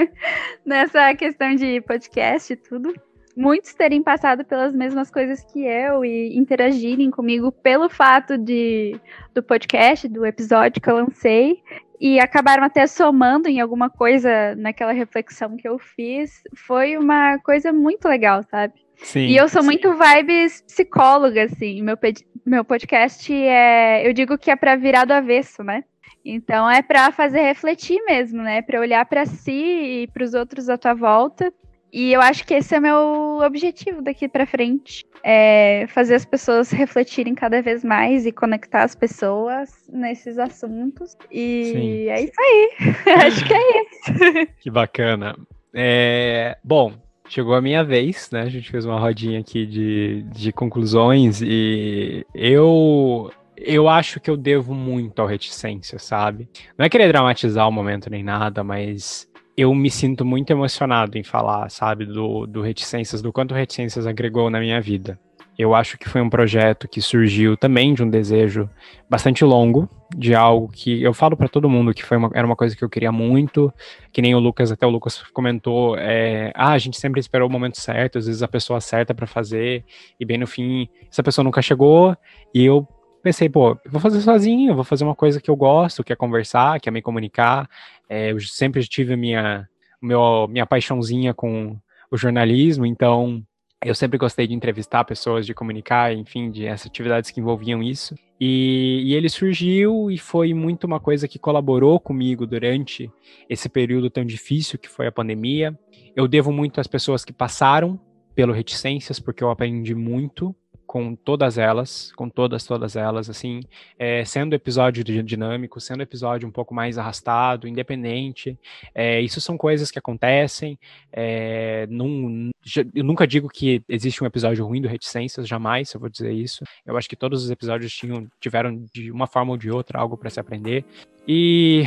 nessa 0.65 1.15
questão 1.15 1.55
de 1.55 1.81
podcast 1.81 2.53
e 2.53 2.57
tudo. 2.57 2.95
Muitos 3.35 3.73
terem 3.73 4.03
passado 4.03 4.45
pelas 4.45 4.75
mesmas 4.75 5.11
coisas 5.11 5.43
que 5.43 5.65
eu 5.65 6.05
e 6.05 6.37
interagirem 6.37 7.11
comigo 7.11 7.51
pelo 7.51 7.89
fato 7.89 8.37
de 8.37 9.01
do 9.33 9.43
podcast, 9.43 10.07
do 10.07 10.27
episódio 10.27 10.83
que 10.83 10.91
eu 10.91 10.97
lancei 10.97 11.63
e 12.03 12.19
acabaram 12.19 12.65
até 12.65 12.85
somando 12.85 13.49
em 13.49 13.61
alguma 13.61 13.89
coisa 13.89 14.57
naquela 14.57 14.91
reflexão 14.91 15.57
que 15.57 15.69
eu 15.69 15.79
fiz, 15.79 16.43
foi 16.53 16.97
uma 16.97 17.39
coisa 17.39 17.73
muito 17.73 18.09
legal, 18.09 18.43
sabe? 18.51 18.75
Sim, 18.97 19.27
e 19.27 19.37
eu 19.37 19.49
sou 19.49 19.63
sim. 19.63 19.67
muito 19.67 19.95
vibes 19.97 20.63
psicóloga, 20.63 21.45
assim. 21.45 21.81
Meu, 21.81 21.97
meu 22.45 22.65
podcast 22.65 23.33
é. 23.33 24.05
Eu 24.05 24.13
digo 24.13 24.37
que 24.37 24.51
é 24.51 24.57
para 24.57 24.75
virar 24.75 25.05
do 25.05 25.13
avesso, 25.13 25.63
né? 25.63 25.85
Então 26.25 26.69
é 26.69 26.83
para 26.83 27.13
fazer 27.13 27.43
refletir 27.43 28.03
mesmo, 28.05 28.43
né? 28.43 28.63
Para 28.63 28.81
olhar 28.81 29.07
para 29.07 29.25
si 29.25 30.03
e 30.03 30.09
para 30.09 30.25
os 30.25 30.35
outros 30.35 30.69
à 30.69 30.77
tua 30.77 30.95
volta 30.95 31.55
e 31.93 32.13
eu 32.13 32.21
acho 32.21 32.47
que 32.47 32.55
esse 32.55 32.75
é 32.75 32.79
o 32.79 32.83
meu 32.83 33.41
objetivo 33.45 34.01
daqui 34.01 34.27
para 34.29 34.47
frente. 34.47 35.05
É 35.23 35.87
fazer 35.89 36.15
as 36.15 36.25
pessoas 36.25 36.71
refletirem 36.71 37.35
cada 37.35 37.61
vez 37.61 37.85
mais 37.85 38.27
e 38.27 38.33
conectar 38.33 38.83
as 38.83 38.95
pessoas 38.95 39.89
nesses 39.93 40.39
assuntos. 40.39 41.17
E 41.31 41.73
Sim. 41.73 42.09
é 42.09 42.23
isso 42.23 42.41
aí. 42.41 42.71
acho 43.27 43.45
que 43.45 43.55
é 43.55 43.83
isso. 43.83 44.49
Que 44.61 44.71
bacana. 44.71 45.37
É, 45.75 46.57
bom, 46.65 46.95
chegou 47.29 47.55
a 47.55 47.63
minha 47.63 47.85
vez, 47.85 48.31
né? 48.33 48.43
A 48.43 48.49
gente 48.49 48.71
fez 48.71 48.85
uma 48.85 48.99
rodinha 48.99 49.41
aqui 49.41 49.67
de, 49.67 50.23
de 50.33 50.53
conclusões 50.53 51.41
e 51.43 52.27
eu 52.35 53.31
eu 53.65 53.89
acho 53.89 54.19
que 54.19 54.31
eu 54.31 54.37
devo 54.37 54.75
muito 54.75 55.21
ao 55.21 55.29
reticência, 55.29 55.99
sabe? 55.99 56.49
Não 56.77 56.85
é 56.85 56.89
querer 56.89 57.09
dramatizar 57.09 57.69
o 57.69 57.73
momento 57.73 58.11
nem 58.11 58.23
nada, 58.23 58.65
mas 58.65 59.31
eu 59.57 59.75
me 59.75 59.91
sinto 59.91 60.25
muito 60.25 60.51
emocionado 60.51 61.19
em 61.19 61.23
falar, 61.23 61.71
sabe, 61.71 62.07
do, 62.07 62.47
do 62.47 62.63
Reticências, 62.63 63.21
do 63.21 63.33
quanto 63.33 63.55
Reticências 63.55 64.07
agregou 64.07 64.49
na 64.51 64.61
minha 64.61 64.81
vida. 64.81 65.19
Eu 65.59 65.75
acho 65.75 65.99
que 65.99 66.09
foi 66.09 66.23
um 66.23 66.31
projeto 66.31 66.89
que 66.89 67.03
surgiu 67.03 67.57
também 67.57 67.93
de 67.93 68.03
um 68.03 68.09
desejo 68.09 68.71
bastante 69.09 69.45
longo, 69.45 69.89
de 70.17 70.35
algo 70.35 70.69
que 70.69 71.03
eu 71.03 71.13
falo 71.13 71.37
para 71.37 71.49
todo 71.49 71.69
mundo 71.69 71.93
que 71.93 72.03
foi 72.03 72.17
uma, 72.17 72.31
era 72.35 72.47
uma 72.47 72.57
coisa 72.57 72.75
que 72.75 72.83
eu 72.83 72.89
queria 72.89 73.13
muito, 73.13 73.73
que 74.11 74.23
nem 74.23 74.35
o 74.35 74.39
Lucas, 74.39 74.73
até 74.73 74.87
o 74.87 74.91
Lucas 74.91 75.23
comentou, 75.33 75.97
é, 75.99 76.53
ah, 76.55 76.73
a 76.73 76.79
gente 76.79 76.99
sempre 76.99 77.21
esperou 77.21 77.49
o 77.49 77.53
momento 77.53 77.79
certo, 77.79 78.19
às 78.19 78.27
vezes 78.27 78.43
a 78.43 78.49
pessoa 78.49 78.81
certa 78.81 79.15
para 79.15 79.27
fazer, 79.27 79.85
e 80.19 80.25
bem 80.25 80.39
no 80.39 80.47
fim, 80.47 80.89
essa 81.11 81.23
pessoa 81.23 81.45
nunca 81.45 81.61
chegou, 81.61 82.17
e 82.55 82.65
eu 82.65 82.89
pensei, 83.23 83.49
pô, 83.49 83.79
vou 83.87 84.01
fazer 84.01 84.21
sozinho, 84.21 84.75
vou 84.75 84.85
fazer 84.85 85.05
uma 85.05 85.15
coisa 85.15 85.41
que 85.41 85.51
eu 85.51 85.57
gosto, 85.57 86.03
que 86.03 86.13
é 86.13 86.17
conversar, 86.17 86.81
que 86.81 86.89
é 86.89 86.93
me 86.93 87.01
comunicar. 87.01 87.69
É, 88.13 88.31
eu 88.31 88.39
sempre 88.41 88.87
tive 88.87 89.17
minha, 89.17 89.67
meu, 90.03 90.47
minha 90.47 90.67
paixãozinha 90.67 91.33
com 91.33 91.79
o 92.11 92.17
jornalismo, 92.19 92.85
então 92.85 93.43
eu 93.83 93.95
sempre 93.95 94.19
gostei 94.19 94.47
de 94.47 94.53
entrevistar 94.53 95.03
pessoas, 95.05 95.47
de 95.47 95.55
comunicar, 95.55 96.13
enfim, 96.13 96.51
de 96.51 96.67
essas 96.67 96.89
atividades 96.89 97.31
que 97.31 97.41
envolviam 97.41 97.83
isso. 97.83 98.15
E, 98.39 99.03
e 99.07 99.15
ele 99.15 99.31
surgiu 99.31 100.11
e 100.11 100.19
foi 100.19 100.53
muito 100.53 100.85
uma 100.85 101.01
coisa 101.01 101.27
que 101.27 101.39
colaborou 101.39 101.99
comigo 101.99 102.47
durante 102.47 103.11
esse 103.49 103.67
período 103.67 104.11
tão 104.11 104.27
difícil 104.27 104.79
que 104.79 104.91
foi 104.91 105.07
a 105.07 105.13
pandemia. 105.13 105.75
Eu 106.15 106.29
devo 106.29 106.53
muito 106.53 106.83
às 106.83 106.87
pessoas 106.87 107.25
que 107.25 107.33
passaram 107.33 107.99
pelo 108.35 108.53
Reticências, 108.53 109.19
porque 109.19 109.43
eu 109.43 109.49
aprendi 109.49 109.95
muito 109.95 110.55
com 110.93 111.15
todas 111.15 111.57
elas, 111.57 112.13
com 112.13 112.29
todas, 112.29 112.67
todas 112.67 112.97
elas, 112.97 113.31
assim, 113.31 113.63
é, 113.99 114.27
sendo 114.27 114.53
episódio 114.55 115.03
dinâmico, 115.03 115.81
sendo 115.81 116.03
episódio 116.03 116.47
um 116.47 116.51
pouco 116.51 116.75
mais 116.75 116.99
arrastado, 116.99 117.67
independente, 117.67 118.59
é, 118.95 119.19
isso 119.19 119.41
são 119.41 119.57
coisas 119.57 119.91
que 119.91 119.99
acontecem, 119.99 120.79
é, 121.11 121.87
num, 121.89 122.51
eu 122.95 123.03
nunca 123.03 123.27
digo 123.27 123.49
que 123.49 123.83
existe 123.89 124.23
um 124.23 124.27
episódio 124.27 124.67
ruim 124.67 124.83
do 124.83 124.89
Reticências, 124.89 125.49
jamais 125.49 125.91
eu 125.95 125.99
vou 125.99 126.11
dizer 126.11 126.31
isso, 126.31 126.63
eu 126.85 126.95
acho 126.99 127.09
que 127.09 127.17
todos 127.17 127.43
os 127.43 127.51
episódios 127.51 127.91
tinham, 127.91 128.29
tiveram 128.39 128.85
de 128.93 129.11
uma 129.11 129.27
forma 129.27 129.53
ou 129.53 129.57
de 129.57 129.71
outra 129.71 129.99
algo 129.99 130.19
para 130.19 130.29
se 130.29 130.41
aprender, 130.41 130.85
e, 131.27 131.85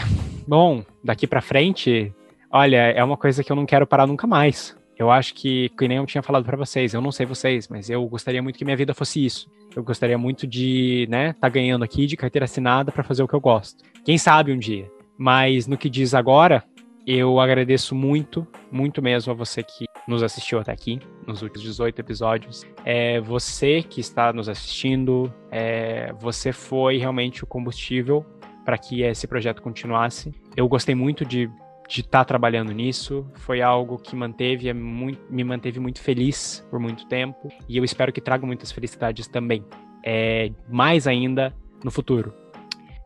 bom, 0.47 0.83
daqui 1.03 1.27
para 1.27 1.43
frente, 1.43 2.11
olha, 2.49 2.89
é 2.89 3.03
uma 3.03 3.17
coisa 3.17 3.43
que 3.43 3.51
eu 3.51 3.55
não 3.55 3.67
quero 3.67 3.85
parar 3.85 4.07
nunca 4.07 4.25
mais, 4.25 4.75
eu 4.97 5.11
acho 5.11 5.33
que, 5.33 5.69
que 5.69 5.87
nem 5.87 5.97
eu 5.97 6.05
tinha 6.05 6.21
falado 6.21 6.45
para 6.45 6.57
vocês, 6.57 6.93
eu 6.93 7.01
não 7.01 7.11
sei 7.11 7.25
vocês, 7.25 7.67
mas 7.67 7.89
eu 7.89 8.05
gostaria 8.07 8.41
muito 8.41 8.57
que 8.57 8.65
minha 8.65 8.77
vida 8.77 8.93
fosse 8.93 9.25
isso. 9.25 9.49
Eu 9.75 9.83
gostaria 9.83 10.17
muito 10.17 10.47
de, 10.47 11.05
né, 11.09 11.33
tá 11.33 11.49
ganhando 11.49 11.83
aqui 11.83 12.05
de 12.05 12.15
carteira 12.15 12.45
assinada 12.45 12.91
para 12.91 13.03
fazer 13.03 13.21
o 13.21 13.27
que 13.27 13.33
eu 13.33 13.41
gosto. 13.41 13.83
Quem 14.03 14.17
sabe 14.17 14.53
um 14.53 14.57
dia. 14.57 14.89
Mas 15.17 15.67
no 15.67 15.77
que 15.77 15.89
diz 15.89 16.13
agora, 16.13 16.63
eu 17.05 17.39
agradeço 17.39 17.93
muito, 17.93 18.47
muito 18.71 19.01
mesmo 19.01 19.31
a 19.31 19.35
você 19.35 19.61
que 19.63 19.85
nos 20.07 20.23
assistiu 20.23 20.59
até 20.59 20.71
aqui, 20.71 20.99
nos 21.27 21.41
últimos 21.41 21.63
18 21.63 21.99
episódios. 21.99 22.65
É 22.83 23.19
você 23.21 23.81
que 23.81 23.99
está 24.01 24.31
nos 24.33 24.49
assistindo, 24.49 25.31
é, 25.51 26.13
você 26.19 26.51
foi 26.51 26.97
realmente 26.97 27.43
o 27.43 27.47
combustível 27.47 28.25
para 28.63 28.77
que 28.77 29.03
esse 29.03 29.27
projeto 29.27 29.61
continuasse. 29.61 30.33
Eu 30.55 30.67
gostei 30.67 30.95
muito 30.95 31.23
de 31.23 31.49
de 31.87 32.01
estar 32.01 32.19
tá 32.19 32.25
trabalhando 32.25 32.71
nisso. 32.71 33.25
Foi 33.35 33.61
algo 33.61 33.97
que 33.97 34.15
manteve, 34.15 34.69
é 34.69 34.73
muito, 34.73 35.21
me 35.29 35.43
manteve 35.43 35.79
muito 35.79 36.01
feliz 36.01 36.65
por 36.69 36.79
muito 36.79 37.05
tempo. 37.07 37.49
E 37.67 37.77
eu 37.77 37.83
espero 37.83 38.11
que 38.11 38.21
traga 38.21 38.45
muitas 38.45 38.71
felicidades 38.71 39.27
também. 39.27 39.63
É, 40.03 40.51
mais 40.69 41.07
ainda 41.07 41.53
no 41.83 41.91
futuro. 41.91 42.33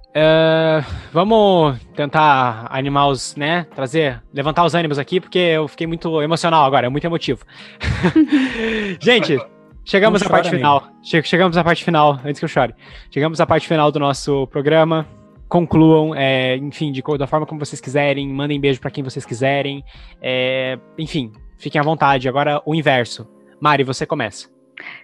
Uh, 0.09 0.83
vamos 1.13 1.79
tentar 1.95 2.67
animar 2.71 3.07
os, 3.07 3.35
né? 3.35 3.67
Trazer, 3.75 4.21
levantar 4.33 4.65
os 4.65 4.73
ânimos 4.73 4.97
aqui, 4.97 5.19
porque 5.19 5.37
eu 5.37 5.67
fiquei 5.67 5.85
muito 5.85 6.21
emocional 6.21 6.65
agora, 6.65 6.87
é 6.87 6.89
muito 6.89 7.05
emotivo. 7.05 7.45
Gente, 8.99 9.39
chegamos 9.85 10.23
à 10.23 10.29
parte 10.29 10.49
final. 10.49 10.89
Chegamos 11.03 11.57
à 11.57 11.63
parte 11.63 11.85
final, 11.85 12.19
antes 12.25 12.39
que 12.39 12.45
eu 12.45 12.49
chore. 12.49 12.73
Chegamos 13.11 13.39
à 13.39 13.45
parte 13.45 13.67
final 13.67 13.91
do 13.91 13.99
nosso 13.99 14.47
programa 14.47 15.05
concluam, 15.49 16.13
é, 16.15 16.55
enfim, 16.57 16.91
de, 16.91 17.01
da 17.17 17.25
forma 17.25 17.45
como 17.45 17.59
vocês 17.59 17.81
quiserem, 17.81 18.29
mandem 18.29 18.61
beijo 18.61 18.79
para 18.79 18.91
quem 18.91 19.03
vocês 19.03 19.25
quiserem, 19.25 19.83
é, 20.21 20.77
enfim, 20.97 21.33
fiquem 21.57 21.81
à 21.81 21.83
vontade. 21.83 22.29
Agora 22.29 22.61
o 22.65 22.75
inverso. 22.75 23.27
Mari, 23.59 23.83
você 23.83 24.05
começa. 24.05 24.47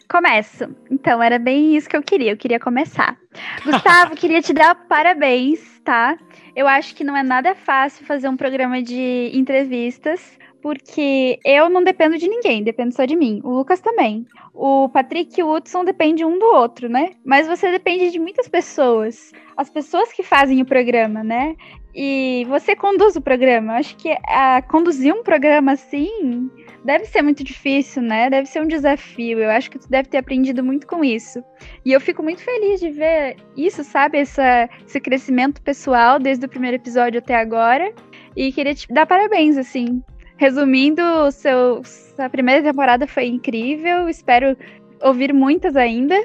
Começo. 0.07 0.69
Então, 0.89 1.21
era 1.21 1.37
bem 1.37 1.75
isso 1.75 1.89
que 1.89 1.97
eu 1.97 2.03
queria. 2.03 2.31
Eu 2.31 2.37
queria 2.37 2.59
começar. 2.59 3.17
Gustavo, 3.65 4.15
queria 4.15 4.41
te 4.41 4.53
dar 4.53 4.75
parabéns, 4.87 5.81
tá? 5.83 6.17
Eu 6.55 6.67
acho 6.67 6.95
que 6.95 7.03
não 7.03 7.17
é 7.17 7.23
nada 7.23 7.53
fácil 7.55 8.05
fazer 8.05 8.29
um 8.29 8.37
programa 8.37 8.81
de 8.81 9.31
entrevistas, 9.33 10.37
porque 10.65 11.37
eu 11.45 11.69
não 11.69 11.83
dependo 11.83 12.17
de 12.17 12.27
ninguém, 12.27 12.63
dependo 12.63 12.91
só 12.91 13.05
de 13.05 13.15
mim. 13.15 13.39
O 13.43 13.51
Lucas 13.51 13.79
também. 13.79 14.25
O 14.51 14.89
Patrick 14.89 15.39
e 15.39 15.43
o 15.43 15.53
Hudson 15.53 15.85
dependem 15.85 16.25
um 16.25 16.39
do 16.39 16.45
outro, 16.47 16.89
né? 16.89 17.11
Mas 17.23 17.45
você 17.45 17.69
depende 17.69 18.09
de 18.09 18.17
muitas 18.17 18.47
pessoas 18.47 19.31
as 19.55 19.69
pessoas 19.69 20.11
que 20.11 20.23
fazem 20.23 20.61
o 20.63 20.65
programa, 20.65 21.23
né? 21.23 21.55
E 21.93 22.47
você 22.49 22.75
conduz 22.75 23.15
o 23.15 23.21
programa. 23.21 23.75
Acho 23.75 23.95
que 23.95 24.17
a, 24.27 24.59
conduzir 24.63 25.13
um 25.13 25.21
programa 25.21 25.73
assim 25.73 26.49
deve 26.83 27.05
ser 27.05 27.21
muito 27.21 27.43
difícil, 27.43 28.01
né? 28.01 28.27
Deve 28.27 28.47
ser 28.47 28.59
um 28.59 28.67
desafio. 28.67 29.37
Eu 29.37 29.51
acho 29.51 29.69
que 29.69 29.77
tu 29.77 29.87
deve 29.87 30.09
ter 30.09 30.17
aprendido 30.17 30.63
muito 30.63 30.87
com 30.87 31.03
isso. 31.03 31.43
E 31.85 31.91
eu 31.91 32.01
fico 32.01 32.23
muito 32.23 32.41
feliz 32.41 32.79
de 32.79 32.89
ver 32.89 33.37
isso, 33.55 33.83
sabe? 33.83 34.17
Essa, 34.17 34.67
esse 34.83 34.99
crescimento 34.99 35.61
pessoal 35.61 36.17
desde 36.17 36.43
o 36.43 36.49
primeiro 36.49 36.75
episódio 36.75 37.19
até 37.19 37.35
agora. 37.35 37.93
E 38.35 38.51
queria 38.51 38.73
te 38.73 38.91
dar 38.91 39.05
parabéns, 39.05 39.57
assim. 39.57 40.03
Resumindo, 40.37 41.01
seu, 41.31 41.81
a 42.17 42.29
primeira 42.29 42.61
temporada 42.61 43.07
foi 43.07 43.27
incrível. 43.27 44.09
Espero 44.09 44.57
ouvir 45.01 45.33
muitas 45.33 45.75
ainda. 45.75 46.15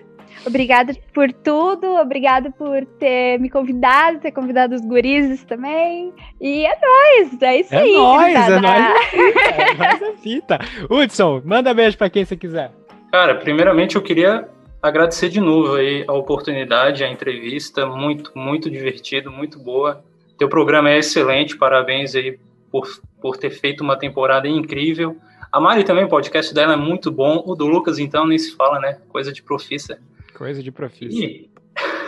Obrigada 0.46 0.94
por 1.12 1.30
tudo, 1.32 1.86
obrigada 1.96 2.50
por 2.50 2.84
ter 2.98 3.38
me 3.38 3.50
convidado, 3.50 4.20
ter 4.20 4.30
convidado 4.30 4.74
os 4.74 4.80
gurizes 4.80 5.44
também. 5.44 6.14
E 6.40 6.64
é 6.64 6.78
nóis, 6.80 7.42
é 7.42 7.61
isso 7.61 7.74
é 7.74 7.78
aí. 7.78 7.92
Nóis, 7.92 8.34
é 8.34 8.61
nóis, 8.61 8.84
é 9.12 9.74
nóis 9.74 10.02
a 10.02 10.12
fita. 10.22 10.58
Hudson, 10.88 11.42
manda 11.44 11.74
beijo 11.74 11.98
pra 11.98 12.08
quem 12.08 12.24
você 12.24 12.36
quiser. 12.36 12.70
Cara, 13.12 13.34
primeiramente 13.34 13.96
eu 13.96 14.02
queria 14.02 14.48
agradecer 14.82 15.28
de 15.28 15.40
novo 15.40 15.74
aí 15.74 16.04
a 16.08 16.12
oportunidade, 16.12 17.04
a 17.04 17.11
entrevista, 17.11 17.86
muito, 17.86 18.32
muito 18.34 18.70
divertido, 18.70 19.30
muito 19.30 19.58
boa. 19.58 20.02
Teu 20.38 20.48
programa 20.48 20.88
é 20.88 20.98
excelente, 20.98 21.56
parabéns 21.56 22.14
aí 22.14 22.38
por, 22.70 22.88
por 23.20 23.36
ter 23.36 23.50
feito 23.50 23.82
uma 23.82 23.98
temporada 23.98 24.48
incrível. 24.48 25.16
A 25.52 25.60
Mari 25.60 25.84
também, 25.84 26.04
o 26.04 26.08
podcast 26.08 26.54
dela 26.54 26.74
é 26.74 26.76
muito 26.76 27.10
bom. 27.10 27.42
O 27.44 27.54
do 27.54 27.66
Lucas, 27.66 27.98
então, 27.98 28.26
nem 28.26 28.38
se 28.38 28.54
fala, 28.54 28.78
né? 28.78 28.98
Coisa 29.08 29.32
de 29.32 29.42
profissa. 29.42 29.98
Coisa 30.36 30.62
de 30.62 30.70
profissa. 30.70 31.18
E... 31.18 31.50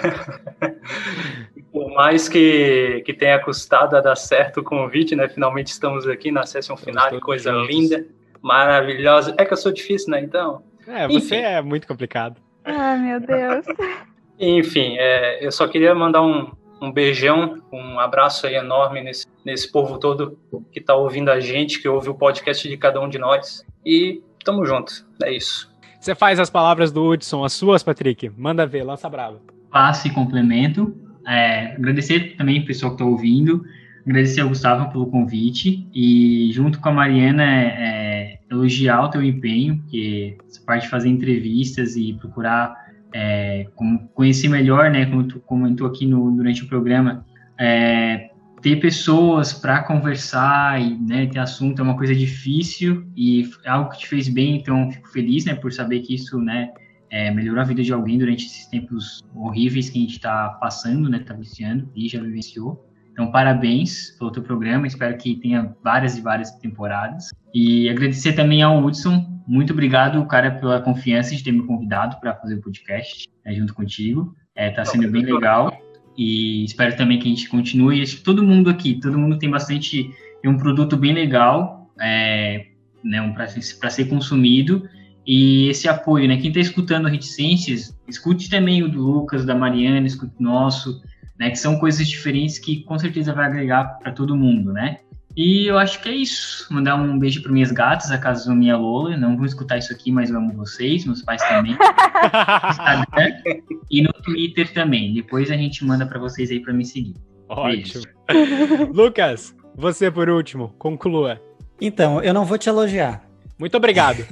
Por 1.73 1.91
mais 1.93 2.29
que, 2.29 3.03
que 3.05 3.13
tenha 3.13 3.39
custado 3.39 3.97
a 3.97 4.01
dar 4.01 4.17
certo 4.17 4.61
o 4.61 4.65
convite, 4.65 5.17
né? 5.17 5.29
Finalmente 5.29 5.69
estamos 5.69 6.07
aqui 6.07 6.31
na 6.31 6.45
sessão 6.45 6.77
final, 6.77 7.19
coisa 7.21 7.53
juntos. 7.53 7.69
linda, 7.69 8.07
maravilhosa. 8.41 9.35
É 9.39 9.45
que 9.45 9.53
eu 9.53 9.57
sou 9.57 9.73
difícil, 9.73 10.11
né? 10.11 10.21
Então. 10.21 10.63
É, 10.87 11.07
você 11.09 11.17
Enfim. 11.17 11.37
é 11.37 11.63
muito 11.63 11.87
complicado. 11.87 12.41
Ah, 12.65 12.97
meu 12.97 13.21
Deus. 13.21 13.67
Enfim, 14.39 14.97
é, 14.99 15.45
eu 15.45 15.51
só 15.51 15.67
queria 15.67 15.95
mandar 15.95 16.23
um, 16.23 16.51
um 16.83 16.91
beijão, 16.91 17.63
um 17.73 18.01
abraço 18.01 18.45
aí 18.45 18.57
enorme 18.57 19.01
nesse, 19.01 19.25
nesse 19.45 19.71
povo 19.71 19.99
todo 19.99 20.37
que 20.73 20.81
está 20.81 20.97
ouvindo 20.97 21.31
a 21.31 21.39
gente, 21.39 21.81
que 21.81 21.89
ouve 21.89 22.11
o 22.11 22.15
podcast 22.15 22.69
de 22.69 22.77
cada 22.77 23.01
um 23.01 23.09
de 23.09 23.19
nós. 23.19 23.65
E 23.87 24.21
tamo 24.45 24.67
junto. 24.67 24.93
É 25.23 25.33
isso. 25.33 25.73
Você 26.01 26.17
faz 26.17 26.41
as 26.41 26.51
palavras 26.51 26.91
do 26.91 27.09
Hudson, 27.09 27.45
as 27.45 27.53
suas, 27.53 27.85
Patrick. 27.85 28.29
Manda 28.37 28.67
ver, 28.67 28.83
lança 28.83 29.09
brava. 29.09 29.41
Passe 29.71 30.09
e 30.09 30.11
complemento. 30.11 30.93
É, 31.25 31.75
agradecer 31.75 32.35
também 32.37 32.59
o 32.59 32.67
pessoal 32.67 32.91
que 32.91 32.97
está 32.97 33.05
ouvindo. 33.05 33.65
Agradecer 34.05 34.41
ao 34.41 34.49
Gustavo 34.49 34.91
pelo 34.91 35.07
convite. 35.07 35.89
E 35.95 36.51
junto 36.53 36.81
com 36.81 36.89
a 36.89 36.93
Mariana, 36.93 37.45
é, 37.45 37.67
é, 37.79 38.39
elogiar 38.51 39.05
o 39.05 39.09
teu 39.09 39.23
empenho, 39.23 39.79
porque 39.79 40.37
essa 40.49 40.61
parte 40.63 40.83
de 40.83 40.89
fazer 40.89 41.09
entrevistas 41.09 41.95
e 41.95 42.15
procurar 42.15 42.82
é, 43.15 43.67
conhecer 44.15 44.49
melhor, 44.49 44.91
né, 44.91 45.07
como 45.07 45.25
tu 45.25 45.41
comentou 45.41 45.87
aqui 45.87 46.07
no, 46.07 46.31
durante 46.31 46.65
o 46.65 46.69
programa, 46.69 47.25
é, 47.59 48.31
ter 48.61 48.77
pessoas 48.77 49.53
para 49.53 49.83
conversar 49.83 50.81
e 50.81 50.97
né, 50.97 51.27
ter 51.27 51.41
assunto 51.41 51.81
é 51.81 51.83
uma 51.83 51.97
coisa 51.97 52.15
difícil 52.15 53.05
e 53.17 53.51
é 53.65 53.71
algo 53.71 53.91
que 53.91 53.99
te 53.99 54.09
fez 54.09 54.29
bem, 54.29 54.57
então 54.57 54.91
fico 54.91 55.09
feliz 55.09 55.45
né, 55.45 55.55
por 55.55 55.73
saber 55.73 56.01
que 56.01 56.15
isso 56.15 56.39
né, 56.39 56.71
é, 57.11 57.31
melhorou 57.31 57.61
a 57.61 57.65
vida 57.65 57.83
de 57.83 57.93
alguém 57.93 58.19
durante 58.19 58.47
esses 58.47 58.67
tempos 58.67 59.23
horríveis 59.35 59.91
que 59.91 59.99
a 59.99 60.01
gente 60.03 60.15
está 60.15 60.49
passando, 60.61 61.09
né, 61.09 61.19
está 61.19 61.35
viciando 61.35 61.91
e 61.95 62.09
já 62.09 62.21
vivenciou. 62.21 62.89
Então, 63.13 63.31
parabéns 63.31 64.17
pelo 64.19 64.31
teu 64.31 64.43
programa, 64.43 64.87
espero 64.87 65.17
que 65.19 65.37
tenha 65.37 65.77
várias 65.85 66.17
e 66.17 66.23
várias 66.23 66.51
temporadas. 66.53 67.31
E 67.55 67.89
agradecer 67.91 68.33
também 68.33 68.63
ao 68.63 68.83
Hudson, 68.83 69.32
muito 69.47 69.73
obrigado, 69.73 70.25
cara, 70.27 70.51
pela 70.51 70.81
confiança 70.81 71.35
de 71.35 71.43
ter 71.43 71.53
me 71.53 71.67
convidado 71.67 72.19
para 72.21 72.35
fazer 72.35 72.55
o 72.55 72.61
podcast 72.61 73.29
né, 73.45 73.55
junto 73.55 73.75
contigo. 73.75 74.35
Está 74.55 74.83
é, 74.83 74.85
sendo 74.85 75.11
bem 75.11 75.23
legal. 75.23 75.77
E 76.17 76.65
espero 76.65 76.97
também 76.97 77.19
que 77.19 77.27
a 77.27 77.31
gente 77.31 77.49
continue. 77.49 78.03
Acho 78.03 78.17
que 78.17 78.23
todo 78.23 78.43
mundo 78.43 78.69
aqui, 78.69 79.01
todo 79.01 79.19
mundo 79.19 79.39
tem 79.39 79.51
bastante, 79.51 80.11
tem 80.43 80.51
um 80.51 80.59
produto 80.59 80.97
bem 80.97 81.13
legal, 81.13 81.91
é, 82.01 82.67
né, 83.03 83.23
um, 83.23 83.33
para 83.33 83.91
ser 83.91 84.05
consumido. 84.07 84.89
E 85.27 85.69
esse 85.69 85.89
apoio, 85.89 86.27
né? 86.27 86.37
Quem 86.37 86.49
está 86.49 86.61
escutando 86.61 87.09
Reticências, 87.09 87.97
escute 88.09 88.51
também 88.51 88.83
o 88.83 88.89
do 88.89 89.01
Lucas, 89.01 89.45
da 89.45 89.55
Mariana, 89.55 90.07
escute 90.07 90.35
o 90.39 90.43
nosso, 90.43 91.01
né? 91.39 91.51
Que 91.51 91.57
são 91.57 91.79
coisas 91.79 92.07
diferentes 92.09 92.59
que 92.59 92.83
com 92.83 92.99
certeza 92.99 93.33
vai 93.33 93.47
agregar 93.47 93.99
para 94.01 94.13
todo 94.13 94.37
mundo, 94.37 94.73
né? 94.73 94.99
E 95.37 95.67
eu 95.67 95.79
acho 95.79 96.01
que 96.03 96.09
é 96.09 96.13
isso. 96.13 96.67
Mandar 96.73 96.97
um 96.97 97.19
beijo 97.19 97.43
para 97.43 97.53
minhas 97.53 97.73
gatas, 97.73 98.11
a 98.11 98.19
casa 98.19 98.55
minha 98.55 98.77
Lola. 98.77 99.17
Não 99.17 99.37
vão 99.37 99.47
escutar 99.47 99.79
isso 99.79 99.93
aqui, 99.93 100.13
mas 100.13 100.31
eu 100.31 100.37
amo 100.37 100.53
vocês, 100.53 101.05
meus 101.05 101.23
pais 101.23 101.43
também. 101.49 101.77
e 103.91 104.03
no 104.03 104.13
Twitter 104.13 104.73
também. 104.73 105.15
Depois 105.15 105.51
a 105.51 105.57
gente 105.57 105.85
manda 105.85 106.07
para 106.07 106.19
vocês 106.19 106.51
aí 106.51 106.61
para 106.61 106.73
me 106.73 106.85
seguir. 106.85 107.15
Ótimo. 107.49 108.05
Lucas, 108.93 109.55
você 109.75 110.11
por 110.11 110.29
último, 110.29 110.75
conclua. 110.79 111.41
Então, 111.81 112.23
eu 112.23 112.35
não 112.35 112.45
vou 112.45 112.59
te 112.59 112.69
elogiar. 112.69 113.25
Muito 113.59 113.77
obrigado. 113.77 114.27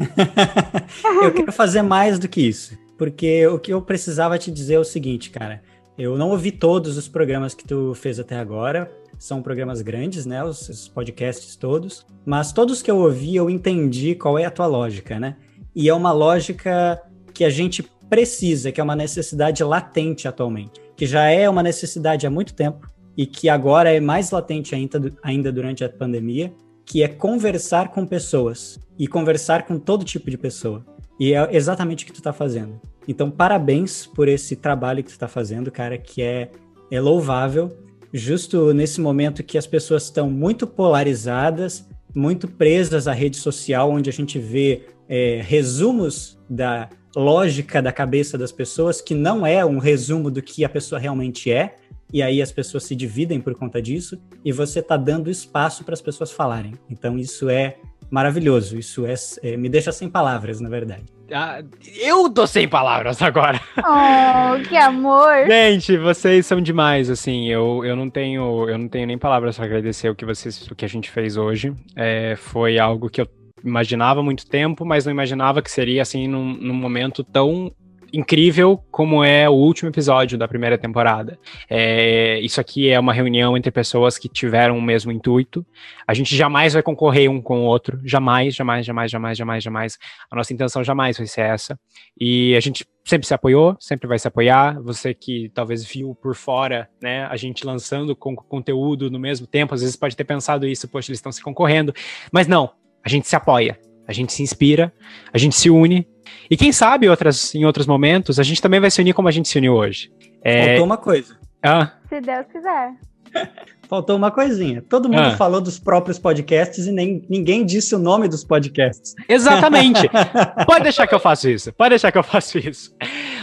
eu 1.22 1.32
quero 1.32 1.52
fazer 1.52 1.82
mais 1.82 2.18
do 2.18 2.28
que 2.28 2.40
isso. 2.40 2.78
Porque 2.98 3.46
o 3.46 3.58
que 3.58 3.72
eu 3.72 3.80
precisava 3.80 4.38
te 4.38 4.50
dizer 4.50 4.74
é 4.74 4.78
o 4.78 4.84
seguinte, 4.84 5.30
cara. 5.30 5.62
Eu 5.96 6.16
não 6.16 6.30
ouvi 6.30 6.50
todos 6.50 6.96
os 6.96 7.08
programas 7.08 7.54
que 7.54 7.64
tu 7.64 7.94
fez 7.94 8.18
até 8.18 8.36
agora, 8.36 8.90
são 9.20 9.40
programas 9.40 9.82
grandes, 9.82 10.26
né? 10.26 10.42
Os, 10.42 10.68
os, 10.68 10.88
podcasts 10.88 11.54
todos. 11.54 12.04
Mas 12.26 12.52
todos 12.52 12.82
que 12.82 12.90
eu 12.90 12.98
ouvi, 12.98 13.36
eu 13.36 13.48
entendi 13.48 14.16
qual 14.16 14.36
é 14.36 14.44
a 14.44 14.50
tua 14.50 14.66
lógica, 14.66 15.20
né? 15.20 15.36
e 15.74 15.88
é 15.88 15.94
uma 15.94 16.12
lógica 16.12 17.00
que 17.32 17.44
a 17.44 17.50
gente 17.50 17.82
precisa, 18.08 18.72
que 18.72 18.80
é 18.80 18.84
uma 18.84 18.96
necessidade 18.96 19.62
latente 19.62 20.26
atualmente, 20.26 20.80
que 20.96 21.06
já 21.06 21.28
é 21.28 21.48
uma 21.48 21.62
necessidade 21.62 22.26
há 22.26 22.30
muito 22.30 22.54
tempo 22.54 22.88
e 23.16 23.24
que 23.26 23.48
agora 23.48 23.92
é 23.92 24.00
mais 24.00 24.30
latente 24.30 24.74
ainda, 24.74 25.12
ainda 25.22 25.52
durante 25.52 25.84
a 25.84 25.88
pandemia, 25.88 26.52
que 26.84 27.02
é 27.02 27.08
conversar 27.08 27.90
com 27.90 28.04
pessoas 28.04 28.80
e 28.98 29.06
conversar 29.06 29.64
com 29.64 29.78
todo 29.78 30.04
tipo 30.04 30.30
de 30.30 30.36
pessoa. 30.36 30.84
E 31.18 31.34
é 31.34 31.54
exatamente 31.54 32.04
o 32.04 32.06
que 32.06 32.12
tu 32.12 32.18
está 32.18 32.32
fazendo. 32.32 32.80
Então, 33.06 33.30
parabéns 33.30 34.06
por 34.06 34.28
esse 34.28 34.56
trabalho 34.56 35.02
que 35.02 35.10
tu 35.10 35.12
está 35.12 35.28
fazendo, 35.28 35.70
cara, 35.70 35.98
que 35.98 36.22
é, 36.22 36.50
é 36.90 37.00
louvável. 37.00 37.68
Justo 38.12 38.74
nesse 38.74 39.00
momento 39.00 39.42
que 39.42 39.56
as 39.56 39.66
pessoas 39.66 40.04
estão 40.04 40.28
muito 40.28 40.66
polarizadas, 40.66 41.86
muito 42.14 42.48
presas 42.48 43.06
à 43.06 43.12
rede 43.12 43.36
social, 43.36 43.90
onde 43.90 44.10
a 44.10 44.12
gente 44.12 44.38
vê 44.38 44.82
é, 45.08 45.40
resumos 45.42 46.38
da 46.48 46.88
lógica 47.14 47.82
da 47.82 47.92
cabeça 47.92 48.38
das 48.38 48.52
pessoas, 48.52 49.00
que 49.00 49.14
não 49.14 49.46
é 49.46 49.64
um 49.64 49.78
resumo 49.78 50.30
do 50.30 50.42
que 50.42 50.64
a 50.64 50.68
pessoa 50.68 51.00
realmente 51.00 51.50
é, 51.50 51.76
e 52.12 52.22
aí 52.22 52.42
as 52.42 52.50
pessoas 52.50 52.84
se 52.84 52.94
dividem 52.94 53.40
por 53.40 53.54
conta 53.54 53.80
disso, 53.80 54.20
e 54.44 54.52
você 54.52 54.80
está 54.80 54.96
dando 54.96 55.30
espaço 55.30 55.84
para 55.84 55.94
as 55.94 56.02
pessoas 56.02 56.32
falarem. 56.32 56.74
Então, 56.88 57.16
isso 57.16 57.48
é 57.48 57.76
maravilhoso. 58.10 58.76
Isso 58.76 59.06
é, 59.06 59.14
é, 59.42 59.56
me 59.56 59.68
deixa 59.68 59.92
sem 59.92 60.08
palavras, 60.08 60.60
na 60.60 60.68
verdade. 60.68 61.04
Ah, 61.32 61.62
eu 61.96 62.28
tô 62.28 62.46
sem 62.46 62.68
palavras 62.68 63.22
agora. 63.22 63.60
Oh, 63.78 64.68
que 64.68 64.76
amor! 64.76 65.46
Gente, 65.48 65.96
vocês 65.96 66.46
são 66.46 66.60
demais, 66.60 67.08
assim. 67.08 67.48
Eu, 67.48 67.84
eu 67.84 67.94
não 67.94 68.10
tenho 68.10 68.68
eu 68.68 68.78
não 68.78 68.88
tenho 68.88 69.06
nem 69.06 69.18
palavras 69.18 69.56
para 69.56 69.66
agradecer 69.66 70.08
o 70.08 70.14
que 70.14 70.24
vocês 70.24 70.66
o 70.68 70.74
que 70.74 70.84
a 70.84 70.88
gente 70.88 71.10
fez 71.10 71.36
hoje. 71.36 71.72
É, 71.94 72.34
foi 72.36 72.78
algo 72.78 73.08
que 73.08 73.20
eu 73.20 73.28
imaginava 73.64 74.20
há 74.20 74.22
muito 74.22 74.46
tempo, 74.46 74.84
mas 74.84 75.04
não 75.04 75.12
imaginava 75.12 75.62
que 75.62 75.70
seria 75.70 76.02
assim 76.02 76.26
num, 76.26 76.54
num 76.54 76.74
momento 76.74 77.22
tão 77.22 77.72
incrível 78.12 78.82
como 78.90 79.24
é 79.24 79.48
o 79.48 79.52
último 79.52 79.88
episódio 79.88 80.38
da 80.38 80.48
primeira 80.48 80.76
temporada. 80.76 81.38
É, 81.68 82.38
isso 82.40 82.60
aqui 82.60 82.88
é 82.88 82.98
uma 82.98 83.12
reunião 83.12 83.56
entre 83.56 83.70
pessoas 83.70 84.18
que 84.18 84.28
tiveram 84.28 84.76
o 84.76 84.82
mesmo 84.82 85.12
intuito. 85.12 85.64
A 86.06 86.14
gente 86.14 86.36
jamais 86.36 86.72
vai 86.74 86.82
concorrer 86.82 87.30
um 87.30 87.40
com 87.40 87.60
o 87.60 87.64
outro, 87.64 88.00
jamais, 88.04 88.54
jamais, 88.54 88.84
jamais, 88.84 89.10
jamais, 89.10 89.38
jamais, 89.38 89.64
jamais. 89.64 89.98
A 90.30 90.36
nossa 90.36 90.52
intenção 90.52 90.82
jamais 90.82 91.16
vai 91.16 91.26
ser 91.26 91.42
essa. 91.42 91.78
E 92.18 92.54
a 92.56 92.60
gente 92.60 92.86
sempre 93.04 93.26
se 93.26 93.34
apoiou, 93.34 93.76
sempre 93.80 94.06
vai 94.06 94.18
se 94.18 94.28
apoiar. 94.28 94.80
Você 94.82 95.14
que 95.14 95.50
talvez 95.54 95.84
viu 95.84 96.14
por 96.14 96.34
fora, 96.34 96.88
né, 97.02 97.24
a 97.26 97.36
gente 97.36 97.64
lançando 97.64 98.14
com 98.14 98.34
conteúdo 98.34 99.10
no 99.10 99.18
mesmo 99.18 99.46
tempo, 99.46 99.74
às 99.74 99.80
vezes 99.80 99.96
pode 99.96 100.16
ter 100.16 100.24
pensado 100.24 100.66
isso, 100.66 100.88
poxa, 100.88 101.10
eles 101.10 101.18
estão 101.18 101.32
se 101.32 101.42
concorrendo. 101.42 101.94
Mas 102.32 102.46
não, 102.46 102.70
a 103.04 103.08
gente 103.08 103.26
se 103.26 103.36
apoia, 103.36 103.78
a 104.06 104.12
gente 104.12 104.32
se 104.32 104.42
inspira, 104.42 104.92
a 105.32 105.38
gente 105.38 105.54
se 105.54 105.70
une 105.70 106.06
e 106.50 106.56
quem 106.56 106.72
sabe 106.72 107.08
outras, 107.08 107.54
em 107.54 107.64
outros 107.64 107.86
momentos 107.86 108.40
a 108.40 108.42
gente 108.42 108.60
também 108.60 108.80
vai 108.80 108.90
se 108.90 109.00
unir 109.00 109.14
como 109.14 109.28
a 109.28 109.30
gente 109.30 109.48
se 109.48 109.58
uniu 109.58 109.74
hoje. 109.74 110.10
É... 110.42 110.66
Faltou 110.66 110.84
uma 110.86 110.96
coisa. 110.96 111.38
Ah. 111.62 111.92
Se 112.08 112.20
Deus 112.20 112.46
quiser. 112.50 112.92
Faltou 113.88 114.16
uma 114.16 114.30
coisinha. 114.30 114.82
Todo 114.88 115.08
mundo 115.08 115.20
ah. 115.20 115.36
falou 115.36 115.60
dos 115.60 115.78
próprios 115.78 116.16
podcasts 116.16 116.86
e 116.86 116.92
nem, 116.92 117.26
ninguém 117.28 117.66
disse 117.66 117.92
o 117.92 117.98
nome 117.98 118.28
dos 118.28 118.44
podcasts. 118.44 119.16
Exatamente. 119.28 120.08
Pode 120.64 120.84
deixar 120.84 121.08
que 121.08 121.14
eu 121.14 121.18
faço 121.18 121.48
isso. 121.48 121.72
Pode 121.72 121.90
deixar 121.90 122.12
que 122.12 122.18
eu 122.18 122.22
faço 122.22 122.56
isso. 122.58 122.94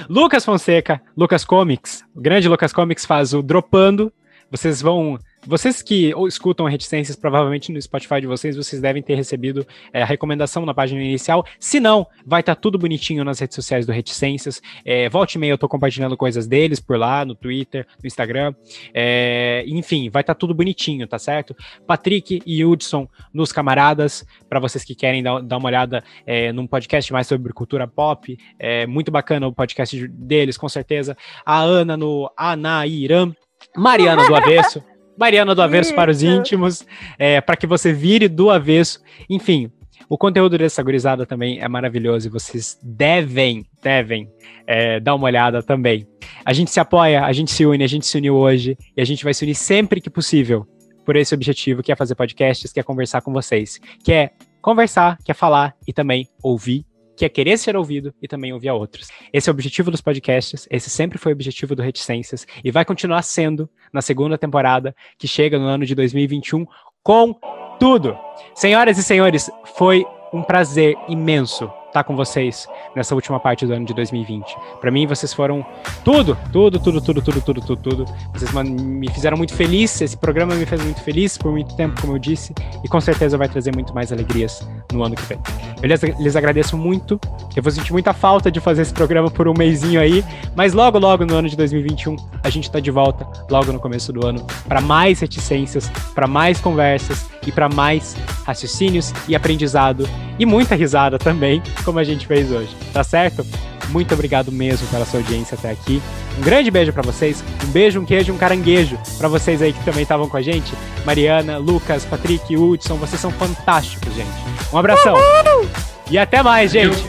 Lucas 0.09 0.45
Fonseca, 0.45 1.01
Lucas 1.17 1.43
Comics, 1.43 2.05
o 2.15 2.21
grande 2.21 2.47
Lucas 2.47 2.71
Comics 2.71 3.05
faz 3.05 3.33
o 3.33 3.41
Dropando. 3.41 4.11
Vocês 4.49 4.81
vão 4.81 5.19
vocês 5.45 5.81
que 5.81 6.13
escutam 6.27 6.65
Reticências, 6.65 7.15
provavelmente 7.15 7.71
no 7.71 7.81
Spotify 7.81 8.19
de 8.19 8.27
vocês, 8.27 8.55
vocês 8.55 8.81
devem 8.81 9.01
ter 9.01 9.15
recebido 9.15 9.65
é, 9.93 10.01
a 10.01 10.05
recomendação 10.05 10.65
na 10.65 10.73
página 10.73 11.01
inicial. 11.01 11.45
Se 11.59 11.79
não, 11.79 12.07
vai 12.25 12.41
estar 12.41 12.55
tá 12.55 12.61
tudo 12.61 12.77
bonitinho 12.77 13.23
nas 13.23 13.39
redes 13.39 13.55
sociais 13.55 13.85
do 13.85 13.91
Reticências. 13.91 14.61
É, 14.83 15.07
volte 15.09 15.35
e 15.35 15.39
meia, 15.39 15.51
eu 15.51 15.55
estou 15.55 15.69
compartilhando 15.69 16.17
coisas 16.17 16.47
deles 16.47 16.79
por 16.79 16.97
lá, 16.97 17.23
no 17.23 17.35
Twitter, 17.35 17.85
no 18.01 18.07
Instagram. 18.07 18.53
É, 18.93 19.63
enfim, 19.67 20.09
vai 20.09 20.21
estar 20.21 20.33
tá 20.33 20.39
tudo 20.39 20.53
bonitinho, 20.53 21.07
tá 21.07 21.19
certo? 21.19 21.55
Patrick 21.85 22.41
e 22.45 22.65
Hudson 22.65 23.07
nos 23.33 23.51
camaradas, 23.51 24.25
para 24.49 24.59
vocês 24.59 24.83
que 24.83 24.95
querem 24.95 25.23
dar, 25.23 25.41
dar 25.41 25.57
uma 25.57 25.67
olhada 25.67 26.03
é, 26.25 26.51
num 26.51 26.67
podcast 26.67 27.13
mais 27.13 27.27
sobre 27.27 27.53
cultura 27.53 27.87
pop. 27.87 28.37
É 28.59 28.85
muito 28.85 29.11
bacana 29.11 29.47
o 29.47 29.53
podcast 29.53 30.07
deles, 30.07 30.57
com 30.57 30.67
certeza. 30.67 31.15
A 31.45 31.61
Ana 31.61 31.95
no 31.95 32.29
Anairam. 32.35 33.35
Mariana 33.75 34.25
do 34.27 34.35
Avesso. 34.35 34.83
Mariana 35.17 35.55
do 35.55 35.61
Avesso 35.61 35.93
para 35.95 36.11
os 36.11 36.21
íntimos, 36.21 36.85
é, 37.17 37.41
para 37.41 37.55
que 37.55 37.65
você 37.65 37.91
vire 37.91 38.27
do 38.27 38.49
avesso. 38.49 39.01
Enfim, 39.29 39.71
o 40.09 40.17
conteúdo 40.17 40.57
dessa 40.57 40.81
gurizada 40.83 41.25
também 41.25 41.59
é 41.59 41.67
maravilhoso 41.67 42.27
e 42.27 42.31
vocês 42.31 42.79
devem, 42.81 43.65
devem 43.81 44.29
é, 44.65 44.99
dar 44.99 45.15
uma 45.15 45.25
olhada 45.25 45.61
também. 45.61 46.07
A 46.45 46.53
gente 46.53 46.71
se 46.71 46.79
apoia, 46.79 47.25
a 47.25 47.33
gente 47.33 47.51
se 47.51 47.65
une, 47.65 47.83
a 47.83 47.87
gente 47.87 48.05
se 48.05 48.17
uniu 48.17 48.35
hoje 48.35 48.77
e 48.95 49.01
a 49.01 49.05
gente 49.05 49.23
vai 49.23 49.33
se 49.33 49.43
unir 49.43 49.55
sempre 49.55 49.99
que 49.99 50.09
possível 50.09 50.65
por 51.05 51.15
esse 51.15 51.33
objetivo 51.33 51.81
que 51.81 51.91
é 51.91 51.95
fazer 51.95 52.15
podcasts, 52.15 52.71
que 52.71 52.79
é 52.79 52.83
conversar 52.83 53.21
com 53.21 53.33
vocês, 53.33 53.79
que 54.03 54.13
é 54.13 54.31
conversar, 54.61 55.17
que 55.23 55.31
é 55.31 55.33
falar 55.33 55.75
e 55.87 55.93
também 55.93 56.27
ouvir 56.43 56.85
que 57.17 57.25
é 57.25 57.29
querer 57.29 57.57
ser 57.57 57.75
ouvido 57.75 58.13
e 58.21 58.27
também 58.27 58.53
ouvir 58.53 58.69
a 58.69 58.73
outros. 58.75 59.09
Esse 59.33 59.49
é 59.49 59.51
o 59.51 59.55
objetivo 59.55 59.89
dos 59.89 60.01
podcasts, 60.01 60.67
esse 60.69 60.89
sempre 60.89 61.17
foi 61.17 61.31
o 61.33 61.35
objetivo 61.35 61.75
do 61.75 61.81
Reticências 61.81 62.45
e 62.63 62.69
vai 62.69 62.85
continuar 62.85 63.23
sendo 63.23 63.67
na 63.91 64.01
segunda 64.01 64.37
temporada, 64.37 64.95
que 65.17 65.27
chega 65.27 65.57
no 65.57 65.65
ano 65.65 65.85
de 65.85 65.95
2021 65.95 66.65
com 67.03 67.33
tudo. 67.79 68.17
Senhoras 68.53 68.97
e 68.97 69.03
senhores, 69.03 69.49
foi 69.75 70.05
um 70.31 70.43
prazer 70.43 70.95
imenso 71.09 71.71
estar 71.87 72.03
com 72.03 72.15
vocês 72.15 72.67
nessa 72.95 73.15
última 73.15 73.39
parte 73.39 73.65
do 73.65 73.73
ano 73.73 73.85
de 73.85 73.93
2020. 73.93 74.55
Para 74.79 74.91
mim, 74.91 75.07
vocês 75.07 75.33
foram 75.33 75.65
tudo, 76.03 76.37
tudo, 76.51 76.79
tudo, 76.79 77.01
tudo, 77.01 77.21
tudo, 77.21 77.41
tudo, 77.41 77.61
tudo, 77.61 77.75
tudo. 77.77 78.05
Vocês 78.33 78.51
me 78.69 79.09
fizeram 79.09 79.37
muito 79.37 79.53
feliz, 79.53 80.01
esse 80.01 80.17
programa 80.17 80.55
me 80.55 80.65
fez 80.65 80.83
muito 80.83 81.01
feliz 81.01 81.37
por 81.37 81.51
muito 81.51 81.75
tempo, 81.75 81.99
como 81.99 82.13
eu 82.13 82.19
disse, 82.19 82.53
e 82.83 82.87
com 82.87 82.99
certeza 83.01 83.37
vai 83.37 83.49
trazer 83.49 83.73
muito 83.73 83.93
mais 83.93 84.11
alegrias 84.11 84.67
no 84.91 85.03
ano 85.03 85.15
que 85.15 85.23
vem. 85.23 85.39
Eu 85.81 85.87
lhes, 85.87 86.01
lhes 86.19 86.35
agradeço 86.35 86.77
muito, 86.77 87.19
eu 87.55 87.63
vou 87.63 87.71
sentir 87.71 87.91
muita 87.91 88.13
falta 88.13 88.51
de 88.51 88.59
fazer 88.59 88.81
esse 88.81 88.93
programa 88.93 89.29
por 89.29 89.47
um 89.47 89.53
mêsinho 89.57 89.99
aí, 89.99 90.23
mas 90.55 90.73
logo, 90.73 90.97
logo 90.99 91.25
no 91.25 91.35
ano 91.35 91.49
de 91.49 91.55
2021, 91.55 92.15
a 92.43 92.49
gente 92.49 92.69
tá 92.69 92.79
de 92.79 92.91
volta, 92.91 93.27
logo 93.49 93.71
no 93.71 93.79
começo 93.79 94.11
do 94.11 94.25
ano, 94.25 94.45
para 94.67 94.81
mais 94.81 95.19
reticências, 95.19 95.89
para 96.13 96.27
mais 96.27 96.59
conversas 96.59 97.29
e 97.45 97.51
para 97.51 97.69
mais 97.69 98.15
raciocínios 98.45 99.13
e 99.27 99.35
aprendizado 99.35 100.07
e 100.39 100.45
muita 100.45 100.75
risada 100.75 101.17
também, 101.17 101.61
como 101.83 101.99
a 101.99 102.03
gente 102.03 102.27
fez 102.27 102.51
hoje, 102.51 102.75
tá 102.93 103.03
certo? 103.03 103.45
Muito 103.89 104.13
obrigado 104.13 104.51
mesmo 104.51 104.87
pela 104.87 105.05
sua 105.05 105.19
audiência 105.19 105.55
até 105.57 105.71
aqui. 105.71 106.01
Um 106.37 106.41
grande 106.41 106.69
beijo 106.69 106.91
para 106.91 107.01
vocês, 107.01 107.43
um 107.63 107.67
beijo, 107.67 107.99
um 107.99 108.05
queijo, 108.05 108.33
um 108.33 108.37
caranguejo 108.37 108.97
para 109.17 109.27
vocês 109.27 109.61
aí 109.61 109.71
que 109.73 109.83
também 109.83 110.03
estavam 110.03 110.27
com 110.27 110.37
a 110.37 110.41
gente. 110.41 110.73
Mariana, 111.05 111.57
Lucas, 111.57 112.03
Patrick, 112.05 112.55
Hudson, 112.55 112.95
vocês 112.95 113.19
são 113.19 113.31
fantásticos, 113.31 114.13
gente. 114.13 114.29
Um 114.73 114.77
abração. 114.77 115.15
Uhul! 115.15 115.69
E 116.09 116.17
até 116.17 116.43
mais, 116.43 116.71
gente. 116.71 117.01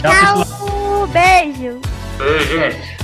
Tchau, 0.00 0.12
Tchau. 0.12 1.06
Beijo. 1.08 1.80
Beijo, 2.18 2.58
gente. 2.58 2.95